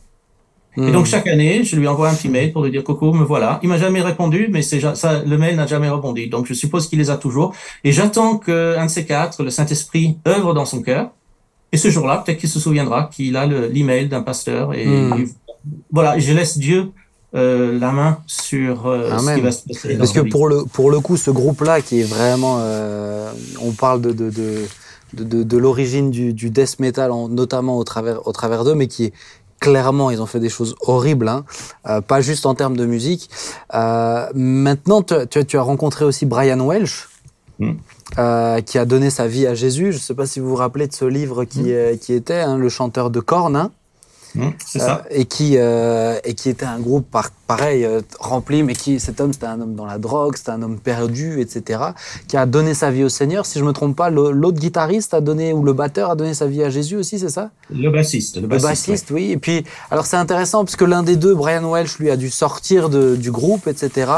Hmm. 0.77 0.89
Et 0.89 0.93
donc 0.93 1.05
chaque 1.05 1.27
année, 1.27 1.65
je 1.65 1.77
lui 1.77 1.87
envoie 1.87 2.09
un 2.09 2.15
petit 2.15 2.31
mail 2.31 2.51
pour 2.53 2.65
lui 2.65 2.71
dire 2.71 2.83
coucou, 2.83 3.13
me 3.13 3.25
voilà. 3.25 3.61
Il 3.63 3.69
m'a 3.69 3.77
jamais 3.77 4.01
répondu, 4.01 4.49
mais 4.51 4.63
c'est 4.63 4.81
ja- 4.81 4.95
ça, 4.95 5.23
le 5.23 5.37
mail 5.37 5.57
n'a 5.57 5.67
jamais 5.67 5.91
rebondi. 5.91 6.29
Donc 6.29 6.47
je 6.47 6.55
suppose 6.55 6.89
qu'il 6.89 6.99
les 6.99 7.11
a 7.11 7.17
toujours. 7.19 7.55
Et 7.85 7.93
j'attends 7.93 8.39
que 8.39 8.77
un 8.79 8.87
de 8.87 8.91
ces 8.91 9.05
quatre, 9.05 9.43
le 9.43 9.51
Saint-Esprit, 9.51 10.17
œuvre 10.27 10.55
dans 10.55 10.65
son 10.65 10.81
cœur. 10.81 11.11
Et 11.73 11.77
ce 11.77 11.91
jour-là, 11.91 12.23
peut-être 12.25 12.39
qu'il 12.39 12.49
se 12.49 12.59
souviendra 12.61 13.11
qu'il 13.13 13.37
a 13.37 13.47
le- 13.47 13.67
l'email 13.69 14.09
d'un 14.09 14.23
pasteur. 14.23 14.73
Et, 14.75 14.87
Hmm. 14.87 15.19
et 15.21 15.25
voilà, 15.91 16.19
je 16.19 16.33
laisse 16.33 16.57
Dieu 16.57 16.93
euh, 17.35 17.79
la 17.79 17.93
main 17.93 18.19
sur 18.27 18.87
euh, 18.87 19.11
ce 19.19 19.25
qui 19.37 19.41
va 19.41 19.53
se 19.53 19.67
passer. 19.67 19.97
Parce 19.97 20.13
que 20.13 20.21
pour 20.31 20.49
le, 20.49 20.65
pour 20.65 20.91
le 20.91 21.01
coup, 21.01 21.17
ce 21.17 21.31
groupe-là, 21.31 21.81
qui 21.81 22.01
est 22.01 22.05
vraiment. 22.05 22.59
euh, 22.61 23.31
on 23.61 23.73
parle 23.73 24.01
de, 24.03 24.13
de, 24.13 24.31
de, 24.31 24.65
de, 25.15 25.43
de- 25.43 25.57
l'origine 25.59 26.11
du, 26.11 26.33
du 26.35 26.51
death 26.51 26.79
metal, 26.79 27.11
en- 27.11 27.29
notamment 27.29 27.79
au 27.79 27.85
travers, 27.85 28.27
au 28.27 28.33
travers 28.33 28.65
d'eux, 28.65 28.75
mais 28.75 28.87
qui 28.87 29.05
est 29.07 29.13
clairement, 29.61 30.11
ils 30.11 30.21
ont 30.21 30.27
fait 30.27 30.41
des 30.41 30.49
choses 30.49 30.75
horribles, 30.81 31.29
hein, 31.29 31.45
euh, 31.89 32.01
pas 32.01 32.21
juste 32.21 32.47
en 32.47 32.55
termes 32.55 32.77
de 32.77 32.85
musique. 32.85 33.31
Euh, 33.75 34.27
maintenant, 34.35 35.03
tu, 35.03 35.15
tu, 35.31 35.45
tu 35.47 35.57
as 35.57 35.63
rencontré 35.63 36.05
aussi 36.05 36.27
Brian 36.27 36.59
Welsh. 36.61 37.09
Mm. 37.59 37.73
euh, 38.19 38.61
qui 38.63 38.79
a 38.79 38.85
donné 38.87 39.09
sa 39.11 39.27
vie 39.29 39.47
à 39.47 39.55
Jésus. 39.55 39.93
Je 39.93 39.99
ne 39.99 40.03
sais 40.03 40.15
pas 40.15 40.27
si 40.27 40.41
vous 40.41 40.49
vous 40.49 40.57
rappelez 40.57 40.87
de 40.89 40.93
ce 40.95 41.05
livre 41.05 41.45
qui, 41.45 41.73
euh, 41.73 41.97
qui 41.97 42.13
était 42.15 42.41
hein, 42.41 42.57
le 42.57 42.69
chanteur 42.71 43.11
de 43.11 43.21
Korn. 43.21 43.55
hein. 43.55 43.71
Mmh, 44.35 44.49
c'est 44.67 44.79
ça. 44.79 45.05
et 45.11 45.27
qui 45.27 45.57
euh, 45.59 46.19
et 46.25 46.33
qui 46.35 46.49
était 46.49 46.65
un 46.65 46.79
groupe 46.81 47.05
par, 47.11 47.31
pareil 47.47 47.85
euh, 47.85 48.01
rempli, 48.19 48.63
mais 48.63 48.75
qui 48.75 48.99
cet 48.99 49.21
homme 49.21 49.33
c'était 49.35 49.47
un 49.47 49.61
homme 49.61 49.75
dans 49.75 49.85
la 49.85 49.99
drogue, 49.99 50.37
c'était 50.37 50.53
un 50.53 50.63
homme 50.63 50.79
perdu, 50.79 51.41
etc. 51.43 51.81
Qui 52.29 52.37
a 52.39 52.47
donné 52.47 52.73
sa 52.73 52.91
vie 52.91 53.05
au 53.05 53.11
Seigneur. 53.11 53.45
Si 53.45 53.59
je 53.59 53.65
me 53.65 53.73
trompe 53.73 53.95
pas, 53.95 54.09
le- 54.09 54.31
l'autre 54.31 54.59
guitariste 54.59 55.13
a 55.13 55.21
donné 55.21 55.53
ou 55.53 55.63
le 55.63 55.75
batteur 55.75 56.11
a 56.11 56.17
donné 56.17 56.33
sa 56.33 56.47
vie 56.47 56.63
à 56.63 56.71
Jésus 56.71 56.97
aussi, 56.97 57.19
c'est 57.19 57.29
ça? 57.29 57.51
Le 57.71 57.91
bassiste. 57.91 58.37
Le 58.37 58.43
Le 58.43 58.47
bassiste, 58.49 58.89
bassiste, 58.89 59.11
oui. 59.11 59.33
Et 59.33 59.37
puis, 59.37 59.65
alors 59.91 60.07
c'est 60.07 60.17
intéressant 60.17 60.65
parce 60.65 60.77
que 60.77 60.85
l'un 60.87 61.03
des 61.03 61.17
deux, 61.17 61.35
Brian 61.35 61.71
Welch, 61.71 61.99
lui 61.99 62.11
a 62.11 62.17
dû 62.17 62.31
sortir 62.31 62.89
de- 62.89 63.17
du 63.17 63.31
groupe, 63.31 63.67
etc. 63.67 64.11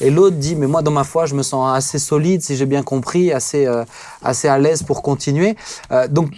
Et 0.00 0.10
l'autre 0.10 0.36
dit, 0.36 0.56
mais 0.56 0.66
moi, 0.66 0.82
dans 0.82 0.90
ma 0.90 1.04
foi, 1.04 1.26
je 1.26 1.34
me 1.36 1.42
sens 1.44 1.76
assez 1.76 2.00
solide, 2.00 2.42
si 2.42 2.56
j'ai 2.56 2.66
bien 2.66 2.82
compris, 2.82 3.32
assez, 3.32 3.66
euh, 3.66 3.84
assez 4.22 4.48
à 4.48 4.58
l'aise 4.58 4.82
pour 4.82 5.02
continuer. 5.02 5.54
Euh, 5.92 6.08
donc, 6.08 6.30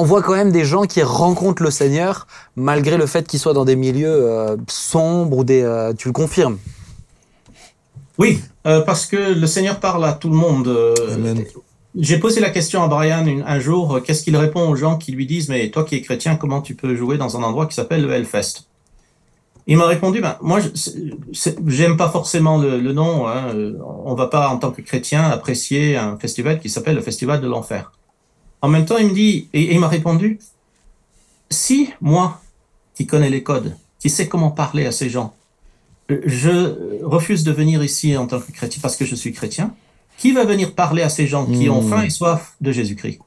on 0.00 0.04
voit 0.04 0.22
quand 0.22 0.34
même 0.34 0.50
des 0.50 0.64
gens 0.64 0.84
qui 0.92 1.02
rencontrent 1.02 1.62
le 1.62 1.70
Seigneur 1.70 2.26
malgré 2.56 2.96
le 2.96 3.06
fait 3.06 3.26
qu'ils 3.28 3.38
soient 3.38 3.52
dans 3.52 3.66
des 3.66 3.76
milieux 3.76 4.08
euh, 4.08 4.56
sombres 4.68 5.36
ou 5.38 5.44
des. 5.44 5.62
euh, 5.62 5.92
tu 5.92 6.08
le 6.08 6.12
confirmes? 6.12 6.58
Oui, 8.18 8.40
euh, 8.66 8.80
parce 8.80 9.06
que 9.06 9.34
le 9.42 9.46
Seigneur 9.46 9.78
parle 9.80 10.04
à 10.04 10.12
tout 10.12 10.30
le 10.30 10.36
monde. 10.36 10.68
Amen. 11.12 11.44
J'ai 11.98 12.18
posé 12.18 12.40
la 12.40 12.50
question 12.50 12.82
à 12.82 12.88
Brian 12.88 13.26
une- 13.26 13.42
un 13.42 13.60
jour, 13.60 14.00
qu'est-ce 14.04 14.22
qu'il 14.22 14.36
répond 14.36 14.68
aux 14.68 14.76
gens 14.76 14.96
qui 14.96 15.10
lui 15.12 15.26
disent, 15.26 15.48
mais 15.48 15.70
toi 15.70 15.84
qui 15.84 15.96
es 15.96 16.00
chrétien, 16.02 16.36
comment 16.36 16.60
tu 16.62 16.74
peux 16.74 16.94
jouer 16.94 17.18
dans 17.18 17.36
un 17.36 17.42
endroit 17.42 17.66
qui 17.66 17.74
s'appelle 17.74 18.02
le 18.06 18.12
Hellfest? 18.12 18.64
Il 19.66 19.76
m'a 19.76 19.86
répondu, 19.86 20.20
ben, 20.20 20.36
moi, 20.40 20.60
j'aime 21.66 21.96
pas 21.96 22.08
forcément 22.08 22.58
le, 22.58 22.80
le 22.80 22.92
nom. 22.92 23.28
Hein, 23.28 23.52
on 24.04 24.14
va 24.14 24.26
pas, 24.26 24.48
en 24.48 24.56
tant 24.56 24.70
que 24.70 24.82
chrétien, 24.82 25.22
apprécier 25.24 25.96
un 25.96 26.16
festival 26.16 26.60
qui 26.60 26.68
s'appelle 26.70 26.96
le 26.96 27.02
Festival 27.02 27.40
de 27.40 27.48
l'Enfer. 27.48 27.92
En 28.62 28.68
même 28.68 28.84
temps, 28.84 28.98
il 28.98 29.06
me 29.08 29.14
dit, 29.14 29.48
et, 29.52 29.62
et 29.62 29.74
il 29.74 29.80
m'a 29.80 29.88
répondu, 29.88 30.38
si 31.50 31.90
moi, 32.00 32.40
qui 32.94 33.06
connais 33.06 33.30
les 33.30 33.42
codes, 33.42 33.76
qui 33.98 34.10
sais 34.10 34.28
comment 34.28 34.50
parler 34.50 34.86
à 34.86 34.92
ces 34.92 35.08
gens, 35.10 35.34
je 36.08 37.02
refuse 37.04 37.44
de 37.44 37.52
venir 37.52 37.82
ici 37.84 38.16
en 38.16 38.26
tant 38.26 38.40
que 38.40 38.50
chrétien 38.52 38.80
parce 38.82 38.96
que 38.96 39.04
je 39.04 39.14
suis 39.14 39.32
chrétien. 39.32 39.74
Qui 40.18 40.32
va 40.32 40.44
venir 40.44 40.74
parler 40.74 41.02
à 41.02 41.08
ces 41.08 41.26
gens 41.26 41.46
qui 41.46 41.70
ont 41.70 41.80
Hmm. 41.82 41.88
faim 41.88 42.02
et 42.02 42.10
soif 42.10 42.54
de 42.60 42.72
Jésus-Christ? 42.72 43.20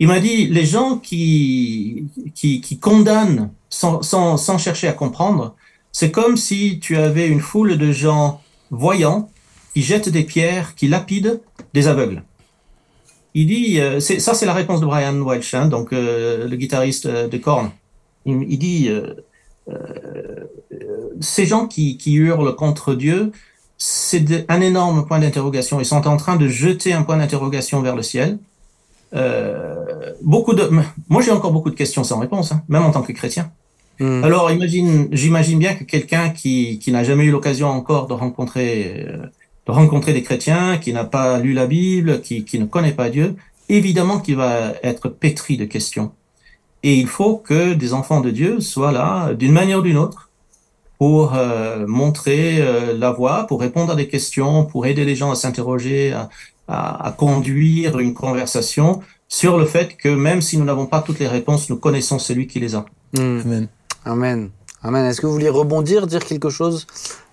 Il 0.00 0.08
m'a 0.08 0.18
dit, 0.18 0.46
les 0.48 0.64
gens 0.64 0.96
qui, 0.96 2.06
qui, 2.34 2.60
qui 2.62 2.78
condamnent 2.78 3.50
sans, 3.68 4.02
sans, 4.02 4.36
sans 4.36 4.58
chercher 4.58 4.88
à 4.88 4.92
comprendre, 4.92 5.54
c'est 5.92 6.10
comme 6.10 6.36
si 6.36 6.80
tu 6.80 6.96
avais 6.96 7.28
une 7.28 7.40
foule 7.40 7.76
de 7.78 7.92
gens 7.92 8.40
voyants 8.70 9.28
qui 9.74 9.82
jettent 9.82 10.08
des 10.08 10.24
pierres, 10.24 10.74
qui 10.74 10.88
lapident 10.88 11.40
des 11.74 11.86
aveugles. 11.86 12.24
Il 13.34 13.46
dit, 13.46 13.80
euh, 13.80 14.00
c'est- 14.00 14.18
ça 14.18 14.34
c'est 14.34 14.46
la 14.46 14.54
réponse 14.54 14.80
de 14.80 14.86
Brian 14.86 15.20
Welch, 15.24 15.54
hein, 15.54 15.66
donc 15.66 15.92
euh, 15.92 16.48
le 16.48 16.56
guitariste 16.56 17.06
euh, 17.06 17.28
de 17.28 17.38
Korn. 17.38 17.70
Il, 18.26 18.44
il 18.48 18.58
dit, 18.58 18.88
euh, 18.88 19.14
ces 21.20 21.46
gens 21.46 21.66
qui, 21.66 21.96
qui 21.96 22.14
hurlent 22.14 22.54
contre 22.56 22.94
Dieu, 22.94 23.32
c'est 23.78 24.44
un 24.48 24.60
énorme 24.60 25.06
point 25.06 25.20
d'interrogation. 25.20 25.80
Ils 25.80 25.86
sont 25.86 26.06
en 26.06 26.16
train 26.16 26.36
de 26.36 26.48
jeter 26.48 26.92
un 26.92 27.02
point 27.02 27.16
d'interrogation 27.16 27.80
vers 27.80 27.96
le 27.96 28.02
ciel. 28.02 28.38
Euh, 29.14 30.12
beaucoup 30.22 30.54
de, 30.54 30.68
moi 31.08 31.22
j'ai 31.22 31.30
encore 31.32 31.52
beaucoup 31.52 31.70
de 31.70 31.74
questions 31.74 32.04
sans 32.04 32.18
réponse, 32.20 32.52
hein, 32.52 32.62
même 32.68 32.84
en 32.84 32.90
tant 32.90 33.02
que 33.02 33.12
chrétien. 33.12 33.50
Hmm. 33.98 34.22
Alors 34.24 34.50
imagine, 34.50 35.08
j'imagine 35.12 35.58
bien 35.58 35.74
que 35.74 35.84
quelqu'un 35.84 36.30
qui, 36.30 36.78
qui 36.78 36.90
n'a 36.92 37.04
jamais 37.04 37.24
eu 37.24 37.30
l'occasion 37.30 37.68
encore 37.68 38.06
de 38.06 38.14
rencontrer, 38.14 39.06
euh, 39.08 39.26
rencontrer 39.70 40.12
des 40.12 40.22
chrétiens, 40.22 40.78
qui 40.78 40.92
n'a 40.92 41.04
pas 41.04 41.38
lu 41.38 41.52
la 41.52 41.66
Bible, 41.66 42.20
qui, 42.20 42.44
qui 42.44 42.58
ne 42.58 42.66
connaît 42.66 42.92
pas 42.92 43.10
Dieu, 43.10 43.36
évidemment 43.68 44.18
qu'il 44.20 44.36
va 44.36 44.72
être 44.82 45.08
pétri 45.08 45.56
de 45.56 45.64
questions. 45.64 46.12
Et 46.82 46.94
il 46.94 47.06
faut 47.06 47.36
que 47.36 47.74
des 47.74 47.92
enfants 47.92 48.20
de 48.20 48.30
Dieu 48.30 48.60
soient 48.60 48.92
là, 48.92 49.34
d'une 49.34 49.52
manière 49.52 49.78
ou 49.80 49.82
d'une 49.82 49.98
autre, 49.98 50.30
pour 50.98 51.34
euh, 51.34 51.86
montrer 51.86 52.60
euh, 52.60 52.96
la 52.96 53.10
voie, 53.10 53.46
pour 53.46 53.60
répondre 53.60 53.92
à 53.92 53.96
des 53.96 54.08
questions, 54.08 54.66
pour 54.66 54.86
aider 54.86 55.04
les 55.04 55.16
gens 55.16 55.30
à 55.30 55.34
s'interroger, 55.34 56.12
à, 56.12 56.28
à, 56.68 57.06
à 57.06 57.12
conduire 57.12 57.98
une 57.98 58.14
conversation 58.14 59.00
sur 59.28 59.56
le 59.56 59.64
fait 59.64 59.96
que 59.96 60.08
même 60.08 60.42
si 60.42 60.58
nous 60.58 60.64
n'avons 60.64 60.86
pas 60.86 61.00
toutes 61.00 61.18
les 61.20 61.28
réponses, 61.28 61.70
nous 61.70 61.76
connaissons 61.76 62.18
celui 62.18 62.46
qui 62.46 62.60
les 62.60 62.74
a. 62.74 62.84
Hmm. 63.16 63.40
Amen. 63.44 63.68
Amen. 64.04 64.50
Amen. 64.82 65.04
Est-ce 65.06 65.20
que 65.20 65.26
vous 65.26 65.34
vouliez 65.34 65.48
rebondir, 65.50 66.06
dire 66.06 66.24
quelque 66.24 66.50
chose? 66.50 66.86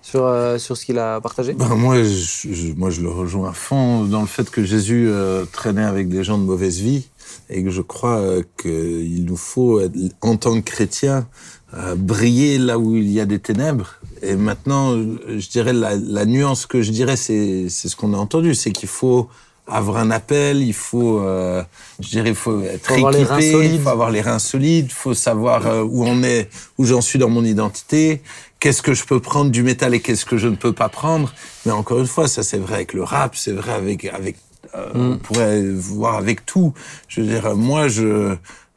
Sur, 0.10 0.26
euh, 0.26 0.58
sur 0.58 0.76
ce 0.78 0.86
qu'il 0.86 1.00
a 1.00 1.20
partagé? 1.20 1.54
Ben, 1.54 1.76
moi, 1.76 1.96
je, 2.04 2.54
je- 2.60 2.74
moi, 2.82 2.90
je 2.90 3.02
le 3.02 3.10
rejoins 3.10 3.50
à 3.50 3.54
fond 3.54 4.04
dans 4.06 4.22
le 4.22 4.28
fait 4.28 4.50
que 4.50 4.64
Jésus 4.64 5.08
euh, 5.10 5.44
traînait 5.52 5.84
avec 5.84 6.08
des 6.08 6.24
gens 6.24 6.38
de 6.38 6.44
mauvaise 6.46 6.80
vie 6.80 7.08
et 7.50 7.62
que 7.64 7.70
je 7.70 7.82
crois 7.82 8.18
euh, 8.20 8.42
qu'il 8.62 9.26
nous 9.26 9.36
faut, 9.38 9.82
être- 9.82 9.98
en 10.22 10.38
tant 10.38 10.54
que 10.62 10.66
chrétiens, 10.74 11.28
euh, 11.74 11.96
briller 11.96 12.58
là 12.58 12.80
où 12.80 12.96
il 12.96 13.10
y 13.12 13.20
a 13.20 13.26
des 13.26 13.40
ténèbres. 13.40 13.90
Et 14.22 14.36
maintenant, 14.38 14.96
je 14.96 15.50
dirais 15.50 15.74
la, 15.74 15.96
la 15.98 16.26
nuance 16.26 16.66
que 16.66 16.82
je 16.82 16.92
dirais, 16.92 17.18
c'est 17.18 17.68
ce 17.70 17.96
qu'on 17.98 18.14
a 18.14 18.18
entendu, 18.18 18.56
c'est 18.56 18.72
qu'il 18.72 18.88
faut 18.90 19.28
avoir 19.70 19.98
un 19.98 20.12
appel, 20.12 20.62
il 20.62 20.74
faut, 20.74 21.20
euh, 21.20 21.62
je 22.00 22.08
dirais, 22.08 22.30
il 22.30 22.36
faut 22.36 22.62
être 22.62 22.88
Faut 22.88 22.96
équipé, 22.96 23.52
il 23.76 23.82
faut 23.82 23.90
avoir 23.90 24.12
les 24.12 24.22
reins 24.22 24.40
solides, 24.40 24.86
il 24.88 24.94
faut 24.94 25.14
savoir 25.14 25.68
euh, 25.68 25.84
où 25.84 26.06
on 26.06 26.24
est, 26.24 26.48
où 26.78 26.86
j'en 26.86 27.02
suis 27.02 27.20
dans 27.20 27.28
mon 27.30 27.44
identité, 27.44 28.22
qu'est-ce 28.60 28.82
que 28.82 28.94
je 28.94 29.06
peux 29.06 29.20
prendre 29.20 29.52
du 29.52 29.64
métal 29.64 29.94
et 29.94 30.00
qu'est-ce 30.00 30.26
que 30.26 30.38
je 30.38 30.48
ne 30.48 30.56
peux 30.56 30.74
pas 30.74 30.90
prendre. 30.90 31.34
Mais 31.66 31.72
encore 31.72 32.00
une 32.00 32.08
fois, 32.08 32.28
ça 32.28 32.44
c'est 32.44 32.58
vrai 32.58 32.76
avec 32.76 32.94
le 32.94 33.04
rap, 33.04 33.36
c'est 33.36 33.52
vrai 33.54 33.74
avec 33.74 34.06
avec 34.06 34.36
euh, 34.76 34.90
on 34.96 35.18
pourrait 35.18 35.64
voir 35.72 36.16
avec 36.16 36.46
tout. 36.46 36.74
Je 37.08 37.22
veux 37.22 37.28
dire, 37.28 37.56
moi 37.56 37.88
je 37.88 38.36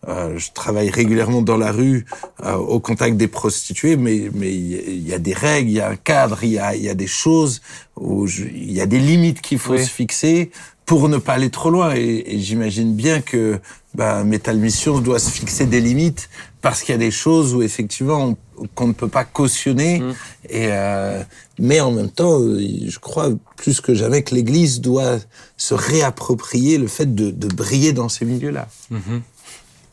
euh, 0.08 0.38
je 0.38 0.48
travaille 0.54 0.88
régulièrement 0.88 1.42
dans 1.42 1.58
la 1.58 1.72
rue 1.72 2.06
euh, 2.44 2.54
au 2.54 2.80
contact 2.80 3.16
des 3.18 3.28
prostituées, 3.28 3.96
mais 3.96 4.30
mais 4.32 4.50
il 4.52 5.06
y 5.06 5.12
a- 5.12 5.18
des 5.18 5.34
règles, 5.34 5.68
il 5.70 5.74
y 5.74 5.80
a 5.80 5.90
un 5.90 5.96
cadre, 5.96 6.38
il 6.42 6.50
y 6.52 6.58
a 6.58 6.74
il 6.74 6.82
y 6.82 6.88
a 6.88 6.94
des 6.94 7.06
choses 7.06 7.60
où 7.96 8.26
il 8.28 8.72
y 8.72 8.80
a 8.80 8.86
des 8.86 8.98
limites 8.98 9.40
qu'il 9.42 9.58
faut 9.58 9.74
Oui. 9.74 9.84
se 9.84 9.90
fixer 9.90 10.50
pour 10.86 11.08
ne 11.08 11.18
pas 11.18 11.34
aller 11.34 11.50
trop 11.50 11.70
loin. 11.70 11.94
Et, 11.94 12.24
et 12.34 12.38
j'imagine 12.40 12.94
bien 12.94 13.20
que 13.20 13.60
ben, 13.94 14.24
Metal 14.24 14.56
Mission 14.56 15.00
doit 15.00 15.18
se 15.18 15.30
fixer 15.30 15.66
des 15.66 15.80
limites 15.80 16.30
parce 16.62 16.82
qu'il 16.82 16.92
y 16.94 16.96
a 16.96 16.98
des 16.98 17.10
choses 17.10 17.54
où 17.54 17.62
effectivement 17.62 18.24
on- 18.30 18.36
qu'on 18.74 18.88
ne 18.88 18.92
peut 18.92 19.08
pas 19.08 19.24
cautionner. 19.24 20.00
Mm. 20.00 20.14
Et 20.48 20.68
euh, 20.70 21.22
mais 21.58 21.80
en 21.80 21.90
même 21.90 22.10
temps, 22.10 22.38
je 22.40 22.98
crois 22.98 23.30
plus 23.56 23.80
que 23.80 23.94
jamais 23.94 24.22
que 24.22 24.34
l'Église 24.34 24.80
doit 24.80 25.18
se 25.56 25.74
réapproprier 25.74 26.78
le 26.78 26.86
fait 26.86 27.14
de, 27.14 27.30
de 27.30 27.48
briller 27.48 27.92
dans 27.92 28.08
ces 28.08 28.24
milieux-là. 28.24 28.68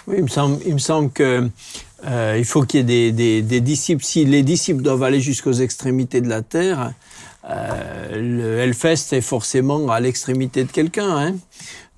Oui, 0.07 0.15
il 0.19 0.23
me 0.23 0.29
semble, 0.29 0.57
il 0.65 0.73
me 0.73 0.79
semble 0.79 1.11
que 1.11 1.49
euh, 2.05 2.35
il 2.37 2.45
faut 2.45 2.63
qu'il 2.63 2.79
y 2.79 2.81
ait 2.81 2.83
des, 2.83 3.11
des, 3.11 3.41
des 3.41 3.61
disciples. 3.61 4.03
Si 4.03 4.23
les 4.23 4.43
disciples 4.43 4.81
doivent 4.81 5.03
aller 5.03 5.19
jusqu'aux 5.19 5.53
extrémités 5.53 6.21
de 6.21 6.29
la 6.29 6.41
terre, 6.41 6.93
euh, 7.49 8.21
le 8.21 8.59
Hellfest 8.59 9.13
est 9.13 9.21
forcément 9.21 9.89
à 9.89 9.99
l'extrémité 9.99 10.63
de 10.63 10.71
quelqu'un. 10.71 11.17
Hein 11.17 11.35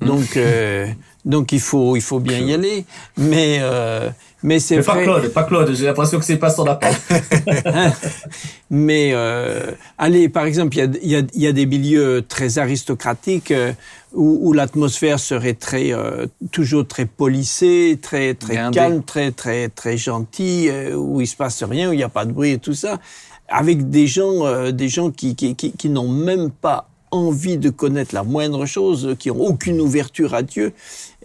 donc, 0.01 0.37
euh, 0.37 0.87
donc 1.25 1.51
il 1.51 1.59
faut, 1.59 1.95
il 1.95 2.01
faut 2.01 2.19
bien 2.19 2.39
y 2.39 2.53
aller. 2.53 2.85
Mais, 3.17 3.59
euh, 3.61 4.09
mais 4.41 4.59
c'est 4.59 4.77
Mais 4.77 4.83
pas 4.83 4.93
vrai. 4.93 5.03
Claude, 5.03 5.27
pas 5.29 5.43
Claude, 5.43 5.75
j'ai 5.75 5.85
l'impression 5.85 6.19
que 6.19 6.25
c'est 6.25 6.37
pas 6.37 6.49
son 6.49 6.65
appel. 6.65 6.93
Mais 8.69 9.11
euh, 9.13 9.71
allez, 9.97 10.29
par 10.29 10.45
exemple, 10.45 10.77
il 10.77 10.79
y 10.79 10.81
a, 10.81 10.87
il 11.01 11.09
y, 11.09 11.15
a, 11.15 11.21
il 11.33 11.41
y 11.41 11.47
a 11.47 11.51
des 11.51 11.65
milieux 11.65 12.23
très 12.27 12.57
aristocratiques 12.57 13.51
euh, 13.51 13.73
où, 14.13 14.39
où 14.41 14.53
l'atmosphère 14.53 15.19
serait 15.19 15.53
très 15.53 15.91
euh, 15.91 16.25
toujours 16.51 16.87
très 16.87 17.05
polissée, 17.05 17.99
très 18.01 18.33
très 18.33 18.71
calme, 18.71 19.03
très 19.03 19.31
très 19.31 19.69
très 19.69 19.97
gentille, 19.97 20.69
euh, 20.69 20.95
où 20.95 21.21
il 21.21 21.27
se 21.27 21.35
passe 21.35 21.63
rien, 21.63 21.89
où 21.89 21.93
il 21.93 21.97
n'y 21.97 22.03
a 22.03 22.09
pas 22.09 22.25
de 22.25 22.31
bruit 22.31 22.51
et 22.51 22.57
tout 22.59 22.73
ça, 22.73 22.99
avec 23.47 23.89
des 23.89 24.07
gens 24.07 24.45
euh, 24.45 24.71
des 24.71 24.89
gens 24.89 25.11
qui 25.11 25.35
qui, 25.35 25.55
qui, 25.55 25.71
qui 25.71 25.89
n'ont 25.89 26.09
même 26.09 26.49
pas 26.49 26.87
envie 27.11 27.57
de 27.57 27.69
connaître 27.69 28.13
la 28.13 28.23
moindre 28.23 28.65
chose, 28.65 29.15
qui 29.17 29.31
ont 29.31 29.41
aucune 29.41 29.81
ouverture 29.81 30.33
à 30.33 30.43
Dieu 30.43 30.73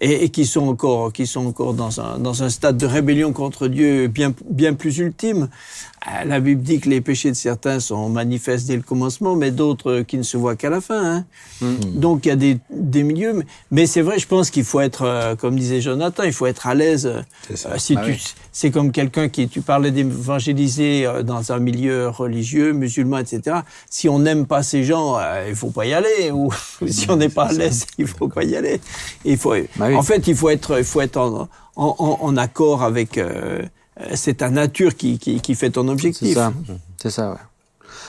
et, 0.01 0.24
et 0.24 0.28
qui 0.30 0.47
sont 0.47 0.68
encore 0.68 1.12
qui 1.12 1.26
sont 1.26 1.47
encore 1.47 1.74
dans 1.74 2.01
un 2.01 2.18
dans 2.18 2.42
un 2.42 2.51
stade 2.51 2.76
de 2.76 2.86
rébellion 2.86 3.32
contre 3.32 3.68
Dieu 3.68 4.09
bien 4.09 4.34
bien 4.49 4.74
plus 4.74 4.99
ultime. 4.99 5.49
Euh, 6.07 6.24
La 6.26 6.38
Bible 6.40 6.61
dit 6.62 6.80
que 6.80 6.88
les 6.90 7.00
péchés 7.00 7.30
de 7.30 7.34
certains 7.36 7.80
sont 7.80 8.11
manifestes 8.11 8.66
dès 8.66 8.76
le 8.76 8.82
commencement, 8.82 9.36
mais 9.36 9.50
d'autres 9.50 9.90
euh, 9.90 10.02
qui 10.02 10.18
ne 10.18 10.22
se 10.22 10.36
voient 10.36 10.55
qu'à 10.55 10.68
la 10.68 10.82
fin. 10.82 11.24
Hein. 11.62 11.66
Donc 11.94 12.26
il 12.26 12.28
y 12.28 12.32
a 12.32 12.36
des, 12.36 12.59
des 12.70 13.02
milieux, 13.02 13.32
mais, 13.32 13.44
mais 13.70 13.86
c'est 13.86 14.02
vrai, 14.02 14.18
je 14.18 14.26
pense 14.26 14.50
qu'il 14.50 14.64
faut 14.64 14.80
être, 14.80 15.02
euh, 15.02 15.34
comme 15.34 15.59
disait 15.59 15.80
Jonathan, 15.80 16.24
il 16.24 16.32
faut 16.34 16.46
être 16.46 16.66
à 16.66 16.74
l'aise. 16.74 17.07
euh, 17.07 17.22
C'est 17.48 17.57
ça. 17.57 17.70
euh, 17.70 17.78
si 17.78 17.94
Ah 17.98 18.02
tu, 18.05 18.11
oui. 18.12 18.22
c'est 18.52 18.70
comme 18.70 18.92
quelqu'un 18.92 19.28
qui, 19.30 19.48
tu 19.48 19.62
parlais 19.62 19.90
d'évangéliser 19.92 21.07
euh, 21.07 21.22
dans 21.22 21.52
un 21.52 21.59
milieu 21.59 22.09
religieux, 22.09 22.72
musulman, 22.72 23.18
etc. 23.18 23.59
Si 23.88 24.09
on 24.09 24.18
n'aime 24.18 24.46
pas 24.46 24.62
ces 24.62 24.84
gens, 24.84 25.16
euh, 25.18 25.46
il 25.48 25.55
faut 25.55 25.70
pas 25.70 25.86
y 25.86 25.94
aller. 25.94 26.30
Ou 26.32 26.50
si 26.86 27.11
on 27.11 27.16
n'est 27.16 27.28
pas 27.30 27.44
à 27.46 27.52
l'aise, 27.52 27.86
il 27.96 28.07
faut 28.07 28.28
pas 28.28 28.44
y 28.44 28.57
aller. 28.57 28.80
Il 29.24 29.38
faut, 29.38 29.55
Bah 29.76 29.86
oui. 29.88 29.94
En 29.96 30.02
fait, 30.02 30.26
il 30.28 30.36
faut 30.36 30.50
être, 30.50 30.78
il 30.78 30.84
faut 30.84 31.00
être 31.00 31.16
en, 31.16 31.48
en, 31.76 31.96
en- 31.98 32.18
en 32.20 32.36
accord 32.36 32.82
avec. 32.82 33.18
Euh, 34.01 34.05
c'est 34.14 34.34
ta 34.34 34.51
nature 34.51 34.97
qui, 34.97 35.18
qui, 35.18 35.40
qui 35.40 35.55
fait 35.55 35.70
ton 35.70 35.84
C'est 35.84 35.90
objectif. 35.92 36.34
ça. 36.34 36.53
C'est 37.01 37.11
ça, 37.11 37.30
ouais. 37.30 37.36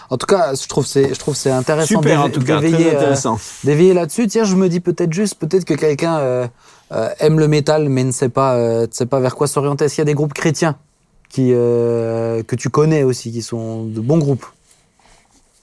En 0.09 0.17
tout 0.17 0.27
cas, 0.27 0.53
je 0.53 0.67
trouve 0.67 0.85
c'est 0.85 1.13
je 1.13 1.19
trouve 1.19 1.35
c'est 1.35 1.49
intéressant 1.49 1.95
Super, 2.01 2.21
en 2.21 2.25
d'éve- 2.27 2.33
tout 2.33 2.41
cas, 2.45 2.57
très 2.59 2.69
d'éveiller, 2.69 2.95
euh, 2.95 3.15
d'éveiller 3.63 3.93
là-dessus. 3.95 4.27
Tiens, 4.27 4.43
je 4.43 4.55
me 4.55 4.69
dis 4.69 4.79
peut-être 4.79 5.11
juste, 5.13 5.35
peut-être 5.35 5.65
que 5.65 5.73
quelqu'un 5.73 6.17
euh, 6.17 6.47
euh, 6.91 7.09
aime 7.19 7.39
le 7.39 7.47
métal, 7.47 7.89
mais 7.89 8.03
ne 8.03 8.11
sait 8.11 8.29
pas, 8.29 8.55
euh, 8.55 8.85
ne 8.87 8.91
sait 8.91 9.07
pas 9.07 9.19
vers 9.19 9.35
quoi 9.35 9.47
s'orienter. 9.47 9.85
Est-ce 9.85 9.95
qu'il 9.95 10.01
y 10.01 10.03
a 10.03 10.05
des 10.05 10.13
groupes 10.13 10.33
chrétiens 10.33 10.77
qui, 11.29 11.49
euh, 11.53 12.43
que 12.43 12.55
tu 12.55 12.69
connais 12.69 13.01
aussi, 13.03 13.31
qui 13.31 13.41
sont 13.41 13.85
de 13.85 13.99
bons 13.99 14.19
groupes? 14.19 14.45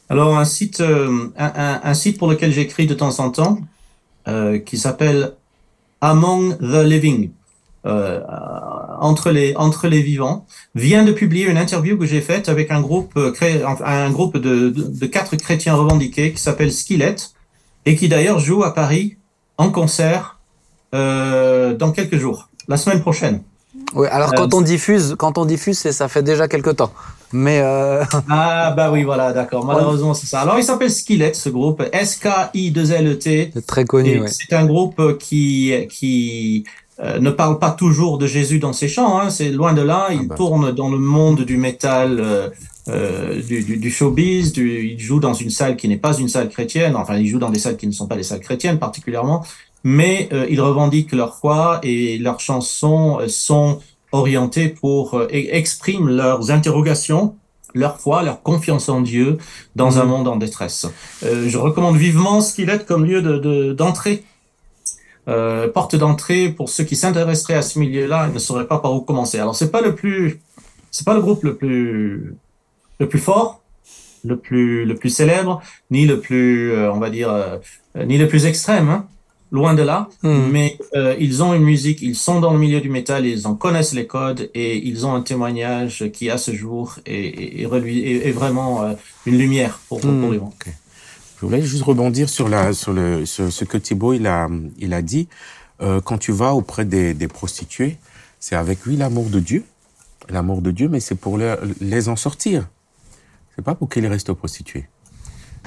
Alors, 0.09 0.37
un 0.37 0.45
site, 0.45 0.81
euh, 0.81 1.29
un, 1.39 1.53
un- 1.55 1.81
un 1.85 1.95
site 1.95 2.19
pour 2.19 2.29
lequel 2.29 2.53
j'écris 2.53 2.87
de 2.87 2.95
temps 2.95 3.19
en 3.21 3.31
temps, 3.31 3.59
euh, 4.29 4.59
qui 4.59 4.77
s'appelle 4.77 5.35
Among 6.01 6.59
the 6.59 6.85
Living, 6.85 7.31
euh, 7.85 8.21
entre 9.01 9.31
les 9.31 9.55
entre 9.57 9.89
les 9.89 10.03
vivants, 10.03 10.47
vient 10.75 11.05
de 11.05 11.13
publier 11.13 11.47
une 11.47 11.59
interview 11.59 11.99
que 11.99 12.07
j'ai 12.07 12.21
faite 12.21 12.49
avec 12.49 12.71
un 12.71 12.81
groupe 12.81 13.13
euh, 13.17 13.33
un 13.85 14.11
groupe 14.11 14.37
de, 14.39 14.69
de, 14.69 14.83
de 15.01 15.07
quatre 15.07 15.35
chrétiens 15.37 15.75
revendiqués 15.75 16.33
qui 16.33 16.41
s'appelle 16.41 16.73
Skillet 16.73 17.17
et 17.87 17.97
qui 17.97 18.09
d'ailleurs 18.09 18.39
joue 18.39 18.63
à 18.63 18.73
Paris 18.75 19.17
en 19.59 19.71
concert 19.71 20.39
euh, 20.95 21.75
dans 21.75 21.91
quelques 21.91 22.19
jours, 22.19 22.49
la 22.69 22.77
semaine 22.77 23.01
prochaine. 23.01 23.43
Oui, 23.95 24.07
alors 24.11 24.31
Euh, 24.33 24.37
quand 24.37 24.55
on 24.55 24.61
diffuse, 24.61 25.15
quand 25.19 25.39
on 25.39 25.45
diffuse, 25.45 25.79
ça 25.79 26.09
fait 26.09 26.23
déjà 26.23 26.47
quelque 26.49 26.71
temps. 26.71 26.93
Mais 27.33 27.61
euh, 27.63 28.05
Ah 28.29 28.73
bah 28.77 28.91
oui 28.93 29.03
voilà 29.05 29.33
d'accord 29.33 29.65
malheureusement 29.65 30.13
c'est 30.13 30.27
ça. 30.27 30.43
Alors 30.43 30.59
il 30.59 30.65
s'appelle 30.65 30.91
Skillet 30.91 31.33
ce 31.33 31.49
groupe 31.49 31.83
S 31.93 32.17
K 32.17 32.29
I 32.53 32.71
2 32.71 32.93
L 32.93 33.07
E 33.09 33.15
T 33.15 33.51
c'est 33.55 33.67
très 33.67 33.85
connu. 33.87 34.21
Ouais. 34.21 34.29
C'est 34.29 34.55
un 34.55 34.67
groupe 34.67 35.17
qui 35.19 35.73
qui 35.91 36.65
euh, 37.03 37.19
ne 37.19 37.31
parle 37.31 37.59
pas 37.59 37.71
toujours 37.71 38.19
de 38.19 38.27
Jésus 38.27 38.59
dans 38.59 38.73
ses 38.73 38.89
chants. 38.89 39.19
Hein, 39.19 39.31
c'est 39.31 39.51
loin 39.51 39.73
de 39.73 39.83
là. 39.83 40.09
Il 40.13 40.29
bah. 40.29 40.35
tourne 40.37 40.73
dans 40.73 40.89
le 40.89 40.99
monde 40.99 41.43
du 41.43 41.57
métal, 41.57 42.19
euh, 42.21 42.49
euh, 42.89 43.43
du, 43.43 43.63
du, 43.65 43.77
du 43.77 43.91
showbiz. 43.91 44.53
Du, 44.53 44.93
il 44.93 44.99
joue 45.01 45.21
dans 45.21 45.35
une 45.35 45.51
salle 45.51 45.77
qui 45.77 45.89
n'est 45.89 45.97
pas 45.97 46.17
une 46.17 46.29
salle 46.29 46.49
chrétienne. 46.49 46.95
Enfin, 46.97 47.17
il 47.17 47.27
joue 47.27 47.39
dans 47.39 47.51
des 47.51 47.59
salles 47.59 47.77
qui 47.77 47.87
ne 47.87 47.93
sont 47.93 48.07
pas 48.07 48.17
des 48.17 48.23
salles 48.23 48.41
chrétiennes 48.41 48.79
particulièrement. 48.79 49.45
Mais 49.85 50.29
euh, 50.33 50.47
ils 50.49 50.61
revendiquent 50.61 51.13
leur 51.13 51.37
foi 51.37 51.81
et 51.83 52.19
leurs 52.19 52.39
chansons 52.41 53.19
sont 53.27 53.81
orientées 54.13 54.69
pour 54.69 55.15
euh, 55.15 55.27
e- 55.33 55.49
expriment 55.55 56.09
leurs 56.09 56.51
interrogations 56.51 57.35
leur 57.75 57.99
foi, 57.99 58.23
leur 58.23 58.43
confiance 58.43 58.91
en 58.91 59.01
Dieu 59.01 59.39
dans 59.77 59.99
un 59.99 60.05
monde 60.05 60.29
en 60.29 60.37
détresse. 60.37 60.87
Euh, 61.25 61.49
je 61.49 61.57
recommande 61.57 61.97
vivement 61.97 62.43
Skillet 62.43 62.81
comme 62.87 63.07
lieu 63.07 63.23
de- 63.23 63.39
de- 63.39 63.73
d'entrée 63.73 64.25
euh, 65.29 65.69
porte 65.69 65.95
d'entrée 65.97 66.49
pour 66.49 66.69
ceux 66.69 66.85
qui 66.85 66.97
s'intéresseraient 66.97 67.55
à 67.55 67.63
ce 67.63 67.79
milieu-là 67.79 68.29
et 68.29 68.33
ne 68.33 68.39
sauraient 68.39 68.67
pas 68.67 68.79
par 68.79 68.93
où 68.95 69.01
commencer. 69.01 69.39
Alors 69.39 69.55
c'est 69.57 69.71
pas 69.71 69.81
le 69.81 69.95
plus, 69.95 70.41
c'est 70.91 71.05
pas 71.07 71.15
le 71.15 71.21
groupe 71.21 71.45
le 71.45 71.55
plus, 71.57 72.35
le 72.99 73.09
plus 73.09 73.19
fort, 73.21 73.63
le 74.25 74.37
plus, 74.37 74.85
le 74.85 74.95
plus 74.95 75.11
célèbre, 75.11 75.61
ni 75.91 76.07
le 76.07 76.21
plus, 76.21 76.73
euh, 76.73 76.93
on 76.93 76.99
va 76.99 77.11
dire, 77.11 77.31
euh, 77.31 77.59
ni 78.05 78.19
le 78.19 78.29
plus 78.29 78.47
extrême, 78.47 78.89
hein, 78.89 79.07
loin 79.53 79.75
de 79.75 79.83
là. 79.83 80.09
Hmm. 80.23 80.49
Mais 80.51 80.79
euh, 80.95 81.15
ils 81.19 81.43
ont 81.43 81.55
une 81.55 81.63
musique, 81.65 82.01
ils 82.03 82.17
sont 82.17 82.41
dans 82.41 82.53
le 82.53 82.59
milieu 82.59 82.81
du 82.81 82.89
métal, 82.91 83.27
ils 83.27 83.47
en 83.47 83.55
connaissent 83.55 83.93
les 83.95 84.07
codes 84.07 84.51
et 84.55 84.79
ils 84.89 85.07
ont 85.07 85.15
un 85.15 85.21
témoignage 85.23 86.11
qui 86.13 86.31
à 86.31 86.39
ce 86.39 86.53
jour 86.53 86.97
est, 87.07 87.15
est, 87.15 87.63
est, 87.63 88.29
est- 88.29 88.31
vraiment 88.33 88.83
euh, 88.83 88.93
une 89.27 89.39
lumière 89.39 89.79
pour, 89.89 90.01
pour, 90.01 90.11
pour 90.11 90.29
Hmm. 90.29 90.33
les 90.33 90.39
gens. 90.39 90.53
Je 91.43 91.47
voulais 91.49 91.61
juste 91.61 91.83
rebondir 91.83 92.29
sur, 92.29 92.49
la, 92.49 92.73
sur, 92.73 92.93
le, 92.93 93.27
sur 93.27 93.53
ce 93.53 93.65
que 93.65 93.77
Thibault 93.77 94.13
il 94.13 94.29
a, 94.29 94.49
il 94.79 94.95
a 94.95 95.03
dit. 95.03 95.27
Euh, 95.81 96.01
quand 96.01 96.17
tu 96.17 96.31
vas 96.31 96.55
auprès 96.55 96.85
des, 96.85 97.15
des 97.15 97.27
prostituées, 97.27 97.99
c'est 98.39 98.55
avec 98.55 98.87
oui 98.87 98.97
l'amour 98.97 99.29
de 99.29 99.41
Dieu, 99.41 99.65
l'amour 100.29 100.63
de 100.63 100.71
Dieu, 100.71 100.89
mais 100.89 101.01
c'est 101.01 101.17
pour 101.17 101.39
les, 101.39 101.57
les 101.81 102.09
en 102.09 102.15
sortir. 102.15 102.69
C'est 103.57 103.65
pas 103.65 103.75
pour 103.75 103.89
qu'ils 103.89 104.07
restent 104.07 104.33
prostituées. 104.33 104.87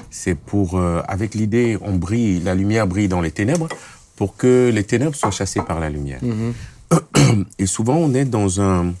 C'est 0.08 0.34
pour, 0.34 0.78
euh, 0.78 1.02
avec 1.08 1.34
l'idée, 1.34 1.76
on 1.82 1.92
brille, 1.92 2.40
la 2.40 2.54
lumière 2.54 2.86
brille 2.86 3.08
dans 3.08 3.20
les 3.20 3.30
ténèbres, 3.30 3.68
pour 4.16 4.34
que 4.34 4.70
les 4.72 4.84
ténèbres 4.84 5.14
soient 5.14 5.30
chassées 5.30 5.60
par 5.60 5.78
la 5.78 5.90
lumière. 5.90 6.22
Mhm. 6.24 7.44
Et 7.58 7.66
souvent, 7.66 7.96
on 7.96 8.14
est 8.14 8.24
dans 8.24 8.62
un. 8.62 8.94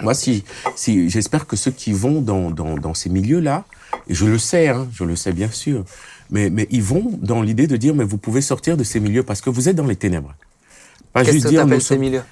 Moi, 0.00 0.14
si, 0.14 0.44
si 0.76 1.10
j'espère 1.10 1.46
que 1.46 1.56
ceux 1.56 1.72
qui 1.72 1.92
vont 1.92 2.22
dans, 2.22 2.50
dans, 2.50 2.76
dans 2.76 2.94
ces 2.94 3.10
milieux-là, 3.10 3.66
et 4.08 4.14
je 4.14 4.26
le 4.26 4.38
sais, 4.38 4.68
hein, 4.68 4.86
je 4.92 5.04
le 5.04 5.16
sais 5.16 5.32
bien 5.32 5.50
sûr, 5.50 5.84
mais, 6.30 6.50
mais 6.50 6.66
ils 6.70 6.82
vont 6.82 7.18
dans 7.20 7.42
l'idée 7.42 7.66
de 7.66 7.76
dire, 7.76 7.94
mais 7.94 8.04
vous 8.04 8.18
pouvez 8.18 8.40
sortir 8.40 8.76
de 8.76 8.84
ces 8.84 9.00
milieux 9.00 9.22
parce 9.22 9.40
que 9.40 9.50
vous 9.50 9.68
êtes 9.68 9.76
dans 9.76 9.86
les 9.86 9.96
ténèbres. 9.96 10.34
Pas 11.12 11.20
Qu'est-ce 11.22 11.32
juste 11.34 11.44
que 11.46 11.50
dire, 11.50 11.66
nous 11.66 11.80
ces 11.80 11.98
milieux 11.98 12.22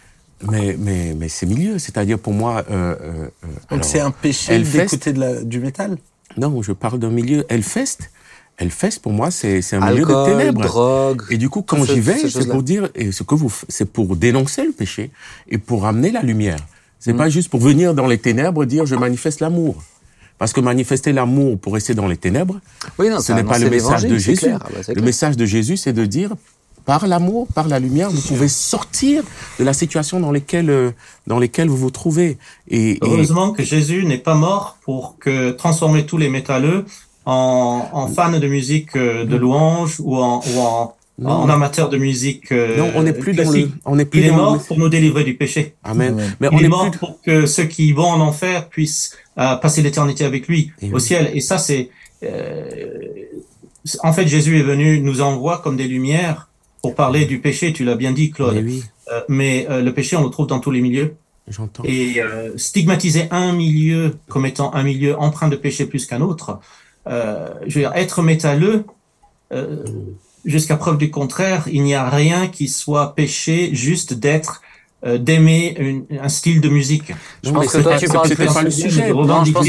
mais, 0.48 0.76
mais, 0.78 1.14
mais 1.18 1.28
ces 1.28 1.46
milieux, 1.46 1.78
c'est-à-dire 1.80 2.16
pour 2.18 2.32
moi. 2.32 2.64
Euh, 2.70 2.94
euh, 3.00 3.26
Donc 3.42 3.50
alors, 3.70 3.84
c'est 3.84 3.98
un 3.98 4.12
péché 4.12 4.52
Hellfest. 4.54 4.78
d'écouter 4.82 5.12
de 5.12 5.18
la- 5.20 5.42
du 5.42 5.58
métal 5.58 5.98
Non, 6.36 6.62
je 6.62 6.70
parle 6.70 7.00
d'un 7.00 7.10
milieu. 7.10 7.44
Hellfest, 7.48 8.08
Hellfest 8.56 9.00
pour 9.02 9.12
moi, 9.12 9.32
c'est 9.32 9.62
c'est 9.62 9.74
un 9.74 9.90
milieu 9.90 10.04
de 10.04 10.24
ténèbres. 10.30 10.60
drogue. 10.62 11.22
Et 11.30 11.38
du 11.38 11.48
coup, 11.48 11.62
quand 11.62 11.82
j'y 11.84 11.98
vais, 11.98 12.18
ces 12.18 12.30
c'est 12.30 12.48
pour 12.48 12.62
dire, 12.62 12.88
et 12.94 13.10
ce 13.10 13.24
que 13.24 13.34
vous, 13.34 13.52
c'est 13.68 13.90
pour 13.92 14.14
dénoncer 14.14 14.64
le 14.64 14.70
péché 14.72 15.10
et 15.48 15.58
pour 15.58 15.86
amener 15.86 16.12
la 16.12 16.22
lumière. 16.22 16.58
C'est 17.00 17.12
Mm. 17.14 17.16
pas 17.16 17.28
juste 17.30 17.48
pour 17.50 17.58
venir 17.60 17.92
dans 17.94 18.06
les 18.06 18.18
ténèbres 18.18 18.64
dire 18.64 18.86
je 18.86 18.94
manifeste 18.94 19.40
l'amour. 19.40 19.82
Parce 20.38 20.52
que 20.52 20.60
manifester 20.60 21.12
l'amour 21.12 21.58
pour 21.58 21.74
rester 21.74 21.94
dans 21.94 22.06
les 22.06 22.16
ténèbres, 22.16 22.60
Oui, 22.98 23.08
non, 23.10 23.20
ce 23.20 23.32
n'est 23.32 23.42
pas 23.44 23.58
le 23.58 23.68
message 23.70 24.02
de 24.04 24.16
Jésus. 24.18 24.36
clair. 24.46 24.58
Ah 24.62 24.68
bah, 24.72 24.78
le 24.86 24.94
clair. 24.94 25.04
message 25.04 25.36
de 25.36 25.44
Jésus, 25.46 25.76
c'est 25.76 25.92
de 25.92 26.04
dire 26.04 26.30
par 26.84 27.06
l'amour, 27.06 27.48
par 27.54 27.68
la 27.68 27.78
lumière, 27.80 28.08
vous 28.08 28.22
pouvez 28.22 28.48
sortir 28.48 29.22
de 29.58 29.64
la 29.64 29.74
situation 29.74 30.20
dans 30.20 30.32
laquelle, 30.32 30.70
euh, 30.70 30.90
dans 31.26 31.38
lesquelles 31.38 31.68
vous 31.68 31.76
vous 31.76 31.90
trouvez. 31.90 32.38
Et, 32.68 32.92
et- 32.92 32.98
Heureusement 33.02 33.50
que 33.50 33.62
Jésus 33.62 34.06
n'est 34.06 34.16
pas 34.16 34.34
mort 34.34 34.78
pour 34.82 35.16
que 35.18 35.50
transformer 35.50 36.06
tous 36.06 36.16
les 36.16 36.30
métalleux 36.30 36.86
en, 37.26 37.86
en 37.92 38.06
fans 38.08 38.38
de 38.38 38.46
musique 38.48 38.96
euh, 38.96 39.26
de 39.26 39.36
louange 39.36 39.96
ou 40.00 40.16
en, 40.16 40.40
ou 40.40 40.60
en, 40.60 40.94
Non. 41.20 41.30
en 41.30 41.48
amateurs 41.48 41.88
de 41.88 41.98
musique 41.98 42.52
euh, 42.52 42.76
non, 42.76 42.92
on 42.94 43.02
n'est 43.02 43.12
plus 43.12 43.34
dans 43.34 43.50
le, 43.50 43.68
on 43.84 43.96
n'est 43.96 44.04
plus 44.04 44.20
Il 44.20 44.26
est 44.26 44.30
dans 44.30 44.36
mort 44.36 44.54
le, 44.54 44.60
pour 44.60 44.78
nous 44.78 44.88
délivrer 44.88 45.24
du 45.24 45.34
péché. 45.36 45.74
Amen. 45.82 46.16
Mais 46.38 46.48
Il 46.52 46.56
on 46.56 46.60
est 46.60 46.68
mort 46.68 46.90
plus, 46.90 46.98
pour 47.00 47.20
que 47.22 47.44
ceux 47.46 47.64
qui 47.64 47.92
vont 47.92 48.06
en 48.06 48.20
enfer 48.20 48.68
puissent 48.68 49.16
euh, 49.38 49.56
passer 49.56 49.82
l'éternité 49.82 50.24
avec 50.24 50.46
lui 50.46 50.70
Et 50.80 50.90
au 50.92 50.94
oui. 50.94 51.00
ciel. 51.00 51.30
Et 51.34 51.40
ça, 51.40 51.58
c'est 51.58 51.90
euh, 52.22 52.68
en 54.02 54.12
fait 54.12 54.26
Jésus 54.28 54.58
est 54.58 54.62
venu 54.62 55.00
nous 55.00 55.20
envoie 55.20 55.58
comme 55.58 55.76
des 55.76 55.88
lumières 55.88 56.48
pour 56.82 56.94
parler 56.94 57.24
du 57.24 57.40
péché. 57.40 57.72
Tu 57.72 57.84
l'as 57.84 57.96
bien 57.96 58.12
dit, 58.12 58.30
Claude. 58.30 58.54
Mais 58.54 58.62
oui, 58.62 58.84
Euh, 59.10 59.20
mais 59.28 59.66
euh, 59.70 59.80
le 59.82 59.92
péché, 59.94 60.16
on 60.16 60.22
le 60.24 60.30
trouve 60.30 60.46
dans 60.46 60.60
tous 60.60 60.70
les 60.70 60.82
milieux. 60.82 61.14
j'entends. 61.48 61.82
Et 61.84 62.20
euh, 62.20 62.56
stigmatiser 62.58 63.24
un 63.30 63.52
milieu 63.54 64.16
comme 64.28 64.46
étant 64.46 64.72
un 64.74 64.82
milieu 64.84 65.18
empreint 65.18 65.48
de 65.48 65.56
péché 65.56 65.86
plus 65.86 66.04
qu'un 66.06 66.20
autre, 66.20 66.60
euh, 67.08 67.48
je 67.66 67.74
veux 67.76 67.80
dire, 67.80 67.92
être 67.94 68.22
métalleux, 68.22 68.84
euh, 69.52 69.82
jusqu'à 70.44 70.76
preuve 70.76 70.98
du 70.98 71.10
contraire, 71.10 71.68
il 71.70 71.82
n'y 71.82 71.94
a 71.94 72.08
rien 72.08 72.48
qui 72.48 72.68
soit 72.68 73.14
péché 73.14 73.70
juste 73.72 74.14
d'être, 74.14 74.62
d'aimer 75.18 75.76
une- 75.78 76.04
un 76.20 76.28
style 76.28 76.60
de 76.60 76.68
musique. 76.68 77.12
Je 77.44 77.50
pense 77.50 77.66
que 77.72 77.78
toi, 77.78 77.96
tu 77.96 78.08
parles 78.08 78.28
c'était 78.28 78.44
plus- 78.44 78.52
pas 78.54 78.62
le 78.62 78.66
de 78.66 78.70
sujet. 78.70 79.06
je 79.08 79.12
pense 79.52 79.66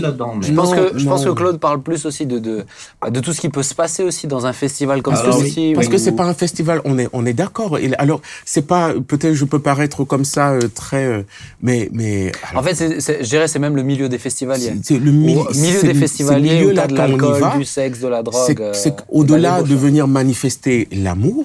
là-dedans. 0.00 0.34
mais- 0.40 0.46
Je 0.46 0.52
pense, 0.52 0.70
Non, 0.70 0.76
que, 0.76 0.98
je 0.98 1.04
pense 1.04 1.24
que. 1.24 1.30
Claude 1.30 1.58
parle 1.60 1.82
plus 1.82 2.06
aussi 2.06 2.24
de, 2.24 2.38
de, 2.38 2.64
bah, 3.02 3.10
de 3.10 3.20
tout 3.20 3.32
ce 3.34 3.40
qui 3.42 3.50
peut 3.50 3.62
se 3.62 3.74
passer 3.74 4.02
aussi 4.02 4.26
dans 4.26 4.46
un 4.46 4.52
festival 4.54 5.02
comme 5.02 5.14
celui-ci. 5.16 5.72
Parce 5.74 5.88
que 5.88 5.98
c'est 5.98 6.12
pas 6.12 6.24
un 6.24 6.34
festival, 6.34 6.80
on 6.84 6.98
est 6.98 7.08
on 7.12 7.26
est 7.26 7.34
d'accord. 7.34 7.78
Et 7.78 7.90
Alors 7.98 8.20
c'est 8.46 8.66
pas 8.66 8.94
peut-être 9.06 9.34
je 9.34 9.44
peux 9.44 9.58
paraître 9.58 10.04
comme 10.04 10.24
ça 10.24 10.52
euh, 10.52 10.60
très 10.74 11.04
euh, 11.04 11.22
mais 11.60 11.88
mais 11.92 12.32
alors, 12.50 12.62
En 12.62 12.64
fait, 12.66 12.74
c'est- 12.74 13.00
c'est- 13.00 13.22
je 13.24 13.28
dirais 13.28 13.48
c'est 13.48 13.58
même 13.58 13.76
le 13.76 13.82
milieu 13.82 14.08
des 14.08 14.18
festivaliers. 14.18 14.72
c'est- 14.82 14.98
le 14.98 15.12
milieu, 15.12 15.44
des 15.82 15.94
festivaliers 15.94 16.64
où 16.64 16.70
de 16.70 16.76
l'alcool, 16.76 17.42
du 17.58 17.64
sexe, 17.64 18.00
de 18.00 18.08
la 18.08 18.22
drogue. 18.22 18.42
c'est 18.46 18.60
euh, 18.60 19.36
la 19.38 19.62
de 19.62 19.74
venir 19.74 20.08
manifester 20.08 20.88
l'amour, 20.92 21.44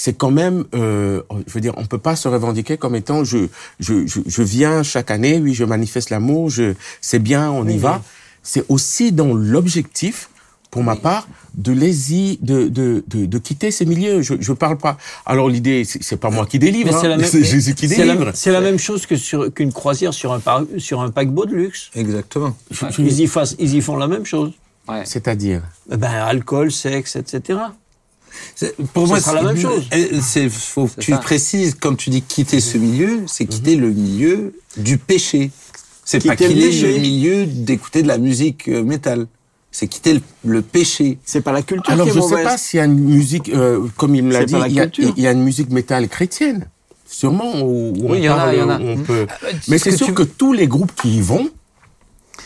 c'est 0.00 0.16
quand 0.16 0.30
même, 0.30 0.58
euh, 0.74 1.22
je 1.48 1.52
veux 1.54 1.60
dire, 1.60 1.74
on 1.76 1.84
peut 1.92 1.98
pas 2.08 2.14
se 2.22 2.28
revendiquer 2.28 2.76
comme 2.82 2.94
étant 3.02 3.24
je 3.24 3.40
je 3.80 3.94
je, 4.06 4.20
je 4.26 4.42
viens 4.42 4.82
chaque 4.84 5.10
année, 5.10 5.34
oui, 5.44 5.54
je 5.54 5.64
manifeste 5.64 6.10
l'amour, 6.10 6.50
je 6.50 6.74
c'est 7.00 7.18
bien, 7.30 7.50
on 7.50 7.66
y 7.66 7.78
va. 7.78 8.00
C'est 8.50 8.64
aussi 8.68 9.10
dans 9.12 9.32
l'objectif. 9.34 10.16
Pour 10.70 10.82
ma 10.84 10.96
part, 10.96 11.26
de 11.54 11.72
les 11.72 11.98
y, 12.14 12.38
de, 12.42 12.68
de, 12.68 13.02
de, 13.08 13.24
de 13.24 13.38
quitter 13.38 13.70
ces 13.70 13.86
milieux. 13.86 14.20
Je, 14.20 14.34
je 14.38 14.52
parle 14.52 14.76
pas. 14.76 14.98
Alors 15.24 15.48
l'idée, 15.48 15.78
c'est 15.86 16.18
pas 16.20 16.28
moi 16.28 16.44
qui 16.44 16.58
délivre, 16.58 16.94
hein, 16.94 16.98
c'est 17.00 17.08
la 17.08 17.16
même- 17.16 17.26
c'est 17.26 17.42
Jésus 17.42 17.74
qui 17.74 17.88
C'est 17.88 18.04
la, 18.04 18.12
délivre. 18.14 18.30
c'est 18.34 18.52
la 18.52 18.60
même 18.60 18.78
chose 18.78 19.06
que 19.06 19.16
sur 19.16 19.40
qu'une 19.54 19.72
croisière 19.72 20.12
sur 20.12 20.30
un, 20.34 20.40
par- 20.40 20.64
sur 20.76 21.00
un 21.00 21.10
paquebot 21.10 21.46
de 21.46 21.54
luxe. 21.54 21.90
Exactement. 21.94 22.54
Je- 22.70 22.84
je- 22.94 23.00
Ils 23.02 23.20
y, 23.20 23.26
fassent- 23.26 23.56
ils 23.58 23.74
y 23.76 23.80
font 23.80 23.96
la 23.96 24.08
même 24.08 24.26
chose. 24.26 24.52
Ouais. 24.88 25.02
C'est-à-dire? 25.06 25.62
Eh 25.90 25.96
Ben, 25.96 26.10
alcool, 26.34 26.70
sexe, 26.70 27.16
etc. 27.16 27.58
C'est- 28.54 28.74
Pour 28.92 29.06
moi, 29.06 29.20
sera 29.20 29.34
la 29.34 29.40
c'est- 29.40 29.46
même 29.46 29.60
chose. 29.62 29.88
C'est 30.22 30.48
faut 30.48 30.86
que 30.86 30.92
C'est 30.96 31.00
tu 31.00 31.12
ça. 31.12 31.18
précises 31.18 31.76
quand 31.78 31.94
tu 31.96 32.10
dis 32.10 32.22
quitter 32.22 32.60
ce 32.60 32.78
milieu, 32.78 33.20
c'est 33.26 33.46
quitter 33.46 33.76
le 33.76 33.90
milieu 33.90 34.52
du 34.76 34.98
péché. 34.98 35.50
C'est 36.04 36.24
pas 36.26 36.36
Quitter 36.36 36.54
le 36.82 36.98
milieu 36.98 37.46
d'écouter 37.46 38.02
de 38.02 38.08
la 38.08 38.16
musique 38.18 38.68
euh, 38.68 38.82
métal. 38.82 39.26
C'est 39.70 39.86
quitter 39.88 40.14
le, 40.14 40.20
le 40.46 40.62
péché. 40.62 41.18
C'est 41.24 41.42
pas 41.42 41.52
la 41.52 41.60
culture 41.62 41.92
Alors 41.92 42.06
qui 42.06 42.10
est 42.12 42.14
je 42.14 42.20
sais 42.20 42.28
mauvaise. 42.30 42.44
pas 42.44 42.56
s'il 42.56 42.78
y 42.78 42.80
a 42.80 42.86
une 42.86 42.98
musique, 42.98 43.50
euh, 43.50 43.86
comme 43.98 44.14
il 44.14 44.24
me 44.24 44.32
l'a 44.32 44.40
C'est 44.40 44.46
dit, 44.46 44.54
il 44.68 44.72
y, 44.72 44.80
a, 44.80 44.86
culture. 44.86 45.12
il 45.16 45.22
y 45.22 45.26
a 45.26 45.32
une 45.32 45.42
musique 45.44 45.68
métal 45.70 46.08
chrétienne, 46.08 46.66
sûrement. 47.06 47.60
Où, 47.60 47.92
où 47.94 48.12
Oui, 48.12 48.18
il 48.20 48.24
y 48.24 48.28
en 48.30 48.38
a, 48.38 48.54
il 48.54 48.58
y 48.58 48.62
en 48.62 48.70
a. 48.70 48.78
Mhm. 48.78 49.02
peut- 49.04 49.26
Euh, 49.44 49.52
Mais 49.68 49.76
ce 49.76 49.84
c'est 49.84 49.90
que 49.90 49.96
sûr 49.98 50.06
tu- 50.06 50.14
que 50.14 50.22
tous 50.22 50.54
les 50.54 50.66
groupes 50.66 50.92
qui 51.00 51.18
y 51.18 51.20
vont, 51.20 51.50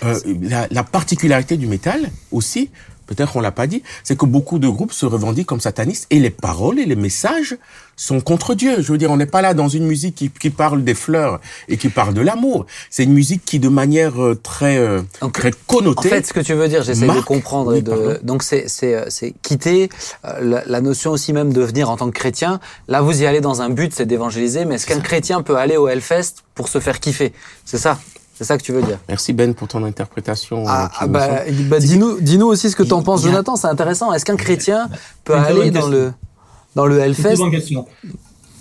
euh, 0.05 0.19
la, 0.43 0.67
la 0.73 0.83
particularité 0.83 1.57
du 1.57 1.69
métal 1.69 2.11
aussi, 2.33 2.69
peut-être 3.15 3.37
on 3.37 3.41
l'a 3.41 3.53
pas 3.53 3.67
dit, 3.67 3.83
c'est 4.05 4.17
que 4.17 4.27
beaucoup 4.27 4.59
de 4.59 4.69
groupes 4.69 4.93
se 4.93 5.07
revendiquent 5.07 5.47
comme 5.47 5.61
satanistes 5.61 6.07
et 6.11 6.19
les 6.19 6.31
paroles 6.31 6.79
et 6.79 6.87
les 6.87 6.97
messages 6.97 7.57
sont 7.97 8.21
contre 8.21 8.55
Dieu. 8.55 8.77
Je 8.81 8.91
veux 8.93 8.99
dire, 8.99 9.11
on 9.11 9.17
n'est 9.17 9.27
pas 9.27 9.43
là 9.43 9.55
dans 9.55 9.69
une 9.69 9.87
musique 9.87 10.15
qui, 10.15 10.31
qui 10.31 10.51
parle 10.51 10.83
des 10.83 10.95
fleurs 10.95 11.41
et 11.69 11.77
qui 11.77 11.89
parle 11.89 12.15
de 12.15 12.21
l'amour. 12.21 12.67
C'est 12.91 13.05
une 13.05 13.13
musique 13.13 13.45
qui, 13.45 13.59
de 13.59 13.69
manière 13.69 14.23
euh, 14.23 14.35
très, 14.35 14.79
euh, 14.79 15.03
Donc, 15.21 15.33
très 15.35 15.53
connotée, 15.67 16.09
En 16.09 16.11
fait, 16.11 16.27
ce 16.27 16.33
que 16.33 16.41
tu 16.41 16.55
veux 16.55 16.69
dire, 16.69 16.83
j'essaie 16.83 17.07
de 17.07 17.21
comprendre. 17.21 17.75
Oui, 17.75 17.83
de... 17.83 18.19
Donc, 18.23 18.43
c'est 18.43 18.69
c'est 18.69 18.95
euh, 18.95 19.05
c'est 19.09 19.35
quitter 19.43 19.89
euh, 20.25 20.41
la, 20.41 20.63
la 20.67 20.81
notion 20.81 21.11
aussi 21.13 21.33
même 21.33 21.53
de 21.53 21.63
venir 21.63 21.91
en 21.91 21.97
tant 21.97 22.07
que 22.07 22.19
chrétien. 22.19 22.61
Là, 22.89 23.03
vous 23.03 23.23
y 23.23 23.27
allez 23.27 23.41
dans 23.41 23.63
un 23.63 23.71
but, 23.71 23.93
c'est 23.95 24.07
d'évangéliser. 24.07 24.65
Mais 24.65 24.77
est-ce 24.77 24.87
qu'un 24.87 25.01
chrétien 25.01 25.43
peut 25.43 25.57
aller 25.57 25.77
au 25.77 25.89
Hellfest 25.89 26.37
pour 26.55 26.69
se 26.69 26.81
faire 26.81 26.99
kiffer? 26.99 27.33
C'est 27.65 27.79
ça 27.79 27.99
C'est 28.43 28.49
ça 28.49 28.59
que 28.59 28.65
tu 28.65 28.73
veux 28.73 28.83
dire 28.83 28.99
Merci 29.09 29.33
Ben 29.33 29.55
pour 29.55 29.69
ton 29.69 29.85
interprétation. 29.85 30.65
Ah, 30.67 30.87
euh, 30.87 30.89
ah 30.99 31.07
me 31.07 31.13
bah, 31.13 31.29
bah, 31.71 31.79
dis-nous 31.79 32.21
dis-nous 32.21 32.47
aussi 32.47 32.71
ce 32.71 32.75
que 32.77 32.83
t'en 32.83 33.01
penses, 33.03 33.21
il 33.23 33.27
y 33.27 33.29
a- 33.29 33.33
Jonathan. 33.33 33.55
C'est 33.55 33.69
intéressant. 33.69 34.13
Est-ce 34.13 34.25
qu'un 34.25 34.37
chrétien 34.37 34.89
peut 35.25 35.35
C'est 35.35 35.39
une 35.39 35.45
aller 35.61 35.71
dans 35.71 35.81
question. 35.83 35.91
le 35.91 36.13
dans 36.75 36.87
le 36.87 36.95
C'est 36.97 37.01
une 37.01 37.07
Hellfest 37.07 37.37
bonne 37.37 37.51
question. 37.53 37.87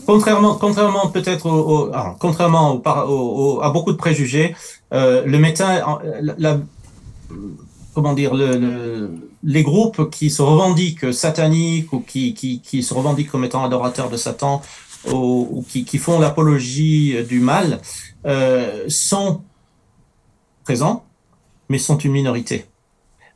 Contrairement, 0.05 0.55
contrairement 0.55 1.07
peut-être 1.07 1.47
au, 1.47 1.85
au- 1.87 1.91
ah, 1.95 2.15
contrairement 2.19 2.73
au, 2.73 2.81
au- 3.09 3.55
au- 3.57 3.61
à 3.63 3.71
beaucoup 3.71 3.91
de 3.91 3.97
préjugés, 3.97 4.55
euh, 4.93 5.23
le 5.25 5.37
en- 5.83 5.99
la, 6.21 6.33
la- 6.37 6.59
comment 7.95 8.13
dire, 8.13 8.35
le, 8.35 8.57
le- 8.57 9.09
les 9.43 9.63
groupes 9.63 10.11
qui 10.11 10.29
se 10.29 10.43
revendiquent 10.43 11.11
sataniques 11.13 11.91
ou 11.93 12.01
qui, 12.01 12.35
qui, 12.35 12.61
qui 12.61 12.83
se 12.83 12.93
revendiquent 12.93 13.31
comme 13.31 13.43
étant 13.45 13.63
adorateurs 13.65 14.09
de 14.11 14.17
Satan 14.17 14.61
ou, 15.11 15.47
ou 15.51 15.65
qui, 15.67 15.83
qui 15.85 15.97
font 15.97 16.19
l'apologie 16.19 17.17
euh, 17.17 17.23
du 17.23 17.39
mal 17.39 17.79
euh, 18.27 18.83
sont 18.87 19.41
présents, 20.63 21.05
mais 21.69 21.77
sont 21.77 21.97
une 21.97 22.11
minorité. 22.11 22.65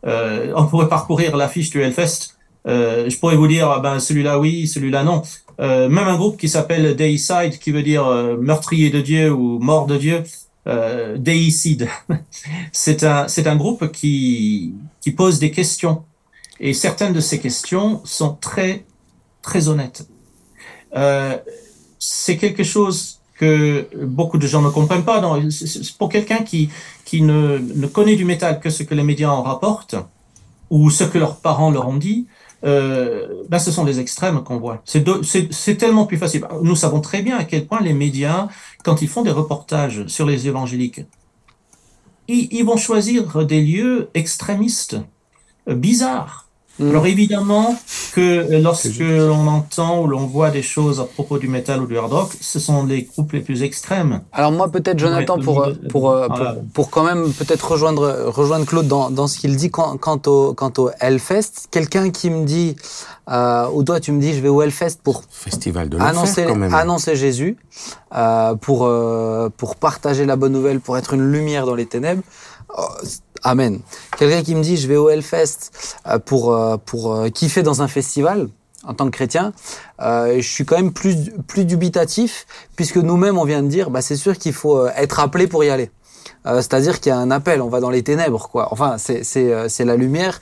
Euh, 0.06 0.54
on 0.56 0.66
pourrait 0.66 0.90
parcourir 0.90 1.36
l'affiche 1.36 1.70
du 1.70 1.82
Hellfest. 1.82 2.36
Euh, 2.68 3.10
je 3.10 3.18
pourrais 3.18 3.36
vous 3.36 3.48
dire, 3.48 3.70
ah 3.70 3.80
ben 3.80 4.00
celui-là 4.00 4.40
oui, 4.40 4.68
celui-là 4.68 5.04
non. 5.04 5.22
Euh, 5.60 5.88
même 5.88 6.08
un 6.08 6.16
groupe 6.16 6.38
qui 6.38 6.50
s'appelle 6.50 6.96
Deicide, 6.96 7.60
qui 7.60 7.72
veut 7.72 7.84
dire 7.84 8.06
meurtrier 8.40 8.90
de 8.90 9.02
Dieu 9.02 9.32
ou 9.32 9.60
mort 9.60 9.86
de 9.86 9.98
Dieu, 9.98 10.24
euh, 10.68 11.18
Deicide. 11.18 11.88
c'est 12.72 13.04
un 13.04 13.28
c'est 13.28 13.48
un 13.48 13.56
groupe 13.56 13.92
qui 13.92 14.74
qui 15.02 15.12
pose 15.12 15.40
des 15.40 15.52
questions 15.52 16.04
et 16.60 16.74
certaines 16.74 17.14
de 17.14 17.20
ces 17.20 17.40
questions 17.40 18.02
sont 18.04 18.34
très 18.34 18.86
très 19.42 19.68
honnêtes. 19.68 20.08
C'est 22.00 22.38
quelque 22.38 22.64
chose 22.64 23.20
que 23.38 23.88
beaucoup 24.06 24.38
de 24.38 24.48
gens 24.48 24.62
ne 24.62 24.70
comprennent 24.70 25.04
pas. 25.04 25.22
Pour 25.98 26.10
quelqu'un 26.10 26.44
qui 26.44 26.70
qui 27.04 27.22
ne, 27.22 27.60
ne 27.60 27.88
connaît 27.88 28.16
du 28.16 28.26
métal 28.26 28.60
que 28.60 28.70
ce 28.70 28.84
que 28.84 28.96
les 28.96 29.04
médias 29.04 29.30
en 29.30 29.44
rapportent 29.44 29.96
ou 30.70 30.90
ce 30.90 31.04
que 31.04 31.18
leurs 31.18 31.38
parents 31.38 31.70
leur 31.70 31.88
ont 31.88 31.98
dit, 31.98 32.28
euh, 32.64 33.44
ben 33.50 33.60
ce 33.60 33.72
sont 33.72 33.86
les 33.86 34.00
extrêmes 34.00 34.44
qu'on 34.44 34.58
voit. 34.58 34.82
C'est 34.86 35.78
tellement 35.78 36.06
plus 36.06 36.18
facile. 36.18 36.46
Nous 36.64 36.76
savons 36.76 37.02
très 37.02 37.22
bien 37.22 37.38
à 37.38 37.44
quel 37.44 37.68
point 37.68 37.82
les 37.82 37.94
médias, 37.94 38.48
quand 38.84 39.02
ils 39.02 39.08
font 39.08 39.22
des 39.22 39.32
reportages 39.32 40.08
sur 40.08 40.26
les 40.26 40.48
évangéliques, 40.48 41.02
ils, 42.28 42.48
ils 42.52 42.64
vont 42.64 42.78
choisir 42.78 43.46
des 43.46 43.62
lieux 43.62 44.10
extrémistes, 44.16 44.98
euh, 45.70 45.76
bizarres. 45.76 46.45
Mm. 46.80 46.90
Alors 46.90 47.06
évidemment 47.06 47.76
que 48.14 48.62
lorsque 48.62 49.00
l'on 49.00 49.48
entend 49.48 50.02
ou 50.02 50.08
l'on 50.08 50.26
voit 50.26 50.50
des 50.50 50.62
choses 50.62 51.00
à 51.00 51.06
propos 51.06 51.38
du 51.38 51.48
métal 51.48 51.82
ou 51.82 51.88
du 51.88 51.98
hard 51.98 52.12
rock, 52.12 52.32
ce 52.40 52.60
sont 52.60 52.86
les 52.86 53.04
groupes 53.04 53.32
les 53.34 53.40
plus 53.40 53.64
extrêmes. 53.64 54.22
Alors 54.34 54.52
moi 54.52 54.70
peut-être 54.70 55.00
Jonathan 55.00 55.40
pour 55.40 55.64
euh, 55.64 55.70
euh, 55.70 55.90
pour 55.90 56.12
euh, 56.12 56.28
pour, 56.28 56.36
voilà. 56.38 56.56
pour 56.74 56.90
quand 56.90 57.04
même 57.04 57.32
peut-être 57.32 57.72
rejoindre 57.72 58.26
rejoindre 58.28 58.66
Claude 58.66 58.88
dans 58.88 59.10
dans 59.10 59.28
ce 59.28 59.38
qu'il 59.38 59.56
dit 59.56 59.70
quant, 59.72 59.98
quant 59.98 60.22
au 60.26 60.54
quant 60.54 60.74
au 60.78 60.90
Hellfest, 61.00 61.68
quelqu'un 61.72 62.10
qui 62.10 62.30
me 62.30 62.46
dit 62.46 62.76
euh, 63.30 63.68
ou 63.74 63.84
toi 63.84 64.00
tu 64.00 64.12
me 64.12 64.22
dis 64.22 64.34
je 64.34 64.40
vais 64.42 64.50
au 64.50 64.62
Hellfest 64.62 64.98
pour 65.04 65.24
Festival 65.32 65.90
de 65.90 65.98
annoncer 65.98 66.46
quand 66.46 66.56
même. 66.56 66.74
annoncer 66.74 67.16
Jésus 67.16 67.58
euh, 68.16 68.54
pour 68.56 68.86
euh, 68.86 69.50
pour 69.58 69.78
partager 69.78 70.26
la 70.26 70.36
bonne 70.36 70.52
nouvelle 70.52 70.80
pour 70.80 70.96
être 70.98 71.14
une 71.14 71.32
lumière 71.32 71.66
dans 71.66 71.74
les 71.74 71.88
ténèbres. 71.88 72.22
Oh, 72.78 72.84
amen. 73.46 73.80
Quelqu'un 74.18 74.44
qui 74.44 74.56
me 74.56 74.62
dit 74.62 74.76
je 74.76 74.88
vais 74.88 74.98
au 74.98 75.10
Hellfest 75.10 75.72
euh, 76.08 76.20
pour 76.20 76.54
euh, 76.54 76.78
pour 76.78 77.14
euh, 77.14 77.30
kiffer 77.30 77.64
dans 77.64 77.82
un 77.82 77.88
festival 77.88 78.50
en 78.84 78.94
tant 78.94 79.06
que 79.06 79.12
chrétien, 79.12 79.52
euh, 80.02 80.36
je 80.36 80.48
suis 80.48 80.66
quand 80.66 80.76
même 80.76 80.94
plus 80.94 81.32
plus 81.48 81.66
dubitatif 81.66 82.46
puisque 82.76 82.98
nous-mêmes 82.98 83.38
on 83.38 83.46
vient 83.46 83.64
de 83.64 83.68
dire 83.68 83.90
bah 83.90 84.02
c'est 84.02 84.18
sûr 84.18 84.38
qu'il 84.38 84.54
faut 84.54 84.86
être 84.88 85.20
appelé 85.20 85.48
pour 85.48 85.64
y 85.64 85.70
aller. 85.70 85.90
Euh, 86.48 86.58
C'est-à-dire 86.58 87.00
qu'il 87.00 87.12
y 87.12 87.14
a 87.14 87.18
un 87.18 87.32
appel, 87.32 87.62
on 87.62 87.70
va 87.70 87.80
dans 87.80 87.90
les 87.90 88.04
ténèbres, 88.04 88.50
quoi. 88.50 88.68
Enfin, 88.72 88.98
c'est 88.98 89.86
la 89.86 89.96
lumière 89.96 90.42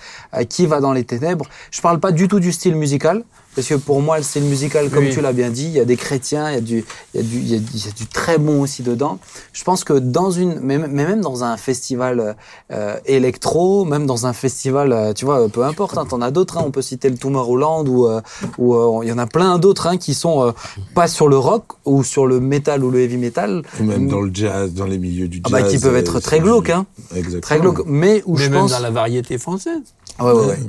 qui 0.49 0.65
va 0.65 0.79
dans 0.79 0.93
les 0.93 1.03
ténèbres. 1.03 1.45
Je 1.71 1.81
parle 1.81 1.99
pas 1.99 2.11
du 2.11 2.27
tout 2.27 2.39
du 2.39 2.51
style 2.51 2.75
musical, 2.75 3.23
parce 3.55 3.67
que 3.67 3.75
pour 3.75 4.01
moi, 4.01 4.17
le 4.17 4.23
style 4.23 4.43
musical, 4.43 4.89
comme 4.89 5.05
Oui. 5.05 5.11
tu 5.13 5.21
l'as 5.21 5.33
bien 5.33 5.49
dit, 5.49 5.65
il 5.65 5.71
y 5.73 5.79
a 5.79 5.85
des 5.85 5.97
chrétiens, 5.97 6.49
il 6.51 6.55
y 6.55 6.57
a 6.57 6.61
du 6.61 6.85
il 7.13 7.21
y 7.21 7.23
a 7.23 7.23
du 7.27 7.37
il 7.39 7.49
y 7.51 7.55
a, 7.55 7.59
du- 7.59 7.65
il 7.73 7.85
y 7.85 7.89
a 7.89 7.91
du 7.91 8.05
très 8.07 8.37
bon 8.37 8.61
aussi 8.61 8.83
dedans. 8.83 9.19
Je 9.53 9.63
pense 9.63 9.83
que 9.83 9.93
dans 9.93 10.31
une 10.31 10.59
mais, 10.61 10.77
même 10.77 11.21
dans 11.21 11.43
un 11.43 11.57
festival 11.57 12.35
euh, 12.71 12.95
électro, 13.05 13.85
même 13.85 14.05
dans 14.05 14.25
un 14.25 14.33
festival, 14.33 14.91
euh, 14.91 15.13
tu 15.13 15.25
vois, 15.25 15.47
peu 15.49 15.63
importe, 15.63 15.97
hein, 15.97 16.05
t'en 16.07 16.21
as 16.21 16.31
d'autres. 16.31 16.57
Hein, 16.57 16.63
on 16.65 16.71
peut 16.71 16.81
citer 16.81 17.09
le 17.09 17.17
Tomorrowland 17.17 17.87
ou 17.87 18.07
euh, 18.07 18.21
ou 18.57 18.75
euh, 18.75 18.99
il 19.03 19.09
y 19.09 19.11
en 19.11 19.17
a 19.17 19.27
plein 19.27 19.57
d'autres 19.59 19.87
hein, 19.87 19.97
qui 19.97 20.13
sont 20.13 20.41
euh, 20.47 20.51
pas 20.95 21.07
sur 21.07 21.27
le 21.27 21.37
rock 21.37 21.65
ou 21.85 22.03
sur 22.03 22.25
le 22.27 22.39
metal 22.39 22.83
ou 22.83 22.91
le 22.91 23.01
heavy 23.01 23.17
metal. 23.17 23.63
Ou 23.79 23.83
même 23.83 24.07
dans 24.07 24.21
le 24.21 24.31
jazz, 24.33 24.73
dans 24.73 24.85
les 24.85 24.97
milieux 24.97 25.27
du 25.27 25.41
Ah 25.45 25.49
jazz. 25.49 25.61
bah, 25.63 25.67
qui 25.69 25.79
peuvent 25.79 25.95
être 25.95 26.17
euh, 26.17 26.21
très 26.21 26.37
c'est- 26.37 26.41
glauques, 26.43 26.69
hein. 26.69 26.85
Exactement. 27.15 27.41
Très 27.41 27.59
glauque, 27.59 27.83
mais 27.85 28.23
où 28.25 28.35
Mais 28.37 28.43
je 28.45 28.49
même 28.49 28.61
pense, 28.61 28.71
dans 28.71 28.79
la 28.79 28.89
variété 28.91 29.37
française. 29.37 29.81
ouais, 30.19 30.31
ouais, 30.31 30.45
ouais. 30.45 30.59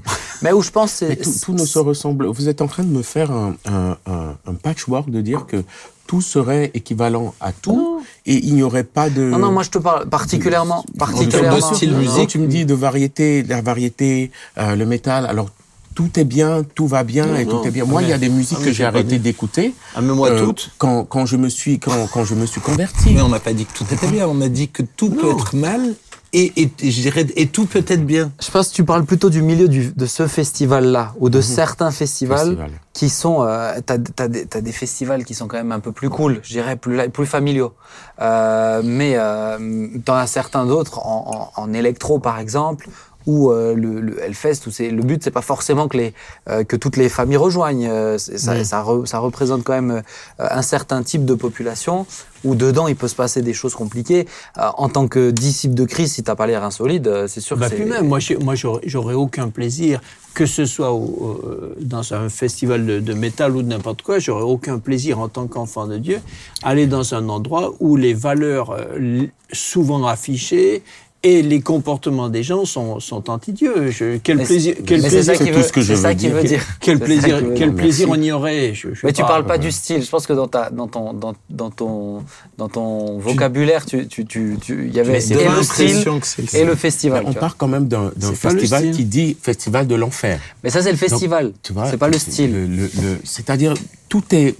mais 0.43 0.53
où 0.53 0.62
je 0.62 0.70
pense, 0.70 0.93
c'est 0.93 1.16
tout, 1.16 1.30
tout 1.43 1.53
ne 1.53 1.64
se 1.64 1.78
ressemble. 1.78 2.26
Vous 2.26 2.49
êtes 2.49 2.61
en 2.62 2.66
train 2.75 2.83
de 2.85 2.89
me 2.99 3.03
faire 3.03 3.31
un, 3.31 3.55
un, 3.66 3.97
un, 4.07 4.37
un 4.51 4.55
patchwork 4.55 5.09
de 5.11 5.20
dire 5.20 5.47
que 5.47 5.62
tout 6.07 6.20
serait 6.20 6.70
équivalent 6.75 7.35
à 7.41 7.53
tout 7.53 8.03
et 8.27 8.37
il 8.49 8.55
n'y 8.57 8.62
aurait 8.62 8.85
pas 8.85 9.09
de. 9.11 9.22
non, 9.22 9.39
non, 9.39 9.53
moi 9.53 9.62
je 9.62 9.70
te 9.70 9.79
parle 9.79 10.09
particulièrement, 10.09 10.85
de 10.93 10.99
particulièrement. 10.99 11.75
style 11.75 11.93
Quand 11.93 11.99
musique, 11.99 12.29
tu 12.31 12.39
me 12.39 12.47
dis 12.47 12.64
de 12.66 12.75
variété, 12.75 13.43
de 13.43 13.49
la 13.49 13.62
variété, 13.62 14.31
euh, 14.59 14.75
le 14.77 14.87
métal, 14.87 15.25
alors 15.27 15.49
tout 15.95 16.11
est 16.18 16.25
bien, 16.25 16.64
tout 16.75 16.89
va 16.89 17.05
bien 17.05 17.27
Non, 17.27 17.37
et 17.37 17.45
non. 17.45 17.61
tout 17.61 17.68
est 17.68 17.70
bien. 17.70 17.85
Moi, 17.85 18.03
il 18.03 18.09
y 18.09 18.12
a 18.12 18.18
des 18.18 18.29
musiques 18.29 18.59
Ah, 18.61 18.64
que 18.64 18.72
j'ai 18.72 18.85
arrêté 18.85 19.18
d'écouter. 19.20 19.72
Ah, 19.95 20.01
mais 20.03 20.12
moi, 20.12 20.29
euh, 20.29 20.45
toutes. 20.45 20.72
Quand, 20.77 21.05
quand 21.05 21.25
je 21.25 21.37
me 21.37 21.49
suis 21.49 21.79
quand, 21.79 22.09
quand 22.12 22.25
je 22.25 22.35
me 22.35 22.47
suis 22.47 22.61
converti. 22.61 23.11
Mais 23.14 23.22
on 23.22 23.29
n'a 23.29 23.39
pas 23.39 23.53
dit 23.53 23.64
que 23.64 23.72
tout 23.79 23.87
était 23.95 24.09
bien, 24.09 24.27
on 24.27 24.41
a 24.41 24.49
dit 24.49 24.68
que 24.68 24.83
tout 24.83 25.11
peut 25.11 25.31
être 25.31 25.55
mal 25.55 25.95
et, 26.35 26.53
et, 26.62 26.70
et 26.82 26.91
je 26.91 27.01
dirais, 27.01 27.24
et 27.37 27.47
tout 27.47 27.64
peut 27.66 27.85
être 27.87 28.05
bien. 28.05 28.32
Je 28.43 28.51
pense 28.51 28.68
que 28.68 28.74
tu 28.74 28.85
parles 28.85 29.05
plutôt 29.05 29.30
du 29.30 29.41
milieu 29.41 29.68
du, 29.68 29.93
de 29.93 30.07
ce 30.07 30.26
festival-là 30.26 31.14
ou 31.18 31.30
de 31.30 31.41
certains 31.41 31.91
festivals 31.91 32.39
Festival. 32.39 32.70
qui 32.93 33.09
sont. 33.09 33.43
Euh, 33.43 33.72
t'as, 33.87 33.99
t'as 33.99 34.28
des, 34.28 34.45
t'as 34.47 34.61
des 34.61 34.72
festivals 34.72 35.24
qui 35.24 35.35
sont 35.35 35.47
quand 35.49 35.57
même 35.57 35.72
un 35.72 35.80
peu 35.80 35.93
plus 35.93 36.11
cool, 36.11 36.41
je 36.43 36.51
dirais 36.53 36.76
plus 36.76 37.09
plus 37.11 37.26
familiaux. 37.26 37.72
Euh, 38.20 38.82
mais 38.85 39.14
euh, 39.16 39.89
t'en 40.05 40.14
as 40.16 40.26
certains 40.26 40.66
d'autres 40.66 40.99
en, 40.99 41.51
en, 41.57 41.62
en 41.62 41.72
électro 41.72 42.18
par 42.18 42.39
exemple. 42.39 42.89
Ou 43.27 43.51
euh, 43.51 43.75
le, 43.75 44.01
le 44.01 44.22
Hellfest, 44.22 44.66
où 44.66 44.70
c'est 44.70 44.91
le 44.91 45.03
but, 45.03 45.22
c'est 45.25 45.31
pas 45.31 45.41
forcément 45.41 45.89
que 45.89 45.97
les 45.97 46.12
euh, 46.51 46.62
que 46.64 46.77
toutes 46.77 46.97
les 46.97 47.09
familles 47.09 47.39
rejoignent. 47.39 47.89
Euh, 47.89 48.18
ça, 48.18 48.62
ça, 48.64 48.83
re- 48.83 49.07
ça 49.07 49.18
représente 49.18 49.64
quand 49.64 49.72
même 49.72 49.91
euh, 49.91 50.47
un 50.51 50.62
certain 50.62 51.03
type 51.03 51.25
de 51.25 51.35
population 51.35 52.07
où 52.45 52.55
dedans 52.55 52.87
il 52.89 52.97
peut 52.97 53.09
se 53.09 53.14
passer 53.14 53.41
des 53.41 53.55
choses 53.55 53.75
compliquées. 53.75 54.27
Euh, 54.59 54.62
en 54.77 54.91
tant 54.91 55.09
que 55.09 55.31
disciple 55.31 55.75
de 55.75 55.85
Christ, 55.87 56.16
si 56.16 56.22
t'as 56.22 56.35
pas 56.37 56.47
les 56.47 56.59
reins 56.59 56.70
solides, 56.70 57.09
euh, 57.09 57.27
c'est 57.27 57.41
sûr 57.41 57.57
Bah, 57.57 57.70
que 57.70 57.75
puis 57.77 57.85
même, 57.87 58.07
moi, 58.07 58.18
je- 58.18 58.35
moi 58.35 58.55
j'aurais 58.85 59.14
aucun 59.14 59.49
plaisir, 59.49 60.03
que 60.35 60.45
ce 60.45 60.66
soit 60.66 60.93
au- 60.93 60.97
au- 60.99 61.68
dans 61.81 62.12
un 62.12 62.29
festival 62.29 62.85
de, 62.85 63.01
de 63.01 63.14
métal 63.14 63.57
ou 63.57 63.62
de 63.62 63.68
n'importe 63.68 64.03
quoi, 64.03 64.18
j'aurais 64.18 64.43
aucun 64.43 64.79
plaisir 64.79 65.18
en 65.20 65.29
tant 65.29 65.47
qu'enfant 65.47 65.87
de 65.87 65.97
Dieu, 65.97 66.20
aller 66.62 66.87
dans 66.87 67.14
un 67.14 67.27
endroit 67.31 67.72
où 67.81 67.97
les 67.97 68.12
valeurs 68.12 68.72
euh, 68.72 69.22
souvent 69.53 70.05
affichées 70.07 70.83
et 71.25 71.43
les 71.43 71.61
comportements 71.61 72.29
des 72.29 72.43
gens 72.43 72.64
sont, 72.64 73.01
sont 73.01 73.29
anti-Dieu. 73.31 73.91
Quel 74.22 74.37
Mais 74.37 74.45
plaisir, 74.45 74.75
c'est- 74.77 74.83
quel 74.85 75.01
mais 75.03 75.09
plaisir, 75.09 75.35
c'est 75.37 75.51
tout 75.53 75.62
ce 75.62 75.72
que 75.72 75.81
je 75.81 75.95
veux 75.95 76.14
dire. 76.14 76.35
veut 76.35 76.43
dire. 76.45 76.62
quel 76.81 76.99
plaisir, 77.01 77.39
veut 77.39 77.55
quel 77.57 77.75
on 78.11 78.22
y 78.22 78.31
aurait. 78.31 78.75
Je, 78.75 78.91
je 78.91 79.01
sais 79.01 79.07
Mais 79.07 79.12
tu 79.12 79.22
pas. 79.22 79.29
parles 79.29 79.47
pas 79.47 79.59
du 79.59 79.72
style. 79.72 80.03
Je 80.03 80.09
pense 80.11 80.27
que 80.27 80.33
dans 80.35 80.47
ta, 80.49 80.70
dans 80.70 80.87
ton, 80.87 81.12
dans, 81.14 81.35
dans 81.51 81.70
ton, 81.70 82.22
dans 82.59 82.68
ton 82.68 83.18
vocabulaire, 83.18 83.85
tu, 83.87 84.07
tu, 84.07 84.25
tu, 84.61 84.87
il 84.87 84.95
y 84.95 85.01
avait 85.01 85.12
et 85.18 85.49
le 85.57 85.62
style 85.62 85.86
l'impression 85.86 86.20
que 86.20 86.27
c'est 86.27 86.43
le 86.43 86.61
et 86.61 86.65
le 86.65 86.70
Mais 86.73 86.77
festival. 86.77 87.24
on 87.27 87.32
part 87.32 87.57
quand 87.57 87.69
même 87.69 87.89
d'un 88.16 88.32
festival 88.35 88.81
style. 88.82 88.93
qui 88.94 89.05
dit 89.05 89.36
festival 89.40 89.86
de 89.86 89.94
l'enfer. 89.94 90.39
Mais 90.62 90.70
ça, 90.70 90.82
c'est 90.82 90.90
le 90.93 90.97
festival. 90.99 91.53
Tu 91.62 91.73
vois, 91.73 91.90
C'est 91.90 91.97
pas 91.97 92.09
le 92.09 92.19
style. 92.19 92.53
le- 92.53 92.66
le- 92.66 92.82
le- 93.03 93.19
C'est-à-dire, 93.24 93.74
tout 94.09 94.22
est. 94.32 94.56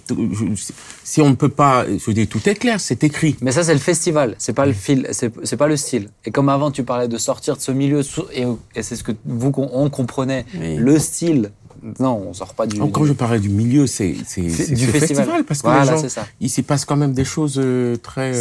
si 1.04 1.20
on 1.20 1.30
ne 1.30 1.34
peut 1.34 1.48
pas. 1.48 1.86
Je 1.86 2.04
veux 2.04 2.14
dire, 2.14 2.26
tout 2.28 2.46
est 2.48 2.54
clair, 2.54 2.80
c'est 2.80 3.04
écrit. 3.04 3.36
Mais 3.40 3.52
ça, 3.52 3.62
c'est 3.62 3.72
le 3.72 3.80
festival. 3.80 4.34
C'est 4.38 4.52
pas 4.52 4.66
le 4.66 4.72
fil. 4.72 5.08
C'est, 5.12 5.56
pas 5.56 5.68
le 5.68 5.76
style. 5.76 6.08
Et 6.24 6.30
comme 6.30 6.48
avant, 6.48 6.70
tu 6.70 6.82
parlais 6.84 7.08
de 7.08 7.18
sortir 7.18 7.56
de 7.56 7.60
ce 7.60 7.72
milieu 7.72 8.02
et, 8.32 8.46
et 8.74 8.82
c'est 8.82 8.96
ce 8.96 9.04
que 9.04 9.12
vous 9.24 9.52
on 9.56 9.90
comprenait. 9.90 10.44
Oui. 10.58 10.76
Le 10.76 10.98
style. 10.98 11.50
Non, 12.00 12.24
on 12.28 12.32
sort 12.32 12.54
pas 12.54 12.66
du. 12.66 12.78
Quand 12.78 13.04
je 13.04 13.12
parlais 13.12 13.40
du 13.40 13.50
milieu, 13.50 13.86
c'est 13.86 14.12
du 14.12 14.20
ce 14.20 14.86
festival. 14.86 15.44
parce 15.44 15.60
que 15.60 15.66
Voilà, 15.66 15.96
les 15.96 16.08
gens, 16.08 16.22
il 16.40 16.48
s'y 16.48 16.62
passe 16.62 16.84
quand 16.86 16.96
même 16.96 17.12
des 17.12 17.24
choses 17.24 17.60
euh, 17.62 17.96
très. 17.96 18.32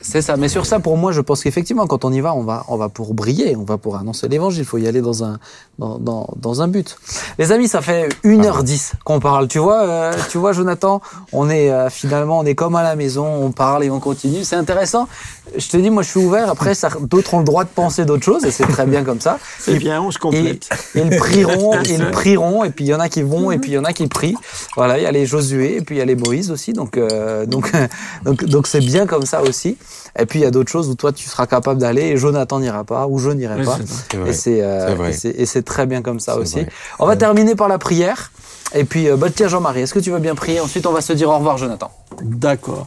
C'est 0.00 0.22
ça. 0.22 0.36
Mais 0.36 0.48
sur 0.48 0.64
ça, 0.64 0.78
pour 0.78 0.96
moi, 0.96 1.10
je 1.12 1.20
pense 1.20 1.42
qu'effectivement, 1.42 1.86
quand 1.86 2.04
on 2.04 2.12
y 2.12 2.20
va, 2.20 2.34
on 2.34 2.42
va, 2.44 2.64
on 2.68 2.76
va 2.76 2.88
pour 2.88 3.14
briller, 3.14 3.56
on 3.56 3.64
va 3.64 3.78
pour 3.78 3.96
annoncer 3.96 4.28
l'évangile. 4.28 4.60
Il 4.62 4.64
faut 4.66 4.78
y 4.78 4.86
aller 4.86 5.00
dans 5.00 5.24
un, 5.24 5.38
dans, 5.78 5.98
dans, 5.98 6.28
dans 6.36 6.62
un 6.62 6.68
but. 6.68 6.96
Les 7.38 7.50
amis, 7.50 7.66
ça 7.68 7.80
fait 7.82 8.08
1h10 8.24 8.92
qu'on 9.04 9.18
parle. 9.18 9.48
Tu 9.48 9.58
vois, 9.58 9.82
euh, 9.82 10.12
tu 10.30 10.38
vois, 10.38 10.52
Jonathan, 10.52 11.00
on 11.32 11.50
est 11.50 11.70
euh, 11.70 11.90
finalement, 11.90 12.38
on 12.38 12.44
est 12.44 12.54
comme 12.54 12.76
à 12.76 12.82
la 12.84 12.94
maison, 12.96 13.26
on 13.26 13.50
parle 13.50 13.82
et 13.84 13.90
on 13.90 13.98
continue. 14.00 14.44
C'est 14.44 14.56
intéressant. 14.56 15.08
Je 15.56 15.66
te 15.68 15.76
dis, 15.78 15.90
moi, 15.90 16.02
je 16.02 16.10
suis 16.10 16.20
ouvert. 16.20 16.48
Après, 16.50 16.74
ça- 16.74 16.90
d'autres 17.00 17.34
ont 17.34 17.38
le 17.38 17.44
droit 17.44 17.64
de 17.64 17.70
penser 17.70 18.04
d'autres 18.04 18.24
choses 18.24 18.44
et 18.44 18.50
c'est 18.50 18.66
très 18.66 18.86
bien 18.86 19.02
comme 19.02 19.20
ça. 19.20 19.38
C'est 19.58 19.78
bien, 19.78 20.00
on 20.02 20.10
se 20.10 20.18
Et, 20.18 20.20
complète. 20.20 20.68
et 20.94 21.00
ils 21.00 21.16
prieront, 21.16 21.72
ils 21.88 22.10
prieront, 22.10 22.64
et 22.64 22.70
puis 22.70 22.84
il 22.84 22.88
y 22.88 22.94
en 22.94 23.00
a 23.00 23.08
qui 23.08 23.22
vont, 23.22 23.50
et 23.50 23.58
puis 23.58 23.72
il 23.72 23.74
y 23.74 23.78
en 23.78 23.84
a 23.84 23.92
qui 23.92 24.06
prient. 24.06 24.36
Voilà, 24.76 24.98
il 24.98 25.02
y 25.02 25.06
a 25.06 25.10
les 25.12 25.26
Josué, 25.26 25.76
et 25.76 25.80
puis 25.80 25.96
il 25.96 25.98
y 25.98 26.02
a 26.02 26.04
les 26.04 26.16
Moïse 26.16 26.50
aussi, 26.50 26.72
donc 26.72 26.96
euh, 26.98 27.46
donc 27.46 27.72
donc 28.24 28.44
donc 28.44 28.66
c'est 28.66 28.80
bien 28.80 29.06
comme 29.06 29.24
ça 29.26 29.42
aussi. 29.42 29.76
Et 30.18 30.26
puis 30.26 30.40
il 30.40 30.42
y 30.42 30.46
a 30.46 30.50
d'autres 30.50 30.70
choses 30.70 30.88
où 30.88 30.94
toi 30.94 31.12
tu 31.12 31.28
seras 31.28 31.46
capable 31.46 31.80
d'aller, 31.80 32.02
et 32.02 32.16
Jonathan 32.16 32.60
n'ira 32.60 32.84
pas, 32.84 33.06
ou 33.06 33.18
je 33.18 33.30
n'irai 33.30 33.60
Oui, 33.60 33.64
pas. 33.66 33.78
Et 34.26 34.32
c'est 34.32 34.60
euh, 34.62 35.12
et 35.56 35.62
très 35.62 35.86
bien 35.86 36.02
comme 36.02 36.20
ça 36.20 36.36
aussi. 36.36 36.54
vrai. 36.60 36.68
On 36.98 37.06
va 37.06 37.16
terminer 37.16 37.54
par 37.54 37.68
la 37.68 37.78
prière. 37.78 38.30
Et 38.74 38.84
puis, 38.84 39.08
euh, 39.08 39.16
bah, 39.16 39.28
tiens 39.34 39.48
Jean-Marie, 39.48 39.80
est-ce 39.80 39.94
que 39.94 39.98
tu 39.98 40.10
veux 40.10 40.18
bien 40.18 40.34
prier? 40.34 40.60
Ensuite, 40.60 40.86
on 40.86 40.92
va 40.92 41.00
se 41.00 41.14
dire 41.14 41.30
au 41.30 41.38
revoir, 41.38 41.56
Jonathan. 41.56 41.90
D'accord. 42.20 42.86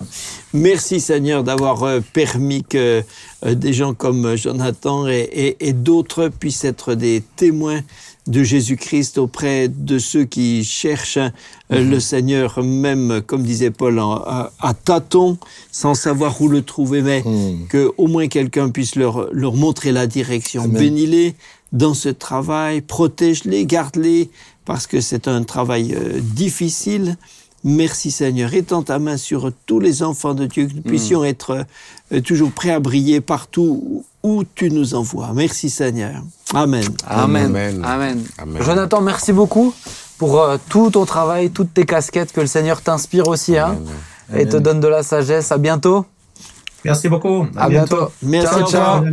Merci 0.54 1.00
Seigneur 1.00 1.44
d'avoir 1.44 1.82
euh, 1.84 2.02
permis 2.14 2.64
que 2.64 3.02
euh, 3.46 3.56
des 3.56 3.74
gens 3.74 3.96
comme 3.96 4.26
euh, 4.26 4.36
Jonathan 4.38 5.08
et, 5.08 5.22
et- 5.22 5.68
et 5.70 5.74
d'autres 5.74 6.28
puissent 6.28 6.66
être 6.66 6.94
des 6.94 7.24
témoins 7.36 7.80
de 8.28 8.44
Jésus-Christ 8.44 9.18
auprès 9.18 9.68
de 9.68 9.98
ceux 9.98 10.26
qui 10.26 10.64
cherchent 10.64 11.18
euh, 11.18 11.30
le 11.70 12.00
Seigneur, 12.00 12.62
même, 12.64 13.22
comme 13.26 13.42
disait 13.44 13.72
Paul, 13.72 13.98
à, 14.00 14.52
à 14.60 14.74
tâtons, 14.74 15.38
sans 15.72 15.96
savoir 15.96 16.40
où 16.42 16.48
le 16.48 16.62
trouver, 16.62 17.02
mais 17.02 17.22
Mm. 17.26 17.68
que 17.68 17.92
au 17.98 18.08
moins 18.08 18.28
quelqu'un 18.28 18.70
puisse 18.70 18.96
leur, 18.96 19.28
leur 19.34 19.56
montrer 19.56 19.92
la 19.92 20.06
direction. 20.08 20.68
Bénis-les 20.68 21.36
dans 21.72 21.94
ce 21.94 22.10
travail, 22.10 22.82
protège-les, 22.82 23.66
garde-les, 23.66 24.30
parce 24.66 24.86
que 24.88 25.02
c'est 25.02 25.28
un 25.28 25.44
travail 25.44 25.94
euh, 25.96 26.20
difficile. 26.22 27.18
Merci 27.64 28.10
Seigneur. 28.12 28.54
Étends 28.54 28.82
ta 28.82 28.98
main 28.98 29.18
sur 29.18 29.52
tous 29.66 29.80
les 29.80 30.02
enfants 30.02 30.34
de 30.34 30.46
Dieu, 30.48 30.68
que 30.68 30.74
nous 30.74 30.82
puissions 30.82 31.24
être 31.24 31.66
euh, 32.12 32.22
toujours 32.22 32.52
prêts 32.52 32.72
à 32.72 32.80
briller 32.80 33.22
partout 33.22 34.04
où 34.24 34.44
tu 34.56 34.72
nous 34.72 34.96
envoies. 34.96 35.32
Merci 35.36 35.70
Seigneur. 35.70 36.24
Amen. 36.54 36.84
Amen. 37.06 37.46
Amen. 37.46 37.82
Amen. 37.84 38.24
Amen. 38.38 38.64
Jonathan, 38.64 39.02
merci 39.02 39.32
beaucoup 39.32 39.74
pour 40.18 40.42
euh, 40.42 40.58
tout 40.70 40.90
ton 40.90 41.06
travail, 41.06 41.52
toutes 41.52 41.74
tes 41.74 41.86
casquettes, 41.86 42.32
que 42.32 42.42
le 42.42 42.48
Seigneur 42.48 42.82
t'inspire 42.82 43.28
aussi, 43.28 43.58
hein, 43.58 43.78
et 44.36 44.48
te 44.48 44.58
donne 44.58 44.80
de 44.80 44.88
la 44.88 45.04
sagesse. 45.04 45.52
À 45.52 45.58
bientôt. 45.58 46.06
Merci 46.84 47.10
beaucoup. 47.10 47.46
À 47.56 47.70
bientôt. 47.70 48.12
Merci, 48.24 48.56
Ciao, 48.56 48.64
au 48.64 48.72
ciao. 48.72 49.04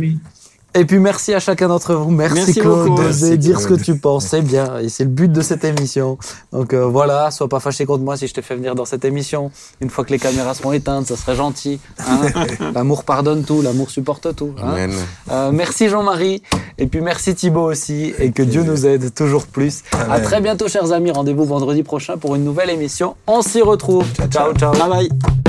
Et 0.75 0.85
puis 0.85 0.99
merci 0.99 1.33
à 1.33 1.39
chacun 1.39 1.67
d'entre 1.67 1.95
vous. 1.95 2.11
Merci, 2.11 2.35
Merci 2.35 2.59
Claude 2.59 2.89
beaucoup. 2.89 3.01
d'oser 3.01 3.29
Merci, 3.31 3.37
dire 3.39 3.59
ce 3.59 3.67
que 3.67 3.73
tu 3.73 3.97
penses. 3.97 4.27
C'est 4.27 4.41
bien. 4.43 4.77
Et 4.79 4.89
c'est 4.89 5.03
le 5.03 5.09
but 5.09 5.31
de 5.31 5.41
cette 5.41 5.63
émission. 5.63 6.17
Donc 6.53 6.73
euh, 6.73 6.85
voilà, 6.85 7.31
sois 7.31 7.49
pas 7.49 7.59
fâché 7.59 7.85
contre 7.87 8.03
moi 8.03 8.17
si 8.17 8.27
je 8.27 8.33
te 8.35 8.41
fais 8.41 8.55
venir 8.55 8.75
dans 8.75 8.85
cette 8.85 9.03
émission. 9.03 9.51
Une 9.81 9.89
fois 9.89 10.05
que 10.05 10.11
les 10.11 10.19
caméras 10.19 10.53
seront 10.53 10.71
éteintes, 10.71 11.07
ça 11.07 11.15
serait 11.17 11.35
gentil. 11.35 11.79
hein. 12.07 12.21
l'amour 12.75 13.03
pardonne 13.03 13.43
tout, 13.43 13.61
l'amour 13.63 13.89
supporte 13.89 14.35
tout. 14.35 14.53
hein. 14.61 14.69
Amen. 14.69 14.91
Euh, 15.31 15.51
merci 15.51 15.89
Jean-Marie. 15.89 16.43
Et 16.77 16.85
puis 16.85 17.01
merci 17.01 17.33
Thibaut 17.33 17.71
aussi. 17.71 18.13
Et 18.19 18.31
que 18.31 18.43
Dieu 18.43 18.63
nous 18.63 18.85
aide 18.85 19.13
toujours 19.13 19.47
plus. 19.47 19.81
À 19.91 20.01
Amen. 20.13 20.21
très 20.23 20.39
bientôt, 20.39 20.67
chers 20.67 20.91
amis. 20.91 21.09
Rendez-vous 21.11 21.45
vendredi 21.45 21.81
prochain 21.81 22.17
pour 22.17 22.35
une 22.35 22.43
nouvelle 22.43 22.69
émission. 22.69 23.15
On 23.25 23.41
s'y 23.41 23.61
retrouve. 23.63 24.05
ciao. 24.29 24.53
ciao. 24.53 24.71
Bye 24.73 24.89
bye. 25.09 25.48